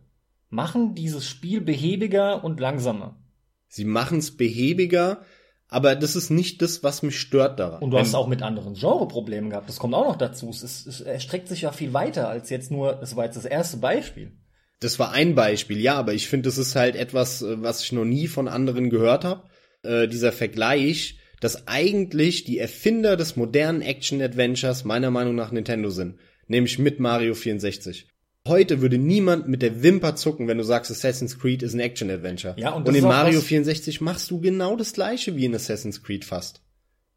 machen 0.50 0.96
dieses 0.96 1.28
Spiel 1.28 1.62
behäbiger 1.62 2.44
und 2.44 2.60
langsamer. 2.60 3.20
Sie 3.68 3.86
machen 3.86 4.20
es 4.20 4.36
behäbiger, 4.36 5.22
aber 5.68 5.96
das 5.96 6.16
ist 6.16 6.30
nicht 6.30 6.62
das, 6.62 6.82
was 6.84 7.04
mich 7.04 7.20
stört 7.20 7.60
daran. 7.60 7.82
Und 7.84 7.92
du 7.92 8.00
hast 8.00 8.16
auch 8.16 8.28
mit 8.28 8.42
anderen 8.42 8.74
Genreproblemen 8.74 9.50
gehabt. 9.50 9.68
Das 9.68 9.78
kommt 9.80 9.94
auch 9.94 10.08
noch 10.08 10.16
dazu. 10.16 10.50
Es, 10.50 10.64
ist, 10.64 10.88
es 10.88 11.02
erstreckt 11.02 11.50
sich 11.50 11.62
ja 11.62 11.72
viel 11.72 11.94
weiter 11.94 12.30
als 12.30 12.50
jetzt 12.50 12.72
nur, 12.72 12.94
das 12.94 13.16
war 13.16 13.26
jetzt 13.26 13.36
das 13.36 13.46
erste 13.46 13.78
Beispiel. 13.78 14.32
Das 14.80 15.00
war 15.00 15.12
ein 15.12 15.36
Beispiel, 15.36 15.80
ja, 15.80 15.96
aber 15.96 16.14
ich 16.14 16.28
finde, 16.30 16.48
das 16.48 16.58
ist 16.58 16.76
halt 16.76 16.96
etwas, 16.96 17.42
äh, 17.42 17.62
was 17.62 17.84
ich 17.84 17.92
noch 17.92 18.06
nie 18.06 18.28
von 18.28 18.48
anderen 18.48 18.90
gehört 18.90 19.26
habe. 19.26 19.44
Äh, 19.84 20.08
dieser 20.08 20.32
Vergleich, 20.32 21.20
dass 21.40 21.68
eigentlich 21.68 22.44
die 22.44 22.60
Erfinder 22.60 23.16
des 23.18 23.36
modernen 23.36 23.82
Action-Adventures 23.82 24.86
meiner 24.86 25.12
Meinung 25.12 25.36
nach 25.36 25.52
Nintendo 25.52 25.90
sind. 25.90 26.16
Nämlich 26.48 26.80
mit 26.80 27.00
Mario 27.00 27.34
64. 27.34 28.08
Heute 28.48 28.82
würde 28.82 28.98
niemand 28.98 29.50
mit 29.50 29.62
der 29.62 29.84
Wimper 29.84 30.16
zucken, 30.16 30.48
wenn 30.48 30.58
du 30.58 30.64
sagst, 30.64 30.90
Assassin's 30.90 31.38
Creed 31.38 31.64
ist 31.64 31.74
ein 31.74 31.82
Action-Adventure. 31.82 32.56
Ja, 32.58 32.72
und, 32.72 32.88
und 32.88 32.96
in 32.96 33.04
Mario 33.04 33.42
64 33.42 34.00
machst 34.00 34.32
du 34.32 34.40
genau 34.40 34.78
das 34.78 34.94
gleiche 34.94 35.36
wie 35.36 35.46
in 35.46 35.54
Assassin's 35.54 36.02
Creed 36.02 36.24
fast. 36.24 36.62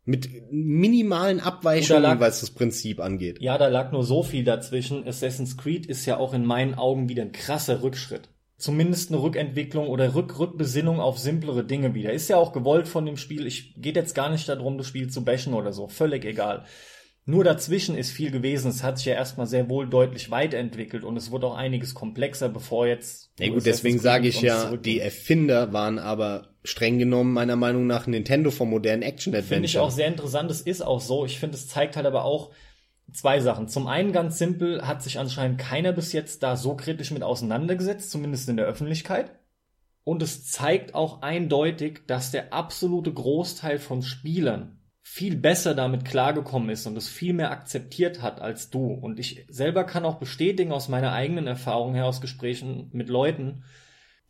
Mit 0.05 0.29
minimalen 0.51 1.39
Abweichungen, 1.39 2.19
was 2.19 2.41
das 2.41 2.51
Prinzip 2.51 2.99
angeht. 2.99 3.41
Ja, 3.41 3.59
da 3.59 3.69
lag 3.69 3.93
nur 3.93 4.03
so 4.03 4.25
viel 4.25 4.43
dazwischen. 4.43 5.07
Assassin's 5.07 5.57
Creed 5.57 5.87
ist 5.87 6.05
ja 6.07 6.17
auch 6.17 6.35
in 6.35 6.45
meinen 6.45 6.75
Augen 6.75 7.09
wieder 7.09 7.23
ein 7.23 7.33
krasser 7.33 7.83
Rückschritt 7.83 8.29
zumindest 8.61 9.11
eine 9.11 9.23
Rückentwicklung 9.23 9.88
oder 9.88 10.14
Rück 10.14 10.38
Rückbesinnung 10.38 11.01
auf 11.01 11.18
simplere 11.18 11.64
Dinge 11.64 11.94
wieder. 11.94 12.12
Ist 12.12 12.29
ja 12.29 12.37
auch 12.37 12.53
gewollt 12.53 12.87
von 12.87 13.07
dem 13.07 13.16
Spiel. 13.16 13.46
Ich 13.46 13.75
geht 13.77 13.96
jetzt 13.96 14.14
gar 14.14 14.31
nicht 14.31 14.49
darum, 14.49 14.79
das 14.79 14.87
Spiel 14.87 15.09
zu 15.09 15.25
bashen 15.25 15.55
oder 15.55 15.73
so. 15.73 15.88
Völlig 15.88 16.25
egal. 16.25 16.64
Nur 17.27 17.44
dazwischen 17.44 17.96
ist 17.96 18.11
viel 18.11 18.31
gewesen. 18.31 18.70
Es 18.70 18.83
hat 18.83 18.99
sich 18.99 19.07
ja 19.07 19.14
erstmal 19.14 19.46
sehr 19.46 19.68
wohl 19.68 19.88
deutlich 19.88 20.31
weiterentwickelt 20.31 21.05
und 21.05 21.16
es 21.16 21.31
wurde 21.31 21.46
auch 21.46 21.57
einiges 21.57 21.94
komplexer, 21.94 22.49
bevor 22.49 22.87
jetzt. 22.87 23.31
Ja 23.38 23.49
gut, 23.49 23.64
deswegen 23.66 23.99
sage 23.99 24.29
ich 24.29 24.42
ja, 24.42 24.77
die 24.77 25.01
Erfinder 25.01 25.73
waren 25.73 25.99
aber 25.99 26.49
streng 26.64 26.99
genommen 26.99 27.33
meiner 27.33 27.57
Meinung 27.57 27.87
nach 27.87 28.07
Nintendo 28.07 28.51
vom 28.51 28.70
modernen 28.70 29.03
Action-Adventure. 29.03 29.55
Finde 29.55 29.66
ich 29.66 29.79
auch 29.79 29.90
sehr 29.90 30.09
interessant. 30.09 30.51
Es 30.51 30.61
ist 30.61 30.83
auch 30.83 31.01
so. 31.01 31.25
Ich 31.25 31.38
finde, 31.38 31.57
es 31.57 31.68
zeigt 31.68 31.96
halt 31.96 32.07
aber 32.07 32.25
auch, 32.25 32.51
zwei 33.12 33.40
Sachen. 33.40 33.68
Zum 33.68 33.87
einen 33.87 34.12
ganz 34.12 34.38
simpel 34.38 34.87
hat 34.87 35.03
sich 35.03 35.18
anscheinend 35.18 35.59
keiner 35.59 35.92
bis 35.92 36.12
jetzt 36.12 36.42
da 36.42 36.57
so 36.57 36.77
kritisch 36.77 37.11
mit 37.11 37.23
auseinandergesetzt, 37.23 38.11
zumindest 38.11 38.49
in 38.49 38.57
der 38.57 38.66
Öffentlichkeit. 38.66 39.33
Und 40.05 40.23
es 40.23 40.46
zeigt 40.46 40.94
auch 40.94 41.23
eindeutig, 41.23 42.03
dass 42.07 42.31
der 42.31 42.53
absolute 42.53 43.12
Großteil 43.12 43.79
von 43.79 44.03
Spielern 44.03 44.79
viel 45.03 45.37
besser 45.37 45.75
damit 45.75 46.05
klargekommen 46.05 46.70
ist 46.70 46.87
und 46.87 46.96
es 46.96 47.09
viel 47.09 47.33
mehr 47.33 47.51
akzeptiert 47.51 48.23
hat 48.23 48.40
als 48.40 48.70
du. 48.70 48.87
Und 48.92 49.18
ich 49.18 49.46
selber 49.49 49.85
kann 49.85 50.05
auch 50.05 50.18
bestätigen 50.18 50.73
aus 50.73 50.88
meiner 50.88 51.12
eigenen 51.12 51.46
Erfahrung 51.46 51.94
her 51.94 52.07
aus 52.07 52.20
Gesprächen 52.20 52.90
mit 52.92 53.09
Leuten, 53.09 53.64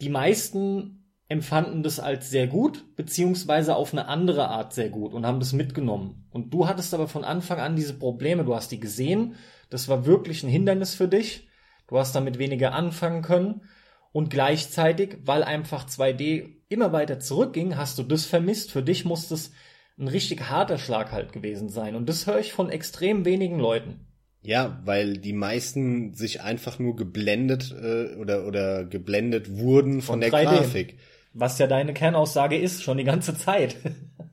die 0.01 0.09
meisten 0.09 1.00
empfanden 1.31 1.85
das 1.85 2.01
als 2.01 2.29
sehr 2.29 2.49
gut, 2.49 2.97
beziehungsweise 2.97 3.77
auf 3.77 3.93
eine 3.93 4.09
andere 4.09 4.49
Art 4.49 4.75
sehr 4.75 4.91
gut 4.91 5.15
und 5.15 5.25
haben 5.25 5.39
das 5.39 5.53
mitgenommen. 5.53 6.27
Und 6.31 6.53
du 6.53 6.67
hattest 6.67 6.93
aber 6.93 7.07
von 7.07 7.23
Anfang 7.23 7.61
an 7.61 7.77
diese 7.77 7.95
Probleme, 7.95 8.45
du 8.45 8.53
hast 8.53 8.73
die 8.73 8.81
gesehen, 8.81 9.37
das 9.71 9.89
war 9.89 10.07
wirklich 10.07 10.43
ein 10.43 10.51
Hindernis 10.51 10.97
für 10.97 11.07
dich, 11.07 11.49
du 11.87 11.99
hast 11.99 12.17
damit 12.17 12.41
weniger 12.41 12.75
anfangen 12.75 13.23
können 13.23 13.61
und 14.11 14.31
gleichzeitig, 14.31 15.19
weil 15.25 15.45
einfach 15.45 15.87
2D 15.87 16.49
immer 16.69 16.93
weiter 16.93 17.21
zurückging, 17.21 17.77
hast 17.77 17.97
du 18.01 18.03
das 18.03 18.27
vermisst, 18.27 18.73
für 18.73 18.83
dich 18.83 19.05
muss 19.05 19.29
das 19.29 19.53
ein 20.01 20.09
richtig 20.09 20.51
harter 20.51 20.79
Schlag 20.79 21.13
halt 21.13 21.33
gewesen 21.33 21.69
sein 21.69 21.95
und 21.95 22.09
das 22.09 22.27
höre 22.27 22.41
ich 22.41 22.53
von 22.53 22.71
extrem 22.71 23.25
wenigen 23.25 23.61
Leuten. 23.61 24.01
Ja, 24.43 24.81
weil 24.85 25.19
die 25.19 25.35
meisten 25.35 26.15
sich 26.15 26.41
einfach 26.41 26.81
nur 26.81 26.97
geblendet 26.97 27.73
äh, 27.81 28.17
oder 28.17 28.47
oder 28.47 28.85
geblendet 28.85 29.59
wurden 29.59 30.01
von, 30.01 30.15
von 30.15 30.21
der 30.23 30.31
3D. 30.31 30.45
Grafik. 30.45 30.97
Was 31.33 31.59
ja 31.59 31.67
deine 31.67 31.95
Kernaussage 31.95 32.57
ist, 32.57 32.83
schon 32.83 32.99
die 32.99 33.05
ganze 33.05 33.37
Zeit. 33.37 33.77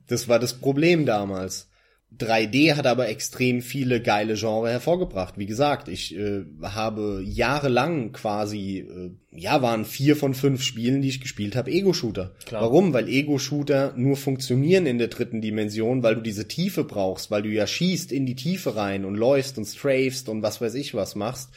das 0.08 0.28
war 0.28 0.38
das 0.38 0.54
Problem 0.54 1.06
damals. 1.06 1.68
3D 2.16 2.74
hat 2.74 2.86
aber 2.86 3.08
extrem 3.08 3.60
viele 3.60 4.00
geile 4.00 4.34
Genre 4.34 4.70
hervorgebracht. 4.70 5.36
Wie 5.36 5.46
gesagt, 5.46 5.88
ich 5.88 6.16
äh, 6.16 6.44
habe 6.62 7.22
jahrelang 7.24 8.12
quasi, 8.12 8.78
äh, 8.78 9.10
ja, 9.30 9.60
waren 9.60 9.84
vier 9.84 10.16
von 10.16 10.32
fünf 10.32 10.62
Spielen, 10.62 11.02
die 11.02 11.08
ich 11.08 11.20
gespielt 11.20 11.54
habe, 11.54 11.70
Ego-Shooter. 11.70 12.34
Warum? 12.50 12.94
Weil 12.94 13.08
Ego-Shooter 13.08 13.92
nur 13.96 14.16
funktionieren 14.16 14.86
in 14.86 14.96
der 14.96 15.08
dritten 15.08 15.42
Dimension, 15.42 16.02
weil 16.02 16.14
du 16.14 16.22
diese 16.22 16.48
Tiefe 16.48 16.82
brauchst, 16.82 17.30
weil 17.30 17.42
du 17.42 17.50
ja 17.50 17.66
schießt 17.66 18.10
in 18.10 18.24
die 18.24 18.36
Tiefe 18.36 18.74
rein 18.74 19.04
und 19.04 19.14
läufst 19.14 19.58
und 19.58 19.66
strafst 19.66 20.30
und 20.30 20.42
was 20.42 20.62
weiß 20.62 20.74
ich 20.74 20.94
was 20.94 21.14
machst. 21.14 21.50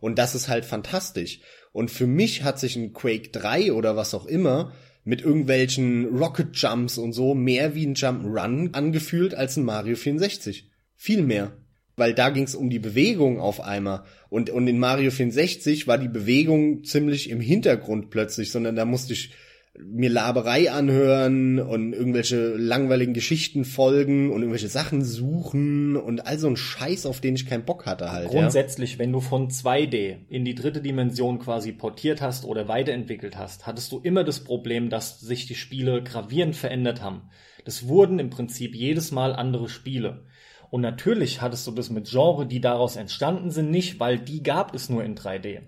Und 0.00 0.18
das 0.18 0.34
ist 0.34 0.48
halt 0.48 0.64
fantastisch. 0.64 1.40
Und 1.72 1.90
für 1.90 2.06
mich 2.06 2.44
hat 2.44 2.58
sich 2.58 2.76
ein 2.76 2.92
Quake 2.92 3.30
3 3.30 3.72
oder 3.72 3.96
was 3.96 4.14
auch 4.14 4.26
immer 4.26 4.72
mit 5.04 5.22
irgendwelchen 5.22 6.16
Rocket 6.16 6.56
Jumps 6.56 6.98
und 6.98 7.12
so 7.12 7.34
mehr 7.34 7.74
wie 7.74 7.86
ein 7.86 7.94
Jump 7.94 8.24
Run 8.24 8.70
angefühlt 8.72 9.34
als 9.34 9.56
ein 9.56 9.64
Mario 9.64 9.96
64. 9.96 10.70
Viel 10.96 11.22
mehr. 11.22 11.56
Weil 11.96 12.14
da 12.14 12.30
ging 12.30 12.44
es 12.44 12.54
um 12.54 12.70
die 12.70 12.78
Bewegung 12.78 13.38
auf 13.38 13.60
einmal. 13.60 14.04
Und, 14.30 14.48
und 14.50 14.66
in 14.66 14.78
Mario 14.78 15.10
64 15.10 15.86
war 15.86 15.98
die 15.98 16.08
Bewegung 16.08 16.84
ziemlich 16.84 17.28
im 17.28 17.40
Hintergrund 17.40 18.10
plötzlich, 18.10 18.50
sondern 18.50 18.76
da 18.76 18.84
musste 18.84 19.12
ich 19.12 19.32
mir 19.78 20.10
Laberei 20.10 20.70
anhören 20.70 21.58
und 21.58 21.94
irgendwelche 21.94 22.54
langweiligen 22.56 23.14
Geschichten 23.14 23.64
folgen 23.64 24.30
und 24.30 24.40
irgendwelche 24.40 24.68
Sachen 24.68 25.02
suchen 25.02 25.96
und 25.96 26.26
all 26.26 26.38
so 26.38 26.46
ein 26.46 26.56
Scheiß, 26.56 27.06
auf 27.06 27.20
den 27.20 27.36
ich 27.36 27.46
keinen 27.46 27.64
Bock 27.64 27.86
hatte 27.86 28.12
halt. 28.12 28.28
Grundsätzlich, 28.28 28.94
ja. 28.94 28.98
wenn 28.98 29.12
du 29.12 29.20
von 29.20 29.48
2D 29.48 30.16
in 30.28 30.44
die 30.44 30.54
dritte 30.54 30.82
Dimension 30.82 31.38
quasi 31.38 31.72
portiert 31.72 32.20
hast 32.20 32.44
oder 32.44 32.68
weiterentwickelt 32.68 33.38
hast, 33.38 33.66
hattest 33.66 33.90
du 33.92 34.00
immer 34.00 34.24
das 34.24 34.40
Problem, 34.40 34.90
dass 34.90 35.20
sich 35.20 35.46
die 35.46 35.54
Spiele 35.54 36.02
gravierend 36.02 36.54
verändert 36.54 37.00
haben. 37.00 37.30
Das 37.64 37.88
wurden 37.88 38.18
im 38.18 38.28
Prinzip 38.28 38.74
jedes 38.74 39.10
Mal 39.10 39.32
andere 39.34 39.70
Spiele. 39.70 40.26
Und 40.68 40.82
natürlich 40.82 41.40
hattest 41.40 41.66
du 41.66 41.70
das 41.70 41.90
mit 41.90 42.10
Genre, 42.10 42.46
die 42.46 42.60
daraus 42.60 42.96
entstanden 42.96 43.50
sind, 43.50 43.70
nicht, 43.70 44.00
weil 44.00 44.18
die 44.18 44.42
gab 44.42 44.74
es 44.74 44.90
nur 44.90 45.04
in 45.04 45.16
3D. 45.16 45.60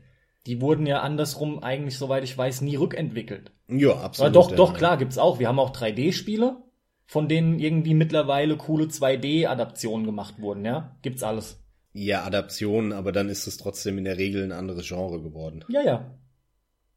Die 0.46 0.60
wurden 0.60 0.86
ja 0.86 1.00
andersrum 1.00 1.62
eigentlich, 1.62 1.96
soweit 1.96 2.24
ich 2.24 2.36
weiß, 2.36 2.60
nie 2.60 2.76
rückentwickelt. 2.76 3.52
Ja, 3.68 3.96
absolut. 3.96 4.36
Aber 4.36 4.48
doch, 4.48 4.56
doch, 4.56 4.74
klar, 4.74 4.98
gibt's 4.98 5.18
auch. 5.18 5.38
Wir 5.38 5.48
haben 5.48 5.58
auch 5.58 5.74
3D-Spiele, 5.74 6.56
von 7.06 7.28
denen 7.28 7.58
irgendwie 7.58 7.94
mittlerweile 7.94 8.56
coole 8.56 8.86
2D-Adaptionen 8.86 10.04
gemacht 10.04 10.40
wurden, 10.40 10.64
ja? 10.64 10.96
Gibt's 11.02 11.22
alles. 11.22 11.60
Ja, 11.94 12.24
Adaptionen, 12.24 12.92
aber 12.92 13.12
dann 13.12 13.28
ist 13.28 13.46
es 13.46 13.56
trotzdem 13.56 13.98
in 13.98 14.04
der 14.04 14.18
Regel 14.18 14.42
ein 14.42 14.52
anderes 14.52 14.86
Genre 14.86 15.22
geworden. 15.22 15.64
Ja, 15.68 15.82
ja. 15.82 16.18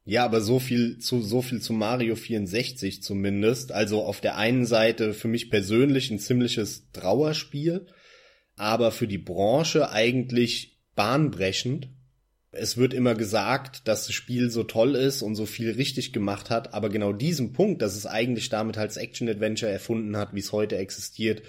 Ja, 0.04 0.24
aber 0.24 0.40
so 0.40 0.58
viel 0.58 0.98
zu, 0.98 1.20
so 1.20 1.42
viel 1.42 1.60
zu 1.60 1.74
Mario 1.74 2.16
64 2.16 3.02
zumindest. 3.02 3.72
Also 3.72 4.02
auf 4.02 4.20
der 4.22 4.36
einen 4.36 4.64
Seite 4.64 5.12
für 5.12 5.28
mich 5.28 5.50
persönlich 5.50 6.10
ein 6.10 6.18
ziemliches 6.18 6.90
Trauerspiel, 6.92 7.86
aber 8.56 8.90
für 8.90 9.06
die 9.06 9.18
Branche 9.18 9.90
eigentlich 9.90 10.80
bahnbrechend, 10.94 11.90
es 12.60 12.76
wird 12.76 12.94
immer 12.94 13.14
gesagt, 13.14 13.86
dass 13.88 14.06
das 14.06 14.14
Spiel 14.14 14.50
so 14.50 14.64
toll 14.64 14.94
ist 14.94 15.22
und 15.22 15.34
so 15.34 15.46
viel 15.46 15.72
richtig 15.72 16.12
gemacht 16.12 16.50
hat, 16.50 16.74
aber 16.74 16.88
genau 16.88 17.12
diesen 17.12 17.52
Punkt, 17.52 17.82
dass 17.82 17.96
es 17.96 18.06
eigentlich 18.06 18.48
damit 18.48 18.78
als 18.78 18.96
Action-Adventure 18.96 19.70
erfunden 19.70 20.16
hat, 20.16 20.34
wie 20.34 20.40
es 20.40 20.52
heute 20.52 20.76
existiert, 20.76 21.42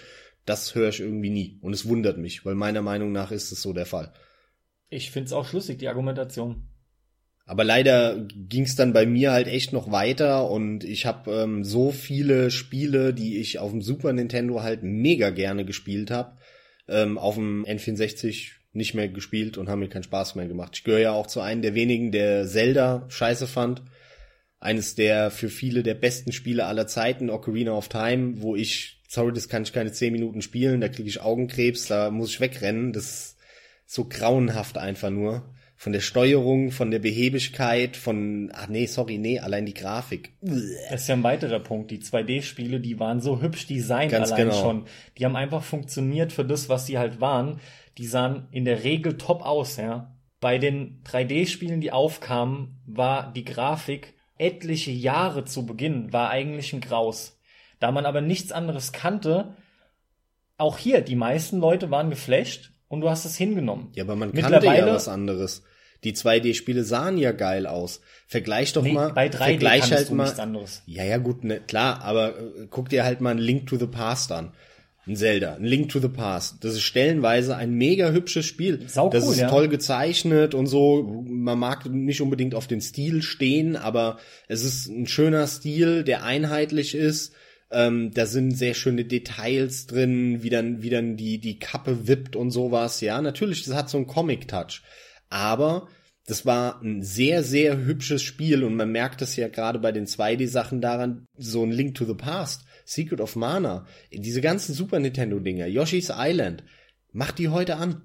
das 0.46 0.76
höre 0.76 0.90
ich 0.90 1.00
irgendwie 1.00 1.30
nie. 1.30 1.60
Und 1.62 1.74
es 1.74 1.88
wundert 1.88 2.18
mich, 2.18 2.46
weil 2.46 2.56
meiner 2.56 2.82
Meinung 2.82 3.12
nach 3.12 3.32
ist 3.32 3.52
es 3.52 3.62
so 3.62 3.74
der 3.74 3.86
Fall. 3.86 4.14
Ich 4.90 5.12
find's 5.12 5.34
auch 5.34 5.46
schlüssig, 5.46 5.78
die 5.78 5.88
Argumentation. 5.88 6.64
Aber 7.46 7.64
leider 7.64 8.28
ging's 8.28 8.76
dann 8.76 8.94
bei 8.94 9.08
mir 9.08 9.32
halt 9.32 9.48
echt 9.48 9.74
noch 9.74 9.92
weiter 9.92 10.50
und 10.50 10.84
ich 10.84 11.08
habe 11.08 11.32
ähm, 11.32 11.64
so 11.64 11.92
viele 11.92 12.52
Spiele, 12.52 13.14
die 13.14 13.40
ich 13.40 13.58
auf 13.58 13.72
dem 13.72 13.82
Super 13.82 14.14
Nintendo 14.14 14.62
halt 14.62 14.84
mega 14.84 15.32
gerne 15.32 15.66
gespielt 15.66 16.12
habe, 16.12 16.38
ähm, 16.88 17.18
auf 17.18 17.36
dem 17.36 17.66
N64 17.66 18.59
nicht 18.72 18.94
mehr 18.94 19.10
gespielt 19.10 19.58
und 19.58 19.70
haben 19.70 19.80
mir 19.80 19.90
keinen 19.90 20.04
Spaß 20.04 20.36
mehr 20.36 20.48
gemacht. 20.48 20.74
Ich 20.76 20.84
gehöre 20.84 21.00
ja 21.00 21.12
auch 21.12 21.28
zu 21.28 21.42
einem 21.42 21.62
der 21.62 21.76
wenigen, 21.76 22.12
der 22.12 22.48
Zelda 22.48 23.06
scheiße 23.10 23.48
fand. 23.48 23.82
Eines 24.60 24.96
der 24.96 25.32
für 25.32 25.50
viele 25.50 25.84
der 25.84 25.94
besten 25.96 26.32
Spiele 26.32 26.66
aller 26.66 26.86
Zeiten, 26.86 27.30
Ocarina 27.30 27.72
of 27.72 27.88
Time, 27.88 28.42
wo 28.42 28.56
ich, 28.56 29.02
sorry, 29.08 29.32
das 29.34 29.48
kann 29.48 29.64
ich 29.64 29.74
keine 29.74 29.92
zehn 29.92 30.12
Minuten 30.12 30.42
spielen, 30.42 30.82
da 30.82 30.90
kriege 30.90 31.08
ich 31.08 31.22
Augenkrebs, 31.22 31.88
da 31.88 32.12
muss 32.12 32.32
ich 32.32 32.42
wegrennen. 32.42 32.92
Das 32.94 33.06
ist 33.06 33.38
so 33.86 34.06
grauenhaft 34.06 34.78
einfach 34.78 35.10
nur. 35.10 35.56
Von 35.78 35.94
der 35.94 36.02
Steuerung, 36.02 36.72
von 36.72 36.92
der 36.92 37.00
Behebigkeit, 37.00 37.96
von, 37.96 38.52
ach 38.54 38.68
nee, 38.68 38.86
sorry, 38.86 39.18
nee, 39.18 39.40
allein 39.40 39.66
die 39.66 39.74
Grafik. 39.74 40.34
Das 40.42 41.02
ist 41.02 41.08
ja 41.08 41.16
ein 41.16 41.24
weiterer 41.24 41.62
Punkt. 41.62 41.90
Die 41.90 42.00
2D-Spiele, 42.00 42.82
die 42.82 43.00
waren 43.00 43.22
so 43.22 43.42
hübsch 43.42 43.66
designt 43.66 44.12
Ganz 44.12 44.34
allein 44.34 44.50
genau. 44.50 44.62
schon. 44.62 44.86
Die 45.18 45.24
haben 45.24 45.38
einfach 45.38 45.64
funktioniert 45.64 46.34
für 46.34 46.44
das, 46.44 46.68
was 46.68 46.86
sie 46.86 46.98
halt 46.98 47.22
waren 47.22 47.62
die 47.98 48.08
sahen 48.08 48.48
in 48.52 48.66
der 48.66 48.84
Regel 48.84 49.18
top 49.18 49.42
aus, 49.42 49.78
ja. 49.78 50.16
Bei 50.40 50.58
den 50.58 51.04
3D-Spielen, 51.04 51.82
die 51.82 51.92
aufkamen, 51.92 52.80
war 52.86 53.34
die 53.34 53.44
Grafik 53.44 54.14
etliche 54.38 54.92
Jahre 54.92 55.44
zu 55.44 55.66
Beginn, 55.66 56.14
war 56.14 56.30
eigentlich 56.30 56.72
ein 56.72 56.82
Graus. 56.82 57.38
Da 57.80 57.92
man 57.92 58.06
aber 58.06 58.22
nichts 58.22 58.52
anderes 58.52 58.94
kannte, 58.94 59.56
auch 60.58 60.78
hier, 60.78 61.02
die 61.02 61.16
meisten 61.16 61.60
Leute 61.60 61.92
waren 61.92 62.10
geflasht 62.10 62.72
und 62.88 63.02
du 63.02 63.10
hast 63.10 63.26
es 63.26 63.36
hingenommen. 63.36 63.92
Ja, 63.96 64.04
aber 64.04 64.16
man 64.16 64.34
kannte 64.34 64.66
ja 64.66 64.86
was 64.88 65.08
anderes. 65.08 65.64
Die 66.06 66.14
2D-Spiele 66.14 66.86
sahen 66.86 67.18
ja 67.18 67.34
geil 67.34 67.68
aus. 67.68 68.00
Vergleich 68.26 68.72
doch 68.72 68.84
nee, 68.84 68.94
mal. 68.94 69.12
Bei 69.12 69.28
3D 69.28 69.38
vergleich 69.38 69.92
halt 69.92 70.12
mal. 70.12 70.24
Nichts 70.24 70.40
anderes. 70.40 70.84
Ja, 70.86 71.04
ja, 71.04 71.18
gut, 71.18 71.44
ne, 71.44 71.60
klar, 71.60 72.02
aber 72.02 72.38
äh, 72.38 72.68
guck 72.70 72.88
dir 72.88 73.04
halt 73.04 73.20
mal 73.20 73.32
ein 73.32 73.38
Link 73.38 73.68
to 73.68 73.76
the 73.76 73.88
Past 73.88 74.32
an 74.32 74.54
ein 75.10 75.16
Zelda, 75.16 75.56
ein 75.56 75.66
Link 75.66 75.90
to 75.90 76.00
the 76.00 76.08
Past. 76.08 76.64
Das 76.64 76.74
ist 76.74 76.84
stellenweise 76.84 77.56
ein 77.56 77.74
mega 77.74 78.12
hübsches 78.12 78.46
Spiel. 78.46 78.88
Sau 78.88 79.10
das 79.10 79.28
ist 79.28 79.40
ja. 79.40 79.50
toll 79.50 79.68
gezeichnet 79.68 80.54
und 80.54 80.68
so. 80.68 81.24
Man 81.28 81.58
mag 81.58 81.86
nicht 81.90 82.22
unbedingt 82.22 82.56
auf 82.56 82.68
den 82.68 82.80
Stil 82.80 83.22
stehen, 83.22 83.76
aber 83.76 84.20
es 84.48 84.64
ist 84.64 84.88
ein 84.88 85.08
schöner 85.08 85.48
Stil, 85.48 86.04
der 86.04 86.24
einheitlich 86.24 86.96
ist. 86.96 87.34
Ähm, 87.72 88.12
da 88.14 88.26
sind 88.26 88.52
sehr 88.52 88.74
schöne 88.74 89.06
Details 89.06 89.88
drin, 89.88 90.42
wie 90.44 90.50
dann, 90.50 90.82
wie 90.82 90.90
dann 90.90 91.18
die, 91.18 91.40
die 91.40 91.60
Kappe 91.60 92.08
wippt 92.08 92.36
und 92.36 92.52
sowas. 92.52 93.02
Ja, 93.02 93.22
natürlich, 93.22 93.66
das 93.66 93.76
hat 93.76 93.90
so 93.90 93.98
einen 93.98 94.08
Comic-Touch. 94.08 94.82
Aber 95.30 95.88
das 96.26 96.46
war 96.46 96.82
ein 96.82 97.02
sehr, 97.02 97.44
sehr 97.44 97.78
hübsches 97.78 98.22
Spiel 98.22 98.64
und 98.64 98.76
man 98.76 98.92
merkt 98.92 99.24
es 99.24 99.36
ja 99.36 99.48
gerade 99.48 99.80
bei 99.80 99.92
den 99.92 100.06
2D-Sachen 100.06 100.82
daran, 100.82 101.26
so 101.36 101.64
ein 101.64 101.72
Link 101.72 101.96
to 101.96 102.06
the 102.06 102.14
Past 102.14 102.66
Secret 102.90 103.22
of 103.22 103.36
Mana, 103.36 103.86
diese 104.12 104.42
ganzen 104.42 104.74
Super 104.74 105.00
Nintendo 105.00 105.40
Dinger, 105.40 105.68
Yoshi's 105.68 106.12
Island, 106.12 106.64
mach 107.12 107.32
die 107.32 107.50
heute 107.50 107.76
an. 107.76 108.02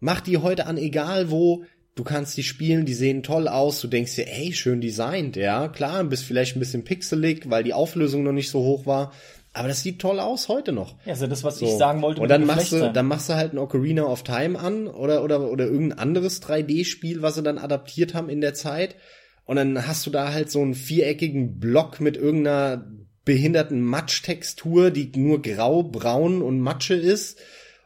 Mach 0.00 0.20
die 0.20 0.38
heute 0.38 0.66
an, 0.66 0.78
egal 0.78 1.30
wo. 1.30 1.64
Du 1.94 2.02
kannst 2.02 2.36
die 2.38 2.42
spielen, 2.42 2.86
die 2.86 2.94
sehen 2.94 3.22
toll 3.22 3.46
aus. 3.46 3.80
Du 3.82 3.88
denkst 3.88 4.14
dir, 4.14 4.26
ey, 4.26 4.54
schön 4.54 4.80
designt, 4.80 5.36
ja, 5.36 5.68
klar, 5.68 6.02
bist 6.04 6.24
vielleicht 6.24 6.56
ein 6.56 6.60
bisschen 6.60 6.84
pixelig, 6.84 7.50
weil 7.50 7.62
die 7.62 7.74
Auflösung 7.74 8.22
noch 8.22 8.32
nicht 8.32 8.48
so 8.48 8.60
hoch 8.60 8.86
war. 8.86 9.12
Aber 9.52 9.68
das 9.68 9.82
sieht 9.82 10.00
toll 10.00 10.18
aus 10.18 10.48
heute 10.48 10.72
noch. 10.72 10.96
Ja, 11.04 11.12
also 11.12 11.26
das, 11.26 11.44
was 11.44 11.58
so. 11.58 11.66
ich 11.66 11.72
sagen 11.72 12.00
wollte. 12.00 12.22
Und 12.22 12.30
dann 12.30 12.46
machst 12.46 12.72
du, 12.72 12.90
dann 12.90 13.06
machst 13.06 13.28
du 13.28 13.34
halt 13.34 13.52
ein 13.52 13.58
Ocarina 13.58 14.04
of 14.04 14.22
Time 14.22 14.58
an 14.58 14.86
oder, 14.86 15.24
oder, 15.24 15.50
oder 15.50 15.66
irgendein 15.66 15.98
anderes 15.98 16.42
3D-Spiel, 16.42 17.20
was 17.20 17.34
sie 17.34 17.42
dann 17.42 17.58
adaptiert 17.58 18.14
haben 18.14 18.30
in 18.30 18.40
der 18.40 18.54
Zeit. 18.54 18.96
Und 19.44 19.56
dann 19.56 19.86
hast 19.86 20.06
du 20.06 20.10
da 20.10 20.32
halt 20.32 20.50
so 20.50 20.62
einen 20.62 20.74
viereckigen 20.74 21.58
Block 21.58 22.00
mit 22.00 22.16
irgendeiner 22.16 22.86
behinderten 23.26 23.82
Matschtextur, 23.82 24.90
die 24.90 25.12
nur 25.14 25.42
grau, 25.42 25.82
braun 25.82 26.40
und 26.40 26.60
Matsche 26.60 26.94
ist. 26.94 27.38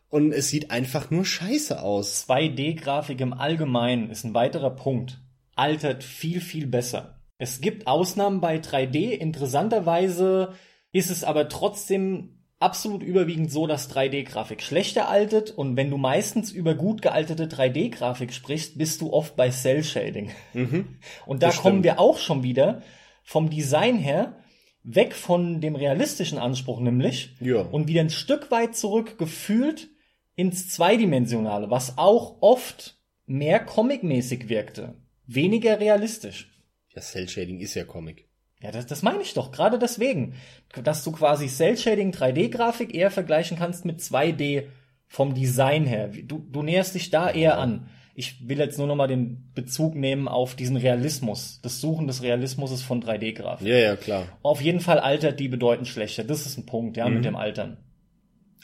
Und 0.09 0.33
es 0.33 0.49
sieht 0.49 0.71
einfach 0.71 1.11
nur 1.11 1.25
scheiße 1.25 1.83
aus. 1.83 2.29
2D-Grafik 2.29 3.21
im 3.21 3.33
Allgemeinen 3.33 4.11
ist 4.11 4.25
ein 4.25 4.35
weiterer 4.35 4.71
Punkt. 4.71 5.21
Altert 5.57 6.05
viel, 6.05 6.41
viel 6.41 6.67
besser. 6.67 7.21
Es 7.39 7.61
gibt 7.61 7.87
Ausnahmen 7.87 8.41
bei 8.41 8.57
3D. 8.57 9.13
Interessanterweise 9.13 10.53
ist 10.93 11.11
es 11.11 11.25
aber 11.25 11.49
trotzdem 11.49 12.41
absolut 12.59 13.03
überwiegend 13.03 13.51
so, 13.51 13.67
dass 13.67 13.91
3D-Grafik 13.91 14.61
schlechter 14.61 15.09
altert 15.09 15.51
und 15.51 15.77
wenn 15.77 15.91
du 15.91 15.97
meistens 15.97 16.53
über 16.53 16.75
gut 16.75 17.01
gealterte 17.01 17.47
3D-Grafik 17.47 18.35
sprichst, 18.35 18.77
bist 18.77 19.01
du 19.01 19.13
oft 19.13 19.37
bei 19.37 19.49
Cell-Shading. 19.49 20.31
Mhm, 20.53 20.99
und 21.27 21.43
da 21.43 21.51
kommen 21.51 21.83
wir 21.83 21.99
auch 21.99 22.19
schon 22.19 22.43
wieder 22.43 22.83
vom 23.23 23.49
Design 23.49 23.97
her 23.97 24.37
weg 24.83 25.15
von 25.15 25.61
dem 25.61 25.77
realistischen 25.77 26.39
Anspruch 26.39 26.81
nämlich 26.81 27.37
ja. 27.41 27.61
und 27.61 27.89
wieder 27.89 28.01
ein 28.01 28.11
Stück 28.11 28.51
weit 28.51 28.75
zurück 28.77 29.19
gefühlt 29.19 29.89
ins 30.37 30.69
Zweidimensionale, 30.71 31.71
was 31.71 31.99
auch 31.99 32.39
oft 32.41 32.97
mehr 33.27 33.61
comicmäßig 33.61 34.49
wirkte, 34.49 34.95
weniger 35.27 35.81
realistisch. 35.81 36.51
Ja, 36.95 37.03
Cell 37.03 37.29
Shading 37.29 37.61
ist 37.61 37.75
ja 37.75 37.85
Comic. 37.85 38.29
Ja, 38.61 38.73
das, 38.73 38.87
das 38.87 39.03
meine 39.03 39.23
ich 39.23 39.35
doch, 39.35 39.53
gerade 39.53 39.79
deswegen, 39.79 40.35
dass 40.83 41.05
du 41.05 41.13
quasi 41.13 41.49
Cell 41.49 41.77
Shading 41.77 42.13
3D-Grafik 42.13 42.95
eher 42.95 43.11
vergleichen 43.11 43.59
kannst 43.59 43.85
mit 43.85 44.01
2D 44.01 44.65
vom 45.07 45.35
Design 45.35 45.87
her. 45.87 46.09
Du, 46.09 46.39
du 46.39 46.63
näherst 46.63 46.95
dich 46.95 47.11
da 47.11 47.31
eher 47.31 47.59
an. 47.59 47.89
Ich 48.15 48.49
will 48.49 48.59
jetzt 48.59 48.79
nur 48.79 48.87
noch 48.87 48.97
mal 48.97 49.07
den 49.07 49.51
Bezug 49.55 49.95
nehmen 49.95 50.29
auf 50.29 50.55
diesen 50.55 50.77
Realismus, 50.77 51.61
das 51.63 51.81
Suchen 51.81 52.07
des 52.07 52.23
Realismus 52.23 52.83
von 52.83 53.03
3D-Grafik. 53.03 53.67
Ja, 53.67 53.77
ja, 53.77 53.97
klar. 53.97 54.25
Auf 54.43 54.61
jeden 54.61 54.81
Fall 54.81 54.99
altert 54.99 55.41
die 55.41 55.49
bedeutend 55.49 55.89
schlechter. 55.89 56.25
Das 56.25 56.47
ist 56.47 56.59
ein 56.59 56.67
Punkt, 56.67 56.97
ja, 56.97 57.09
mit 57.09 57.25
dem 57.25 57.37
Altern. 57.37 57.79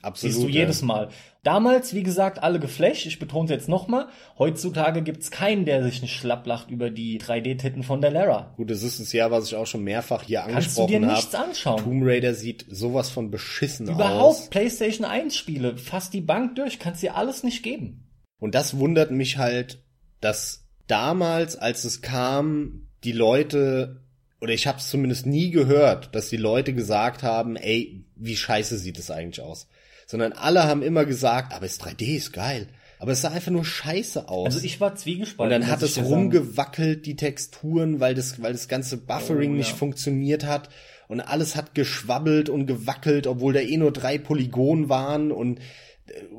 Absolut. 0.02 0.34
Siehst 0.34 0.46
du 0.46 0.48
ja. 0.48 0.60
jedes 0.60 0.82
Mal. 0.82 1.08
Damals, 1.42 1.94
wie 1.94 2.02
gesagt, 2.02 2.42
alle 2.42 2.60
geflasht. 2.60 3.06
Ich 3.06 3.18
betone 3.18 3.46
es 3.46 3.50
jetzt 3.50 3.68
nochmal. 3.68 4.06
Heutzutage 4.38 5.02
gibt's 5.02 5.30
keinen, 5.30 5.64
der 5.64 5.82
sich 5.82 6.02
nicht 6.02 6.14
schlapplacht 6.14 6.70
über 6.70 6.90
die 6.90 7.20
3D-Titten 7.20 7.82
von 7.82 8.00
der 8.00 8.10
Lara. 8.10 8.52
Gut, 8.56 8.70
das 8.70 8.82
ist 8.82 9.00
es 9.00 9.12
ja, 9.12 9.30
was 9.30 9.46
ich 9.46 9.56
auch 9.56 9.66
schon 9.66 9.82
mehrfach 9.82 10.22
hier 10.22 10.44
Kannst 10.48 10.78
du 10.78 10.86
dir 10.86 10.96
angesprochen 10.96 11.14
nichts 11.14 11.34
habe. 11.34 11.48
anschauen. 11.48 11.82
Tomb 11.82 12.02
Raider 12.04 12.34
sieht 12.34 12.66
sowas 12.68 13.10
von 13.10 13.30
beschissen 13.30 13.88
Überhaupt 13.88 14.22
aus. 14.22 14.50
PlayStation 14.50 15.04
1 15.04 15.36
Spiele, 15.36 15.76
fast 15.76 16.14
die 16.14 16.20
Bank 16.20 16.56
durch, 16.56 16.78
kannst 16.78 17.02
dir 17.02 17.16
alles 17.16 17.42
nicht 17.42 17.62
geben. 17.62 18.05
Und 18.38 18.54
das 18.54 18.78
wundert 18.78 19.10
mich 19.10 19.38
halt, 19.38 19.82
dass 20.20 20.66
damals, 20.86 21.56
als 21.56 21.84
es 21.84 22.02
kam, 22.02 22.88
die 23.04 23.12
Leute, 23.12 24.02
oder 24.40 24.52
ich 24.52 24.66
habe 24.66 24.78
es 24.78 24.90
zumindest 24.90 25.26
nie 25.26 25.50
gehört, 25.50 26.14
dass 26.14 26.28
die 26.28 26.36
Leute 26.36 26.74
gesagt 26.74 27.22
haben, 27.22 27.56
ey, 27.56 28.04
wie 28.16 28.36
scheiße 28.36 28.78
sieht 28.78 28.98
es 28.98 29.10
eigentlich 29.10 29.44
aus. 29.44 29.68
Sondern 30.06 30.32
alle 30.32 30.64
haben 30.64 30.82
immer 30.82 31.04
gesagt, 31.04 31.52
aber 31.52 31.66
es 31.66 31.80
3D 31.80 32.16
ist 32.16 32.32
geil. 32.32 32.68
Aber 32.98 33.12
es 33.12 33.20
sah 33.20 33.30
einfach 33.30 33.50
nur 33.52 33.64
scheiße 33.64 34.28
aus. 34.28 34.46
Also 34.46 34.64
ich 34.64 34.80
war 34.80 34.92
und 34.92 34.98
zwiegespalten. 34.98 35.60
dann 35.60 35.70
hat 35.70 35.82
es 35.82 35.98
rumgewackelt, 35.98 37.04
die 37.04 37.16
Texturen, 37.16 38.00
weil 38.00 38.14
das, 38.14 38.40
weil 38.42 38.52
das 38.52 38.68
ganze 38.68 38.96
Buffering 38.96 39.50
Oh, 39.50 39.54
ja. 39.54 39.58
nicht 39.58 39.72
funktioniert 39.72 40.46
hat. 40.46 40.70
Und 41.08 41.20
alles 41.20 41.56
hat 41.56 41.74
geschwabbelt 41.74 42.48
und 42.48 42.66
gewackelt, 42.66 43.26
obwohl 43.26 43.52
da 43.52 43.60
eh 43.60 43.76
nur 43.76 43.92
drei 43.92 44.18
Polygonen 44.18 44.88
waren. 44.88 45.30
Und 45.30 45.60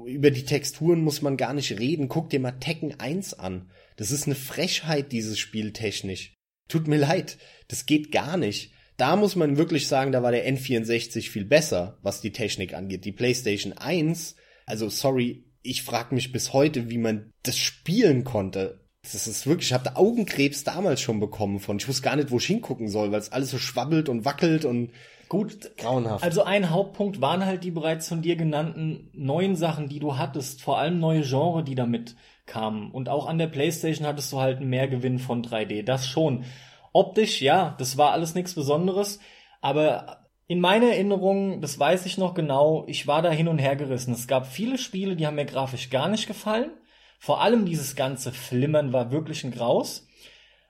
über 0.05 0.32
die 0.32 0.45
Texturen 0.45 1.01
muss 1.01 1.22
man 1.22 1.38
gar 1.38 1.53
nicht 1.53 1.78
reden. 1.80 2.09
Guck 2.09 2.30
dir 2.30 2.39
mal 2.39 2.53
Tekken 2.53 2.99
1 2.99 3.34
an. 3.36 3.70
Das 3.95 4.11
ist 4.11 4.26
eine 4.26 4.36
Frechheit, 4.36 5.11
dieses 5.11 5.39
Spiel 5.39 5.74
technisch. 5.74 6.34
Tut 6.68 6.88
mir 6.88 6.97
leid. 6.97 7.38
Das 7.68 7.86
geht 7.86 8.11
gar 8.11 8.38
nicht. 8.38 8.72
Da 8.97 9.15
muss 9.15 9.36
man 9.36 9.57
wirklich 9.57 9.88
sagen, 9.88 10.11
da 10.11 10.24
war 10.24 10.32
der 10.32 10.47
N64 10.51 11.30
viel 11.30 11.45
besser, 11.45 11.99
was 12.01 12.22
die 12.22 12.32
Technik 12.32 12.74
angeht. 12.74 13.05
Die 13.05 13.11
PlayStation 13.11 13.74
1, 13.74 14.36
also 14.65 14.89
sorry, 14.89 15.45
ich 15.61 15.84
frage 15.84 16.15
mich 16.15 16.32
bis 16.32 16.53
heute, 16.53 16.89
wie 16.89 16.97
man 16.97 17.32
das 17.43 17.57
spielen 17.57 18.24
konnte. 18.24 18.88
Das 19.03 19.28
ist 19.28 19.45
wirklich, 19.45 19.70
ich 19.70 19.74
habe 19.74 19.84
da 19.84 19.95
Augenkrebs 19.95 20.63
damals 20.63 20.99
schon 20.99 21.20
bekommen 21.20 21.59
von. 21.59 21.78
Ich 21.78 21.88
wusste 21.88 22.01
gar 22.03 22.15
nicht, 22.15 22.32
wo 22.32 22.38
ich 22.38 22.45
hingucken 22.45 22.89
soll, 22.89 23.11
weil 23.11 23.20
es 23.20 23.32
alles 23.32 23.51
so 23.51 23.57
schwabbelt 23.57 24.09
und 24.09 24.26
wackelt 24.26 24.65
und 24.65 24.91
Gut, 25.30 25.75
grauenhaft. 25.78 26.23
Also 26.23 26.43
ein 26.43 26.69
Hauptpunkt 26.69 27.19
waren 27.21 27.45
halt 27.45 27.63
die 27.63 27.71
bereits 27.71 28.07
von 28.07 28.21
dir 28.21 28.36
genannten 28.36 29.09
neuen 29.13 29.55
Sachen, 29.55 29.89
die 29.89 29.99
du 29.99 30.17
hattest, 30.17 30.61
vor 30.61 30.78
allem 30.78 30.99
neue 30.99 31.21
Genre, 31.21 31.63
die 31.63 31.75
damit 31.75 32.15
kamen. 32.45 32.91
Und 32.91 33.09
auch 33.09 33.28
an 33.28 33.38
der 33.38 33.47
PlayStation 33.47 34.07
hattest 34.07 34.32
du 34.32 34.39
halt 34.39 34.57
einen 34.57 34.69
Mehrgewinn 34.69 35.19
von 35.19 35.43
3D, 35.43 35.84
das 35.84 36.07
schon. 36.07 36.45
Optisch, 36.93 37.41
ja, 37.41 37.75
das 37.78 37.97
war 37.97 38.11
alles 38.11 38.36
nichts 38.36 38.55
Besonderes, 38.55 39.19
aber 39.61 40.28
in 40.47 40.61
meiner 40.61 40.88
Erinnerung, 40.88 41.59
das 41.59 41.78
weiß 41.78 42.05
ich 42.05 42.17
noch 42.17 42.34
genau, 42.34 42.86
ich 42.88 43.05
war 43.05 43.21
da 43.21 43.30
hin 43.30 43.49
und 43.49 43.57
her 43.57 43.75
gerissen. 43.75 44.13
Es 44.13 44.28
gab 44.28 44.47
viele 44.47 44.78
Spiele, 44.78 45.17
die 45.17 45.28
haben 45.28 45.36
mir 45.36 45.45
grafisch 45.45 45.89
gar 45.89 46.07
nicht 46.07 46.25
gefallen. 46.25 46.71
Vor 47.19 47.41
allem 47.41 47.65
dieses 47.65 47.95
ganze 47.97 48.32
Flimmern 48.32 48.93
war 48.93 49.11
wirklich 49.11 49.43
ein 49.43 49.51
Graus. 49.51 50.07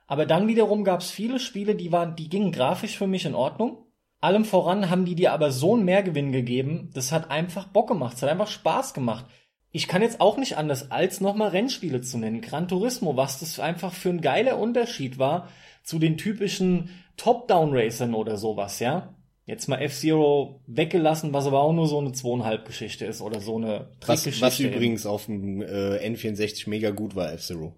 Aber 0.08 0.26
dann 0.26 0.48
wiederum 0.48 0.82
gab 0.82 1.00
es 1.00 1.10
viele 1.10 1.38
Spiele, 1.38 1.76
die 1.76 1.92
waren, 1.92 2.16
die 2.16 2.28
gingen 2.28 2.50
grafisch 2.50 2.98
für 2.98 3.06
mich 3.06 3.24
in 3.24 3.36
Ordnung. 3.36 3.84
Allem 4.20 4.44
voran 4.44 4.90
haben 4.90 5.04
die 5.04 5.14
dir 5.14 5.32
aber 5.32 5.52
so 5.52 5.74
einen 5.74 5.84
Mehrgewinn 5.84 6.32
gegeben, 6.32 6.90
das 6.92 7.12
hat 7.12 7.30
einfach 7.30 7.68
Bock 7.68 7.88
gemacht, 7.88 8.16
es 8.16 8.22
hat 8.22 8.30
einfach 8.30 8.48
Spaß 8.48 8.94
gemacht. 8.94 9.26
Ich 9.70 9.86
kann 9.86 10.02
jetzt 10.02 10.20
auch 10.20 10.38
nicht 10.38 10.56
anders, 10.56 10.90
als 10.90 11.20
nochmal 11.20 11.50
Rennspiele 11.50 12.00
zu 12.00 12.18
nennen. 12.18 12.40
Gran 12.40 12.68
Turismo, 12.68 13.16
was 13.16 13.38
das 13.38 13.60
einfach 13.60 13.92
für 13.92 14.08
ein 14.08 14.20
geiler 14.20 14.58
Unterschied 14.58 15.18
war 15.18 15.48
zu 15.84 15.98
den 15.98 16.16
typischen 16.16 16.90
Top-Down-Racern 17.16 18.14
oder 18.14 18.36
sowas, 18.36 18.80
ja. 18.80 19.14
Jetzt 19.44 19.68
mal 19.68 19.80
F-Zero 19.80 20.60
weggelassen, 20.66 21.32
was 21.32 21.46
aber 21.46 21.60
auch 21.60 21.72
nur 21.72 21.86
so 21.86 21.98
eine 21.98 22.12
zweieinhalb 22.12 22.66
Geschichte 22.66 23.06
ist 23.06 23.22
oder 23.22 23.40
so 23.40 23.56
eine 23.56 23.88
was, 24.04 24.22
Trickgeschichte. 24.22 24.46
was 24.46 24.60
übrigens 24.60 25.06
auf 25.06 25.26
dem 25.26 25.62
äh, 25.62 26.06
N64 26.06 26.68
mega 26.68 26.90
gut 26.90 27.14
war, 27.14 27.32
F-Zero. 27.32 27.74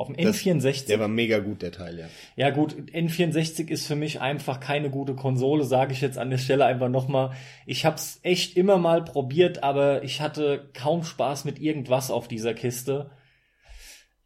Auf 0.00 0.06
dem 0.06 0.16
Das- 0.16 0.38
N64. 0.42 0.86
Der 0.86 0.98
war 0.98 1.08
mega 1.08 1.40
gut, 1.40 1.60
der 1.60 1.72
Teil, 1.72 1.98
ja. 1.98 2.06
Ja 2.34 2.48
gut, 2.48 2.74
N64 2.74 3.68
ist 3.68 3.86
für 3.86 3.96
mich 3.96 4.22
einfach 4.22 4.58
keine 4.58 4.88
gute 4.88 5.14
Konsole, 5.14 5.64
sage 5.64 5.92
ich 5.92 6.00
jetzt 6.00 6.16
an 6.16 6.30
der 6.30 6.38
Stelle 6.38 6.64
einfach 6.64 6.88
nochmal. 6.88 7.32
Ich 7.66 7.84
hab's 7.84 8.18
echt 8.22 8.56
immer 8.56 8.78
mal 8.78 9.04
probiert, 9.04 9.62
aber 9.62 10.02
ich 10.02 10.22
hatte 10.22 10.70
kaum 10.72 11.04
Spaß 11.04 11.44
mit 11.44 11.58
irgendwas 11.58 12.10
auf 12.10 12.28
dieser 12.28 12.54
Kiste. 12.54 13.10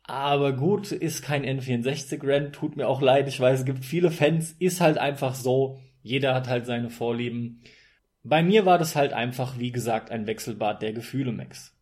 Aber 0.04 0.52
gut, 0.52 0.92
ist 0.92 1.22
kein 1.22 1.44
N64-Rennen, 1.44 2.52
tut 2.52 2.76
mir 2.76 2.86
auch 2.86 3.00
leid, 3.02 3.26
ich 3.26 3.40
weiß, 3.40 3.60
es 3.60 3.64
gibt 3.64 3.84
viele 3.84 4.12
Fans, 4.12 4.54
ist 4.60 4.80
halt 4.80 4.96
einfach 4.98 5.34
so, 5.34 5.80
jeder 6.04 6.34
hat 6.36 6.46
halt 6.48 6.66
seine 6.66 6.88
Vorlieben. 6.90 7.62
Bei 8.22 8.44
mir 8.44 8.64
war 8.64 8.78
das 8.78 8.94
halt 8.94 9.12
einfach, 9.12 9.58
wie 9.58 9.72
gesagt, 9.72 10.12
ein 10.12 10.28
Wechselbad 10.28 10.82
der 10.82 10.92
Gefühle, 10.92 11.32
Max. 11.32 11.74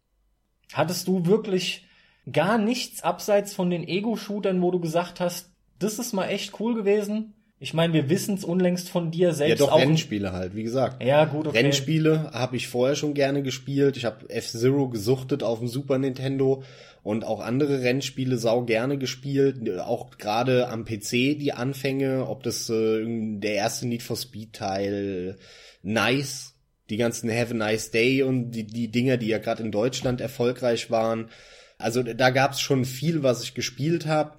Hattest 0.72 1.08
du 1.08 1.26
wirklich 1.26 1.86
gar 2.30 2.58
nichts 2.58 3.02
abseits 3.02 3.54
von 3.54 3.70
den 3.70 3.86
Ego-Shootern, 3.86 4.60
wo 4.62 4.70
du 4.70 4.80
gesagt 4.80 5.20
hast, 5.20 5.50
das 5.78 5.98
ist 5.98 6.12
mal 6.12 6.28
echt 6.28 6.60
cool 6.60 6.74
gewesen? 6.74 7.34
Ich 7.58 7.74
meine, 7.74 7.92
wir 7.92 8.10
wissen 8.10 8.34
es 8.34 8.42
unlängst 8.42 8.88
von 8.88 9.12
dir 9.12 9.28
Ja, 9.28 9.34
selbst 9.34 9.60
doch, 9.60 9.70
auch. 9.70 9.78
Rennspiele 9.78 10.32
halt, 10.32 10.56
wie 10.56 10.64
gesagt. 10.64 11.00
Ja, 11.00 11.24
gut, 11.26 11.46
okay. 11.46 11.58
Rennspiele 11.58 12.32
habe 12.32 12.56
ich 12.56 12.66
vorher 12.66 12.96
schon 12.96 13.14
gerne 13.14 13.42
gespielt. 13.44 13.96
Ich 13.96 14.04
habe 14.04 14.28
F-Zero 14.28 14.88
gesuchtet 14.88 15.44
auf 15.44 15.60
dem 15.60 15.68
Super 15.68 15.98
Nintendo 15.98 16.64
und 17.04 17.24
auch 17.24 17.40
andere 17.40 17.82
Rennspiele 17.82 18.36
sau 18.36 18.62
gerne 18.62 18.98
gespielt. 18.98 19.78
Auch 19.78 20.10
gerade 20.18 20.70
am 20.70 20.84
PC 20.84 21.38
die 21.38 21.52
Anfänge, 21.52 22.26
ob 22.28 22.42
das 22.42 22.68
äh, 22.68 23.04
der 23.38 23.54
erste 23.54 23.86
Need 23.86 24.02
for 24.02 24.16
Speed 24.16 24.54
Teil, 24.54 25.36
Nice, 25.84 26.54
die 26.90 26.96
ganzen 26.96 27.30
Have 27.30 27.54
a 27.54 27.56
Nice 27.56 27.92
Day 27.92 28.24
und 28.24 28.50
die, 28.50 28.64
die 28.64 28.88
Dinger, 28.88 29.18
die 29.18 29.28
ja 29.28 29.38
gerade 29.38 29.62
in 29.62 29.70
Deutschland 29.70 30.20
erfolgreich 30.20 30.90
waren. 30.90 31.28
Also 31.82 32.02
da 32.02 32.30
gab's 32.30 32.60
schon 32.60 32.84
viel, 32.84 33.22
was 33.22 33.42
ich 33.42 33.54
gespielt 33.54 34.06
habe 34.06 34.36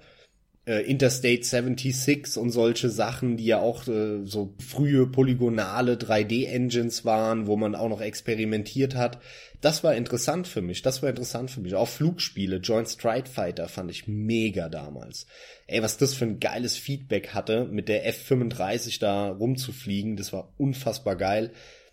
äh, 0.66 0.80
Interstate 0.90 1.44
76 1.44 2.38
und 2.38 2.50
solche 2.50 2.88
Sachen, 2.88 3.36
die 3.36 3.46
ja 3.46 3.60
auch 3.60 3.86
äh, 3.86 4.24
so 4.24 4.54
frühe 4.58 5.06
polygonale 5.06 5.96
3D-Engines 5.96 7.04
waren, 7.04 7.46
wo 7.46 7.56
man 7.56 7.74
auch 7.74 7.88
noch 7.88 8.00
experimentiert 8.00 8.94
hat. 8.94 9.20
Das 9.60 9.84
war 9.84 9.94
interessant 9.94 10.48
für 10.48 10.62
mich. 10.62 10.82
Das 10.82 11.02
war 11.02 11.10
interessant 11.10 11.50
für 11.50 11.60
mich. 11.60 11.74
Auch 11.74 11.88
Flugspiele, 11.88 12.56
Joint 12.56 12.88
Strike 12.88 13.28
Fighter 13.28 13.68
fand 13.68 13.90
ich 13.90 14.08
mega 14.08 14.68
damals. 14.68 15.26
Ey, 15.66 15.82
was 15.82 15.96
das 15.98 16.14
für 16.14 16.24
ein 16.24 16.40
geiles 16.40 16.76
Feedback 16.76 17.34
hatte, 17.34 17.66
mit 17.66 17.88
der 17.88 18.10
F35 18.10 19.00
da 19.00 19.28
rumzufliegen, 19.28 20.16
das 20.16 20.32
war 20.32 20.52
unfassbar 20.56 21.16
geil. 21.16 21.52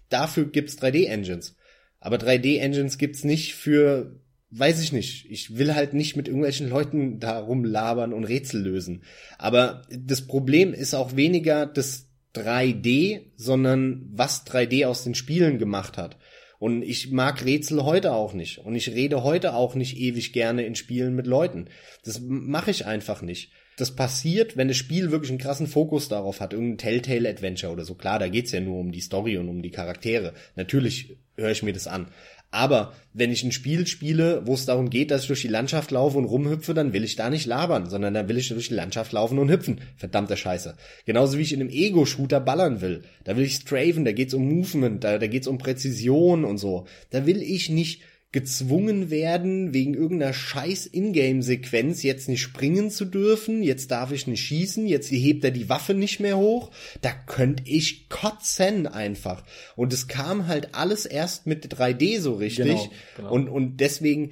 Dafür 0.09 0.45
gibt's 0.45 0.77
3D-Engines. 0.77 1.55
Aber 1.99 2.17
3D-Engines 2.17 2.97
gibt's 2.97 3.23
nicht 3.23 3.53
für 3.55 4.15
weiß 4.51 4.81
ich 4.81 4.91
nicht. 4.91 5.25
Ich 5.29 5.57
will 5.57 5.73
halt 5.75 5.93
nicht 5.93 6.15
mit 6.15 6.27
irgendwelchen 6.27 6.69
Leuten 6.69 7.19
da 7.19 7.39
rumlabern 7.39 8.13
und 8.13 8.25
Rätsel 8.25 8.61
lösen. 8.61 9.03
Aber 9.37 9.83
das 9.89 10.27
Problem 10.27 10.73
ist 10.73 10.93
auch 10.93 11.15
weniger 11.15 11.65
das 11.65 12.07
3D, 12.35 13.31
sondern 13.35 14.09
was 14.11 14.45
3D 14.45 14.85
aus 14.85 15.03
den 15.03 15.15
Spielen 15.15 15.57
gemacht 15.57 15.97
hat. 15.97 16.17
Und 16.59 16.83
ich 16.83 17.11
mag 17.11 17.43
Rätsel 17.43 17.83
heute 17.83 18.13
auch 18.13 18.33
nicht. 18.33 18.59
Und 18.59 18.75
ich 18.75 18.89
rede 18.89 19.23
heute 19.23 19.55
auch 19.55 19.73
nicht 19.73 19.97
ewig 19.97 20.31
gerne 20.31 20.63
in 20.63 20.75
Spielen 20.75 21.15
mit 21.15 21.25
Leuten. 21.25 21.65
Das 22.03 22.21
mache 22.21 22.69
ich 22.71 22.85
einfach 22.85 23.21
nicht. 23.23 23.51
Das 23.77 23.95
passiert, 23.95 24.57
wenn 24.57 24.67
das 24.67 24.77
Spiel 24.77 25.09
wirklich 25.09 25.31
einen 25.31 25.39
krassen 25.39 25.65
Fokus 25.65 26.07
darauf 26.07 26.39
hat, 26.39 26.53
irgendein 26.53 26.77
Telltale 26.77 27.29
Adventure 27.29 27.73
oder 27.73 27.83
so. 27.83 27.95
Klar, 27.95 28.19
da 28.19 28.27
geht's 28.27 28.51
ja 28.51 28.59
nur 28.59 28.79
um 28.79 28.91
die 28.91 29.01
Story 29.01 29.37
und 29.37 29.49
um 29.49 29.63
die 29.63 29.71
Charaktere. 29.71 30.33
Natürlich 30.55 31.17
höre 31.35 31.49
ich 31.49 31.63
mir 31.63 31.73
das 31.73 31.87
an. 31.87 32.09
Aber 32.51 32.93
wenn 33.13 33.31
ich 33.31 33.43
ein 33.43 33.53
Spiel 33.53 33.87
spiele, 33.87 34.45
wo 34.45 34.53
es 34.53 34.65
darum 34.65 34.89
geht, 34.89 35.09
dass 35.09 35.21
ich 35.21 35.27
durch 35.27 35.41
die 35.41 35.47
Landschaft 35.47 35.89
laufe 35.89 36.17
und 36.17 36.25
rumhüpfe, 36.25 36.73
dann 36.73 36.91
will 36.91 37.05
ich 37.05 37.15
da 37.15 37.29
nicht 37.29 37.45
labern, 37.45 37.89
sondern 37.89 38.13
dann 38.13 38.27
will 38.27 38.37
ich 38.37 38.49
durch 38.49 38.67
die 38.67 38.73
Landschaft 38.73 39.13
laufen 39.13 39.39
und 39.39 39.49
hüpfen. 39.49 39.79
Verdammter 39.95 40.35
Scheiße. 40.35 40.75
Genauso 41.05 41.37
wie 41.37 41.43
ich 41.43 41.53
in 41.53 41.61
einem 41.61 41.69
Ego-Shooter 41.69 42.41
ballern 42.41 42.81
will. 42.81 43.03
Da 43.23 43.37
will 43.37 43.45
ich 43.45 43.55
strafen, 43.55 44.03
da 44.03 44.11
geht's 44.11 44.33
um 44.33 44.47
Movement, 44.47 45.01
da, 45.03 45.17
da 45.17 45.27
geht's 45.27 45.47
um 45.47 45.57
Präzision 45.57 46.43
und 46.43 46.57
so. 46.57 46.85
Da 47.09 47.25
will 47.25 47.41
ich 47.41 47.69
nicht 47.69 48.01
gezwungen 48.31 49.09
werden, 49.09 49.73
wegen 49.73 49.93
irgendeiner 49.93 50.33
scheiß 50.33 50.87
Ingame-Sequenz 50.87 52.01
jetzt 52.01 52.29
nicht 52.29 52.41
springen 52.41 52.89
zu 52.89 53.03
dürfen, 53.03 53.61
jetzt 53.61 53.91
darf 53.91 54.11
ich 54.13 54.25
nicht 54.25 54.41
schießen, 54.41 54.87
jetzt 54.87 55.11
hebt 55.11 55.43
er 55.43 55.51
die 55.51 55.67
Waffe 55.67 55.93
nicht 55.93 56.21
mehr 56.21 56.37
hoch. 56.37 56.71
Da 57.01 57.11
könnte 57.11 57.63
ich 57.65 58.07
kotzen 58.07 58.87
einfach. 58.87 59.43
Und 59.75 59.91
es 59.91 60.07
kam 60.07 60.47
halt 60.47 60.75
alles 60.75 61.05
erst 61.05 61.45
mit 61.45 61.73
3D 61.73 62.21
so 62.21 62.35
richtig. 62.35 62.67
Genau, 62.67 62.89
genau. 63.17 63.33
Und, 63.33 63.49
und 63.49 63.77
deswegen, 63.77 64.31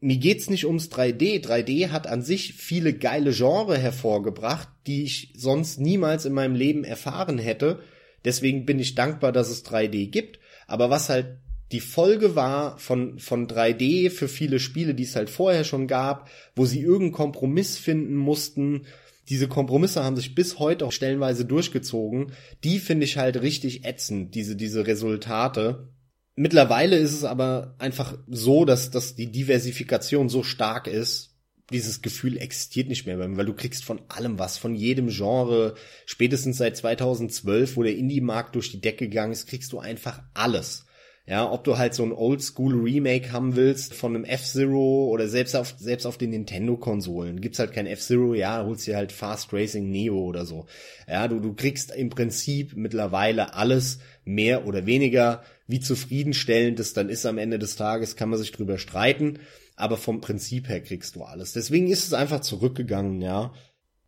mir 0.00 0.16
geht's 0.16 0.50
nicht 0.50 0.66
ums 0.66 0.90
3D. 0.90 1.40
3D 1.40 1.90
hat 1.90 2.08
an 2.08 2.22
sich 2.22 2.54
viele 2.54 2.92
geile 2.92 3.32
Genre 3.32 3.78
hervorgebracht, 3.78 4.68
die 4.88 5.04
ich 5.04 5.32
sonst 5.36 5.78
niemals 5.78 6.24
in 6.24 6.32
meinem 6.32 6.56
Leben 6.56 6.82
erfahren 6.82 7.38
hätte. 7.38 7.82
Deswegen 8.24 8.66
bin 8.66 8.80
ich 8.80 8.96
dankbar, 8.96 9.30
dass 9.30 9.48
es 9.48 9.64
3D 9.64 10.10
gibt. 10.10 10.40
Aber 10.66 10.90
was 10.90 11.08
halt 11.08 11.38
die 11.72 11.80
Folge 11.80 12.34
war 12.34 12.78
von, 12.78 13.18
von 13.18 13.46
3D 13.46 14.10
für 14.10 14.28
viele 14.28 14.58
Spiele, 14.58 14.94
die 14.94 15.02
es 15.02 15.16
halt 15.16 15.28
vorher 15.28 15.64
schon 15.64 15.86
gab, 15.86 16.30
wo 16.56 16.64
sie 16.64 16.80
irgendeinen 16.80 17.12
Kompromiss 17.12 17.76
finden 17.76 18.16
mussten. 18.16 18.86
Diese 19.28 19.48
Kompromisse 19.48 20.02
haben 20.02 20.16
sich 20.16 20.34
bis 20.34 20.58
heute 20.58 20.86
auch 20.86 20.92
stellenweise 20.92 21.44
durchgezogen. 21.44 22.32
Die 22.64 22.78
finde 22.78 23.04
ich 23.04 23.18
halt 23.18 23.42
richtig 23.42 23.84
ätzend, 23.84 24.34
diese, 24.34 24.56
diese 24.56 24.86
Resultate. 24.86 25.88
Mittlerweile 26.36 26.96
ist 26.96 27.12
es 27.12 27.24
aber 27.24 27.74
einfach 27.78 28.16
so, 28.28 28.64
dass, 28.64 28.90
dass 28.90 29.16
die 29.16 29.30
Diversifikation 29.30 30.30
so 30.30 30.42
stark 30.42 30.86
ist, 30.86 31.34
dieses 31.70 32.00
Gefühl 32.00 32.38
existiert 32.38 32.88
nicht 32.88 33.06
mehr, 33.06 33.18
weil 33.18 33.44
du 33.44 33.52
kriegst 33.52 33.84
von 33.84 34.00
allem 34.08 34.38
was, 34.38 34.56
von 34.56 34.74
jedem 34.74 35.08
Genre. 35.08 35.74
Spätestens 36.06 36.56
seit 36.56 36.78
2012, 36.78 37.76
wo 37.76 37.82
der 37.82 37.96
Indie-Markt 37.96 38.54
durch 38.54 38.70
die 38.70 38.80
Decke 38.80 39.08
gegangen 39.08 39.32
ist, 39.32 39.48
kriegst 39.48 39.72
du 39.72 39.78
einfach 39.78 40.22
alles. 40.32 40.86
Ja, 41.28 41.52
ob 41.52 41.62
du 41.64 41.76
halt 41.76 41.92
so 41.92 42.04
ein 42.04 42.12
Oldschool-Remake 42.12 43.32
haben 43.32 43.54
willst 43.54 43.92
von 43.92 44.14
einem 44.14 44.24
F-Zero 44.24 45.08
oder 45.08 45.28
selbst 45.28 45.54
auf, 45.54 45.74
selbst 45.76 46.06
auf 46.06 46.16
den 46.16 46.30
Nintendo-Konsolen. 46.30 47.42
Gibt's 47.42 47.58
halt 47.58 47.74
kein 47.74 47.86
F-Zero, 47.86 48.32
ja, 48.32 48.64
holst 48.64 48.86
dir 48.86 48.96
halt 48.96 49.12
Fast 49.12 49.52
Racing 49.52 49.90
Neo 49.90 50.16
oder 50.16 50.46
so. 50.46 50.64
Ja, 51.06 51.28
du, 51.28 51.38
du 51.38 51.52
kriegst 51.52 51.94
im 51.94 52.08
Prinzip 52.08 52.74
mittlerweile 52.76 53.52
alles 53.52 53.98
mehr 54.24 54.66
oder 54.66 54.86
weniger. 54.86 55.42
Wie 55.66 55.80
zufriedenstellend 55.80 56.80
es 56.80 56.94
dann 56.94 57.10
ist 57.10 57.26
am 57.26 57.36
Ende 57.36 57.58
des 57.58 57.76
Tages, 57.76 58.16
kann 58.16 58.30
man 58.30 58.38
sich 58.38 58.52
drüber 58.52 58.78
streiten. 58.78 59.40
Aber 59.76 59.98
vom 59.98 60.22
Prinzip 60.22 60.70
her 60.70 60.80
kriegst 60.80 61.14
du 61.14 61.24
alles. 61.24 61.52
Deswegen 61.52 61.88
ist 61.88 62.06
es 62.06 62.14
einfach 62.14 62.40
zurückgegangen, 62.40 63.20
ja. 63.20 63.52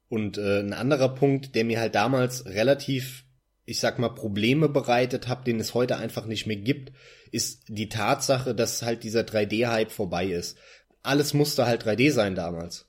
Und 0.09 0.39
äh, 0.39 0.61
ein 0.61 0.73
anderer 0.73 1.11
Punkt, 1.11 1.55
der 1.55 1.67
mir 1.67 1.81
halt 1.81 1.95
damals 1.95 2.47
relativ 2.47 3.27
ich 3.71 3.79
sag 3.79 4.01
mal, 4.01 4.09
Probleme 4.09 4.69
bereitet 4.69 5.29
habe, 5.29 5.45
den 5.45 5.61
es 5.61 5.75
heute 5.75 5.97
einfach 5.97 6.27
nicht 6.27 6.45
mehr 6.45 6.57
gibt, 6.57 6.93
ist 7.31 7.63
die 7.69 7.89
Tatsache, 7.89 8.53
dass 8.53 8.83
halt 8.83 9.05
dieser 9.05 9.21
3D-Hype 9.21 9.93
vorbei 9.93 10.27
ist. 10.27 10.59
Alles 11.05 11.35
musste 11.35 11.67
halt 11.67 11.87
3D 11.87 12.11
sein 12.11 12.35
damals. 12.35 12.89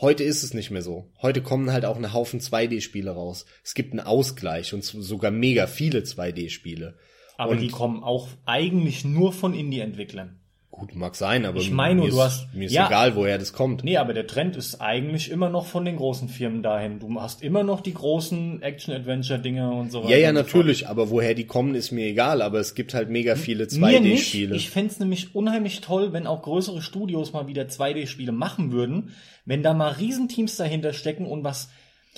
Heute 0.00 0.24
ist 0.24 0.42
es 0.42 0.52
nicht 0.52 0.72
mehr 0.72 0.82
so. 0.82 1.12
Heute 1.22 1.42
kommen 1.42 1.72
halt 1.72 1.84
auch 1.84 1.96
ein 1.96 2.12
Haufen 2.12 2.40
2D-Spiele 2.40 3.12
raus. 3.12 3.46
Es 3.62 3.74
gibt 3.74 3.92
einen 3.92 4.00
Ausgleich 4.00 4.74
und 4.74 4.82
sogar 4.82 5.30
mega 5.30 5.68
viele 5.68 6.00
2D-Spiele. 6.00 6.98
Aber 7.38 7.52
und 7.52 7.60
die 7.60 7.68
kommen 7.68 8.02
auch 8.02 8.28
eigentlich 8.46 9.04
nur 9.04 9.32
von 9.32 9.54
Indie-Entwicklern. 9.54 10.40
Gut, 10.78 10.94
mag 10.94 11.16
sein, 11.16 11.46
aber 11.46 11.58
ich 11.58 11.70
meine, 11.70 12.02
mir, 12.02 12.10
du 12.10 12.16
ist, 12.16 12.22
hast, 12.22 12.54
mir 12.54 12.66
ist 12.66 12.72
ja, 12.72 12.86
egal, 12.86 13.16
woher 13.16 13.38
das 13.38 13.54
kommt. 13.54 13.82
Nee, 13.82 13.96
aber 13.96 14.12
der 14.12 14.26
Trend 14.26 14.56
ist 14.56 14.82
eigentlich 14.82 15.30
immer 15.30 15.48
noch 15.48 15.64
von 15.64 15.86
den 15.86 15.96
großen 15.96 16.28
Firmen 16.28 16.62
dahin. 16.62 16.98
Du 16.98 17.18
hast 17.18 17.42
immer 17.42 17.62
noch 17.62 17.80
die 17.80 17.94
großen 17.94 18.60
Action-Adventure-Dinger 18.60 19.72
und 19.72 19.90
so 19.90 20.00
weiter. 20.00 20.10
Ja, 20.10 20.18
ja, 20.18 20.32
natürlich, 20.32 20.86
aber 20.86 21.08
woher 21.08 21.32
die 21.32 21.46
kommen, 21.46 21.74
ist 21.74 21.92
mir 21.92 22.04
egal, 22.04 22.42
aber 22.42 22.60
es 22.60 22.74
gibt 22.74 22.92
halt 22.92 23.08
mega 23.08 23.36
viele 23.36 23.64
2D-Spiele. 23.64 24.54
Ich 24.54 24.68
fände 24.68 24.94
nämlich 24.98 25.34
unheimlich 25.34 25.80
toll, 25.80 26.12
wenn 26.12 26.26
auch 26.26 26.42
größere 26.42 26.82
Studios 26.82 27.32
mal 27.32 27.46
wieder 27.46 27.62
2D-Spiele 27.62 28.32
machen 28.32 28.70
würden, 28.70 29.14
wenn 29.46 29.62
da 29.62 29.72
mal 29.72 29.92
Riesenteams 29.92 30.56
dahinter 30.56 30.92
stecken 30.92 31.24
und 31.24 31.42
was 31.42 31.70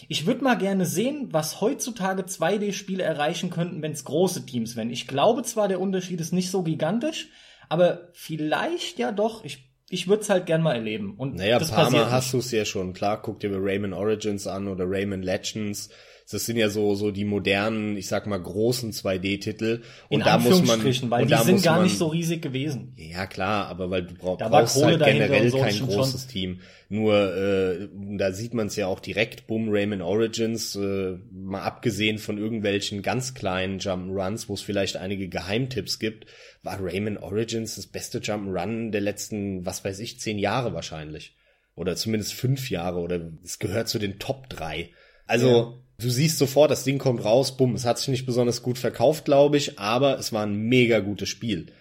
ich 0.09 0.27
würde 0.27 0.45
mal 0.45 0.57
gerne 0.57 0.85
sehen, 0.85 1.29
was 1.33 1.61
heutzutage 1.61 2.23
2D-Spiele 2.23 3.03
erreichen 3.03 3.51
könnten, 3.51 3.83
wenn 3.83 3.93
es 3.93 4.05
große 4.05 4.47
Teams 4.47 4.77
wären. 4.77 4.91
Ich 4.91 5.09
glaube 5.09 5.43
zwar, 5.43 5.67
der 5.67 5.81
Unterschied 5.81 6.21
ist 6.21 6.33
nicht 6.33 6.51
so 6.51 6.63
gigantisch, 6.63 7.29
aber 7.69 8.09
vielleicht 8.13 8.99
ja 8.99 9.13
doch. 9.13 9.45
Ich 9.45 9.69
ich 9.91 10.07
würde 10.07 10.23
es 10.23 10.29
halt 10.29 10.47
gern 10.47 10.63
mal 10.63 10.75
erleben. 10.75 11.15
Und 11.17 11.37
naja, 11.37 11.59
das 11.59 11.71
paar 11.71 11.91
Mal 11.91 12.11
hast 12.11 12.33
du 12.35 12.39
es 12.39 12.51
ja 12.51 12.65
schon. 12.65 12.93
Klar, 12.93 13.23
guck 13.23 13.41
dir 13.41 13.51
Rayman 13.53 13.95
Origins 13.95 14.47
an 14.47 14.69
oder 14.69 14.85
Rayman 14.87 15.23
Legends. 15.23 15.89
Das 16.31 16.45
sind 16.45 16.59
ja 16.59 16.69
so 16.69 16.95
so 16.95 17.11
die 17.11 17.25
modernen, 17.25 17.97
ich 17.97 18.07
sag 18.07 18.27
mal 18.27 18.37
großen 18.37 18.93
2D-Titel. 18.93 19.81
Und 20.11 20.27
da 20.27 20.37
muss 20.37 20.63
man, 20.63 20.85
weil 21.11 21.25
die 21.25 21.35
sind 21.37 21.63
gar 21.63 21.77
man, 21.77 21.85
nicht 21.85 21.97
so 21.97 22.09
riesig 22.09 22.43
gewesen. 22.43 22.93
Ja 22.97 23.27
klar, 23.27 23.69
aber 23.69 23.89
weil 23.91 24.03
du 24.05 24.15
brauch, 24.15 24.37
brauchst 24.37 24.83
halt 24.83 25.03
generell 25.03 25.51
so 25.51 25.59
kein 25.59 25.79
großes 25.79 26.23
schon. 26.23 26.31
Team. 26.31 26.61
Nur 26.91 27.35
äh, 27.35 27.89
da 28.19 28.33
sieht 28.33 28.53
man 28.53 28.67
es 28.67 28.77
ja 28.77 28.89
auch 28.89 29.01
direkt. 29.01 29.47
Boom, 29.47 29.69
Rayman 29.71 30.03
Origins, 30.03 30.77
äh, 30.77 31.17
mal 31.33 31.63
abgesehen 31.63 32.19
von 32.19 32.37
irgendwelchen 32.37 33.01
ganz 33.01 33.33
kleinen 33.33 33.79
Jump'n'Runs, 33.79 34.49
wo 34.51 34.55
es 34.55 34.61
vielleicht 34.61 34.99
einige 34.99 35.29
Geheimtipps 35.29 35.99
gibt, 35.99 36.27
war 36.63 36.79
Rayman 36.79 37.17
Origins 37.17 37.77
das 37.77 37.87
beste 37.87 38.19
Jump'n'Run 38.19 38.91
der 38.91 39.01
letzten, 39.01 39.65
was 39.65 39.83
weiß 39.83 39.99
ich, 40.01 40.21
zehn 40.21 40.39
Jahre 40.39 40.75
wahrscheinlich. 40.75 41.37
Oder 41.75 41.97
zumindest 41.97 42.35
fünf 42.35 42.69
Jahre 42.69 42.99
oder 42.99 43.33
es 43.43 43.59
gehört 43.59 43.89
zu 43.89 43.99
den 43.99 44.19
Top 44.19 44.51
drei. 44.51 44.91
Also 45.27 45.49
ja. 45.49 45.75
Du 46.01 46.11
siehst 46.11 46.39
sofort, 46.39 46.71
das 46.71 46.85
Ding 46.85 46.99
kommt 46.99 47.25
raus, 47.25 47.57
bumm, 47.57 47.75
es 47.75 47.85
hat 47.85 47.99
sich 47.99 48.09
nicht 48.09 48.27
besonders 48.27 48.63
gut 48.63 48.79
verkauft, 48.79 49.25
glaube 49.25 49.57
ich, 49.57 49.79
aber 49.79 50.19
es 50.19 50.33
war 50.33 50.45
ein 50.45 50.57
mega 50.57 51.01
gutes 51.01 51.29
Spiel. 51.29 51.73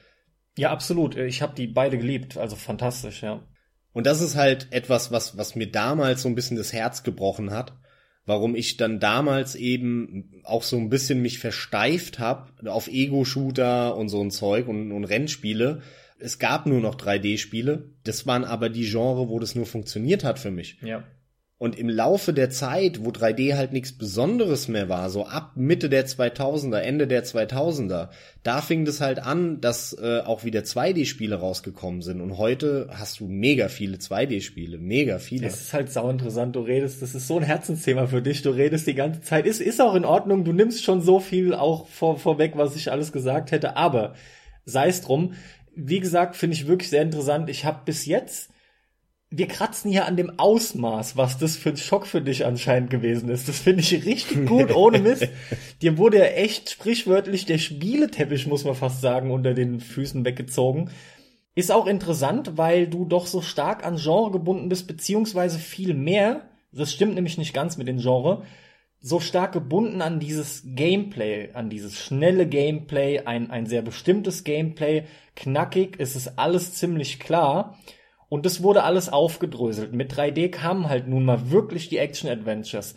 Ja, 0.57 0.71
absolut. 0.71 1.15
Ich 1.15 1.41
habe 1.41 1.55
die 1.55 1.67
beide 1.67 1.97
geliebt, 1.97 2.37
also 2.37 2.55
fantastisch, 2.55 3.21
ja. 3.21 3.47
Und 3.93 4.05
das 4.05 4.21
ist 4.21 4.35
halt 4.35 4.67
etwas, 4.71 5.11
was, 5.11 5.37
was 5.37 5.55
mir 5.55 5.71
damals 5.71 6.23
so 6.23 6.29
ein 6.29 6.35
bisschen 6.35 6.57
das 6.57 6.73
Herz 6.73 7.03
gebrochen 7.03 7.51
hat, 7.51 7.77
warum 8.25 8.55
ich 8.55 8.77
dann 8.77 8.99
damals 8.99 9.55
eben 9.55 10.41
auch 10.43 10.63
so 10.63 10.77
ein 10.77 10.89
bisschen 10.89 11.21
mich 11.21 11.39
versteift 11.39 12.19
habe 12.19 12.51
auf 12.71 12.87
Ego-Shooter 12.87 13.95
und 13.95 14.09
so 14.09 14.21
ein 14.21 14.31
Zeug 14.31 14.67
und, 14.67 14.91
und 14.91 15.05
Rennspiele. 15.05 15.81
Es 16.19 16.39
gab 16.39 16.65
nur 16.65 16.81
noch 16.81 16.95
3D-Spiele. 16.95 17.91
Das 18.03 18.25
waren 18.25 18.43
aber 18.43 18.69
die 18.69 18.89
Genre, 18.89 19.29
wo 19.29 19.39
das 19.39 19.55
nur 19.55 19.65
funktioniert 19.65 20.23
hat 20.23 20.39
für 20.39 20.51
mich. 20.51 20.79
Ja. 20.81 21.03
Und 21.59 21.75
im 21.79 21.89
Laufe 21.89 22.33
der 22.33 22.51
Zeit, 22.51 23.03
wo 23.03 23.09
3D 23.09 23.55
halt 23.55 23.73
nichts 23.73 23.91
Besonderes 23.91 24.67
mehr 24.67 24.89
war, 24.89 25.09
so 25.09 25.25
ab 25.25 25.53
Mitte 25.55 25.89
der 25.89 26.05
2000er, 26.05 26.77
Ende 26.77 27.07
der 27.07 27.25
2000er, 27.25 28.09
da 28.43 28.61
fing 28.61 28.85
das 28.85 29.01
halt 29.01 29.17
an, 29.17 29.59
dass 29.59 29.97
äh, 29.99 30.19
auch 30.19 30.43
wieder 30.43 30.59
2D-Spiele 30.59 31.35
rausgekommen 31.35 32.03
sind. 32.03 32.21
Und 32.21 32.37
heute 32.37 32.89
hast 32.91 33.21
du 33.21 33.27
mega 33.27 33.69
viele 33.69 33.97
2D-Spiele, 33.97 34.77
mega 34.77 35.17
viele. 35.17 35.47
Das 35.47 35.59
ist 35.59 35.73
halt 35.73 35.91
sau 35.91 36.07
interessant. 36.11 36.55
Du 36.55 36.59
redest, 36.59 37.01
das 37.01 37.15
ist 37.15 37.25
so 37.27 37.37
ein 37.37 37.43
Herzensthema 37.43 38.05
für 38.05 38.21
dich. 38.21 38.43
Du 38.43 38.51
redest 38.51 38.85
die 38.85 38.93
ganze 38.93 39.21
Zeit. 39.21 39.47
Ist, 39.47 39.59
ist 39.59 39.81
auch 39.81 39.95
in 39.95 40.05
Ordnung. 40.05 40.43
Du 40.43 40.53
nimmst 40.53 40.83
schon 40.83 41.01
so 41.01 41.19
viel 41.19 41.55
auch 41.55 41.87
vor, 41.87 42.19
vorweg, 42.19 42.51
was 42.55 42.75
ich 42.75 42.91
alles 42.91 43.11
gesagt 43.11 43.49
hätte. 43.49 43.75
Aber 43.75 44.13
sei 44.65 44.89
es 44.89 45.01
drum. 45.01 45.33
Wie 45.75 45.99
gesagt, 45.99 46.35
finde 46.35 46.55
ich 46.55 46.67
wirklich 46.67 46.91
sehr 46.91 47.01
interessant. 47.01 47.49
Ich 47.49 47.65
habe 47.65 47.81
bis 47.83 48.05
jetzt 48.05 48.51
wir 49.29 49.47
kratzen 49.47 49.91
hier 49.91 50.05
an 50.05 50.15
dem 50.15 50.39
Ausmaß, 50.39 51.17
was 51.17 51.37
das 51.37 51.57
für 51.57 51.69
ein 51.69 51.77
Schock 51.77 52.07
für 52.07 52.21
dich 52.21 52.45
anscheinend 52.45 52.89
gewesen 52.89 53.27
ist. 53.29 53.49
Das 53.49 53.59
finde 53.59 53.81
ich 53.81 54.05
richtig 54.05 54.45
gut, 54.45 54.73
ohne 54.73 54.99
Mist. 54.99 55.27
Dir 55.81 55.97
wurde 55.97 56.19
ja 56.19 56.25
echt 56.25 56.69
sprichwörtlich 56.69 57.45
der 57.45 57.57
Spieleteppich, 57.57 58.47
muss 58.47 58.63
man 58.63 58.75
fast 58.75 59.01
sagen, 59.01 59.31
unter 59.31 59.53
den 59.53 59.81
Füßen 59.81 60.23
weggezogen. 60.23 60.91
Ist 61.55 61.73
auch 61.73 61.87
interessant, 61.87 62.53
weil 62.55 62.87
du 62.87 63.03
doch 63.03 63.27
so 63.27 63.41
stark 63.41 63.85
an 63.85 63.97
Genre 63.97 64.31
gebunden 64.31 64.69
bist, 64.69 64.87
beziehungsweise 64.87 65.59
viel 65.59 65.93
mehr, 65.93 66.49
das 66.71 66.93
stimmt 66.93 67.15
nämlich 67.15 67.37
nicht 67.37 67.53
ganz 67.53 67.77
mit 67.77 67.87
dem 67.87 67.97
Genre, 67.97 68.43
so 68.99 69.19
stark 69.19 69.51
gebunden 69.51 70.01
an 70.01 70.19
dieses 70.19 70.63
Gameplay, 70.65 71.49
an 71.53 71.69
dieses 71.69 71.97
schnelle 71.97 72.47
Gameplay, 72.47 73.19
ein, 73.19 73.51
ein 73.51 73.65
sehr 73.65 73.81
bestimmtes 73.81 74.43
Gameplay, 74.43 75.03
knackig, 75.35 75.95
es 75.97 76.15
ist 76.15 76.39
alles 76.39 76.73
ziemlich 76.73 77.19
klar. 77.19 77.77
Und 78.29 78.45
das 78.45 78.61
wurde 78.61 78.83
alles 78.83 79.09
aufgedröselt. 79.09 79.93
Mit 79.93 80.13
3D 80.13 80.49
kamen 80.49 80.89
halt 80.89 81.07
nun 81.07 81.23
mal 81.25 81.49
wirklich 81.49 81.89
die 81.89 81.97
Action-Adventures. 81.97 82.95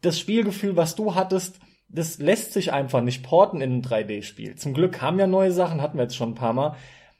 Das 0.00 0.18
Spielgefühl, 0.18 0.76
was 0.76 0.94
du 0.94 1.14
hattest, 1.14 1.58
das 1.88 2.18
lässt 2.18 2.52
sich 2.52 2.72
einfach 2.72 3.00
nicht 3.00 3.22
porten 3.22 3.60
in 3.60 3.78
ein 3.78 3.82
3D-Spiel. 3.82 4.54
Zum 4.56 4.74
Glück 4.74 4.92
kamen 4.92 5.18
ja 5.18 5.26
neue 5.26 5.52
Sachen, 5.52 5.80
hatten 5.80 5.98
wir 5.98 6.04
jetzt 6.04 6.16
schon 6.16 6.30
ein 6.30 6.36
paar 6.36 6.52
Mal. 6.52 6.76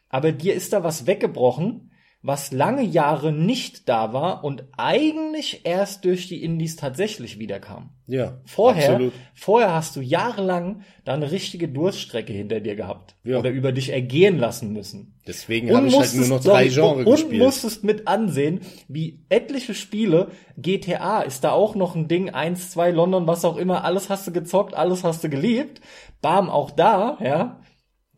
Aber 0.09 0.33
dir 0.33 0.55
ist 0.55 0.73
da 0.73 0.85
was 0.85 1.07
weggebrochen, 1.07 1.88
was 2.21 2.51
lange 2.51 2.83
Jahre 2.83 3.33
nicht 3.33 3.89
da 3.89 4.13
war 4.13 4.43
und 4.43 4.65
eigentlich 4.77 5.61
erst 5.65 6.05
durch 6.05 6.27
die 6.27 6.43
Indies 6.43 6.75
tatsächlich 6.75 7.39
wiederkam. 7.39 7.91
Ja. 8.09 8.41
Vorher, 8.45 8.95
absolut. 8.95 9.13
vorher 9.35 9.73
hast 9.73 9.95
du 9.95 10.01
jahrelang 10.01 10.83
da 11.05 11.15
eine 11.15 11.31
richtige 11.31 11.69
Durststrecke 11.69 12.33
hinter 12.33 12.59
dir 12.59 12.75
gehabt 12.75 13.15
ja. 13.23 13.39
oder 13.39 13.51
über 13.51 13.71
dich 13.71 13.91
ergehen 13.93 14.39
lassen 14.39 14.73
müssen. 14.73 15.15
Deswegen 15.29 15.73
habe 15.77 15.87
ich 15.87 15.97
halt 15.97 16.15
nur 16.15 16.27
noch 16.27 16.41
drei 16.41 16.67
Genres 16.69 17.07
und 17.07 17.13
gespielt. 17.13 17.33
Und 17.35 17.39
musstest 17.39 17.85
mit 17.85 18.09
ansehen, 18.09 18.63
wie 18.89 19.21
etliche 19.29 19.75
Spiele, 19.75 20.33
GTA 20.57 21.21
ist 21.21 21.45
da 21.45 21.53
auch 21.53 21.77
noch 21.77 21.95
ein 21.95 22.09
Ding, 22.09 22.31
eins, 22.31 22.71
zwei, 22.71 22.91
London, 22.91 23.29
was 23.29 23.45
auch 23.45 23.59
immer, 23.59 23.85
alles 23.85 24.11
hast 24.11 24.27
du 24.27 24.33
gezockt, 24.33 24.75
alles 24.75 25.05
hast 25.05 25.23
du 25.23 25.29
geliebt. 25.29 25.81
Bam, 26.21 26.51
auch 26.51 26.73
da, 26.73 27.19
ja, 27.23 27.61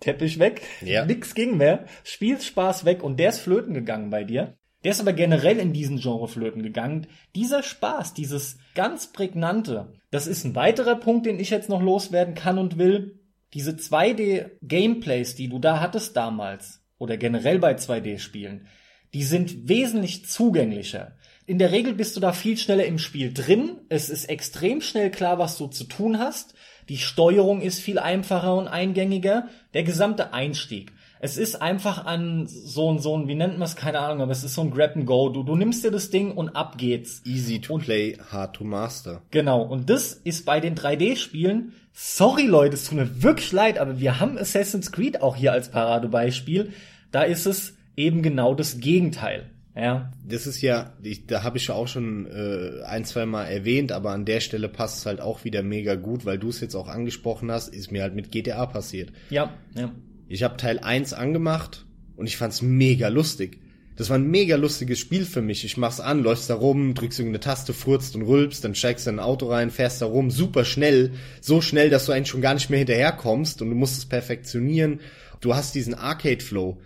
Teppich 0.01 0.39
weg, 0.39 0.63
ja. 0.81 1.05
nix 1.05 1.35
ging 1.35 1.57
mehr, 1.57 1.85
Spielspaß 2.05 2.85
weg 2.85 3.03
und 3.03 3.19
der 3.19 3.29
ist 3.31 3.41
flöten 3.41 3.75
gegangen 3.75 4.11
bei 4.11 4.25
dir. 4.25 4.57
Der 4.83 4.93
ist 4.93 5.01
aber 5.01 5.13
generell 5.13 5.59
in 5.59 5.75
diesen 5.75 5.99
Genre 5.99 6.27
flöten 6.27 6.63
gegangen. 6.63 7.07
Dieser 7.35 7.63
Spaß, 7.63 8.15
dieses 8.15 8.59
ganz 8.75 9.13
prägnante, 9.13 9.93
das 10.11 10.27
ist 10.27 10.45
ein 10.45 10.55
weiterer 10.55 10.97
Punkt, 10.97 11.27
den 11.27 11.39
ich 11.39 11.51
jetzt 11.51 11.69
noch 11.69 11.83
loswerden 11.83 12.35
kann 12.35 12.59
und 12.59 12.79
will. 12.79 13.21
Diese 13.53 13.73
2D-Gameplays, 13.73 15.35
die 15.35 15.49
du 15.49 15.59
da 15.59 15.81
hattest 15.81 16.17
damals, 16.17 16.83
oder 16.99 17.17
generell 17.17 17.59
bei 17.59 17.75
2D-Spielen, 17.75 18.69
die 19.13 19.25
sind 19.25 19.69
wesentlich 19.69 20.27
zugänglicher. 20.27 21.17
In 21.47 21.59
der 21.59 21.73
Regel 21.73 21.95
bist 21.95 22.17
du 22.17 22.21
da 22.21 22.33
viel 22.33 22.57
schneller 22.57 22.85
im 22.85 22.99
Spiel 22.99 23.35
drin. 23.35 23.81
Es 23.89 24.09
ist 24.09 24.27
extrem 24.27 24.81
schnell 24.81 25.11
klar, 25.11 25.39
was 25.39 25.59
du 25.59 25.67
zu 25.67 25.85
tun 25.85 26.19
hast. 26.19 26.55
Die 26.91 26.99
Steuerung 26.99 27.61
ist 27.61 27.79
viel 27.79 28.01
einfacher 28.01 28.57
und 28.57 28.67
eingängiger. 28.67 29.47
Der 29.75 29.85
gesamte 29.85 30.35
Einstieg. 30.35 30.93
Es 31.21 31.37
ist 31.37 31.63
einfach 31.63 32.05
an 32.05 32.49
so 32.49 32.93
ein, 32.93 32.99
so 32.99 33.17
ein, 33.17 33.29
wie 33.29 33.37
nennt 33.37 33.59
man 33.61 33.69
es, 33.69 33.77
keine 33.77 34.01
Ahnung, 34.01 34.23
aber 34.23 34.33
es 34.33 34.43
ist 34.43 34.55
so 34.55 34.63
ein 34.63 34.73
Grab 34.73 34.97
and 34.97 35.07
Go. 35.07 35.29
Du, 35.29 35.45
du 35.45 35.55
nimmst 35.55 35.85
dir 35.85 35.93
das 35.93 36.11
Ding 36.11 36.33
und 36.33 36.57
ab 36.57 36.79
geht's. 36.79 37.23
Easy 37.25 37.61
to 37.61 37.79
play, 37.79 38.19
hard 38.33 38.57
to 38.57 38.65
master. 38.65 39.23
Genau. 39.31 39.63
Und 39.63 39.89
das 39.89 40.15
ist 40.15 40.45
bei 40.45 40.59
den 40.59 40.75
3D-Spielen, 40.75 41.75
sorry 41.93 42.47
Leute, 42.47 42.75
es 42.75 42.87
tut 42.87 42.99
mir 42.99 43.23
wirklich 43.23 43.53
leid, 43.53 43.79
aber 43.79 44.01
wir 44.01 44.19
haben 44.19 44.37
Assassin's 44.37 44.91
Creed 44.91 45.23
auch 45.23 45.37
hier 45.37 45.53
als 45.53 45.71
Paradebeispiel. 45.71 46.73
Da 47.13 47.23
ist 47.23 47.47
es 47.47 47.77
eben 47.97 48.21
genau 48.21 48.53
das 48.57 48.81
Gegenteil. 48.81 49.49
Ja. 49.81 50.13
Das 50.23 50.47
ist 50.47 50.61
ja, 50.61 50.93
ich, 51.03 51.27
da 51.27 51.43
habe 51.43 51.57
ich 51.57 51.71
auch 51.71 51.89
schon 51.89 52.27
äh, 52.27 52.83
ein, 52.85 53.05
zwei 53.05 53.25
Mal 53.25 53.47
erwähnt, 53.47 53.93
aber 53.93 54.11
an 54.11 54.27
der 54.27 54.41
Stelle 54.41 54.69
passt 54.69 54.99
es 54.99 55.07
halt 55.07 55.21
auch 55.21 55.45
wieder 55.45 55.63
mega 55.63 55.95
gut, 55.95 56.27
weil 56.27 56.39
du 56.39 56.51
es 56.51 56.61
jetzt 56.61 56.75
auch 56.75 56.89
angesprochen 56.89 57.51
hast, 57.51 57.69
ist 57.75 57.91
mir 57.91 58.03
halt 58.03 58.15
mit 58.15 58.31
GTA 58.31 58.67
passiert. 58.67 59.11
Ja, 59.31 59.55
ja. 59.75 59.91
Ich 60.29 60.43
habe 60.43 60.59
Teil 60.59 60.79
1 60.79 61.15
angemacht 61.15 61.87
und 62.17 62.27
ich 62.27 62.37
fand's 62.37 62.61
mega 62.61 63.09
lustig. 63.09 63.59
Das 63.97 64.09
war 64.11 64.19
ein 64.19 64.31
mega 64.31 64.57
lustiges 64.57 64.99
Spiel 64.99 65.25
für 65.25 65.43
mich. 65.43 65.65
Ich 65.65 65.77
mach's 65.77 66.01
an, 66.01 66.23
läufst 66.23 66.49
da 66.49 66.55
rum, 66.55 66.95
drückst 66.95 67.19
irgendeine 67.19 67.41
Taste, 67.41 67.73
furzt 67.73 68.15
und 68.17 68.23
rülpst, 68.23 68.65
dann 68.65 68.75
steigst 68.75 69.07
du 69.07 69.11
in 69.11 69.17
ein 69.17 69.25
Auto 69.25 69.49
rein, 69.49 69.71
fährst 69.71 70.03
da 70.03 70.07
rum, 70.07 70.31
super 70.31 70.65
schnell, 70.65 71.13
so 71.41 71.61
schnell, 71.61 71.91
dass 71.91 72.07
du 72.07 72.13
eigentlich 72.13 72.29
schon 72.29 72.41
gar 72.41 72.55
nicht 72.55 72.71
mehr 72.71 72.79
hinterherkommst 72.79 73.61
und 73.61 73.71
du 73.71 73.75
musst 73.75 73.99
es 73.99 74.07
perfektionieren. 74.07 75.01
Du 75.41 75.55
hast 75.55 75.75
diesen 75.75 75.95
Arcade-Flow. 75.95 76.79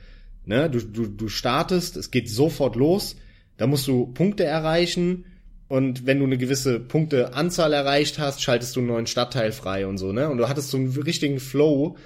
Ne? 0.46 0.70
Du, 0.70 0.80
du, 0.80 1.06
du 1.06 1.28
startest, 1.28 1.96
es 1.96 2.10
geht 2.10 2.28
sofort 2.28 2.76
los, 2.76 3.16
da 3.56 3.66
musst 3.66 3.86
du 3.86 4.06
Punkte 4.06 4.44
erreichen 4.44 5.26
und 5.68 6.06
wenn 6.06 6.18
du 6.18 6.24
eine 6.24 6.38
gewisse 6.38 6.80
Punkteanzahl 6.80 7.72
erreicht 7.72 8.18
hast, 8.18 8.42
schaltest 8.42 8.76
du 8.76 8.80
einen 8.80 8.88
neuen 8.88 9.06
Stadtteil 9.06 9.52
frei 9.52 9.86
und 9.86 9.98
so, 9.98 10.12
ne? 10.12 10.28
Und 10.28 10.38
du 10.38 10.48
hattest 10.48 10.70
so 10.70 10.76
einen 10.76 10.90
richtigen 10.90 11.40
Flow 11.40 11.96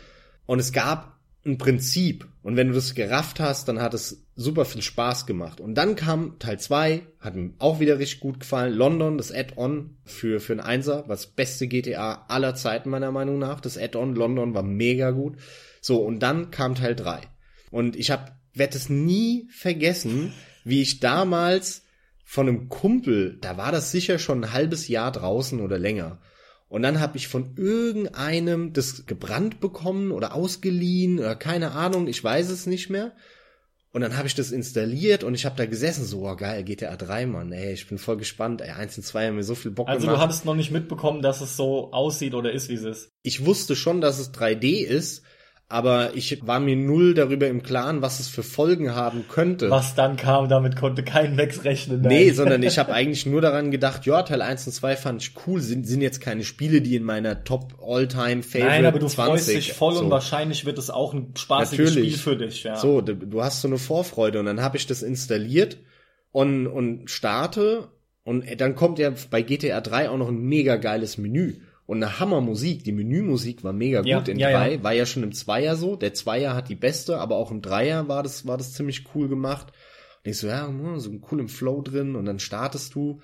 und 0.46 0.58
es 0.58 0.72
gab 0.72 1.18
ein 1.44 1.58
Prinzip 1.58 2.26
und 2.42 2.56
wenn 2.56 2.68
du 2.68 2.74
das 2.74 2.94
gerafft 2.94 3.40
hast, 3.40 3.68
dann 3.68 3.80
hat 3.80 3.94
es 3.94 4.24
super 4.36 4.64
viel 4.64 4.82
Spaß 4.82 5.26
gemacht. 5.26 5.60
Und 5.60 5.74
dann 5.74 5.96
kam 5.96 6.38
Teil 6.38 6.58
2, 6.58 7.02
hat 7.20 7.34
mir 7.34 7.50
auch 7.58 7.80
wieder 7.80 7.98
richtig 7.98 8.20
gut 8.20 8.40
gefallen, 8.40 8.72
London, 8.72 9.18
das 9.18 9.32
Add-on 9.32 9.98
für, 10.04 10.40
für 10.40 10.54
ein 10.54 10.60
Einser, 10.60 11.04
was 11.08 11.26
beste 11.26 11.68
GTA 11.68 12.24
aller 12.28 12.54
Zeiten 12.54 12.88
meiner 12.90 13.12
Meinung 13.12 13.38
nach. 13.38 13.60
Das 13.60 13.76
Add-on 13.76 14.14
London 14.14 14.54
war 14.54 14.62
mega 14.62 15.10
gut. 15.10 15.36
So, 15.80 16.02
und 16.02 16.20
dann 16.20 16.50
kam 16.50 16.74
Teil 16.74 16.94
3. 16.94 17.20
Und 17.70 17.96
ich 17.96 18.10
habe 18.10 18.32
werde 18.54 18.76
es 18.76 18.88
nie 18.88 19.48
vergessen, 19.50 20.32
wie 20.64 20.82
ich 20.82 21.00
damals 21.00 21.84
von 22.24 22.48
einem 22.48 22.68
Kumpel, 22.68 23.38
da 23.40 23.56
war 23.56 23.72
das 23.72 23.90
sicher 23.90 24.18
schon 24.18 24.44
ein 24.44 24.52
halbes 24.52 24.88
Jahr 24.88 25.12
draußen 25.12 25.60
oder 25.60 25.78
länger. 25.78 26.20
Und 26.68 26.82
dann 26.82 27.00
habe 27.00 27.16
ich 27.16 27.28
von 27.28 27.54
irgendeinem 27.56 28.74
das 28.74 29.06
gebrannt 29.06 29.60
bekommen 29.60 30.12
oder 30.12 30.34
ausgeliehen 30.34 31.18
oder 31.18 31.34
keine 31.36 31.72
Ahnung, 31.72 32.06
ich 32.06 32.22
weiß 32.22 32.50
es 32.50 32.66
nicht 32.66 32.90
mehr. 32.90 33.12
Und 33.90 34.02
dann 34.02 34.18
habe 34.18 34.28
ich 34.28 34.34
das 34.34 34.52
installiert 34.52 35.24
und 35.24 35.34
ich 35.34 35.46
habe 35.46 35.56
da 35.56 35.64
gesessen, 35.64 36.04
so, 36.04 36.28
oh 36.28 36.36
geil, 36.36 36.62
GTA 36.62 36.94
3, 36.94 37.24
Mann, 37.24 37.52
ey, 37.52 37.72
ich 37.72 37.88
bin 37.88 37.96
voll 37.96 38.18
gespannt, 38.18 38.60
ey, 38.60 38.68
1 38.68 38.98
und 38.98 39.02
2 39.02 39.28
haben 39.28 39.36
mir 39.36 39.42
so 39.42 39.54
viel 39.54 39.70
Bock 39.70 39.88
also 39.88 40.02
gemacht. 40.02 40.16
Also 40.16 40.20
du 40.20 40.28
hattest 40.28 40.44
noch 40.44 40.54
nicht 40.54 40.70
mitbekommen, 40.70 41.22
dass 41.22 41.40
es 41.40 41.56
so 41.56 41.90
aussieht 41.92 42.34
oder 42.34 42.52
ist, 42.52 42.68
wie 42.68 42.74
es 42.74 42.82
ist? 42.82 43.08
Ich 43.22 43.46
wusste 43.46 43.74
schon, 43.74 44.02
dass 44.02 44.18
es 44.18 44.34
3D 44.34 44.84
ist, 44.84 45.22
aber 45.70 46.14
ich 46.14 46.46
war 46.46 46.60
mir 46.60 46.76
null 46.76 47.12
darüber 47.12 47.46
im 47.46 47.62
Klaren, 47.62 48.00
was 48.00 48.20
es 48.20 48.28
für 48.28 48.42
Folgen 48.42 48.94
haben 48.94 49.26
könnte. 49.28 49.68
Was 49.70 49.94
dann 49.94 50.16
kam, 50.16 50.48
damit 50.48 50.76
konnte 50.76 51.02
kein 51.02 51.36
Wex 51.36 51.64
rechnen. 51.64 52.00
Nein. 52.00 52.08
Nee, 52.08 52.30
sondern 52.30 52.62
ich 52.64 52.78
habe 52.78 52.94
eigentlich 52.94 53.26
nur 53.26 53.42
daran 53.42 53.70
gedacht, 53.70 54.06
ja, 54.06 54.22
Teil 54.22 54.40
1 54.40 54.66
und 54.66 54.72
2 54.72 54.96
fand 54.96 55.22
ich 55.22 55.34
cool, 55.46 55.60
sind, 55.60 55.86
sind 55.86 56.00
jetzt 56.00 56.22
keine 56.22 56.44
Spiele, 56.44 56.80
die 56.80 56.96
in 56.96 57.04
meiner 57.04 57.44
Top 57.44 57.74
All-Time 57.86 58.42
Favorite 58.42 58.66
Nein, 58.66 58.86
aber 58.86 58.98
du 58.98 59.08
20, 59.08 59.14
freust 59.16 59.48
dich 59.48 59.72
voll 59.74 59.94
so. 59.94 60.04
und 60.04 60.10
wahrscheinlich 60.10 60.64
wird 60.64 60.78
es 60.78 60.88
auch 60.88 61.12
ein 61.12 61.34
spaßiges 61.36 61.90
Natürlich. 61.90 62.14
Spiel 62.14 62.32
für 62.32 62.38
dich, 62.38 62.62
ja. 62.62 62.76
So, 62.76 63.02
du 63.02 63.42
hast 63.42 63.60
so 63.60 63.68
eine 63.68 63.78
Vorfreude 63.78 64.40
und 64.40 64.46
dann 64.46 64.62
habe 64.62 64.78
ich 64.78 64.86
das 64.86 65.02
installiert 65.02 65.76
und, 66.32 66.66
und 66.66 67.10
starte 67.10 67.88
und 68.24 68.44
dann 68.58 68.74
kommt 68.74 68.98
ja 68.98 69.12
bei 69.30 69.42
GTA 69.42 69.82
3 69.82 70.08
auch 70.08 70.16
noch 70.16 70.28
ein 70.28 70.40
mega 70.40 70.76
geiles 70.76 71.18
Menü 71.18 71.56
und 71.88 72.02
eine 72.02 72.20
Hammermusik. 72.20 72.84
Die 72.84 72.92
Menümusik 72.92 73.64
war 73.64 73.72
mega 73.72 74.00
gut 74.00 74.08
ja, 74.08 74.18
in 74.20 74.38
ja, 74.38 74.50
drei, 74.50 74.74
ja. 74.74 74.82
war 74.82 74.92
ja 74.92 75.06
schon 75.06 75.22
im 75.22 75.32
Zweier 75.32 75.74
so. 75.74 75.96
Der 75.96 76.12
Zweier 76.12 76.54
hat 76.54 76.68
die 76.68 76.74
beste, 76.74 77.16
aber 77.16 77.36
auch 77.36 77.50
im 77.50 77.62
Dreier 77.62 78.08
war 78.08 78.22
das, 78.22 78.46
war 78.46 78.58
das 78.58 78.74
ziemlich 78.74 79.06
cool 79.14 79.26
gemacht. 79.26 79.72
Und 80.22 80.30
ich 80.30 80.36
so, 80.36 80.48
ja, 80.48 80.68
hm, 80.68 81.00
so 81.00 81.10
ein 81.10 81.22
coolen 81.22 81.48
Flow 81.48 81.80
drin 81.80 82.14
und 82.14 82.26
dann 82.26 82.40
startest 82.40 82.94
du. 82.94 83.22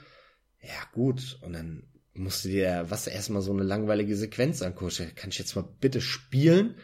Ja, 0.63 0.71
gut. 0.95 1.39
Und 1.43 1.53
dann 1.53 1.83
musst 2.15 2.47
du 2.47 2.49
dir, 2.49 2.87
was 2.89 3.07
erstmal 3.07 3.43
so 3.43 3.53
eine 3.53 3.65
langweilige 3.65 4.17
Sequenz 4.17 4.63
angucken. 4.63 5.13
Kann 5.15 5.29
ich 5.29 5.39
jetzt 5.39 5.57
mal 5.57 5.69
bitte 5.81 6.01
spielen? 6.01 6.77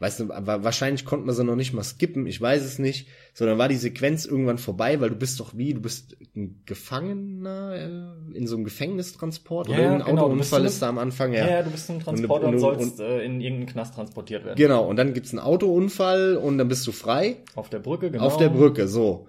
Weißt 0.00 0.20
du, 0.20 0.28
wahrscheinlich 0.28 1.04
konnte 1.04 1.26
man 1.26 1.34
sie 1.34 1.42
noch 1.42 1.56
nicht 1.56 1.72
mal 1.72 1.82
skippen, 1.82 2.26
ich 2.26 2.40
weiß 2.40 2.62
es 2.64 2.78
nicht. 2.78 3.08
Sondern 3.34 3.58
war 3.58 3.68
die 3.68 3.76
Sequenz 3.76 4.26
irgendwann 4.26 4.58
vorbei, 4.58 5.00
weil 5.00 5.10
du 5.10 5.16
bist 5.16 5.40
doch 5.40 5.56
wie, 5.56 5.74
du 5.74 5.80
bist 5.80 6.16
ein 6.36 6.62
Gefangener 6.66 7.74
äh, 7.74 8.36
in 8.36 8.46
so 8.46 8.54
einem 8.54 8.64
Gefängnistransport 8.64 9.68
ja, 9.68 9.74
oder 9.74 9.90
ein 9.90 10.04
genau, 10.04 10.26
Autounfall 10.26 10.64
ist 10.64 10.82
da 10.82 10.88
am 10.88 10.98
Anfang, 10.98 11.32
ja. 11.32 11.48
Ja, 11.48 11.62
du 11.62 11.70
bist 11.70 11.90
ein 11.90 11.98
Transporter 11.98 12.46
und, 12.46 12.54
und, 12.54 12.62
und, 12.62 12.70
und 12.70 12.78
sollst 12.78 13.00
äh, 13.00 13.24
in 13.24 13.40
irgendeinen 13.40 13.66
Knast 13.66 13.94
transportiert 13.96 14.44
werden. 14.44 14.56
Genau, 14.56 14.88
und 14.88 14.96
dann 14.96 15.14
gibt's 15.14 15.32
einen 15.32 15.40
Autounfall 15.40 16.36
und 16.36 16.58
dann 16.58 16.68
bist 16.68 16.86
du 16.86 16.92
frei. 16.92 17.38
Auf 17.56 17.68
der 17.68 17.80
Brücke, 17.80 18.12
genau. 18.12 18.24
Auf 18.24 18.36
der 18.36 18.50
Brücke, 18.50 18.86
so. 18.86 19.26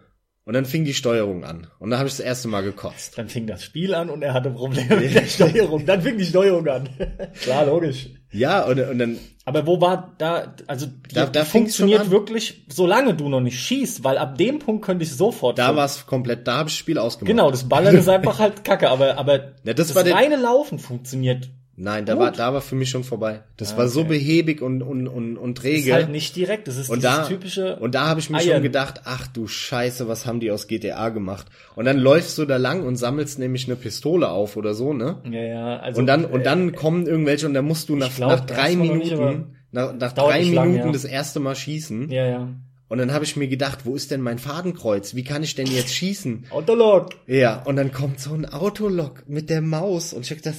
Und 0.50 0.56
dann 0.56 0.66
fing 0.66 0.84
die 0.84 0.96
Steuerung 0.96 1.44
an. 1.44 1.68
Und 1.78 1.92
da 1.92 2.00
habe 2.00 2.08
ich 2.10 2.18
das 2.18 2.26
erste 2.26 2.48
Mal 2.48 2.64
gekotzt. 2.64 3.16
Dann 3.20 3.30
fing 3.30 3.46
das 3.46 3.64
Spiel 3.64 3.94
an 3.94 4.10
und 4.10 4.24
er 4.24 4.34
hatte 4.34 4.50
Probleme 4.50 4.96
mit 5.00 5.14
der 5.14 5.28
Steuerung. 5.28 5.86
Dann 5.86 6.02
fing 6.02 6.18
die 6.18 6.26
Steuerung 6.26 6.68
an. 6.68 6.90
Klar, 7.44 7.68
logisch. 7.68 8.10
Ja, 8.32 8.66
und, 8.66 8.80
und 8.80 8.98
dann. 8.98 9.20
Aber 9.46 9.68
wo 9.68 9.80
war 9.80 10.16
da, 10.18 10.56
also 10.66 10.88
die, 10.88 11.14
da, 11.14 11.28
da 11.28 11.46
funktioniert 11.46 12.10
wirklich, 12.10 12.66
solange 12.68 13.14
du 13.14 13.30
noch 13.30 13.42
nicht 13.42 13.60
schießt, 13.60 14.04
weil 14.04 14.18
ab 14.18 14.40
dem 14.40 14.58
Punkt 14.58 14.84
könnte 14.84 15.04
ich 15.04 15.16
sofort. 15.16 15.60
Da 15.60 15.76
war 15.76 15.86
es 15.86 16.08
komplett, 16.08 16.48
da 16.48 16.58
habe 16.58 16.70
ich 16.70 16.74
das 16.74 16.80
Spiel 16.80 16.98
ausgemacht. 16.98 17.30
Genau, 17.30 17.52
das 17.52 17.70
Ballern 17.70 17.96
ist 17.96 18.10
einfach 18.10 18.40
halt 18.40 18.64
kacke, 18.64 18.90
aber, 18.90 19.20
aber 19.20 19.54
ja, 19.64 19.76
das, 19.76 19.94
das 19.94 20.12
reine 20.12 20.38
Laufen 20.38 20.80
funktioniert 20.80 21.52
Nein, 21.82 22.06
da 22.06 22.20
war, 22.20 22.34
da 22.34 22.54
war 22.54 22.60
für 22.60 22.76
mich 22.76 22.90
schon 22.90 23.06
vorbei. 23.06 23.42
Das 23.56 23.74
ah, 23.74 23.78
war 23.78 23.88
so 23.88 24.04
behäbig 24.04 24.62
und, 24.62 24.82
und, 24.82 25.08
und, 25.08 25.38
und 25.38 25.58
träge. 25.58 25.78
Das 25.78 25.86
ist 25.86 25.94
halt 25.94 26.10
nicht 26.10 26.36
direkt, 26.36 26.68
das 26.68 26.76
ist 26.76 26.90
und 26.90 27.06
da, 27.06 27.24
typische. 27.24 27.78
Und 27.78 27.96
da 27.96 28.08
habe 28.08 28.20
ich 28.20 28.30
mir 28.30 28.38
Eiern. 28.38 28.56
schon 28.56 28.64
gedacht, 28.64 29.04
ach 29.06 29.28
du 29.28 29.48
Scheiße, 29.48 30.10
was 30.10 30.26
haben 30.26 30.42
die 30.42 30.52
aus 30.52 30.68
GTA 30.68 31.08
gemacht? 31.08 31.48
Und 31.78 31.86
dann 31.86 31.98
läufst 31.98 32.38
du 32.38 32.44
da 32.44 32.58
lang 32.58 32.86
und 32.86 32.98
sammelst 32.98 33.40
nämlich 33.40 33.68
eine 33.68 33.78
Pistole 33.78 34.30
auf 34.30 34.58
oder 34.58 34.74
so, 34.74 34.92
ne? 34.92 35.22
Ja, 35.32 35.42
ja, 35.42 35.78
also. 35.78 36.02
Und 36.02 36.08
dann, 36.08 36.26
und 36.26 36.46
dann 36.46 36.68
äh, 36.68 36.72
kommen 36.74 37.08
irgendwelche 37.08 37.46
und 37.48 37.54
dann 37.54 37.64
musst 37.64 37.88
du 37.88 37.96
nach, 37.96 38.14
glaub, 38.14 38.32
nach 38.32 38.46
drei 38.46 38.76
Minuten, 38.76 39.00
nicht, 39.00 39.46
nach, 39.72 39.94
nach 39.94 40.12
drei 40.12 40.40
Minuten 40.40 40.56
lang, 40.56 40.76
ja. 40.76 40.92
das 40.92 41.06
erste 41.06 41.40
Mal 41.40 41.56
schießen. 41.56 42.12
Ja, 42.12 42.26
ja. 42.26 42.50
Und 42.90 42.98
dann 42.98 43.14
habe 43.14 43.24
ich 43.24 43.36
mir 43.36 43.48
gedacht, 43.48 43.86
wo 43.86 43.96
ist 43.96 44.10
denn 44.10 44.20
mein 44.20 44.40
Fadenkreuz? 44.40 45.14
Wie 45.14 45.24
kann 45.24 45.44
ich 45.44 45.54
denn 45.54 45.68
jetzt 45.68 45.94
schießen? 45.94 46.48
Autolog. 46.50 47.12
Ja, 47.28 47.62
und 47.64 47.76
dann 47.76 47.92
kommt 47.92 48.20
so 48.20 48.34
ein 48.34 48.46
Autolog 48.46 49.24
mit 49.28 49.52
der 49.52 49.62
Maus 49.62 50.12
und 50.12 50.26
ich 50.26 50.32
hab 50.32 50.40
gedacht, 50.40 50.58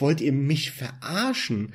wollt 0.00 0.20
ihr 0.20 0.32
mich 0.32 0.70
verarschen? 0.70 1.72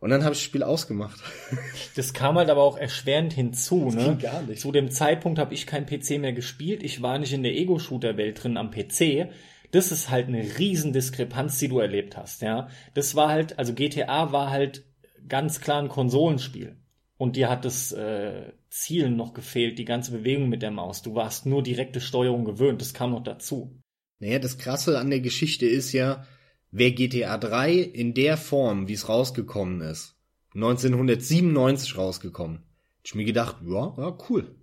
Und 0.00 0.08
dann 0.08 0.24
habe 0.24 0.32
ich 0.32 0.38
das 0.38 0.46
Spiel 0.46 0.62
ausgemacht. 0.62 1.20
Das 1.96 2.14
kam 2.14 2.38
halt 2.38 2.48
aber 2.48 2.62
auch 2.62 2.78
erschwerend 2.78 3.32
hinzu, 3.32 3.86
das 3.86 3.94
ne? 3.94 4.18
Gar 4.20 4.42
nicht. 4.42 4.60
Zu 4.60 4.72
dem 4.72 4.90
Zeitpunkt 4.90 5.38
habe 5.38 5.52
ich 5.52 5.66
kein 5.66 5.84
PC 5.84 6.18
mehr 6.18 6.32
gespielt. 6.32 6.82
Ich 6.82 7.02
war 7.02 7.18
nicht 7.18 7.32
in 7.32 7.42
der 7.42 7.52
Ego-Shooter-Welt 7.52 8.42
drin 8.42 8.56
am 8.56 8.70
PC. 8.70 9.28
Das 9.72 9.92
ist 9.92 10.08
halt 10.08 10.28
eine 10.28 10.58
riesen 10.58 10.92
Diskrepanz, 10.92 11.58
die 11.58 11.68
du 11.68 11.80
erlebt 11.80 12.16
hast, 12.16 12.40
ja. 12.42 12.68
Das 12.94 13.14
war 13.14 13.28
halt, 13.28 13.58
also 13.58 13.74
GTA 13.74 14.32
war 14.32 14.50
halt 14.50 14.84
ganz 15.28 15.60
klar 15.60 15.82
ein 15.82 15.88
Konsolenspiel. 15.88 16.76
Und 17.18 17.36
dir 17.36 17.50
hat 17.50 17.66
das 17.66 17.92
äh, 17.92 18.52
Zielen 18.70 19.16
noch 19.16 19.34
gefehlt, 19.34 19.78
die 19.78 19.84
ganze 19.84 20.12
Bewegung 20.12 20.48
mit 20.48 20.62
der 20.62 20.70
Maus. 20.70 21.02
Du 21.02 21.14
warst 21.14 21.44
nur 21.44 21.62
direkte 21.62 22.00
Steuerung 22.00 22.44
gewöhnt, 22.44 22.80
das 22.80 22.94
kam 22.94 23.10
noch 23.10 23.24
dazu. 23.24 23.82
Naja, 24.20 24.38
das 24.38 24.58
Krasse 24.58 24.98
an 24.98 25.10
der 25.10 25.20
Geschichte 25.20 25.66
ist 25.66 25.92
ja, 25.92 26.24
wer 26.70 26.92
GTA 26.92 27.36
3 27.36 27.74
in 27.74 28.14
der 28.14 28.36
Form, 28.36 28.86
wie 28.86 28.92
es 28.92 29.08
rausgekommen 29.08 29.80
ist, 29.80 30.16
1997 30.54 31.96
rausgekommen, 31.96 32.58
hab 32.58 33.06
ich 33.06 33.14
mir 33.14 33.24
gedacht, 33.24 33.56
ja, 33.66 33.94
ja, 33.96 34.18
cool. 34.28 34.54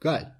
Geil. 0.00 0.34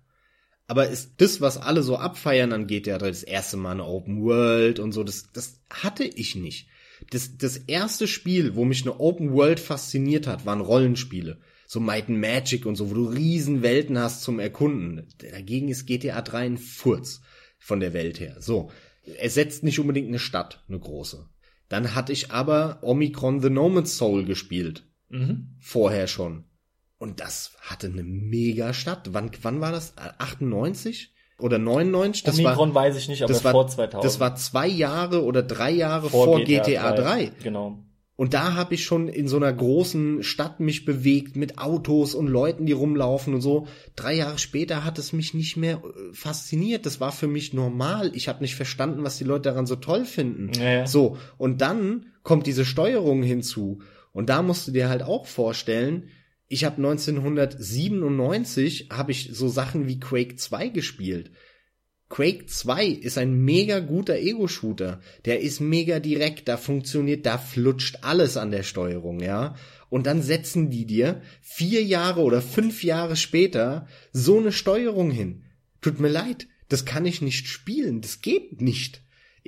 Aber 0.66 0.88
ist 0.88 1.20
das, 1.20 1.40
was 1.42 1.58
alle 1.58 1.82
so 1.82 1.96
abfeiern 1.96 2.52
an 2.52 2.66
GTA 2.66 2.96
3, 2.96 3.08
das 3.08 3.22
erste 3.24 3.58
Mal 3.58 3.72
eine 3.72 3.84
Open 3.84 4.22
World 4.22 4.78
und 4.78 4.92
so, 4.92 5.04
das, 5.04 5.30
das 5.32 5.60
hatte 5.68 6.04
ich 6.04 6.34
nicht. 6.34 6.68
Das, 7.10 7.36
das 7.36 7.58
erste 7.58 8.06
Spiel, 8.06 8.54
wo 8.54 8.64
mich 8.64 8.82
eine 8.82 9.00
Open 9.00 9.32
World 9.32 9.60
fasziniert 9.60 10.26
hat, 10.26 10.46
waren 10.46 10.60
Rollenspiele 10.60 11.40
so 11.72 11.80
Might 11.80 12.10
and 12.10 12.20
Magic 12.20 12.66
und 12.66 12.76
so, 12.76 12.90
wo 12.90 12.94
du 12.94 13.06
riesen 13.06 13.62
Welten 13.62 13.98
hast 13.98 14.20
zum 14.20 14.38
Erkunden. 14.38 15.08
Dagegen 15.16 15.68
ist 15.68 15.86
GTA 15.86 16.20
3 16.20 16.38
ein 16.40 16.58
Furz 16.58 17.22
von 17.58 17.80
der 17.80 17.94
Welt 17.94 18.20
her. 18.20 18.36
So. 18.40 18.70
Es 19.18 19.32
setzt 19.32 19.64
nicht 19.64 19.80
unbedingt 19.80 20.08
eine 20.08 20.18
Stadt, 20.18 20.62
eine 20.68 20.78
große. 20.78 21.30
Dann 21.70 21.94
hatte 21.94 22.12
ich 22.12 22.30
aber 22.30 22.80
Omicron 22.82 23.40
The 23.40 23.48
Nomad's 23.48 23.96
Soul 23.96 24.26
gespielt. 24.26 24.86
Mhm. 25.08 25.56
Vorher 25.60 26.08
schon. 26.08 26.44
Und 26.98 27.20
das 27.20 27.56
hatte 27.62 27.86
eine 27.86 28.02
mega 28.02 28.74
Stadt. 28.74 29.14
Wann, 29.14 29.30
wann 29.40 29.62
war 29.62 29.72
das? 29.72 29.94
98? 29.96 31.14
Oder 31.38 31.56
99? 31.56 32.22
Das 32.24 32.38
Omikron 32.38 32.74
war, 32.74 32.82
weiß 32.82 32.98
ich 32.98 33.08
nicht, 33.08 33.22
aber 33.22 33.32
das 33.32 33.44
war, 33.44 33.52
vor 33.52 33.66
2000. 33.66 34.04
Das 34.04 34.20
war 34.20 34.36
zwei 34.36 34.68
Jahre 34.68 35.24
oder 35.24 35.42
drei 35.42 35.70
Jahre 35.70 36.10
vor, 36.10 36.26
vor 36.26 36.40
GTA, 36.40 36.64
GTA 36.64 36.92
3. 36.92 37.02
3. 37.02 37.32
Genau. 37.42 37.82
Und 38.14 38.34
da 38.34 38.54
habe 38.54 38.74
ich 38.74 38.84
schon 38.84 39.08
in 39.08 39.26
so 39.26 39.36
einer 39.36 39.52
großen 39.52 40.22
Stadt 40.22 40.60
mich 40.60 40.84
bewegt 40.84 41.34
mit 41.34 41.58
Autos 41.58 42.14
und 42.14 42.26
Leuten, 42.26 42.66
die 42.66 42.72
rumlaufen 42.72 43.32
und 43.34 43.40
so. 43.40 43.66
Drei 43.96 44.14
Jahre 44.14 44.38
später 44.38 44.84
hat 44.84 44.98
es 44.98 45.14
mich 45.14 45.32
nicht 45.32 45.56
mehr 45.56 45.82
äh, 45.82 46.12
fasziniert. 46.12 46.84
Das 46.84 47.00
war 47.00 47.10
für 47.10 47.26
mich 47.26 47.54
normal. 47.54 48.12
Ich 48.14 48.28
habe 48.28 48.42
nicht 48.42 48.54
verstanden, 48.54 49.02
was 49.02 49.16
die 49.16 49.24
Leute 49.24 49.48
daran 49.50 49.66
so 49.66 49.76
toll 49.76 50.04
finden. 50.04 50.52
Ja, 50.54 50.70
ja. 50.70 50.86
So, 50.86 51.16
und 51.38 51.62
dann 51.62 52.06
kommt 52.22 52.46
diese 52.46 52.66
Steuerung 52.66 53.22
hinzu. 53.22 53.80
Und 54.12 54.28
da 54.28 54.42
musst 54.42 54.68
du 54.68 54.72
dir 54.72 54.90
halt 54.90 55.02
auch 55.02 55.26
vorstellen, 55.26 56.10
ich 56.48 56.64
habe 56.64 56.76
1997 56.76 58.88
habe 58.92 59.12
ich 59.12 59.30
so 59.32 59.48
Sachen 59.48 59.88
wie 59.88 59.98
Quake 59.98 60.36
2 60.36 60.68
gespielt. 60.68 61.30
Quake 62.12 62.44
2 62.44 62.88
ist 62.88 63.16
ein 63.16 63.42
mega 63.42 63.80
guter 63.80 64.18
Ego-Shooter. 64.18 65.00
Der 65.24 65.40
ist 65.40 65.60
mega 65.60 65.98
direkt, 65.98 66.46
da 66.46 66.58
funktioniert, 66.58 67.24
da 67.24 67.38
flutscht 67.38 68.00
alles 68.02 68.36
an 68.36 68.50
der 68.50 68.64
Steuerung, 68.64 69.20
ja. 69.20 69.54
Und 69.88 70.06
dann 70.06 70.20
setzen 70.20 70.68
die 70.68 70.84
dir 70.84 71.22
vier 71.40 71.82
Jahre 71.82 72.20
oder 72.20 72.42
fünf 72.42 72.84
Jahre 72.84 73.16
später 73.16 73.86
so 74.12 74.38
eine 74.38 74.52
Steuerung 74.52 75.10
hin. 75.10 75.44
Tut 75.80 76.00
mir 76.00 76.10
leid, 76.10 76.48
das 76.68 76.84
kann 76.84 77.06
ich 77.06 77.22
nicht 77.22 77.48
spielen, 77.48 78.02
das 78.02 78.20
geht 78.20 78.60
nicht. 78.60 79.00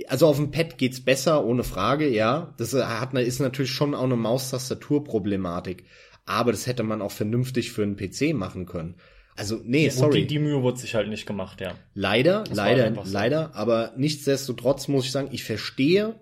Also 0.09 0.27
auf 0.27 0.37
dem 0.37 0.51
Pad 0.51 0.79
geht's 0.79 1.05
besser, 1.05 1.45
ohne 1.45 1.65
Frage, 1.65 2.09
ja. 2.09 2.55
Das 2.57 2.73
hat, 2.73 3.13
ist 3.13 3.41
natürlich 3.41 3.73
schon 3.73 3.95
auch 3.95 4.05
eine 4.05 4.17
Maustastatur-Problematik. 4.17 5.85
Aber 6.25 6.51
das 6.51 6.67
hätte 6.67 6.83
man 6.83 7.03
auch 7.03 7.13
vernünftig 7.13 7.73
für 7.73 7.83
einen 7.83 7.97
PC 7.97 8.33
machen 8.33 8.65
können. 8.65 8.95
Also, 9.37 9.61
nee, 9.65 9.89
sorry. 9.89 10.21
die, 10.23 10.27
die 10.27 10.39
Mühe 10.39 10.63
wurde 10.63 10.79
sich 10.79 10.95
halt 10.95 11.09
nicht 11.09 11.27
gemacht, 11.27 11.61
ja. 11.61 11.75
Leider, 11.95 12.45
Das 12.45 12.57
leider, 12.57 12.95
so. 12.95 13.13
leider, 13.13 13.55
aber 13.55 13.93
nichtsdestotrotz 13.97 14.89
muss 14.89 15.05
ich 15.07 15.11
sagen, 15.13 15.29
ich 15.33 15.45
verstehe, 15.45 16.21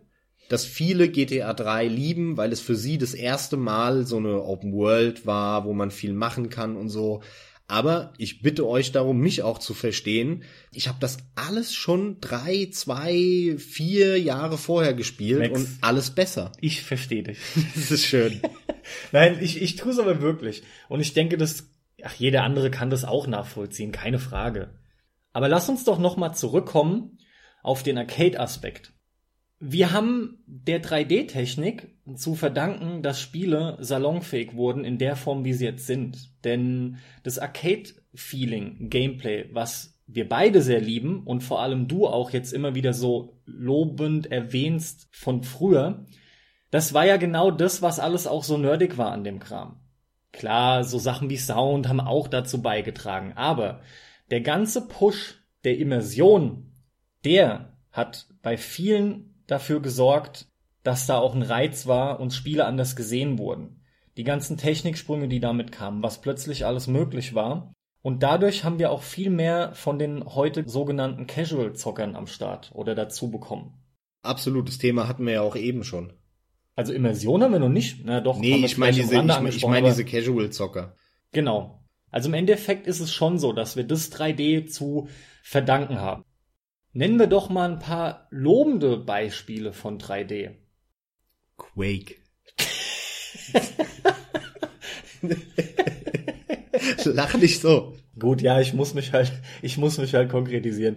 dass 0.49 0.65
viele 0.65 1.09
GTA 1.09 1.53
3 1.53 1.87
lieben, 1.89 2.37
weil 2.37 2.53
es 2.53 2.61
für 2.61 2.75
sie 2.77 2.99
das 2.99 3.15
erste 3.15 3.57
Mal 3.57 4.07
so 4.07 4.17
eine 4.19 4.43
Open 4.43 4.73
World 4.73 5.27
war, 5.27 5.65
wo 5.65 5.73
man 5.73 5.91
viel 5.91 6.13
machen 6.13 6.49
kann 6.51 6.77
und 6.77 6.89
so. 6.89 7.23
Aber 7.69 8.13
ich 8.19 8.43
bitte 8.43 8.67
euch 8.67 8.93
darum, 8.93 9.19
mich 9.19 9.43
auch 9.43 9.59
zu 9.59 9.73
verstehen. 9.73 10.43
Ich 10.75 10.89
habe 10.89 10.99
das 11.01 11.19
alles 11.37 11.73
schon 11.73 12.21
drei, 12.21 12.69
zwei, 12.71 13.55
vier 13.57 14.21
Jahre 14.21 14.59
vorher 14.59 14.93
gespielt 14.93 15.39
Max. 15.39 15.59
und 15.59 15.69
alles 15.81 16.11
besser. 16.11 16.53
Ich 16.61 16.83
verstehe 16.83 17.23
dich. 17.23 17.39
Das 17.75 17.91
ist 17.91 18.05
schön. 18.05 18.43
Nein, 19.13 19.39
ich, 19.41 19.63
ich 19.63 19.77
tue 19.77 19.93
es 19.93 19.99
aber 19.99 20.21
wirklich. 20.21 20.63
Und 20.91 21.01
ich 21.01 21.15
denke, 21.15 21.39
dass, 21.39 21.69
ach, 22.03 22.15
jeder 22.15 22.45
andere 22.45 22.71
kann 22.71 22.91
das 22.91 23.05
auch 23.05 23.27
nachvollziehen, 23.27 23.93
keine 23.93 24.19
Frage. 24.19 24.75
Aber 25.33 25.49
lass 25.49 25.69
uns 25.69 25.85
doch 25.85 25.99
nochmal 25.99 26.35
zurückkommen 26.35 27.19
auf 27.63 27.83
den 27.83 27.99
Arcade-Aspekt. 27.99 28.93
Wir 29.59 29.93
haben 29.93 30.43
der 30.47 30.83
3D-Technik 30.83 31.97
zu 32.17 32.35
verdanken, 32.35 33.03
dass 33.03 33.21
Spiele 33.21 33.79
salonfähig 33.81 34.55
wurden 34.55 34.85
in 34.85 34.99
der 34.99 35.15
Form, 35.15 35.45
wie 35.45 35.53
sie 35.53 35.65
jetzt 35.65 35.87
sind. 35.87 36.43
Denn 36.45 36.99
das 37.23 37.39
Arcade-Feeling, 37.39 38.91
Gameplay, 38.91 39.49
was 39.53 40.01
wir 40.07 40.29
beide 40.29 40.63
sehr 40.63 40.81
lieben 40.81 41.25
und 41.25 41.43
vor 41.43 41.63
allem 41.63 41.87
du 41.87 42.07
auch 42.09 42.31
jetzt 42.31 42.53
immer 42.53 42.75
wieder 42.75 42.93
so 42.93 43.41
lobend 43.47 44.31
erwähnst 44.33 45.09
von 45.13 45.45
früher, 45.45 46.07
das 46.71 46.93
war 46.93 47.07
ja 47.07 47.17
genau 47.17 47.51
das, 47.51 47.83
was 47.83 48.01
alles 48.01 48.27
auch 48.27 48.45
so 48.45 48.59
nerdig 48.59 48.99
war 48.99 49.13
an 49.13 49.25
dem 49.25 49.39
Kram. 49.39 49.82
Klar, 50.33 50.85
so 50.85 50.99
Sachen 50.99 51.31
wie 51.31 51.37
Sound 51.37 51.89
haben 51.89 52.01
auch 52.01 52.27
dazu 52.27 52.63
beigetragen, 52.63 53.35
aber 53.35 53.81
der 54.31 54.41
ganze 54.41 54.89
Push 54.89 55.43
der 55.65 55.79
Immersion, 55.79 56.73
der 57.25 57.77
hat 57.91 58.27
bei 58.43 58.57
vielen 58.57 59.35
dafür 59.47 59.81
gesorgt, 59.81 60.47
dass 60.83 61.07
da 61.07 61.19
auch 61.19 61.35
ein 61.35 61.43
Reiz 61.43 61.87
war 61.87 62.19
und 62.19 62.33
Spiele 62.33 62.65
anders 62.65 62.97
gesehen 62.97 63.39
wurden. 63.39 63.83
Die 64.17 64.25
ganzen 64.25 64.57
Techniksprünge, 64.57 65.29
die 65.29 65.41
damit 65.41 65.73
kamen, 65.73 66.03
was 66.03 66.21
plötzlich 66.21 66.67
alles 66.67 66.87
möglich 66.87 67.35
war. 67.35 67.73
Und 68.03 68.23
dadurch 68.23 68.65
haben 68.65 68.79
wir 68.79 68.91
auch 68.91 69.03
viel 69.03 69.31
mehr 69.31 69.73
von 69.75 69.99
den 69.99 70.25
heute 70.25 70.69
sogenannten 70.69 71.27
Casual-Zockern 71.27 72.17
am 72.17 72.27
Start 72.27 72.73
oder 72.75 72.95
dazu 72.95 73.31
bekommen. 73.31 73.75
Absolut, 74.23 74.69
das 74.69 74.79
Thema 74.79 75.07
hatten 75.07 75.25
wir 75.25 75.35
ja 75.35 75.43
auch 75.43 75.57
eben 75.57 75.85
schon. 75.85 76.13
Also 76.75 76.93
Immersion 76.93 77.43
haben 77.43 77.53
wir 77.53 77.59
noch 77.59 77.69
nicht. 77.69 78.05
Na 78.05 78.21
doch, 78.21 78.39
Nee, 78.39 78.65
ich 78.65 78.79
meine 78.79 78.97
diese, 78.97 79.15
ich, 79.15 79.23
mein- 79.23 79.47
ich 79.47 79.65
aber- 79.65 79.81
diese 79.83 80.05
Casual-Zocker. 80.05 80.97
Genau. 81.33 81.83
Also 82.11 82.29
im 82.29 82.35
Endeffekt 82.35 82.87
ist 82.87 83.01
es 83.01 83.13
schon 83.13 83.39
so, 83.39 83.53
dass 83.53 83.77
wir 83.77 83.85
das 83.85 84.11
3D 84.13 84.67
zu 84.67 85.09
verdanken 85.43 85.99
haben. 86.01 86.25
Nennen 86.93 87.19
wir 87.19 87.27
doch 87.27 87.49
mal 87.49 87.71
ein 87.71 87.79
paar 87.79 88.27
lobende 88.31 88.99
Beispiele 88.99 89.73
von 89.73 89.99
3D. 89.99 90.51
Quake. 91.57 92.17
Lach 97.05 97.35
nicht 97.35 97.61
so. 97.61 97.97
Gut, 98.19 98.43
ja, 98.43 98.61
ich 98.61 98.75
muss 98.75 98.95
mich 98.95 99.13
halt, 99.13 99.33
ich 99.63 99.79
muss 99.79 99.99
mich 99.99 100.15
halt 100.15 100.31
konkretisieren. 100.31 100.97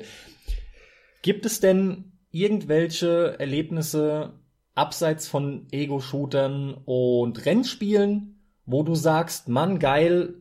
Gibt 1.21 1.45
es 1.45 1.59
denn 1.59 2.11
irgendwelche 2.31 3.35
Erlebnisse 3.39 4.33
abseits 4.75 5.27
von 5.27 5.67
Ego-Shootern 5.71 6.73
und 6.85 7.45
Rennspielen, 7.45 8.41
wo 8.65 8.83
du 8.83 8.93
sagst, 8.95 9.47
Mann, 9.47 9.79
geil, 9.79 10.35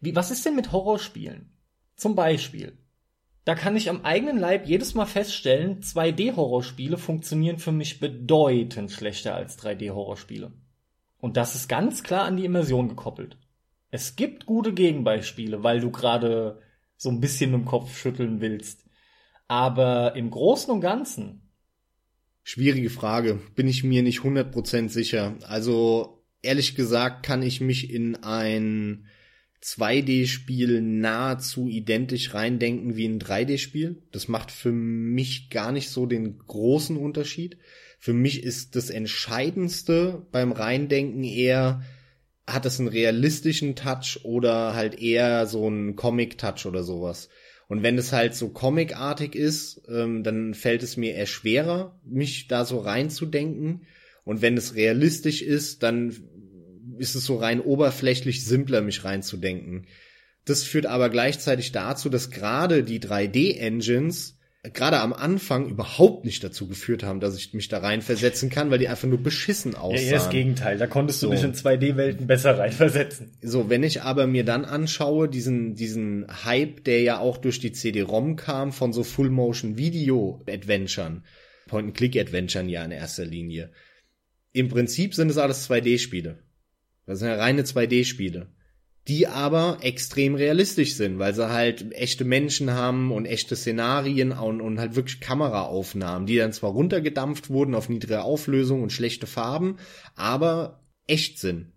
wie, 0.00 0.16
was 0.16 0.30
ist 0.30 0.44
denn 0.44 0.56
mit 0.56 0.72
Horrorspielen? 0.72 1.52
Zum 1.96 2.14
Beispiel. 2.14 2.78
Da 3.44 3.54
kann 3.54 3.76
ich 3.76 3.90
am 3.90 4.04
eigenen 4.04 4.38
Leib 4.38 4.66
jedes 4.66 4.94
Mal 4.94 5.04
feststellen, 5.04 5.80
2D-Horrorspiele 5.80 6.96
funktionieren 6.96 7.58
für 7.58 7.72
mich 7.72 8.00
bedeutend 8.00 8.90
schlechter 8.90 9.34
als 9.34 9.58
3D-Horrorspiele. 9.58 10.52
Und 11.18 11.36
das 11.36 11.54
ist 11.54 11.68
ganz 11.68 12.02
klar 12.02 12.24
an 12.24 12.36
die 12.36 12.46
Immersion 12.46 12.88
gekoppelt. 12.88 13.36
Es 13.90 14.16
gibt 14.16 14.46
gute 14.46 14.72
Gegenbeispiele, 14.72 15.62
weil 15.62 15.80
du 15.80 15.90
gerade 15.90 16.60
so 16.96 17.10
ein 17.10 17.20
bisschen 17.20 17.52
im 17.52 17.64
Kopf 17.64 17.96
schütteln 17.96 18.40
willst. 18.40 18.84
Aber 19.46 20.16
im 20.16 20.30
Großen 20.30 20.72
und 20.72 20.80
Ganzen, 20.80 21.43
Schwierige 22.46 22.90
Frage. 22.90 23.40
Bin 23.56 23.66
ich 23.66 23.84
mir 23.84 24.02
nicht 24.02 24.20
100% 24.20 24.90
sicher. 24.90 25.36
Also, 25.48 26.22
ehrlich 26.42 26.74
gesagt, 26.74 27.24
kann 27.24 27.42
ich 27.42 27.62
mich 27.62 27.90
in 27.90 28.16
ein 28.16 29.06
2D-Spiel 29.62 30.82
nahezu 30.82 31.68
identisch 31.68 32.34
reindenken 32.34 32.96
wie 32.96 33.06
ein 33.06 33.18
3D-Spiel. 33.18 34.02
Das 34.12 34.28
macht 34.28 34.50
für 34.50 34.72
mich 34.72 35.48
gar 35.48 35.72
nicht 35.72 35.88
so 35.88 36.04
den 36.04 36.36
großen 36.36 36.98
Unterschied. 36.98 37.56
Für 37.98 38.12
mich 38.12 38.42
ist 38.42 38.76
das 38.76 38.90
Entscheidendste 38.90 40.26
beim 40.30 40.52
Reindenken 40.52 41.24
eher, 41.24 41.82
hat 42.46 42.66
es 42.66 42.78
einen 42.78 42.88
realistischen 42.88 43.74
Touch 43.74 44.20
oder 44.22 44.74
halt 44.74 45.00
eher 45.00 45.46
so 45.46 45.66
einen 45.66 45.96
Comic-Touch 45.96 46.66
oder 46.66 46.84
sowas. 46.84 47.30
Und 47.68 47.82
wenn 47.82 47.98
es 47.98 48.12
halt 48.12 48.34
so 48.34 48.48
comicartig 48.50 49.34
ist, 49.34 49.82
ähm, 49.88 50.22
dann 50.22 50.54
fällt 50.54 50.82
es 50.82 50.96
mir 50.96 51.14
eher 51.14 51.26
schwerer, 51.26 52.00
mich 52.04 52.48
da 52.48 52.64
so 52.64 52.78
reinzudenken. 52.78 53.86
Und 54.24 54.42
wenn 54.42 54.56
es 54.56 54.74
realistisch 54.74 55.42
ist, 55.42 55.82
dann 55.82 56.14
ist 56.98 57.14
es 57.14 57.24
so 57.24 57.36
rein 57.36 57.60
oberflächlich 57.60 58.44
simpler, 58.44 58.80
mich 58.80 59.04
reinzudenken. 59.04 59.86
Das 60.44 60.62
führt 60.62 60.86
aber 60.86 61.08
gleichzeitig 61.08 61.72
dazu, 61.72 62.10
dass 62.10 62.30
gerade 62.30 62.84
die 62.84 63.00
3D-Engines 63.00 64.38
gerade 64.72 65.00
am 65.00 65.12
Anfang 65.12 65.68
überhaupt 65.68 66.24
nicht 66.24 66.42
dazu 66.42 66.66
geführt 66.66 67.02
haben, 67.02 67.20
dass 67.20 67.36
ich 67.36 67.52
mich 67.52 67.68
da 67.68 67.78
reinversetzen 67.78 68.48
kann, 68.48 68.70
weil 68.70 68.78
die 68.78 68.88
einfach 68.88 69.06
nur 69.06 69.22
beschissen 69.22 69.72
ja, 69.72 69.78
aussahen. 69.78 70.06
eher 70.06 70.12
das 70.14 70.30
Gegenteil. 70.30 70.78
Da 70.78 70.86
konntest 70.86 71.22
du 71.22 71.26
So. 71.26 71.32
dich 71.32 71.42
in 71.44 71.52
2D-Welten 71.52 72.26
besser 72.26 72.58
reinversetzen. 72.58 73.32
So, 73.42 73.68
wenn 73.68 73.82
ich 73.82 74.02
aber 74.02 74.26
mir 74.26 74.44
dann 74.44 74.64
anschaue, 74.64 75.28
diesen, 75.28 75.74
diesen 75.74 76.26
Hype, 76.44 76.82
der 76.84 77.02
ja 77.02 77.18
auch 77.18 77.36
durch 77.36 77.60
die 77.60 77.72
CD-ROM 77.72 78.36
kam, 78.36 78.72
von 78.72 78.94
so 78.94 79.04
Full-Motion-Video-Adventuren, 79.04 81.24
Point-and-Click-Adventuren 81.68 82.68
ja 82.68 82.84
in 82.84 82.90
erster 82.90 83.24
Linie. 83.26 83.70
Im 84.52 84.68
Prinzip 84.68 85.14
sind 85.14 85.30
es 85.30 85.38
alles 85.38 85.68
2D-Spiele. 85.68 86.38
Das 87.06 87.18
sind 87.18 87.28
ja 87.28 87.36
reine 87.36 87.62
2D-Spiele. 87.62 88.46
Die 89.06 89.26
aber 89.26 89.78
extrem 89.82 90.34
realistisch 90.34 90.94
sind, 90.94 91.18
weil 91.18 91.34
sie 91.34 91.50
halt 91.50 91.92
echte 91.92 92.24
Menschen 92.24 92.70
haben 92.70 93.12
und 93.12 93.26
echte 93.26 93.54
Szenarien 93.54 94.32
und, 94.32 94.62
und 94.62 94.80
halt 94.80 94.96
wirklich 94.96 95.20
Kameraaufnahmen, 95.20 96.26
die 96.26 96.36
dann 96.36 96.54
zwar 96.54 96.70
runtergedampft 96.70 97.50
wurden 97.50 97.74
auf 97.74 97.90
niedrige 97.90 98.22
Auflösung 98.22 98.82
und 98.82 98.92
schlechte 98.92 99.26
Farben, 99.26 99.76
aber 100.14 100.82
echt 101.06 101.38
sind. 101.38 101.72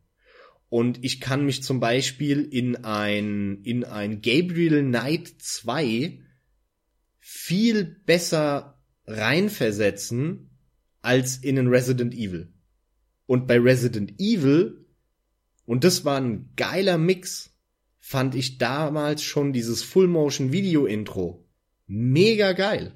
Und 0.70 1.04
ich 1.04 1.22
kann 1.22 1.46
mich 1.46 1.64
zum 1.64 1.80
Beispiel 1.80 2.44
in 2.44 2.84
ein, 2.84 3.62
in 3.64 3.84
ein 3.84 4.22
Gabriel 4.22 4.84
Knight 4.84 5.34
2 5.40 6.20
viel 7.20 7.84
besser 8.06 8.82
reinversetzen 9.06 10.50
als 11.02 11.38
in 11.38 11.58
ein 11.58 11.68
Resident 11.68 12.14
Evil. 12.14 12.54
Und 13.26 13.48
bei 13.48 13.60
Resident 13.60 14.20
Evil, 14.20 14.86
und 15.68 15.84
das 15.84 16.04
war 16.06 16.20
ein 16.20 16.50
geiler 16.56 16.98
Mix, 16.98 17.52
fand 18.00 18.34
ich 18.34 18.58
damals 18.58 19.22
schon 19.22 19.54
dieses 19.54 19.84
Full 19.84 20.08
Motion 20.08 20.52
Video 20.52 20.88
Intro 20.88 21.48
mega 21.88 22.54
geil. 22.54 22.94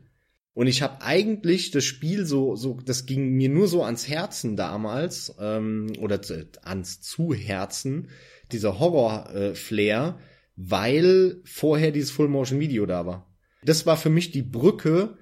Und 0.54 0.68
ich 0.68 0.82
habe 0.82 1.02
eigentlich 1.02 1.72
das 1.72 1.86
Spiel 1.86 2.26
so, 2.26 2.58
so, 2.58 2.78
das 2.86 3.06
ging 3.06 3.32
mir 3.32 3.48
nur 3.48 3.68
so 3.68 3.84
ans 3.84 4.08
Herzen 4.10 4.58
damals, 4.58 5.34
ähm, 5.40 5.94
oder 6.00 6.22
zu, 6.22 6.46
ans 6.64 7.02
Zuherzen, 7.02 8.10
dieser 8.52 8.78
Horror-Flair, 8.78 10.18
äh, 10.20 10.24
weil 10.58 11.42
vorher 11.46 11.92
dieses 11.92 12.12
Full-Motion-Video 12.12 12.86
da 12.86 13.06
war. 13.06 13.34
Das 13.64 13.86
war 13.86 13.96
für 13.96 14.10
mich 14.10 14.32
die 14.32 14.42
Brücke, 14.42 15.18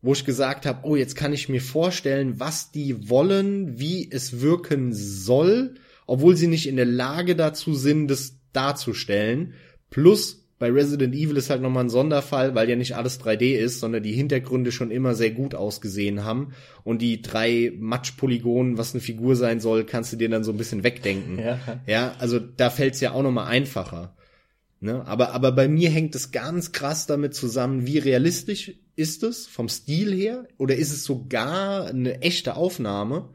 wo 0.00 0.12
ich 0.12 0.24
gesagt 0.24 0.64
habe, 0.64 0.86
oh, 0.86 0.94
jetzt 0.94 1.16
kann 1.16 1.32
ich 1.32 1.48
mir 1.48 1.60
vorstellen, 1.60 2.38
was 2.38 2.70
die 2.70 3.08
wollen, 3.08 3.80
wie 3.80 4.08
es 4.08 4.40
wirken 4.40 4.92
soll, 4.92 5.74
obwohl 6.08 6.36
sie 6.36 6.46
nicht 6.46 6.66
in 6.66 6.76
der 6.76 6.86
Lage 6.86 7.36
dazu 7.36 7.74
sind, 7.74 8.08
das 8.08 8.38
darzustellen. 8.54 9.52
Plus 9.90 10.46
bei 10.58 10.70
Resident 10.70 11.14
Evil 11.14 11.36
ist 11.36 11.50
halt 11.50 11.60
nochmal 11.60 11.84
ein 11.84 11.90
Sonderfall, 11.90 12.54
weil 12.54 12.68
ja 12.68 12.76
nicht 12.76 12.96
alles 12.96 13.20
3D 13.20 13.56
ist, 13.56 13.78
sondern 13.78 14.02
die 14.02 14.14
Hintergründe 14.14 14.72
schon 14.72 14.90
immer 14.90 15.14
sehr 15.14 15.30
gut 15.30 15.54
ausgesehen 15.54 16.24
haben. 16.24 16.54
Und 16.82 17.02
die 17.02 17.20
drei 17.20 17.72
Matschpolygonen, 17.78 18.78
was 18.78 18.94
eine 18.94 19.02
Figur 19.02 19.36
sein 19.36 19.60
soll, 19.60 19.84
kannst 19.84 20.12
du 20.12 20.16
dir 20.16 20.30
dann 20.30 20.44
so 20.44 20.50
ein 20.50 20.56
bisschen 20.56 20.82
wegdenken. 20.82 21.38
Ja, 21.38 21.60
ja 21.86 22.14
also 22.18 22.38
da 22.38 22.70
fällt's 22.70 23.00
ja 23.00 23.12
auch 23.12 23.22
nochmal 23.22 23.48
einfacher. 23.48 24.16
Ne? 24.80 25.06
Aber, 25.06 25.32
aber 25.34 25.52
bei 25.52 25.68
mir 25.68 25.90
hängt 25.90 26.14
es 26.14 26.30
ganz 26.30 26.72
krass 26.72 27.06
damit 27.06 27.34
zusammen, 27.34 27.86
wie 27.86 27.98
realistisch 27.98 28.72
ist 28.96 29.22
es 29.22 29.46
vom 29.46 29.68
Stil 29.68 30.14
her? 30.14 30.48
Oder 30.56 30.76
ist 30.76 30.90
es 30.90 31.04
sogar 31.04 31.86
eine 31.86 32.22
echte 32.22 32.56
Aufnahme? 32.56 33.28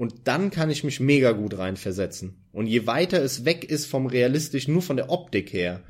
Und 0.00 0.26
dann 0.28 0.48
kann 0.48 0.70
ich 0.70 0.82
mich 0.82 0.98
mega 0.98 1.32
gut 1.32 1.58
reinversetzen. 1.58 2.42
Und 2.52 2.66
je 2.66 2.86
weiter 2.86 3.22
es 3.22 3.44
weg 3.44 3.64
ist 3.64 3.84
vom 3.84 4.06
realistisch, 4.06 4.66
nur 4.66 4.80
von 4.80 4.96
der 4.96 5.10
Optik 5.10 5.52
her, 5.52 5.82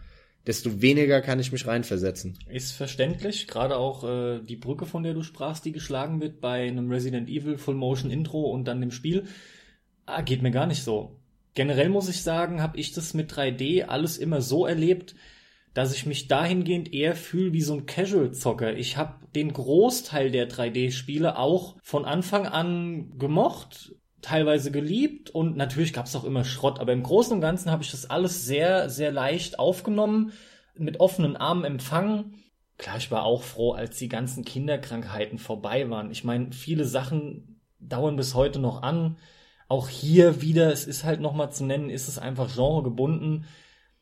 desto 0.48 0.82
weniger 0.82 1.20
kann 1.20 1.38
ich 1.38 1.52
mich 1.52 1.64
reinversetzen. 1.64 2.36
Ist 2.48 2.72
verständlich, 2.72 3.46
gerade 3.46 3.76
auch 3.76 4.02
äh, 4.02 4.40
die 4.40 4.56
Brücke, 4.56 4.84
von 4.84 5.04
der 5.04 5.14
du 5.14 5.22
sprachst, 5.22 5.64
die 5.64 5.70
geschlagen 5.70 6.20
wird 6.20 6.40
bei 6.40 6.66
einem 6.66 6.90
Resident 6.90 7.28
Evil 7.28 7.56
Full 7.56 7.76
Motion 7.76 8.11
Intro 8.11 8.50
und 8.50 8.64
dann 8.64 8.80
dem 8.80 8.90
Spiel, 8.90 9.28
ah, 10.06 10.22
geht 10.22 10.42
mir 10.42 10.50
gar 10.50 10.66
nicht 10.66 10.82
so. 10.82 11.20
Generell 11.54 11.88
muss 11.88 12.08
ich 12.08 12.22
sagen, 12.22 12.61
habe 12.61 12.80
ich 12.80 12.90
das 12.90 13.14
mit 13.14 13.32
3D 13.32 13.84
alles 13.84 14.18
immer 14.18 14.40
so 14.40 14.66
erlebt, 14.66 15.14
dass 15.72 15.94
ich 15.94 16.04
mich 16.04 16.26
dahingehend 16.26 16.92
eher 16.92 17.14
fühle 17.14 17.52
wie 17.52 17.62
so 17.62 17.74
ein 17.74 17.86
Casual-Zocker. 17.86 18.76
Ich 18.76 18.96
habe 18.96 19.24
den 19.36 19.52
Großteil 19.52 20.32
der 20.32 20.48
3D-Spiele 20.48 21.38
auch 21.38 21.76
von 21.80 22.04
Anfang 22.04 22.46
an 22.46 23.16
gemocht, 23.16 23.94
teilweise 24.23 24.71
geliebt 24.71 25.31
und 25.31 25.57
natürlich 25.57 25.93
gab 25.93 26.07
es 26.07 26.16
auch 26.16 26.25
immer 26.25 26.45
Schrott, 26.45 26.81
aber 26.81 26.93
im 26.93 27.03
Großen 27.03 27.33
und 27.33 27.41
Ganzen 27.41 27.71
habe 27.71 27.83
ich 27.83 27.91
das 27.91 28.09
alles 28.09 28.45
sehr, 28.45 28.91
sehr 28.91 29.12
leicht 29.12 29.59
aufgenommen, 29.59 30.33
mit 30.77 31.01
offenen 31.01 31.37
Armen 31.37 31.64
empfangen. 31.64 32.35
Klar, 32.79 32.97
ich 32.97 33.11
war 33.11 33.25
auch 33.25 33.43
froh, 33.43 33.73
als 33.73 33.99
die 33.99 34.09
ganzen 34.09 34.45
Kinderkrankheiten 34.45 35.39
vorbei 35.39 35.91
waren. 35.91 36.11
Ich 36.11 36.25
meine, 36.25 36.53
viele 36.53 36.85
Sachen 36.85 37.61
dauern 37.79 38.16
bis 38.16 38.35
heute 38.35 38.59
noch 38.59 38.83
an. 38.83 39.16
Auch 39.68 39.89
hier 39.89 40.41
wieder, 40.41 40.73
es 40.73 40.87
ist 40.87 41.05
halt 41.05 41.21
nochmal 41.21 41.53
zu 41.53 41.64
nennen, 41.64 41.91
ist 41.91 42.09
es 42.09 42.18
einfach 42.18 42.55
genregebunden. 42.55 43.45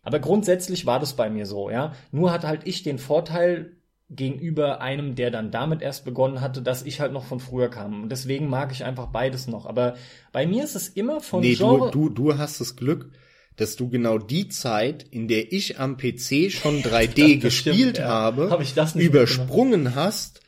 Aber 0.03 0.21
grundsätzlich 0.21 0.87
war 0.87 1.01
das 1.01 1.15
bei 1.15 1.29
mir 1.29 1.45
so, 1.45 1.71
ja. 1.71 1.93
Nur 2.13 2.33
hat 2.33 2.45
halt 2.45 2.67
ich 2.67 2.83
den 2.83 2.99
Vorteil, 2.99 3.78
gegenüber 4.11 4.81
einem, 4.81 5.15
der 5.15 5.31
dann 5.31 5.51
damit 5.51 5.83
erst 5.83 6.05
begonnen 6.05 6.41
hatte, 6.41 6.63
dass 6.63 6.83
ich 6.83 7.01
halt 7.01 7.13
noch 7.13 7.27
von 7.27 7.41
früher 7.41 7.69
kam. 7.69 8.05
Und 8.05 8.09
deswegen 8.11 8.49
mag 8.49 8.73
ich 8.73 8.85
einfach 8.85 9.09
beides 9.09 9.47
noch. 9.47 9.67
Aber 9.67 9.97
bei 10.33 10.47
mir 10.47 10.65
ist 10.65 10.77
es 10.77 10.89
immer 10.89 11.21
von 11.21 11.41
nee, 11.41 11.55
Genre. 11.55 11.91
Du, 11.91 12.09
du, 12.09 12.31
du 12.31 12.39
hast 12.39 12.61
das 12.61 12.77
Glück, 12.77 13.11
dass 13.57 13.77
du 13.77 13.91
genau 13.91 14.19
die 14.19 14.49
Zeit, 14.49 15.05
in 15.11 15.29
der 15.29 15.53
ich 15.53 15.79
am 15.79 15.99
PC 15.99 16.51
schon 16.51 16.83
3D 16.83 17.39
gespielt 17.39 17.97
stimmt, 17.97 18.01
habe, 18.01 18.51
hab 18.51 18.63
ich 18.63 18.75
das 18.75 18.95
übersprungen 18.95 19.95
hast 19.95 20.41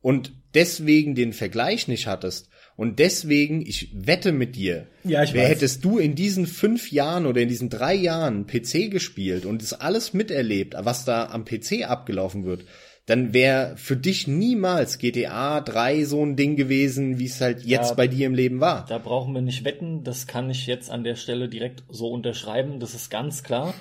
und 0.00 0.32
deswegen 0.54 1.14
den 1.14 1.32
Vergleich 1.32 1.88
nicht 1.88 2.06
hattest. 2.06 2.48
Und 2.76 3.00
deswegen, 3.00 3.66
ich 3.66 3.90
wette 3.92 4.30
mit 4.30 4.54
dir, 4.54 4.86
ja, 5.02 5.24
ich 5.24 5.34
wer 5.34 5.42
weiß. 5.42 5.50
hättest 5.50 5.84
du 5.84 5.98
in 5.98 6.14
diesen 6.14 6.46
fünf 6.46 6.92
Jahren 6.92 7.26
oder 7.26 7.40
in 7.40 7.48
diesen 7.48 7.70
drei 7.70 7.94
Jahren 7.94 8.46
PC 8.46 8.88
gespielt 8.92 9.46
und 9.46 9.62
das 9.62 9.72
alles 9.72 10.14
miterlebt, 10.14 10.76
was 10.78 11.04
da 11.04 11.26
am 11.26 11.44
PC 11.44 11.88
abgelaufen 11.88 12.44
wird, 12.44 12.64
dann 13.08 13.32
wäre 13.32 13.74
für 13.78 13.96
dich 13.96 14.28
niemals 14.28 14.98
GTA 14.98 15.62
3 15.62 16.04
so 16.04 16.22
ein 16.22 16.36
Ding 16.36 16.56
gewesen, 16.56 17.18
wie 17.18 17.24
es 17.24 17.40
halt 17.40 17.64
jetzt 17.64 17.88
ja, 17.88 17.94
bei 17.94 18.06
dir 18.06 18.26
im 18.26 18.34
Leben 18.34 18.60
war. 18.60 18.84
Da 18.86 18.98
brauchen 18.98 19.32
wir 19.32 19.40
nicht 19.40 19.64
wetten, 19.64 20.04
das 20.04 20.26
kann 20.26 20.50
ich 20.50 20.66
jetzt 20.66 20.90
an 20.90 21.04
der 21.04 21.16
Stelle 21.16 21.48
direkt 21.48 21.84
so 21.88 22.10
unterschreiben, 22.10 22.80
das 22.80 22.94
ist 22.94 23.08
ganz 23.08 23.42
klar. 23.42 23.72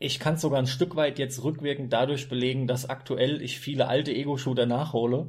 Ich 0.00 0.18
kann 0.18 0.36
sogar 0.36 0.58
ein 0.58 0.66
Stück 0.66 0.96
weit 0.96 1.20
jetzt 1.20 1.44
rückwirkend 1.44 1.92
dadurch 1.92 2.28
belegen, 2.28 2.66
dass 2.66 2.90
aktuell 2.90 3.40
ich 3.40 3.60
viele 3.60 3.86
alte 3.86 4.12
Ego-Shooter 4.12 4.66
nachhole. 4.66 5.28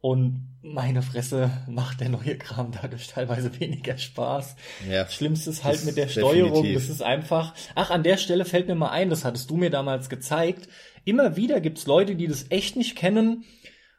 Und 0.00 0.48
meine 0.62 1.02
Fresse 1.02 1.50
macht 1.68 2.00
der 2.00 2.08
neue 2.08 2.38
Kram 2.38 2.72
dadurch 2.80 3.08
teilweise 3.08 3.58
weniger 3.60 3.98
Spaß. 3.98 4.56
Ja, 4.88 5.08
Schlimmstes 5.08 5.64
halt 5.64 5.84
mit 5.84 5.96
der 5.96 6.08
Steuerung, 6.08 6.62
definitiv. 6.62 6.74
das 6.74 6.88
ist 6.88 7.02
einfach. 7.02 7.52
Ach, 7.74 7.90
an 7.90 8.02
der 8.02 8.16
Stelle 8.16 8.46
fällt 8.46 8.68
mir 8.68 8.76
mal 8.76 8.90
ein, 8.90 9.10
das 9.10 9.24
hattest 9.24 9.50
du 9.50 9.56
mir 9.56 9.70
damals 9.70 10.08
gezeigt. 10.08 10.68
Immer 11.04 11.36
wieder 11.36 11.60
gibt's 11.60 11.86
Leute, 11.86 12.14
die 12.16 12.26
das 12.26 12.50
echt 12.50 12.76
nicht 12.76 12.96
kennen. 12.96 13.44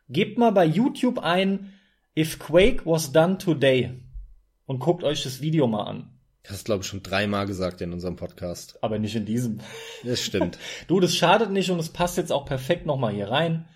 Gebt 0.09 0.37
mal 0.37 0.51
bei 0.51 0.65
YouTube 0.65 1.19
ein 1.19 1.73
If 2.17 2.39
Quake 2.39 2.85
was 2.85 3.11
done 3.11 3.37
today 3.37 3.91
und 4.65 4.79
guckt 4.79 5.03
euch 5.03 5.23
das 5.23 5.41
Video 5.41 5.67
mal 5.67 5.83
an. 5.83 6.09
Das 6.43 6.53
hast 6.53 6.65
glaube 6.65 6.83
ich 6.83 6.87
schon 6.87 7.03
dreimal 7.03 7.45
gesagt 7.45 7.81
in 7.81 7.93
unserem 7.93 8.15
Podcast. 8.15 8.79
Aber 8.83 8.99
nicht 8.99 9.15
in 9.15 9.25
diesem. 9.25 9.59
Das 10.03 10.21
stimmt. 10.21 10.57
du, 10.87 10.99
das 10.99 11.15
schadet 11.15 11.51
nicht 11.51 11.69
und 11.69 11.79
es 11.79 11.89
passt 11.89 12.17
jetzt 12.17 12.31
auch 12.31 12.45
perfekt 12.45 12.85
nochmal 12.85 13.13
hier 13.13 13.29
rein. 13.29 13.67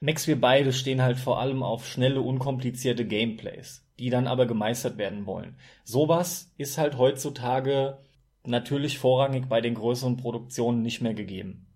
Max, 0.00 0.26
wir 0.26 0.40
beide 0.40 0.72
stehen 0.72 1.02
halt 1.02 1.18
vor 1.18 1.40
allem 1.40 1.62
auf 1.62 1.86
schnelle, 1.86 2.22
unkomplizierte 2.22 3.06
Gameplays, 3.06 3.84
die 3.98 4.08
dann 4.08 4.26
aber 4.26 4.46
gemeistert 4.46 4.96
werden 4.96 5.26
wollen. 5.26 5.56
Sowas 5.84 6.52
ist 6.56 6.78
halt 6.78 6.96
heutzutage 6.96 7.98
natürlich 8.44 8.98
vorrangig 8.98 9.46
bei 9.48 9.60
den 9.60 9.74
größeren 9.74 10.16
Produktionen 10.16 10.82
nicht 10.82 11.02
mehr 11.02 11.14
gegeben. 11.14 11.66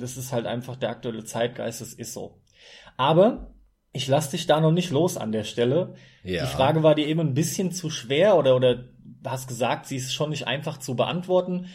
Das 0.00 0.16
ist 0.16 0.32
halt 0.32 0.46
einfach 0.46 0.76
der 0.76 0.90
aktuelle 0.90 1.24
Zeitgeist, 1.24 1.80
das 1.80 1.92
ist 1.92 2.12
so. 2.12 2.40
Aber 2.96 3.54
ich 3.92 4.06
lass 4.08 4.30
dich 4.30 4.46
da 4.46 4.60
noch 4.60 4.72
nicht 4.72 4.90
los 4.90 5.16
an 5.16 5.32
der 5.32 5.44
Stelle. 5.44 5.94
Ja. 6.22 6.44
Die 6.44 6.50
Frage 6.50 6.82
war 6.82 6.94
dir 6.94 7.06
eben 7.06 7.20
ein 7.20 7.34
bisschen 7.34 7.72
zu 7.72 7.90
schwer 7.90 8.36
oder, 8.36 8.56
oder 8.56 8.84
hast 9.24 9.48
gesagt, 9.48 9.86
sie 9.86 9.96
ist 9.96 10.12
schon 10.12 10.30
nicht 10.30 10.46
einfach 10.46 10.78
zu 10.78 10.94
beantworten. 10.94 11.66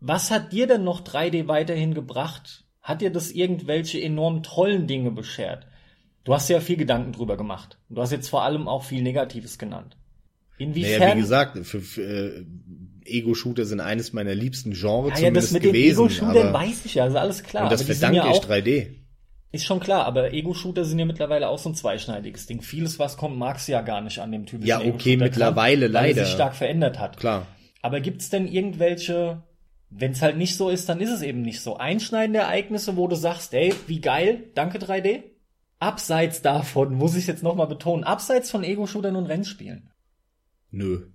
Was 0.00 0.30
hat 0.30 0.52
dir 0.52 0.66
denn 0.66 0.84
noch 0.84 1.02
3D 1.02 1.48
weiterhin 1.48 1.94
gebracht? 1.94 2.64
Hat 2.82 3.00
dir 3.00 3.10
das 3.10 3.30
irgendwelche 3.30 4.00
enorm 4.00 4.42
tollen 4.42 4.86
Dinge 4.86 5.10
beschert? 5.10 5.66
Du 6.24 6.34
hast 6.34 6.48
ja 6.48 6.60
viel 6.60 6.76
Gedanken 6.76 7.12
drüber 7.12 7.36
gemacht. 7.36 7.78
Du 7.88 8.00
hast 8.00 8.12
jetzt 8.12 8.28
vor 8.28 8.42
allem 8.42 8.68
auch 8.68 8.84
viel 8.84 9.02
Negatives 9.02 9.58
genannt. 9.58 9.96
Inwiefern? 10.58 11.00
Naja, 11.00 11.16
wie 11.16 11.20
gesagt, 11.20 11.66
für, 11.66 11.80
für 11.80 12.02
äh, 12.02 12.46
Ego-Shooter 13.04 13.64
sind 13.64 13.80
eines 13.80 14.12
meiner 14.12 14.34
liebsten 14.34 14.72
Genres 14.72 15.20
ja, 15.20 15.26
ja, 15.26 15.30
das 15.30 15.50
mit 15.50 15.62
gewesen. 15.62 15.98
Ego-Shootern 15.98 16.52
weiß 16.52 16.84
ich 16.84 16.94
ja, 16.94 17.04
also 17.04 17.18
alles 17.18 17.42
klar. 17.42 17.64
Und 17.64 17.72
das 17.72 17.82
verdanke 17.82 18.16
ja 18.16 18.30
ich 18.30 18.38
3D. 18.38 19.04
Ist 19.52 19.64
schon 19.64 19.78
klar, 19.78 20.04
aber 20.04 20.32
Ego-Shooter 20.32 20.84
sind 20.84 20.98
ja 20.98 21.04
mittlerweile 21.04 21.48
auch 21.48 21.58
so 21.58 21.68
ein 21.68 21.76
zweischneidiges 21.76 22.46
Ding. 22.46 22.60
Vieles, 22.60 22.98
was 22.98 23.16
kommt, 23.16 23.38
magst 23.38 23.68
du 23.68 23.72
ja 23.72 23.82
gar 23.82 24.00
nicht 24.00 24.18
an 24.18 24.32
dem 24.32 24.46
typischen 24.46 24.66
Ja, 24.66 24.80
okay, 24.80 25.16
mittlerweile 25.16 25.86
kann, 25.86 25.92
leider. 25.92 26.16
Weil 26.16 26.24
sich 26.24 26.34
stark 26.34 26.56
verändert 26.56 26.98
hat. 26.98 27.18
Klar. 27.18 27.46
Aber 27.80 28.00
gibt's 28.00 28.30
denn 28.30 28.48
irgendwelche, 28.48 29.44
wenn 29.90 30.10
es 30.10 30.22
halt 30.22 30.36
nicht 30.38 30.56
so 30.56 30.70
ist, 30.70 30.88
dann 30.88 31.00
ist 31.00 31.10
es 31.10 31.22
eben 31.22 31.42
nicht 31.42 31.60
so. 31.60 31.76
Einschneidende 31.76 32.40
Ereignisse, 32.40 32.96
wo 32.96 33.06
du 33.06 33.14
sagst, 33.14 33.54
ey, 33.54 33.72
wie 33.86 34.00
geil, 34.00 34.50
danke 34.54 34.78
3D? 34.78 35.22
Abseits 35.78 36.42
davon, 36.42 36.94
muss 36.94 37.14
ich 37.14 37.26
jetzt 37.26 37.42
nochmal 37.42 37.68
betonen, 37.68 38.02
abseits 38.02 38.50
von 38.50 38.64
Ego-Shootern 38.64 39.14
und 39.14 39.26
Rennspielen. 39.26 39.90
Nö. 40.70 41.12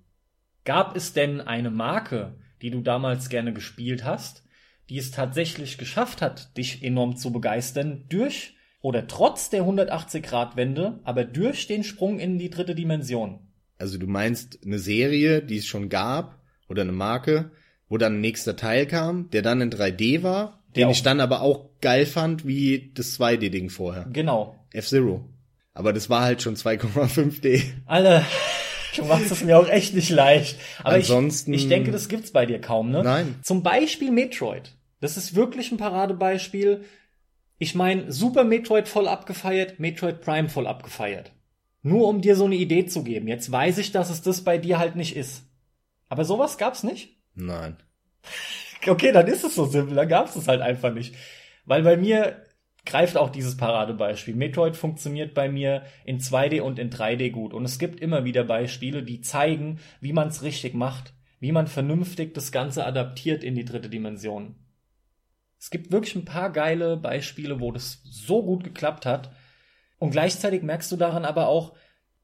Gab 0.70 0.96
es 0.96 1.14
denn 1.14 1.42
eine 1.42 1.72
Marke, 1.72 2.36
die 2.62 2.70
du 2.70 2.82
damals 2.82 3.30
gerne 3.30 3.54
gespielt 3.54 4.06
hast, 4.06 4.44
die 4.88 5.00
es 5.00 5.10
tatsächlich 5.10 5.80
geschafft 5.80 6.22
hat, 6.22 6.56
dich 6.58 6.84
enorm 6.84 7.18
zu 7.18 7.32
begeistern 7.32 8.06
durch 8.08 8.54
oder 8.80 9.08
trotz 9.08 9.50
der 9.50 9.64
180-Grad-Wende, 9.64 11.00
aber 11.04 11.24
durch 11.24 11.66
den 11.66 11.84
Sprung 11.84 12.20
in 12.20 12.38
die 12.38 12.52
dritte 12.52 12.76
Dimension. 12.76 13.40
Also 13.80 13.98
du 13.98 14.06
meinst 14.06 14.60
eine 14.64 14.78
Serie, 14.78 15.42
die 15.42 15.58
es 15.58 15.66
schon 15.66 15.90
gab, 15.90 16.40
oder 16.68 16.84
eine 16.84 16.92
Marke, 16.92 17.50
wo 17.88 17.98
dann 17.98 18.18
ein 18.18 18.22
nächster 18.22 18.56
Teil 18.56 18.86
kam, 18.86 19.32
der 19.32 19.42
dann 19.42 19.62
in 19.62 19.72
3D 19.72 20.22
war, 20.22 20.64
den 20.76 20.82
ja. 20.82 20.92
ich 20.92 21.02
dann 21.02 21.20
aber 21.20 21.42
auch 21.42 21.72
geil 21.82 22.06
fand, 22.06 22.46
wie 22.46 22.92
das 22.94 23.20
2D-Ding 23.20 23.72
vorher. 23.72 24.06
Genau. 24.14 24.56
F-Zero. 24.72 25.28
Aber 25.74 25.94
das 25.94 26.12
war 26.12 26.22
halt 26.22 26.44
schon 26.44 26.56
2,5D. 26.56 27.64
Alle. 27.88 28.24
Du 28.96 29.06
machst 29.06 29.32
es 29.32 29.44
mir 29.44 29.58
auch 29.58 29.70
echt 29.70 29.94
nicht 29.94 30.10
leicht. 30.10 30.58
Aber 30.84 30.96
Ansonsten, 30.96 31.54
ich, 31.54 31.64
ich 31.64 31.70
denke, 31.70 31.92
das 31.92 32.10
gibt's 32.10 32.32
bei 32.32 32.46
dir 32.46 32.60
kaum, 32.60 32.92
ne? 32.92 33.04
Nein. 33.04 33.36
Zum 33.44 33.64
Beispiel 33.64 34.12
Metroid. 34.12 34.76
Das 35.00 35.18
ist 35.18 35.36
wirklich 35.36 35.72
ein 35.72 35.78
Paradebeispiel. 35.78 36.86
Ich 37.58 37.76
meine, 37.76 38.12
Super 38.12 38.44
Metroid 38.44 38.88
voll 38.88 39.08
abgefeiert, 39.08 39.80
Metroid 39.80 40.22
Prime 40.22 40.50
voll 40.50 40.68
abgefeiert. 40.68 41.32
Nur 41.82 42.08
um 42.08 42.22
dir 42.22 42.36
so 42.36 42.46
eine 42.46 42.56
Idee 42.56 42.86
zu 42.86 43.04
geben. 43.04 43.28
Jetzt 43.28 43.52
weiß 43.52 43.78
ich, 43.78 43.92
dass 43.92 44.10
es 44.10 44.22
das 44.22 44.44
bei 44.44 44.58
dir 44.58 44.80
halt 44.80 44.96
nicht 44.96 45.16
ist. 45.16 45.44
Aber 46.10 46.26
sowas 46.26 46.58
gab's 46.58 46.84
nicht? 46.84 47.18
Nein. 47.36 47.78
Okay, 48.88 49.12
dann 49.12 49.28
ist 49.28 49.44
es 49.44 49.56
so 49.56 49.66
simpel, 49.66 49.94
dann 49.94 50.08
gab's 50.08 50.38
es 50.38 50.48
halt 50.48 50.62
einfach 50.62 50.94
nicht. 50.94 51.14
Weil 51.66 51.84
bei 51.84 51.98
mir 51.98 52.46
greift 52.90 53.16
auch 53.16 53.30
dieses 53.30 53.56
Paradebeispiel. 53.56 54.36
Metroid 54.36 54.76
funktioniert 54.76 55.34
bei 55.34 55.48
mir 55.48 55.84
in 56.04 56.20
2D 56.20 56.62
und 56.62 56.80
in 56.80 56.90
3D 56.90 57.32
gut. 57.32 57.54
Und 57.54 57.64
es 57.64 57.80
gibt 57.80 58.02
immer 58.02 58.26
wieder 58.26 58.44
Beispiele, 58.44 59.04
die 59.04 59.22
zeigen, 59.22 59.80
wie 60.02 60.12
man 60.12 60.28
es 60.28 60.44
richtig 60.44 60.74
macht, 60.74 61.14
wie 61.40 61.52
man 61.52 61.68
vernünftig 61.68 62.34
das 62.34 62.52
Ganze 62.52 62.86
adaptiert 62.86 63.44
in 63.44 63.56
die 63.56 63.64
dritte 63.64 63.90
Dimension. 63.90 64.56
Es 65.60 65.70
gibt 65.70 65.92
wirklich 65.92 66.16
ein 66.16 66.26
paar 66.26 66.52
geile 66.52 66.98
Beispiele, 66.98 67.60
wo 67.60 67.72
das 67.72 68.02
so 68.04 68.44
gut 68.44 68.64
geklappt 68.64 69.06
hat. 69.06 69.32
Und 70.00 70.12
gleichzeitig 70.12 70.64
merkst 70.64 70.92
du 70.92 70.96
daran 70.96 71.26
aber 71.26 71.48
auch, 71.48 71.76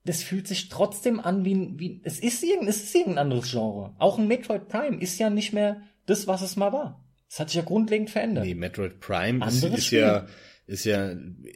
das 0.03 0.23
fühlt 0.23 0.47
sich 0.47 0.69
trotzdem 0.69 1.19
an 1.19 1.45
wie, 1.45 1.73
wie 1.77 2.01
es 2.03 2.19
ist 2.19 2.43
irgendein, 2.43 2.69
es 2.69 2.83
ist 2.83 2.95
irgendein 2.95 3.25
anderes 3.25 3.51
Genre. 3.51 3.95
Auch 3.97 4.17
ein 4.17 4.27
Metroid 4.27 4.67
Prime 4.67 4.97
ist 4.99 5.19
ja 5.19 5.29
nicht 5.29 5.53
mehr 5.53 5.81
das, 6.05 6.27
was 6.27 6.41
es 6.41 6.55
mal 6.55 6.71
war. 6.71 7.03
Es 7.27 7.39
hat 7.39 7.49
sich 7.49 7.57
ja 7.57 7.63
grundlegend 7.63 8.09
verändert. 8.09 8.45
Nee, 8.45 8.53
Metroid 8.53 8.99
Prime 8.99 9.45
ist, 9.45 9.63
ist 9.63 9.91
ja, 9.91 10.27
ist 10.67 10.85
ja, 10.85 11.13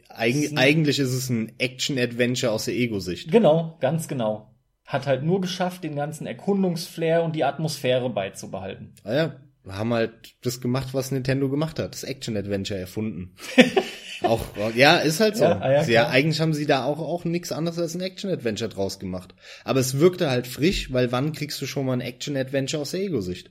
eig 0.08 0.52
eigentlich 0.56 0.98
ist 0.98 1.12
es 1.12 1.28
ein 1.30 1.52
Action-Adventure 1.58 2.52
aus 2.52 2.66
der 2.66 2.74
Ego-Sicht. 2.74 3.30
Genau, 3.30 3.76
ganz 3.80 4.06
genau. 4.06 4.54
Hat 4.84 5.06
halt 5.06 5.22
nur 5.22 5.40
geschafft, 5.40 5.84
den 5.84 5.96
ganzen 5.96 6.26
Erkundungsflair 6.26 7.22
und 7.22 7.34
die 7.34 7.44
Atmosphäre 7.44 8.10
beizubehalten. 8.10 8.94
Ah 9.04 9.14
ja, 9.14 9.36
haben 9.68 9.92
halt 9.92 10.12
das 10.42 10.60
gemacht, 10.60 10.88
was 10.92 11.10
Nintendo 11.10 11.48
gemacht 11.48 11.78
hat. 11.78 11.92
Das 11.92 12.04
Action-Adventure 12.04 12.78
erfunden. 12.78 13.34
auch, 14.22 14.44
ja, 14.74 14.98
ist 14.98 15.20
halt 15.20 15.36
so. 15.36 15.44
Ja, 15.44 15.60
ah 15.60 15.72
ja, 15.72 15.82
ja, 15.84 16.08
eigentlich 16.08 16.40
haben 16.40 16.54
sie 16.54 16.66
da 16.66 16.84
auch, 16.84 16.98
auch 16.98 17.24
nichts 17.24 17.52
anderes 17.52 17.78
als 17.78 17.94
ein 17.94 18.00
Action-Adventure 18.00 18.70
draus 18.70 18.98
gemacht. 18.98 19.34
Aber 19.64 19.80
es 19.80 19.98
wirkte 19.98 20.30
halt 20.30 20.46
frisch, 20.46 20.92
weil 20.92 21.12
wann 21.12 21.32
kriegst 21.32 21.60
du 21.60 21.66
schon 21.66 21.86
mal 21.86 21.94
ein 21.94 22.00
Action-Adventure 22.00 22.82
aus 22.82 22.92
der 22.92 23.00
Ego-Sicht? 23.00 23.50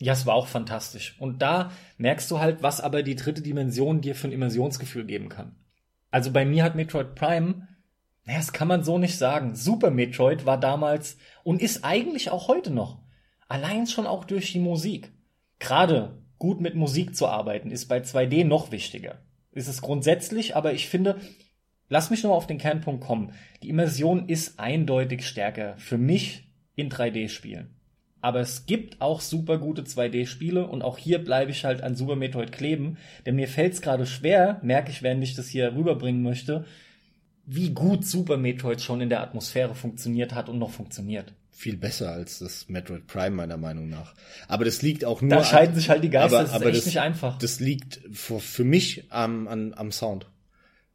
Ja, 0.00 0.14
es 0.14 0.24
war 0.24 0.34
auch 0.34 0.46
fantastisch. 0.46 1.14
Und 1.18 1.42
da 1.42 1.70
merkst 1.98 2.30
du 2.30 2.40
halt, 2.40 2.62
was 2.62 2.80
aber 2.80 3.02
die 3.02 3.16
dritte 3.16 3.42
Dimension 3.42 4.00
dir 4.00 4.14
für 4.14 4.28
ein 4.28 4.32
Immersionsgefühl 4.32 5.04
geben 5.04 5.28
kann. 5.28 5.56
Also 6.10 6.32
bei 6.32 6.46
mir 6.46 6.64
hat 6.64 6.74
Metroid 6.74 7.14
Prime, 7.14 7.68
naja, 8.24 8.38
das 8.38 8.54
kann 8.54 8.66
man 8.66 8.82
so 8.82 8.96
nicht 8.96 9.18
sagen. 9.18 9.54
Super 9.54 9.90
Metroid 9.90 10.46
war 10.46 10.58
damals 10.58 11.18
und 11.44 11.60
ist 11.60 11.84
eigentlich 11.84 12.30
auch 12.30 12.48
heute 12.48 12.70
noch. 12.70 13.02
Allein 13.46 13.86
schon 13.86 14.06
auch 14.06 14.24
durch 14.24 14.52
die 14.52 14.58
Musik. 14.58 15.12
Gerade 15.58 16.22
gut 16.38 16.62
mit 16.62 16.74
Musik 16.74 17.14
zu 17.14 17.26
arbeiten 17.28 17.70
ist 17.70 17.86
bei 17.86 17.98
2D 17.98 18.44
noch 18.44 18.72
wichtiger. 18.72 19.18
Ist 19.52 19.68
es 19.68 19.82
grundsätzlich, 19.82 20.56
aber 20.56 20.72
ich 20.72 20.88
finde, 20.88 21.20
lass 21.90 22.08
mich 22.08 22.22
nur 22.22 22.34
auf 22.34 22.46
den 22.46 22.58
Kernpunkt 22.58 23.04
kommen. 23.04 23.34
Die 23.62 23.68
Immersion 23.68 24.30
ist 24.30 24.58
eindeutig 24.58 25.26
stärker 25.26 25.76
für 25.76 25.98
mich 25.98 26.48
in 26.74 26.88
3D-Spielen. 26.88 27.79
Aber 28.20 28.40
es 28.40 28.66
gibt 28.66 29.00
auch 29.00 29.20
super 29.20 29.58
gute 29.58 29.82
2D-Spiele 29.82 30.66
und 30.66 30.82
auch 30.82 30.98
hier 30.98 31.24
bleibe 31.24 31.50
ich 31.50 31.64
halt 31.64 31.82
an 31.82 31.94
Super 31.94 32.16
Metroid 32.16 32.52
kleben, 32.52 32.98
denn 33.24 33.36
mir 33.36 33.48
fällt 33.48 33.72
es 33.74 33.80
gerade 33.80 34.06
schwer, 34.06 34.60
merke 34.62 34.90
ich, 34.90 35.02
während 35.02 35.22
ich 35.22 35.34
das 35.34 35.48
hier 35.48 35.74
rüberbringen 35.74 36.22
möchte, 36.22 36.66
wie 37.46 37.70
gut 37.70 38.06
Super 38.06 38.36
Metroid 38.36 38.80
schon 38.80 39.00
in 39.00 39.08
der 39.08 39.22
Atmosphäre 39.22 39.74
funktioniert 39.74 40.34
hat 40.34 40.48
und 40.48 40.58
noch 40.58 40.70
funktioniert. 40.70 41.32
Viel 41.50 41.76
besser 41.76 42.12
als 42.12 42.38
das 42.38 42.68
Metroid 42.68 43.06
Prime 43.06 43.36
meiner 43.36 43.56
Meinung 43.56 43.88
nach. 43.88 44.14
Aber 44.48 44.64
das 44.64 44.82
liegt 44.82 45.04
auch 45.04 45.20
nur. 45.20 45.30
Da 45.30 45.44
scheiden 45.44 45.74
an, 45.74 45.78
sich 45.78 45.90
halt 45.90 46.04
die 46.04 46.10
Geister. 46.10 46.38
Aber, 46.38 46.42
das 46.44 46.50
ist 46.50 46.56
aber 46.56 46.66
echt 46.66 46.78
das, 46.78 46.86
nicht 46.86 47.00
einfach. 47.00 47.38
Das 47.38 47.60
liegt 47.60 48.00
für, 48.12 48.40
für 48.40 48.64
mich 48.64 49.04
am, 49.10 49.46
am, 49.48 49.72
am 49.74 49.92
Sound. 49.92 50.26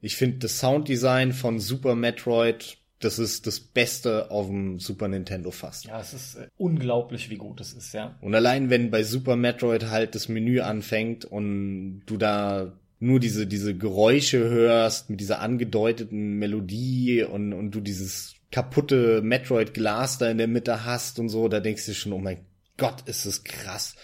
Ich 0.01 0.15
finde 0.15 0.37
das 0.37 0.59
Sounddesign 0.59 1.33
von 1.33 1.59
Super 1.59 1.95
Metroid 1.95 2.77
das 2.99 3.19
ist 3.19 3.45
das 3.45 3.59
Beste 3.59 4.31
auf 4.31 4.47
dem 4.47 4.79
Super 4.79 5.07
Nintendo 5.07 5.51
fast. 5.51 5.85
Ja, 5.85 5.99
es 5.99 6.13
ist 6.13 6.35
äh, 6.35 6.47
unglaublich, 6.57 7.29
wie 7.29 7.37
gut 7.37 7.59
es 7.61 7.73
ist, 7.73 7.93
ja. 7.93 8.17
Und 8.21 8.33
allein 8.35 8.69
wenn 8.69 8.89
bei 8.89 9.03
Super 9.03 9.35
Metroid 9.35 9.89
halt 9.89 10.15
das 10.15 10.29
Menü 10.29 10.61
anfängt 10.61 11.25
und 11.25 12.03
du 12.05 12.17
da 12.17 12.73
nur 12.99 13.19
diese, 13.19 13.45
diese 13.45 13.75
Geräusche 13.75 14.39
hörst 14.49 15.09
mit 15.09 15.19
dieser 15.19 15.41
angedeuteten 15.41 16.39
Melodie 16.39 17.23
und, 17.23 17.53
und 17.53 17.71
du 17.71 17.81
dieses 17.81 18.35
kaputte 18.51 19.21
Metroid-Glas 19.21 20.17
da 20.17 20.29
in 20.29 20.37
der 20.37 20.47
Mitte 20.47 20.85
hast 20.85 21.19
und 21.19 21.27
so, 21.27 21.49
da 21.49 21.59
denkst 21.59 21.85
du 21.85 21.93
schon, 21.93 22.13
oh 22.13 22.19
mein 22.19 22.45
Gott, 22.77 23.03
ist 23.05 23.25
das 23.25 23.43
krass. 23.43 23.95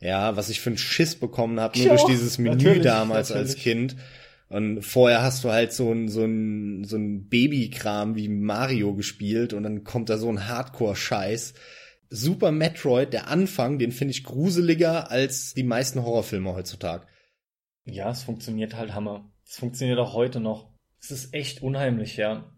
Ja, 0.00 0.36
was 0.36 0.48
ich 0.48 0.60
für 0.60 0.70
einen 0.70 0.78
Schiss 0.78 1.16
bekommen 1.16 1.60
habe, 1.60 1.78
nur 1.78 1.88
durch 1.88 2.04
dieses 2.04 2.38
Menü 2.38 2.80
damals 2.80 3.30
natürlich. 3.30 3.50
als 3.50 3.60
Kind. 3.60 3.96
Und 4.48 4.82
vorher 4.82 5.22
hast 5.22 5.44
du 5.44 5.50
halt 5.50 5.72
so 5.72 5.92
ein, 5.92 6.08
so 6.08 6.24
ein, 6.24 6.84
so 6.84 6.96
ein 6.96 7.28
Babykram 7.28 8.16
wie 8.16 8.28
Mario 8.28 8.94
gespielt 8.94 9.52
und 9.52 9.62
dann 9.62 9.84
kommt 9.84 10.08
da 10.08 10.16
so 10.16 10.28
ein 10.28 10.48
Hardcore-Scheiß. 10.48 11.52
Super 12.08 12.50
Metroid, 12.50 13.12
der 13.12 13.28
Anfang, 13.28 13.78
den 13.78 13.92
finde 13.92 14.12
ich 14.12 14.24
gruseliger 14.24 15.10
als 15.10 15.52
die 15.52 15.64
meisten 15.64 16.02
Horrorfilme 16.02 16.54
heutzutage. 16.54 17.06
Ja, 17.84 18.10
es 18.10 18.22
funktioniert 18.22 18.74
halt 18.74 18.94
Hammer. 18.94 19.30
Es 19.44 19.58
funktioniert 19.58 19.98
auch 19.98 20.14
heute 20.14 20.40
noch. 20.40 20.70
Es 20.98 21.10
ist 21.10 21.34
echt 21.34 21.62
unheimlich, 21.62 22.16
ja. 22.16 22.50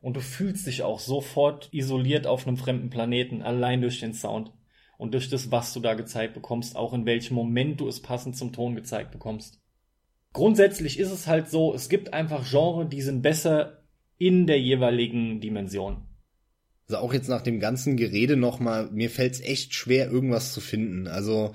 Und 0.00 0.16
du 0.16 0.20
fühlst 0.20 0.66
dich 0.68 0.82
auch 0.84 1.00
sofort 1.00 1.68
isoliert 1.72 2.28
auf 2.28 2.46
einem 2.46 2.56
fremden 2.56 2.90
Planeten, 2.90 3.42
allein 3.42 3.80
durch 3.80 3.98
den 3.98 4.14
Sound. 4.14 4.52
Und 4.96 5.14
durch 5.14 5.28
das, 5.28 5.50
was 5.50 5.72
du 5.72 5.80
da 5.80 5.94
gezeigt 5.94 6.34
bekommst, 6.34 6.76
auch 6.76 6.92
in 6.92 7.06
welchem 7.06 7.34
Moment 7.34 7.80
du 7.80 7.88
es 7.88 8.00
passend 8.00 8.36
zum 8.36 8.52
Ton 8.52 8.76
gezeigt 8.76 9.10
bekommst 9.10 9.61
grundsätzlich 10.32 10.98
ist 10.98 11.10
es 11.10 11.26
halt 11.26 11.48
so, 11.48 11.74
es 11.74 11.88
gibt 11.88 12.12
einfach 12.12 12.48
Genre, 12.48 12.86
die 12.86 13.02
sind 13.02 13.22
besser 13.22 13.82
in 14.18 14.46
der 14.46 14.60
jeweiligen 14.60 15.40
Dimension. 15.40 16.02
Also 16.88 17.02
auch 17.02 17.12
jetzt 17.12 17.28
nach 17.28 17.42
dem 17.42 17.60
ganzen 17.60 17.96
Gerede 17.96 18.36
nochmal, 18.36 18.90
mir 18.90 19.10
fällt 19.10 19.34
es 19.34 19.40
echt 19.40 19.74
schwer, 19.74 20.10
irgendwas 20.10 20.52
zu 20.52 20.60
finden. 20.60 21.06
Also 21.06 21.54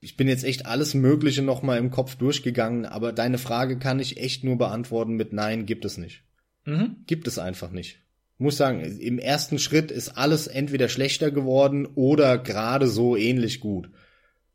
ich 0.00 0.16
bin 0.16 0.28
jetzt 0.28 0.44
echt 0.44 0.66
alles 0.66 0.94
Mögliche 0.94 1.42
nochmal 1.42 1.78
im 1.78 1.90
Kopf 1.90 2.16
durchgegangen, 2.16 2.84
aber 2.84 3.12
deine 3.12 3.38
Frage 3.38 3.78
kann 3.78 4.00
ich 4.00 4.18
echt 4.18 4.44
nur 4.44 4.58
beantworten 4.58 5.14
mit 5.14 5.32
Nein, 5.32 5.64
gibt 5.64 5.84
es 5.84 5.96
nicht. 5.96 6.24
Mhm. 6.66 6.96
Gibt 7.06 7.26
es 7.26 7.38
einfach 7.38 7.70
nicht. 7.70 8.00
Ich 8.34 8.40
muss 8.40 8.56
sagen, 8.56 8.80
im 8.80 9.18
ersten 9.18 9.58
Schritt 9.58 9.90
ist 9.90 10.10
alles 10.10 10.48
entweder 10.48 10.88
schlechter 10.88 11.30
geworden 11.30 11.86
oder 11.94 12.36
gerade 12.36 12.88
so 12.88 13.16
ähnlich 13.16 13.60
gut. 13.60 13.90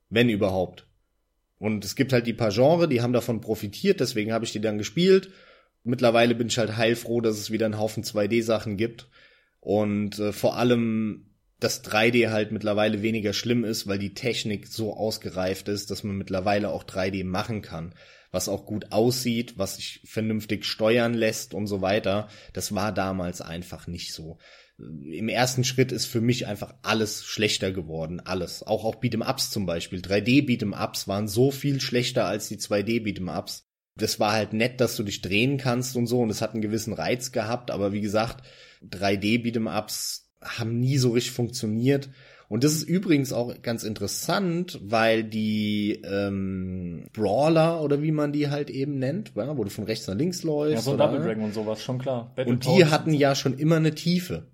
Wenn 0.10 0.30
überhaupt. 0.30 0.89
Und 1.60 1.84
es 1.84 1.96
gibt 1.96 2.14
halt 2.14 2.26
die 2.26 2.34
paar 2.34 2.52
Genre, 2.52 2.88
die 2.88 3.02
haben 3.02 3.14
davon 3.14 3.42
profitiert, 3.42 4.00
deswegen 4.00 4.32
habe 4.32 4.46
ich 4.46 4.54
die 4.54 4.62
dann 4.62 4.78
gespielt. 4.78 5.30
Mittlerweile 5.84 6.34
bin 6.34 6.48
ich 6.48 6.58
halt 6.58 6.78
heilfroh, 6.78 7.22
dass 7.22 7.38
es 7.38 7.52
wieder 7.52 7.66
einen 7.66 7.78
Haufen 7.78 8.04
2D-Sachen 8.04 8.78
gibt. 8.78 9.10
Und 9.60 10.20
äh, 10.20 10.32
vor 10.32 10.56
allem, 10.56 11.36
dass 11.60 11.84
3D 11.84 12.30
halt 12.30 12.52
mittlerweile 12.54 13.02
weniger 13.02 13.34
schlimm 13.34 13.66
ist, 13.66 13.88
weil 13.88 14.00
die 14.00 14.14
Technik 14.14 14.68
so 14.68 14.96
ausgereift 14.96 15.68
ist, 15.68 15.92
dass 15.92 16.04
man 16.04 16.18
mittlerweile 16.18 16.70
auch 16.70 16.86
3D 16.86 17.26
machen 17.26 17.62
kann. 17.62 17.94
Was 18.32 18.48
auch 18.48 18.66
gut 18.66 18.92
aussieht, 18.92 19.58
was 19.58 19.76
sich 19.76 20.02
vernünftig 20.06 20.64
steuern 20.64 21.14
lässt 21.14 21.54
und 21.54 21.68
so 21.68 21.82
weiter. 21.82 22.30
Das 22.54 22.74
war 22.74 22.94
damals 22.94 23.42
einfach 23.42 23.88
nicht 23.88 24.14
so 24.14 24.38
im 24.80 25.30
ersten 25.30 25.64
Schritt 25.64 25.92
ist 25.92 26.06
für 26.06 26.22
mich 26.22 26.48
einfach 26.48 26.74
alles 26.82 27.24
schlechter 27.24 27.72
geworden. 27.72 28.22
Alles. 28.24 28.64
Auch, 28.64 28.86
auch 28.86 28.96
Beat'em-Ups 28.96 29.52
zum 29.52 29.66
Beispiel. 29.66 30.00
3D 30.00 30.46
Beat'em-Ups 30.46 31.08
waren 31.08 31.28
so 31.28 31.52
viel 31.52 31.82
schlechter 31.82 32.26
als 32.26 32.48
die 32.48 32.58
2D 32.58 33.04
Beat'em-Ups. 33.04 33.66
Das 33.96 34.20
war 34.20 34.32
halt 34.32 34.54
nett, 34.54 34.80
dass 34.80 34.96
du 34.96 35.04
dich 35.04 35.22
drehen 35.22 35.58
kannst 35.58 35.98
und 35.98 36.08
so 36.08 36.22
und 36.22 36.30
es 36.30 36.42
hat 36.42 36.54
einen 36.54 36.62
gewissen 36.62 36.94
Reiz 36.94 37.32
gehabt, 37.34 37.70
aber 37.70 37.92
wie 37.92 38.02
gesagt, 38.02 38.46
3D 38.90 39.44
Beat'em-Ups 39.44 40.30
haben 40.42 40.80
nie 40.80 40.98
so 40.98 41.12
richtig 41.12 41.34
funktioniert. 41.34 42.10
Und 42.48 42.64
das 42.64 42.74
ist 42.74 42.84
übrigens 42.84 43.32
auch 43.32 43.62
ganz 43.62 43.84
interessant, 43.84 44.80
weil 44.82 45.24
die 45.24 46.02
ähm, 46.04 47.06
Brawler 47.14 47.84
oder 47.84 48.02
wie 48.02 48.12
man 48.12 48.32
die 48.32 48.50
halt 48.50 48.72
eben 48.72 48.98
nennt, 48.98 49.36
wo 49.36 49.64
du 49.64 49.70
von 49.70 49.84
rechts 49.84 50.08
nach 50.08 50.16
links 50.16 50.42
läufst. 50.44 50.74
Ja, 50.74 50.82
so 50.82 50.98
Double 50.98 51.22
Dragon 51.22 51.44
und 51.44 51.54
sowas, 51.54 51.84
schon 51.84 52.00
klar. 52.00 52.32
Battle 52.36 52.52
und 52.52 52.66
die 52.66 52.86
hatten 52.86 53.14
ja 53.14 53.36
schon 53.36 53.58
immer 53.60 53.76
eine 53.76 53.94
Tiefe. 53.94 54.48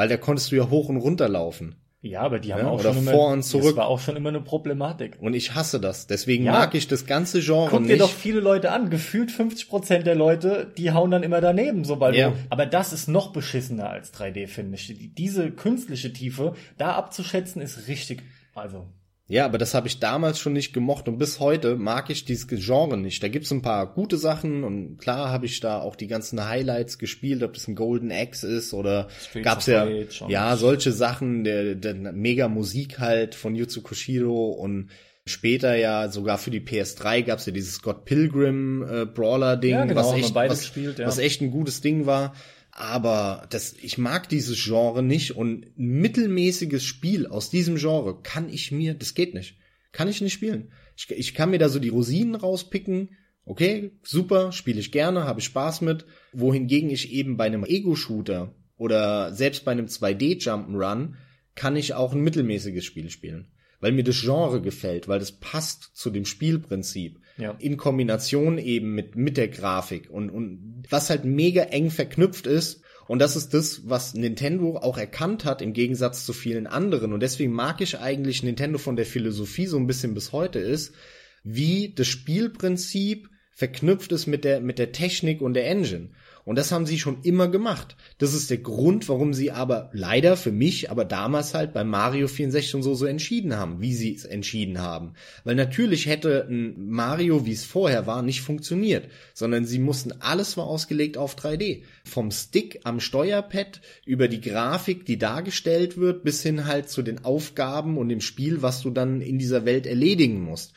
Weil 0.00 0.08
da 0.08 0.16
konntest 0.16 0.50
du 0.50 0.56
ja 0.56 0.70
hoch 0.70 0.88
und 0.88 0.96
runter 0.96 1.28
laufen. 1.28 1.74
Ja, 2.00 2.22
aber 2.22 2.38
die 2.38 2.54
haben 2.54 2.60
ja, 2.60 2.68
auch 2.70 2.80
oder 2.80 2.94
schon 2.94 3.02
immer, 3.02 3.10
vor 3.10 3.32
und 3.32 3.42
zurück. 3.42 3.66
Das 3.66 3.76
war 3.76 3.88
auch 3.88 4.00
schon 4.00 4.16
immer 4.16 4.30
eine 4.30 4.40
Problematik. 4.40 5.18
Und 5.20 5.34
ich 5.34 5.54
hasse 5.54 5.78
das. 5.78 6.06
Deswegen 6.06 6.44
ja. 6.46 6.52
mag 6.52 6.74
ich 6.74 6.88
das 6.88 7.04
ganze 7.04 7.40
Genre 7.40 7.68
Guck 7.68 7.80
nicht. 7.80 7.90
Guck 7.90 7.98
dir 7.98 7.98
doch 7.98 8.10
viele 8.10 8.40
Leute 8.40 8.72
an. 8.72 8.88
Gefühlt 8.88 9.30
50 9.30 9.68
Prozent 9.68 10.06
der 10.06 10.14
Leute, 10.14 10.72
die 10.78 10.92
hauen 10.92 11.10
dann 11.10 11.22
immer 11.22 11.42
daneben, 11.42 11.84
sobald 11.84 12.16
ja. 12.16 12.30
du. 12.30 12.36
Aber 12.48 12.64
das 12.64 12.94
ist 12.94 13.08
noch 13.08 13.34
beschissener 13.34 13.90
als 13.90 14.14
3D, 14.14 14.46
finde 14.46 14.76
ich. 14.76 15.12
Diese 15.18 15.50
künstliche 15.50 16.14
Tiefe, 16.14 16.54
da 16.78 16.92
abzuschätzen, 16.92 17.60
ist 17.60 17.86
richtig, 17.86 18.22
also. 18.54 18.86
Ja, 19.30 19.44
aber 19.44 19.58
das 19.58 19.74
habe 19.74 19.86
ich 19.86 20.00
damals 20.00 20.40
schon 20.40 20.54
nicht 20.54 20.72
gemocht 20.72 21.06
und 21.06 21.16
bis 21.16 21.38
heute 21.38 21.76
mag 21.76 22.10
ich 22.10 22.24
dieses 22.24 22.48
Genre 22.48 22.98
nicht. 22.98 23.22
Da 23.22 23.28
gibt's 23.28 23.52
ein 23.52 23.62
paar 23.62 23.94
gute 23.94 24.16
Sachen 24.16 24.64
und 24.64 24.98
klar 24.98 25.30
habe 25.30 25.46
ich 25.46 25.60
da 25.60 25.78
auch 25.80 25.94
die 25.94 26.08
ganzen 26.08 26.48
Highlights 26.48 26.98
gespielt, 26.98 27.44
ob 27.44 27.54
das 27.54 27.68
ein 27.68 27.76
Golden 27.76 28.10
Axe 28.10 28.44
ist 28.44 28.74
oder 28.74 29.06
Streets 29.20 29.44
gab's 29.44 29.66
ja 29.66 29.88
ja 30.26 30.56
solche 30.56 30.90
Sachen, 30.90 31.44
der, 31.44 31.76
der 31.76 31.94
mega 31.94 32.48
Musik 32.48 32.98
halt 32.98 33.36
von 33.36 33.54
Yuzu 33.54 33.82
Koshiro 33.82 34.50
und 34.50 34.90
später 35.26 35.76
ja 35.76 36.08
sogar 36.08 36.36
für 36.36 36.50
die 36.50 36.60
PS3 36.60 37.22
gab's 37.22 37.46
ja 37.46 37.52
dieses 37.52 37.74
Scott 37.74 38.06
Pilgrim 38.06 38.82
äh, 38.82 39.06
Brawler 39.06 39.56
Ding, 39.56 39.70
ja, 39.70 39.84
genau, 39.84 40.00
was 40.00 40.12
echt 40.12 40.34
was, 40.34 40.58
gespielt, 40.58 40.98
ja. 40.98 41.06
was 41.06 41.18
echt 41.18 41.40
ein 41.40 41.52
gutes 41.52 41.80
Ding 41.80 42.04
war 42.04 42.34
aber 42.72 43.46
das, 43.50 43.74
ich 43.80 43.98
mag 43.98 44.28
dieses 44.28 44.62
Genre 44.62 45.02
nicht 45.02 45.36
und 45.36 45.66
ein 45.78 46.00
mittelmäßiges 46.00 46.84
Spiel 46.84 47.26
aus 47.26 47.50
diesem 47.50 47.76
Genre 47.76 48.20
kann 48.22 48.48
ich 48.48 48.72
mir, 48.72 48.94
das 48.94 49.14
geht 49.14 49.34
nicht. 49.34 49.56
Kann 49.92 50.08
ich 50.08 50.20
nicht 50.20 50.32
spielen. 50.32 50.72
Ich, 50.96 51.10
ich 51.10 51.34
kann 51.34 51.50
mir 51.50 51.58
da 51.58 51.68
so 51.68 51.78
die 51.78 51.88
Rosinen 51.88 52.34
rauspicken 52.34 53.10
Okay, 53.44 53.90
super, 54.04 54.52
spiele 54.52 54.78
ich 54.78 54.92
gerne, 54.92 55.24
habe 55.24 55.40
Spaß 55.40 55.80
mit. 55.80 56.04
Wohingegen 56.32 56.90
ich 56.90 57.10
eben 57.10 57.36
bei 57.36 57.46
einem 57.46 57.64
Ego-Shooter 57.64 58.54
oder 58.76 59.34
selbst 59.34 59.64
bei 59.64 59.72
einem 59.72 59.86
2D-Jump'n'Run 59.86 61.14
kann 61.54 61.74
ich 61.74 61.94
auch 61.94 62.12
ein 62.12 62.20
mittelmäßiges 62.20 62.84
Spiel 62.84 63.10
spielen. 63.10 63.50
Weil 63.80 63.90
mir 63.90 64.04
das 64.04 64.20
Genre 64.20 64.60
gefällt, 64.60 65.08
weil 65.08 65.18
das 65.18 65.32
passt 65.32 65.90
zu 65.94 66.10
dem 66.10 66.26
Spielprinzip. 66.26 67.18
Ja. 67.36 67.56
In 67.58 67.76
Kombination 67.76 68.58
eben 68.58 68.94
mit, 68.94 69.16
mit 69.16 69.36
der 69.36 69.48
Grafik 69.48 70.10
und, 70.10 70.30
und 70.30 70.82
was 70.90 71.10
halt 71.10 71.24
mega 71.24 71.62
eng 71.62 71.90
verknüpft 71.90 72.46
ist. 72.46 72.82
Und 73.06 73.18
das 73.18 73.34
ist 73.34 73.54
das, 73.54 73.88
was 73.88 74.14
Nintendo 74.14 74.76
auch 74.76 74.96
erkannt 74.96 75.44
hat 75.44 75.62
im 75.62 75.72
Gegensatz 75.72 76.24
zu 76.24 76.32
vielen 76.32 76.66
anderen. 76.66 77.12
Und 77.12 77.20
deswegen 77.20 77.52
mag 77.52 77.80
ich 77.80 77.98
eigentlich 77.98 78.42
Nintendo 78.42 78.78
von 78.78 78.94
der 78.94 79.06
Philosophie 79.06 79.66
so 79.66 79.78
ein 79.78 79.88
bisschen 79.88 80.14
bis 80.14 80.32
heute 80.32 80.60
ist, 80.60 80.94
wie 81.42 81.92
das 81.94 82.06
Spielprinzip 82.06 83.28
verknüpft 83.52 84.12
ist 84.12 84.26
mit 84.26 84.44
der, 84.44 84.60
mit 84.60 84.78
der 84.78 84.92
Technik 84.92 85.40
und 85.40 85.54
der 85.54 85.66
Engine. 85.66 86.10
Und 86.50 86.56
das 86.56 86.72
haben 86.72 86.84
sie 86.84 86.98
schon 86.98 87.22
immer 87.22 87.46
gemacht. 87.46 87.94
Das 88.18 88.34
ist 88.34 88.50
der 88.50 88.58
Grund, 88.58 89.08
warum 89.08 89.34
sie 89.34 89.52
aber 89.52 89.88
leider 89.92 90.36
für 90.36 90.50
mich, 90.50 90.90
aber 90.90 91.04
damals 91.04 91.54
halt 91.54 91.72
bei 91.72 91.84
Mario 91.84 92.26
64 92.26 92.74
und 92.74 92.82
so 92.82 92.96
so 92.96 93.06
entschieden 93.06 93.56
haben, 93.56 93.80
wie 93.80 93.94
sie 93.94 94.12
es 94.12 94.24
entschieden 94.24 94.80
haben. 94.80 95.12
Weil 95.44 95.54
natürlich 95.54 96.06
hätte 96.06 96.48
ein 96.50 96.88
Mario, 96.88 97.46
wie 97.46 97.52
es 97.52 97.64
vorher 97.64 98.08
war, 98.08 98.22
nicht 98.22 98.40
funktioniert, 98.40 99.06
sondern 99.32 99.64
sie 99.64 99.78
mussten, 99.78 100.10
alles 100.18 100.56
war 100.56 100.66
ausgelegt 100.66 101.16
auf 101.16 101.36
3D. 101.36 101.82
Vom 102.02 102.32
Stick 102.32 102.80
am 102.82 102.98
Steuerpad 102.98 103.80
über 104.04 104.26
die 104.26 104.40
Grafik, 104.40 105.06
die 105.06 105.18
dargestellt 105.18 105.98
wird, 105.98 106.24
bis 106.24 106.42
hin 106.42 106.66
halt 106.66 106.90
zu 106.90 107.02
den 107.02 107.24
Aufgaben 107.24 107.96
und 107.96 108.08
dem 108.08 108.20
Spiel, 108.20 108.60
was 108.60 108.82
du 108.82 108.90
dann 108.90 109.20
in 109.20 109.38
dieser 109.38 109.66
Welt 109.66 109.86
erledigen 109.86 110.42
musst. 110.42 110.72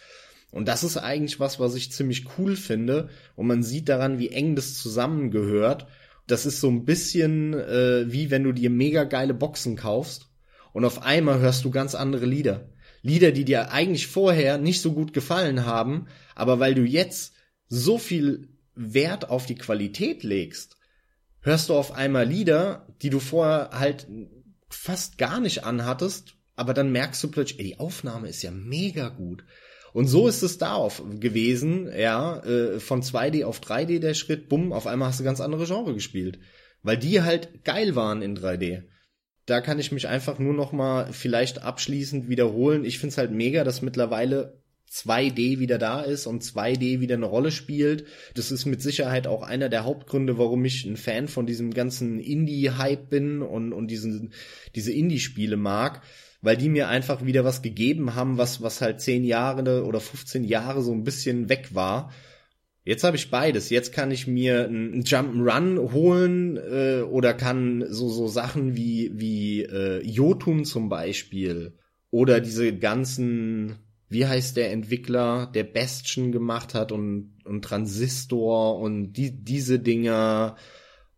Und 0.54 0.68
das 0.68 0.84
ist 0.84 0.98
eigentlich 0.98 1.40
was, 1.40 1.60
was 1.60 1.74
ich 1.74 1.92
ziemlich 1.92 2.26
cool 2.38 2.56
finde. 2.56 3.10
Und 3.36 3.48
man 3.48 3.64
sieht 3.64 3.90
daran, 3.90 4.20
wie 4.20 4.30
eng 4.30 4.56
das 4.56 4.76
zusammengehört. 4.76 5.88
Das 6.28 6.46
ist 6.46 6.62
so 6.62 6.70
ein 6.70 6.86
bisschen 6.86 7.56
äh, 7.56 8.06
wie 8.12 8.30
wenn 8.30 8.44
du 8.44 8.52
dir 8.52 8.70
mega 8.70 9.04
geile 9.04 9.34
Boxen 9.34 9.76
kaufst 9.76 10.30
und 10.72 10.86
auf 10.86 11.02
einmal 11.02 11.40
hörst 11.40 11.66
du 11.66 11.72
ganz 11.72 11.96
andere 11.96 12.28
Lieder. 12.28 12.70
Lieder, 13.02 13.32
die 13.32 13.46
dir 13.46 13.72
eigentlich 13.72 14.08
vorher 14.08 14.60
nicht 14.60 14.80
so 14.80 14.94
gut 14.94 15.12
gefallen 15.12 15.66
haben, 15.66 16.08
aber 16.36 16.60
weil 16.60 16.76
du 16.76 16.84
jetzt 16.84 17.34
so 17.68 17.98
viel 17.98 18.50
Wert 18.76 19.30
auf 19.30 19.48
die 19.48 19.56
Qualität 19.56 20.24
legst, 20.24 20.78
hörst 21.42 21.70
du 21.70 21.74
auf 21.74 21.92
einmal 21.92 22.28
Lieder, 22.28 22.88
die 23.02 23.10
du 23.10 23.20
vorher 23.20 23.72
halt 23.74 24.08
fast 24.70 25.18
gar 25.18 25.40
nicht 25.40 25.64
anhattest, 25.64 26.36
aber 26.56 26.74
dann 26.74 26.92
merkst 26.92 27.24
du 27.24 27.32
plötzlich, 27.32 27.60
ey, 27.60 27.66
die 27.66 27.80
Aufnahme 27.80 28.30
ist 28.30 28.44
ja 28.44 28.52
mega 28.52 29.10
gut. 29.10 29.44
Und 29.94 30.08
so 30.08 30.28
ist 30.28 30.42
es 30.42 30.58
da 30.58 30.74
auf 30.74 31.04
gewesen, 31.20 31.90
ja, 31.96 32.40
äh, 32.40 32.80
von 32.80 33.04
2D 33.04 33.46
auf 33.46 33.62
3D 33.62 34.00
der 34.00 34.16
Schritt, 34.16 34.50
bumm, 34.50 34.74
auf 34.74 34.88
einmal 34.88 35.10
hast 35.10 35.20
du 35.20 35.24
ganz 35.24 35.40
andere 35.40 35.66
Genre 35.66 35.94
gespielt. 35.94 36.40
Weil 36.82 36.98
die 36.98 37.22
halt 37.22 37.64
geil 37.64 37.96
waren 37.96 38.22
in 38.22 38.36
3D. 38.36 38.84
Da 39.46 39.62
kann 39.62 39.80
ich 39.80 39.92
mich 39.92 40.08
einfach 40.08 40.40
nur 40.40 40.54
noch 40.54 40.72
mal 40.72 41.14
vielleicht 41.14 41.62
abschließend 41.62 42.28
wiederholen. 42.28 42.86
Ich 42.86 42.98
find's 43.00 43.18
halt 43.18 43.32
mega, 43.32 43.64
dass 43.64 43.82
mittlerweile 43.82 44.62
2D 44.92 45.60
wieder 45.60 45.78
da 45.78 46.02
ist 46.02 46.28
und 46.28 46.44
2D 46.44 47.00
wieder 47.00 47.16
eine 47.16 47.26
Rolle 47.26 47.52
spielt. 47.52 48.06
Das 48.36 48.52
ist 48.52 48.66
mit 48.66 48.82
Sicherheit 48.82 49.28
auch 49.28 49.44
einer 49.44 49.70
der 49.70 49.86
Hauptgründe, 49.86 50.38
warum 50.38 50.66
ich 50.66 50.86
ein 50.86 50.98
Fan 50.98 51.28
von 51.28 51.46
diesem 51.46 51.74
ganzen 51.74 52.20
Indie-Hype 52.20 53.10
bin 53.10 53.42
und, 53.42 53.74
und 53.74 53.88
diesen, 53.88 54.34
diese 54.76 54.92
Indie-Spiele 54.92 55.58
mag 55.58 56.02
weil 56.44 56.58
die 56.58 56.70
mir 56.70 56.90
einfach 56.90 57.26
wieder 57.26 57.46
was 57.46 57.62
gegeben 57.62 58.16
haben, 58.16 58.38
was, 58.38 58.62
was 58.62 58.82
halt 58.82 59.00
zehn 59.00 59.24
Jahre 59.24 59.86
oder 59.86 60.02
15 60.02 60.44
Jahre 60.44 60.84
so 60.84 60.92
ein 60.92 61.06
bisschen 61.06 61.48
weg 61.48 61.70
war. 61.74 62.12
Jetzt 62.84 63.06
habe 63.06 63.16
ich 63.16 63.32
beides. 63.32 63.70
Jetzt 63.70 63.94
kann 63.94 64.12
ich 64.12 64.28
mir 64.28 64.66
einen 64.66 65.04
Jump'n'Run 65.04 65.94
holen 65.94 66.58
äh, 66.58 67.02
oder 67.02 67.34
kann 67.34 67.86
so 67.88 68.10
so 68.10 68.28
Sachen 68.28 68.76
wie 68.76 69.12
wie 69.14 69.64
äh, 69.64 70.06
Jotun 70.06 70.66
zum 70.66 70.90
Beispiel 70.90 71.78
oder 72.12 72.42
diese 72.42 72.78
ganzen 72.78 73.78
wie 74.10 74.28
heißt 74.28 74.58
der 74.58 74.72
Entwickler, 74.72 75.50
der 75.56 75.64
Bastion 75.64 76.34
gemacht 76.34 76.74
hat 76.74 76.92
und 76.92 77.38
und 77.46 77.64
Transistor 77.64 78.80
und 78.80 79.14
die 79.14 79.32
diese 79.32 79.80
Dinger. 79.80 80.58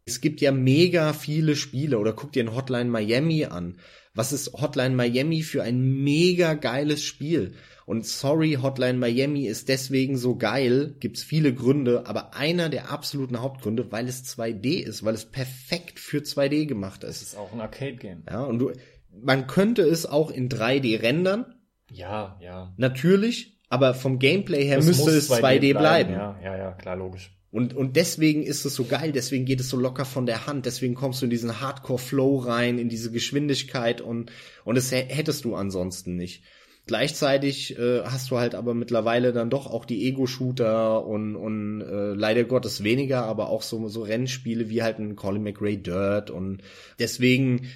Es 0.07 0.21
gibt 0.21 0.39
ja 0.39 0.51
mega 0.51 1.13
viele 1.13 1.55
Spiele 1.55 1.97
oder 1.97 2.13
guck 2.13 2.31
dir 2.31 2.43
ein 2.43 2.55
Hotline 2.55 2.91
Miami 2.91 3.45
an 3.45 3.77
was 4.15 4.31
ist 4.31 4.53
Hotline 4.53 4.95
Miami 4.95 5.43
für 5.43 5.61
ein 5.61 5.81
mega 6.03 6.53
geiles 6.53 7.03
Spiel? 7.03 7.53
Und 7.85 8.05
sorry, 8.05 8.57
Hotline 8.61 8.97
Miami 8.97 9.45
ist 9.45 9.69
deswegen 9.69 10.17
so 10.17 10.37
geil, 10.37 10.95
gibt's 10.99 11.21
viele 11.21 11.53
Gründe, 11.53 12.07
aber 12.07 12.33
einer 12.33 12.69
der 12.69 12.91
absoluten 12.91 13.41
Hauptgründe, 13.41 13.91
weil 13.91 14.07
es 14.07 14.23
2D 14.23 14.79
ist, 14.79 15.05
weil 15.05 15.13
es 15.13 15.25
perfekt 15.25 15.99
für 15.99 16.19
2D 16.19 16.65
gemacht 16.65 17.03
ist. 17.03 17.21
Es 17.21 17.27
ist 17.29 17.37
auch 17.37 17.53
ein 17.53 17.61
Arcade-Game. 17.61 18.23
Ja, 18.27 18.43
und 18.43 18.57
du, 18.59 18.71
man 19.11 19.45
könnte 19.45 19.83
es 19.83 20.05
auch 20.05 20.31
in 20.31 20.49
3D 20.49 21.01
rendern. 21.01 21.53
Ja, 21.91 22.39
ja. 22.41 22.73
Natürlich, 22.77 23.59
aber 23.69 23.93
vom 23.93 24.17
Gameplay 24.17 24.65
her 24.65 24.79
es 24.79 24.85
müsste 24.85 25.11
es 25.11 25.29
2D, 25.29 25.41
2D 25.41 25.59
bleiben. 25.59 25.79
bleiben. 25.79 26.13
Ja, 26.13 26.39
ja, 26.43 26.57
ja, 26.57 26.71
klar, 26.71 26.95
logisch. 26.95 27.34
Und, 27.55 27.73
und 27.73 27.95
deswegen 27.95 28.43
ist 28.43 28.65
es 28.65 28.75
so 28.75 28.83
geil, 28.83 29.13
deswegen 29.13 29.45
geht 29.45 29.61
es 29.61 29.69
so 29.69 29.77
locker 29.77 30.03
von 30.03 30.25
der 30.25 30.45
Hand, 30.45 30.65
deswegen 30.65 30.93
kommst 30.93 31.21
du 31.21 31.25
in 31.25 31.29
diesen 31.29 31.61
Hardcore-Flow 31.61 32.39
rein, 32.39 32.77
in 32.77 32.89
diese 32.89 33.11
Geschwindigkeit 33.11 34.01
und, 34.01 34.29
und 34.65 34.75
das 34.75 34.91
hättest 34.91 35.45
du 35.45 35.55
ansonsten 35.55 36.17
nicht. 36.17 36.43
Gleichzeitig 36.85 37.79
äh, 37.79 38.01
hast 38.03 38.29
du 38.29 38.39
halt 38.39 38.55
aber 38.55 38.73
mittlerweile 38.73 39.31
dann 39.31 39.49
doch 39.49 39.67
auch 39.67 39.85
die 39.85 40.05
Ego-Shooter 40.05 41.05
und, 41.05 41.37
und 41.37 41.79
äh, 41.79 42.11
leider 42.11 42.43
Gottes 42.43 42.83
weniger, 42.83 43.23
aber 43.23 43.47
auch 43.47 43.61
so, 43.61 43.87
so 43.87 44.01
Rennspiele 44.01 44.67
wie 44.67 44.83
halt 44.83 44.99
ein 44.99 45.15
Colin 45.15 45.43
McRae 45.43 45.77
Dirt 45.77 46.31
und 46.31 46.61
deswegen 46.99 47.69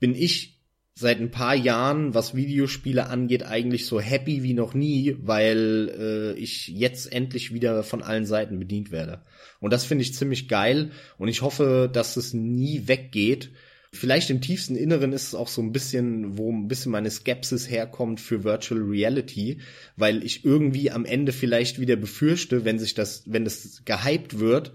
bin 0.00 0.14
ich 0.14 0.55
seit 0.98 1.20
ein 1.20 1.30
paar 1.30 1.54
Jahren, 1.54 2.14
was 2.14 2.34
Videospiele 2.34 3.06
angeht, 3.08 3.44
eigentlich 3.44 3.84
so 3.84 4.00
happy 4.00 4.42
wie 4.42 4.54
noch 4.54 4.72
nie, 4.72 5.14
weil 5.20 6.34
äh, 6.34 6.40
ich 6.40 6.68
jetzt 6.68 7.12
endlich 7.12 7.52
wieder 7.52 7.82
von 7.82 8.02
allen 8.02 8.24
Seiten 8.24 8.58
bedient 8.58 8.90
werde. 8.90 9.20
Und 9.60 9.74
das 9.74 9.84
finde 9.84 10.02
ich 10.02 10.14
ziemlich 10.14 10.48
geil 10.48 10.90
und 11.18 11.28
ich 11.28 11.42
hoffe, 11.42 11.90
dass 11.92 12.16
es 12.16 12.32
nie 12.32 12.88
weggeht. 12.88 13.50
Vielleicht 13.92 14.30
im 14.30 14.40
tiefsten 14.40 14.74
Inneren 14.74 15.12
ist 15.12 15.28
es 15.28 15.34
auch 15.34 15.48
so 15.48 15.60
ein 15.60 15.70
bisschen, 15.70 16.38
wo 16.38 16.50
ein 16.50 16.66
bisschen 16.66 16.92
meine 16.92 17.10
Skepsis 17.10 17.70
herkommt 17.70 18.18
für 18.18 18.42
Virtual 18.42 18.80
Reality, 18.80 19.58
weil 19.96 20.24
ich 20.24 20.46
irgendwie 20.46 20.90
am 20.90 21.04
Ende 21.04 21.32
vielleicht 21.32 21.78
wieder 21.78 21.96
befürchte, 21.96 22.64
wenn 22.64 22.78
sich 22.78 22.94
das, 22.94 23.22
wenn 23.26 23.44
das 23.44 23.82
gehypt 23.84 24.38
wird, 24.38 24.72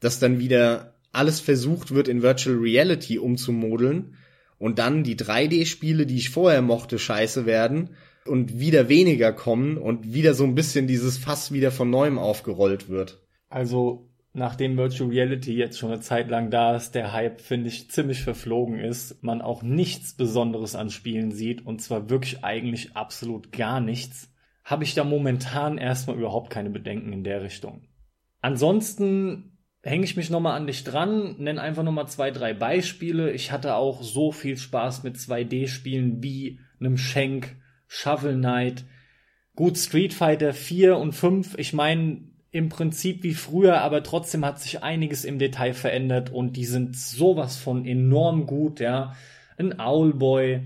dass 0.00 0.18
dann 0.18 0.40
wieder 0.40 0.96
alles 1.12 1.38
versucht 1.38 1.94
wird 1.94 2.08
in 2.08 2.22
Virtual 2.22 2.56
Reality 2.56 3.20
umzumodeln 3.20 4.16
und 4.62 4.78
dann 4.78 5.02
die 5.02 5.16
3D-Spiele, 5.16 6.06
die 6.06 6.18
ich 6.18 6.30
vorher 6.30 6.62
mochte, 6.62 7.00
scheiße 7.00 7.46
werden 7.46 7.96
und 8.26 8.60
wieder 8.60 8.88
weniger 8.88 9.32
kommen 9.32 9.76
und 9.76 10.14
wieder 10.14 10.34
so 10.34 10.44
ein 10.44 10.54
bisschen 10.54 10.86
dieses 10.86 11.18
Fass 11.18 11.50
wieder 11.50 11.72
von 11.72 11.90
neuem 11.90 12.16
aufgerollt 12.16 12.88
wird. 12.88 13.26
Also, 13.48 14.08
nachdem 14.34 14.76
Virtual 14.76 15.10
Reality 15.10 15.56
jetzt 15.56 15.80
schon 15.80 15.90
eine 15.90 16.00
Zeit 16.00 16.30
lang 16.30 16.50
da 16.50 16.76
ist, 16.76 16.94
der 16.94 17.12
Hype, 17.12 17.40
finde 17.40 17.70
ich, 17.70 17.90
ziemlich 17.90 18.22
verflogen 18.22 18.78
ist, 18.78 19.20
man 19.24 19.40
auch 19.40 19.64
nichts 19.64 20.14
Besonderes 20.14 20.76
an 20.76 20.90
Spielen 20.90 21.32
sieht 21.32 21.66
und 21.66 21.82
zwar 21.82 22.08
wirklich 22.08 22.44
eigentlich 22.44 22.94
absolut 22.94 23.50
gar 23.50 23.80
nichts, 23.80 24.32
habe 24.62 24.84
ich 24.84 24.94
da 24.94 25.02
momentan 25.02 25.76
erstmal 25.76 26.16
überhaupt 26.16 26.50
keine 26.50 26.70
Bedenken 26.70 27.12
in 27.12 27.24
der 27.24 27.42
Richtung. 27.42 27.82
Ansonsten 28.40 29.51
hänge 29.82 30.04
ich 30.04 30.16
mich 30.16 30.30
nochmal 30.30 30.56
an 30.56 30.66
dich 30.66 30.84
dran, 30.84 31.36
nenn 31.38 31.58
einfach 31.58 31.82
nochmal 31.82 32.08
zwei, 32.08 32.30
drei 32.30 32.54
Beispiele. 32.54 33.32
Ich 33.32 33.50
hatte 33.50 33.74
auch 33.74 34.02
so 34.02 34.30
viel 34.30 34.56
Spaß 34.56 35.02
mit 35.02 35.16
2D-Spielen 35.16 36.22
wie 36.22 36.60
einem 36.78 36.96
Schenk, 36.96 37.56
Shovel 37.88 38.36
Knight, 38.36 38.84
gut 39.56 39.76
Street 39.76 40.14
Fighter 40.14 40.54
4 40.54 40.96
und 40.96 41.12
5. 41.12 41.58
Ich 41.58 41.72
meine, 41.72 42.22
im 42.52 42.68
Prinzip 42.68 43.22
wie 43.22 43.34
früher, 43.34 43.80
aber 43.80 44.02
trotzdem 44.02 44.44
hat 44.44 44.60
sich 44.60 44.82
einiges 44.82 45.24
im 45.24 45.38
Detail 45.38 45.72
verändert 45.72 46.30
und 46.30 46.56
die 46.56 46.66
sind 46.66 46.96
sowas 46.96 47.56
von 47.56 47.86
enorm 47.86 48.46
gut, 48.46 48.78
ja. 48.78 49.16
Ein 49.56 49.80
Owlboy, 49.80 50.60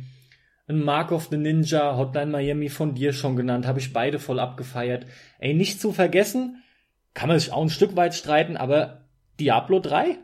ein 0.69 0.81
Mark 0.81 1.13
of 1.13 1.29
the 1.31 1.37
Ninja, 1.37 1.97
Hotline 1.97 2.31
Miami 2.31 2.69
von 2.69 2.95
dir 2.95 3.13
schon 3.13 3.37
genannt, 3.37 3.67
habe 3.67 3.79
ich 3.79 3.93
beide 3.93 4.19
voll 4.19 4.41
abgefeiert. 4.41 5.07
Ey, 5.39 5.55
nicht 5.55 5.81
zu 5.81 5.93
vergessen, 5.93 6.63
kann 7.15 7.29
man 7.29 7.39
sich 7.39 7.53
auch 7.53 7.63
ein 7.63 7.71
Stück 7.71 7.95
weit 7.95 8.15
streiten, 8.15 8.57
aber 8.57 9.06
Diablo 9.39 9.81
3 9.81 10.19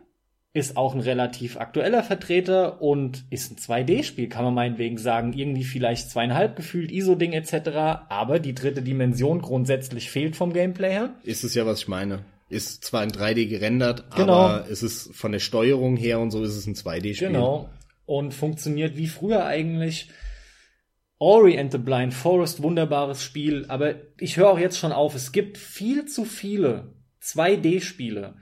ist 0.55 0.77
auch 0.77 0.95
ein 0.95 1.01
relativ 1.01 1.57
aktueller 1.57 2.03
Vertreter 2.03 2.83
und 2.83 3.25
ist 3.31 3.51
ein 3.51 3.57
2D-Spiel, 3.57 4.29
kann 4.29 4.45
man 4.45 4.55
meinetwegen 4.55 4.99
sagen. 4.99 5.33
Irgendwie 5.33 5.65
vielleicht 5.65 6.11
zweieinhalb 6.11 6.57
gefühlt, 6.57 6.93
ISO-Ding 6.93 7.33
etc. 7.33 7.71
Aber 8.09 8.39
die 8.39 8.55
dritte 8.55 8.83
Dimension 8.83 9.41
grundsätzlich 9.41 10.11
fehlt 10.11 10.37
vom 10.37 10.53
Gameplay 10.53 10.91
her. 10.91 11.15
Ist 11.23 11.43
es 11.45 11.55
ja, 11.55 11.65
was 11.65 11.81
ich 11.81 11.89
meine. 11.89 12.25
Ist 12.51 12.85
zwar 12.85 13.03
in 13.03 13.11
3D 13.11 13.49
gerendert, 13.49 14.05
genau. 14.15 14.35
aber 14.35 14.71
es 14.71 14.83
ist 14.83 15.15
von 15.15 15.33
der 15.33 15.39
Steuerung 15.39 15.97
her 15.97 16.21
und 16.21 16.31
so 16.31 16.43
ist 16.43 16.55
es 16.55 16.67
ein 16.67 16.75
2D-Spiel. 16.75 17.29
Genau. 17.29 17.71
Und 18.05 18.35
funktioniert 18.35 18.99
wie 18.99 19.07
früher 19.07 19.47
eigentlich. 19.47 20.11
Ori 21.19 21.59
and 21.59 21.73
the 21.73 21.79
Blind 21.79 22.13
Forest, 22.13 22.63
wunderbares 22.63 23.23
Spiel, 23.23 23.65
aber 23.69 23.95
ich 24.19 24.37
höre 24.37 24.51
auch 24.51 24.59
jetzt 24.59 24.77
schon 24.77 24.91
auf, 24.91 25.15
es 25.15 25.31
gibt 25.31 25.57
viel 25.57 26.05
zu 26.07 26.25
viele 26.25 26.95
2D-Spiele, 27.23 28.35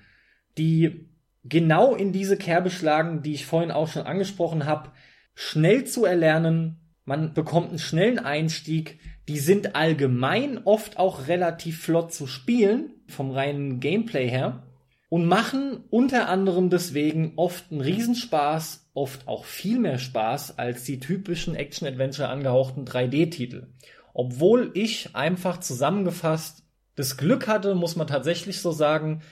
die 0.58 1.08
genau 1.44 1.94
in 1.94 2.12
diese 2.12 2.36
Kerbe 2.36 2.70
schlagen, 2.70 3.22
die 3.22 3.32
ich 3.32 3.46
vorhin 3.46 3.70
auch 3.70 3.88
schon 3.88 4.02
angesprochen 4.02 4.66
habe, 4.66 4.90
schnell 5.34 5.84
zu 5.84 6.04
erlernen, 6.04 6.76
man 7.04 7.34
bekommt 7.34 7.70
einen 7.70 7.78
schnellen 7.78 8.18
Einstieg, 8.18 9.00
die 9.28 9.38
sind 9.38 9.74
allgemein 9.74 10.58
oft 10.64 10.98
auch 10.98 11.28
relativ 11.28 11.82
flott 11.82 12.12
zu 12.12 12.26
spielen, 12.26 12.92
vom 13.08 13.30
reinen 13.30 13.80
Gameplay 13.80 14.28
her, 14.28 14.64
und 15.08 15.26
machen 15.26 15.84
unter 15.90 16.28
anderem 16.28 16.70
deswegen 16.70 17.32
oft 17.36 17.72
einen 17.72 17.80
Riesenspaß, 17.80 18.90
oft 18.94 19.26
auch 19.26 19.44
viel 19.44 19.80
mehr 19.80 19.98
Spaß 19.98 20.58
als 20.58 20.84
die 20.84 21.00
typischen 21.00 21.56
Action-Adventure 21.56 22.28
angehauchten 22.28 22.84
3D-Titel. 22.84 23.66
Obwohl 24.14 24.70
ich 24.74 25.16
einfach 25.16 25.58
zusammengefasst 25.58 26.64
das 26.94 27.16
Glück 27.16 27.48
hatte, 27.48 27.74
muss 27.74 27.96
man 27.96 28.06
tatsächlich 28.06 28.60
so 28.60 28.70
sagen, 28.70 29.22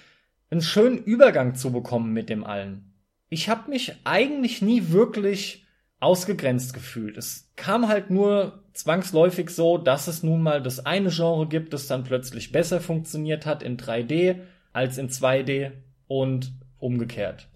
einen 0.51 0.63
schönen 0.63 0.99
Übergang 0.99 1.55
zu 1.55 1.73
bekommen 1.73 2.13
mit 2.13 2.29
dem 2.29 2.45
allen. 2.45 2.95
Ich 3.29 3.49
habe 3.49 3.71
mich 3.71 3.95
eigentlich 4.05 4.63
nie 4.63 4.91
wirklich 4.91 5.67
ausgegrenzt 6.01 6.75
gefühlt. 6.75 7.17
Es 7.17 7.51
kam 7.57 7.89
halt 7.89 8.11
nur 8.11 8.63
zwangsläufig 8.73 9.51
so, 9.51 9.79
dass 9.79 10.07
es 10.07 10.23
nun 10.23 10.43
mal 10.43 10.63
das 10.63 10.87
eine 10.87 11.11
Genre 11.11 11.49
gibt, 11.49 11.73
das 11.73 11.87
dann 11.87 12.05
plötzlich 12.05 12.53
besser 12.53 12.81
funktioniert 12.81 13.47
hat 13.47 13.63
in 13.63 13.77
3D 13.77 14.41
als 14.73 14.99
in 14.99 15.09
2D 15.09 15.73
und 16.07 16.53
umgekehrt. 16.79 17.49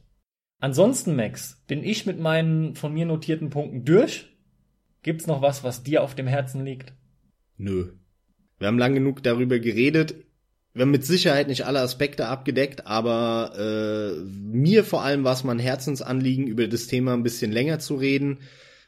Ansonsten, 0.59 1.17
Max, 1.17 1.63
bin 1.67 1.83
ich 1.85 2.07
mit 2.07 2.19
meinen 2.19 2.75
von 2.75 2.93
mir 2.93 3.07
notierten 3.07 3.51
Punkten 3.51 3.85
durch. 3.85 4.29
Gibt's 5.03 5.27
noch 5.27 5.43
was, 5.43 5.65
was 5.65 5.83
dir 5.83 6.03
auf 6.03 6.15
dem 6.15 6.27
Herzen 6.27 6.65
liegt? 6.65 6.93
Nö. 7.57 7.93
Wir 8.59 8.69
haben 8.69 8.79
lang 8.79 8.95
genug 8.95 9.23
darüber 9.23 9.59
geredet. 9.59 10.15
Wir 10.75 10.83
haben 10.83 10.91
mit 10.91 11.05
Sicherheit 11.05 11.49
nicht 11.49 11.67
alle 11.67 11.81
Aspekte 11.81 12.29
abgedeckt, 12.29 12.87
aber 12.87 13.53
äh, 13.59 14.21
mir 14.25 14.85
vor 14.85 15.03
allem 15.03 15.23
war 15.23 15.35
es 15.35 15.45
mal 15.45 15.53
ein 15.53 15.59
Herzensanliegen, 15.59 16.47
über 16.47 16.67
das 16.67 16.87
Thema 16.87 17.13
ein 17.13 17.23
bisschen 17.23 17.53
länger 17.53 17.79
zu 17.79 17.95
reden, 17.95 18.39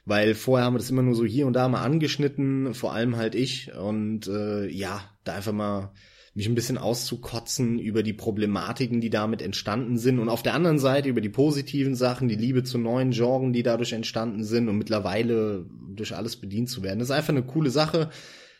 weil 0.06 0.34
vorher 0.34 0.64
haben 0.64 0.74
wir 0.74 0.78
das 0.78 0.90
immer 0.90 1.02
nur 1.02 1.14
so 1.14 1.26
hier 1.26 1.46
und 1.46 1.52
da 1.52 1.68
mal 1.68 1.82
angeschnitten, 1.82 2.72
vor 2.72 2.94
allem 2.94 3.16
halt 3.16 3.34
ich. 3.34 3.74
Und 3.74 4.28
äh, 4.28 4.66
ja, 4.68 5.02
da 5.24 5.34
einfach 5.34 5.52
mal 5.52 5.90
mich 6.34 6.48
ein 6.48 6.54
bisschen 6.54 6.78
auszukotzen 6.78 7.78
über 7.78 8.02
die 8.02 8.12
Problematiken, 8.12 9.00
die 9.00 9.10
damit 9.10 9.40
entstanden 9.40 9.98
sind 9.98 10.18
und 10.18 10.28
auf 10.28 10.42
der 10.42 10.54
anderen 10.54 10.78
Seite 10.78 11.08
über 11.08 11.20
die 11.20 11.28
positiven 11.28 11.94
Sachen, 11.94 12.28
die 12.28 12.34
Liebe 12.34 12.64
zu 12.64 12.76
neuen 12.76 13.12
Genren, 13.12 13.52
die 13.52 13.62
dadurch 13.62 13.92
entstanden 13.92 14.42
sind 14.42 14.68
und 14.68 14.76
mittlerweile 14.76 15.64
durch 15.94 16.16
alles 16.16 16.36
bedient 16.36 16.70
zu 16.70 16.82
werden. 16.82 16.98
Das 16.98 17.08
ist 17.08 17.14
einfach 17.14 17.28
eine 17.28 17.44
coole 17.44 17.70
Sache. 17.70 18.10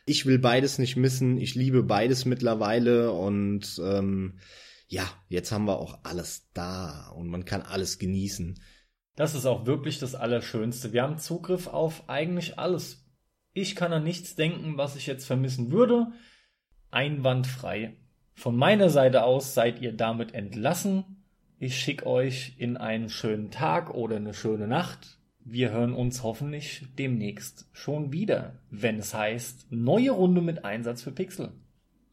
Ich 0.07 0.27
will 0.27 0.39
beides 0.39 0.79
nicht 0.79 0.97
missen. 0.97 1.39
Ich 1.39 1.55
liebe 1.55 1.83
beides 1.83 2.25
mittlerweile 2.25 3.13
und 3.13 3.81
ähm, 3.83 4.39
ja, 4.89 5.05
jetzt 5.29 5.51
haben 5.51 5.67
wir 5.67 5.79
auch 5.79 6.01
alles 6.03 6.51
da 6.53 7.09
und 7.09 7.29
man 7.29 7.45
kann 7.45 7.63
alles 7.63 7.99
genießen. 7.99 8.61
Das 9.17 9.35
ist 9.35 9.47
auch 9.47 9.67
wirklich 9.67 9.99
das 9.99 10.15
Allerschönste. 10.15 10.93
Wir 10.93 11.03
haben 11.03 11.19
Zugriff 11.19 11.69
auf 11.69 12.09
eigentlich 12.09 12.59
alles. 12.59 13.07
Ich 13.53 13.77
kann 13.77 13.93
an 13.93 14.05
nichts 14.05 14.35
denken, 14.35 14.77
was 14.77 14.97
ich 14.97 15.07
jetzt 15.07 15.25
vermissen 15.25 15.71
würde. 15.71 16.09
Einwandfrei. 16.91 17.97
Von 18.35 18.57
meiner 18.57 18.91
Seite 18.91 19.23
aus 19.23 19.55
seid 19.55 19.81
ihr 19.81 19.93
damit 19.93 20.35
entlassen. 20.35 21.25
Ich 21.59 21.79
schicke 21.79 22.07
euch 22.07 22.57
in 22.59 22.77
einen 22.77 23.09
schönen 23.09 23.51
Tag 23.51 23.95
oder 23.95 24.17
eine 24.17 24.35
schöne 24.35 24.67
Nacht. 24.67 25.19
Wir 25.45 25.73
hören 25.73 25.93
uns 25.93 26.23
hoffentlich 26.23 26.87
demnächst 26.99 27.67
schon 27.73 28.13
wieder, 28.13 28.55
wenn 28.71 28.99
es 28.99 29.13
heißt 29.13 29.67
neue 29.71 30.11
Runde 30.11 30.41
mit 30.41 30.65
Einsatz 30.65 31.03
für 31.03 31.13
Pixel. 31.13 31.53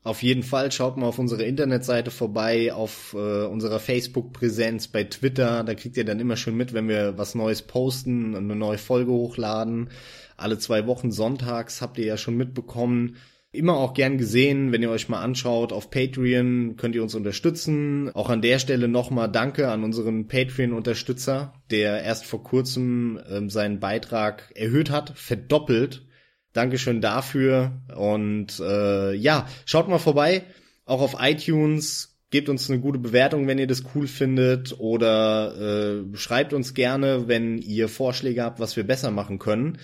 Auf 0.04 0.24
jeden 0.24 0.44
Fall 0.44 0.72
schaut 0.72 0.98
mal 0.98 1.06
auf 1.06 1.20
unsere 1.20 1.44
Internetseite 1.44 2.12
vorbei, 2.12 2.74
auf 2.74 3.14
äh, 3.14 3.46
unserer 3.46 3.80
Facebook-Präsenz 3.80 4.88
bei 4.88 5.04
Twitter. 5.04 5.64
Da 5.64 5.76
kriegt 5.76 5.96
ihr 5.96 6.04
dann 6.04 6.20
immer 6.20 6.36
schon 6.38 6.58
mit, 6.58 6.74
wenn 6.74 6.88
wir 6.88 7.18
was 7.18 7.36
Neues 7.36 7.62
posten, 7.62 8.36
eine 8.36 8.56
neue 8.56 8.80
Folge 8.80 9.12
hochladen. 9.12 9.90
Alle 10.38 10.58
zwei 10.58 10.88
Wochen 10.88 11.12
sonntags 11.12 11.82
habt 11.82 12.00
ihr 12.00 12.06
ja 12.06 12.18
schon 12.18 12.36
mitbekommen. 12.36 13.16
Immer 13.54 13.76
auch 13.76 13.94
gern 13.94 14.18
gesehen, 14.18 14.72
wenn 14.72 14.82
ihr 14.82 14.90
euch 14.90 15.10
mal 15.10 15.22
anschaut, 15.22 15.74
auf 15.74 15.90
Patreon 15.90 16.78
könnt 16.78 16.96
ihr 16.96 17.04
uns 17.04 17.16
unterstützen. 17.16 18.10
Auch 18.14 18.30
an 18.30 18.42
der 18.42 18.60
Stelle 18.60 18.88
nochmal 18.88 19.30
Danke 19.30 19.68
an 19.68 19.84
unseren 19.84 20.30
Patreon-Unterstützer, 20.30 21.54
der 21.70 22.02
erst 22.02 22.26
vor 22.26 22.44
kurzem 22.44 23.20
ähm, 23.30 23.50
seinen 23.50 23.82
Beitrag 23.82 24.54
erhöht 24.56 24.90
hat, 24.90 25.12
verdoppelt. 25.18 26.08
Dankeschön 26.54 27.02
dafür. 27.02 27.82
Und 27.94 28.58
äh, 28.62 29.16
ja, 29.16 29.48
schaut 29.66 29.90
mal 29.90 30.00
vorbei, 30.00 30.44
auch 30.86 31.02
auf 31.02 31.18
iTunes. 31.20 32.20
Gebt 32.30 32.48
uns 32.48 32.70
eine 32.70 32.80
gute 32.80 33.00
Bewertung, 33.00 33.48
wenn 33.48 33.60
ihr 33.60 33.68
das 33.68 33.84
cool 33.94 34.08
findet. 34.08 34.80
Oder 34.80 36.06
äh, 36.14 36.16
schreibt 36.16 36.54
uns 36.54 36.74
gerne, 36.74 37.28
wenn 37.28 37.58
ihr 37.58 37.90
Vorschläge 37.90 38.44
habt, 38.44 38.62
was 38.62 38.78
wir 38.78 38.88
besser 38.88 39.12
machen 39.12 39.40
können. 39.40 39.78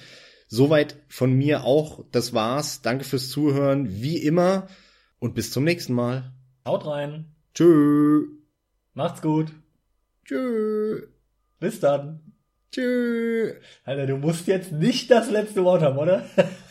Soweit 0.48 0.98
von 1.10 1.34
mir 1.34 1.64
auch. 1.64 2.04
Das 2.12 2.34
war's. 2.34 2.82
Danke 2.82 3.04
fürs 3.04 3.30
Zuhören. 3.30 4.02
Wie 4.02 4.18
immer. 4.18 4.68
Und 5.20 5.36
bis 5.36 5.52
zum 5.52 5.64
nächsten 5.64 5.94
Mal. 5.94 6.32
Haut 6.66 6.86
rein. 6.86 7.26
Tschö. 7.54 8.28
Macht's 8.94 9.22
gut. 9.22 9.52
Tschö. 10.26 11.08
Bis 11.60 11.80
dann. 11.80 12.34
Tschö. 12.72 13.54
Alter, 13.84 14.08
du 14.08 14.18
musst 14.18 14.48
jetzt 14.48 14.72
nicht 14.72 15.10
das 15.12 15.30
letzte 15.30 15.64
Wort 15.64 15.82
haben, 15.82 15.98
oder? 15.98 16.26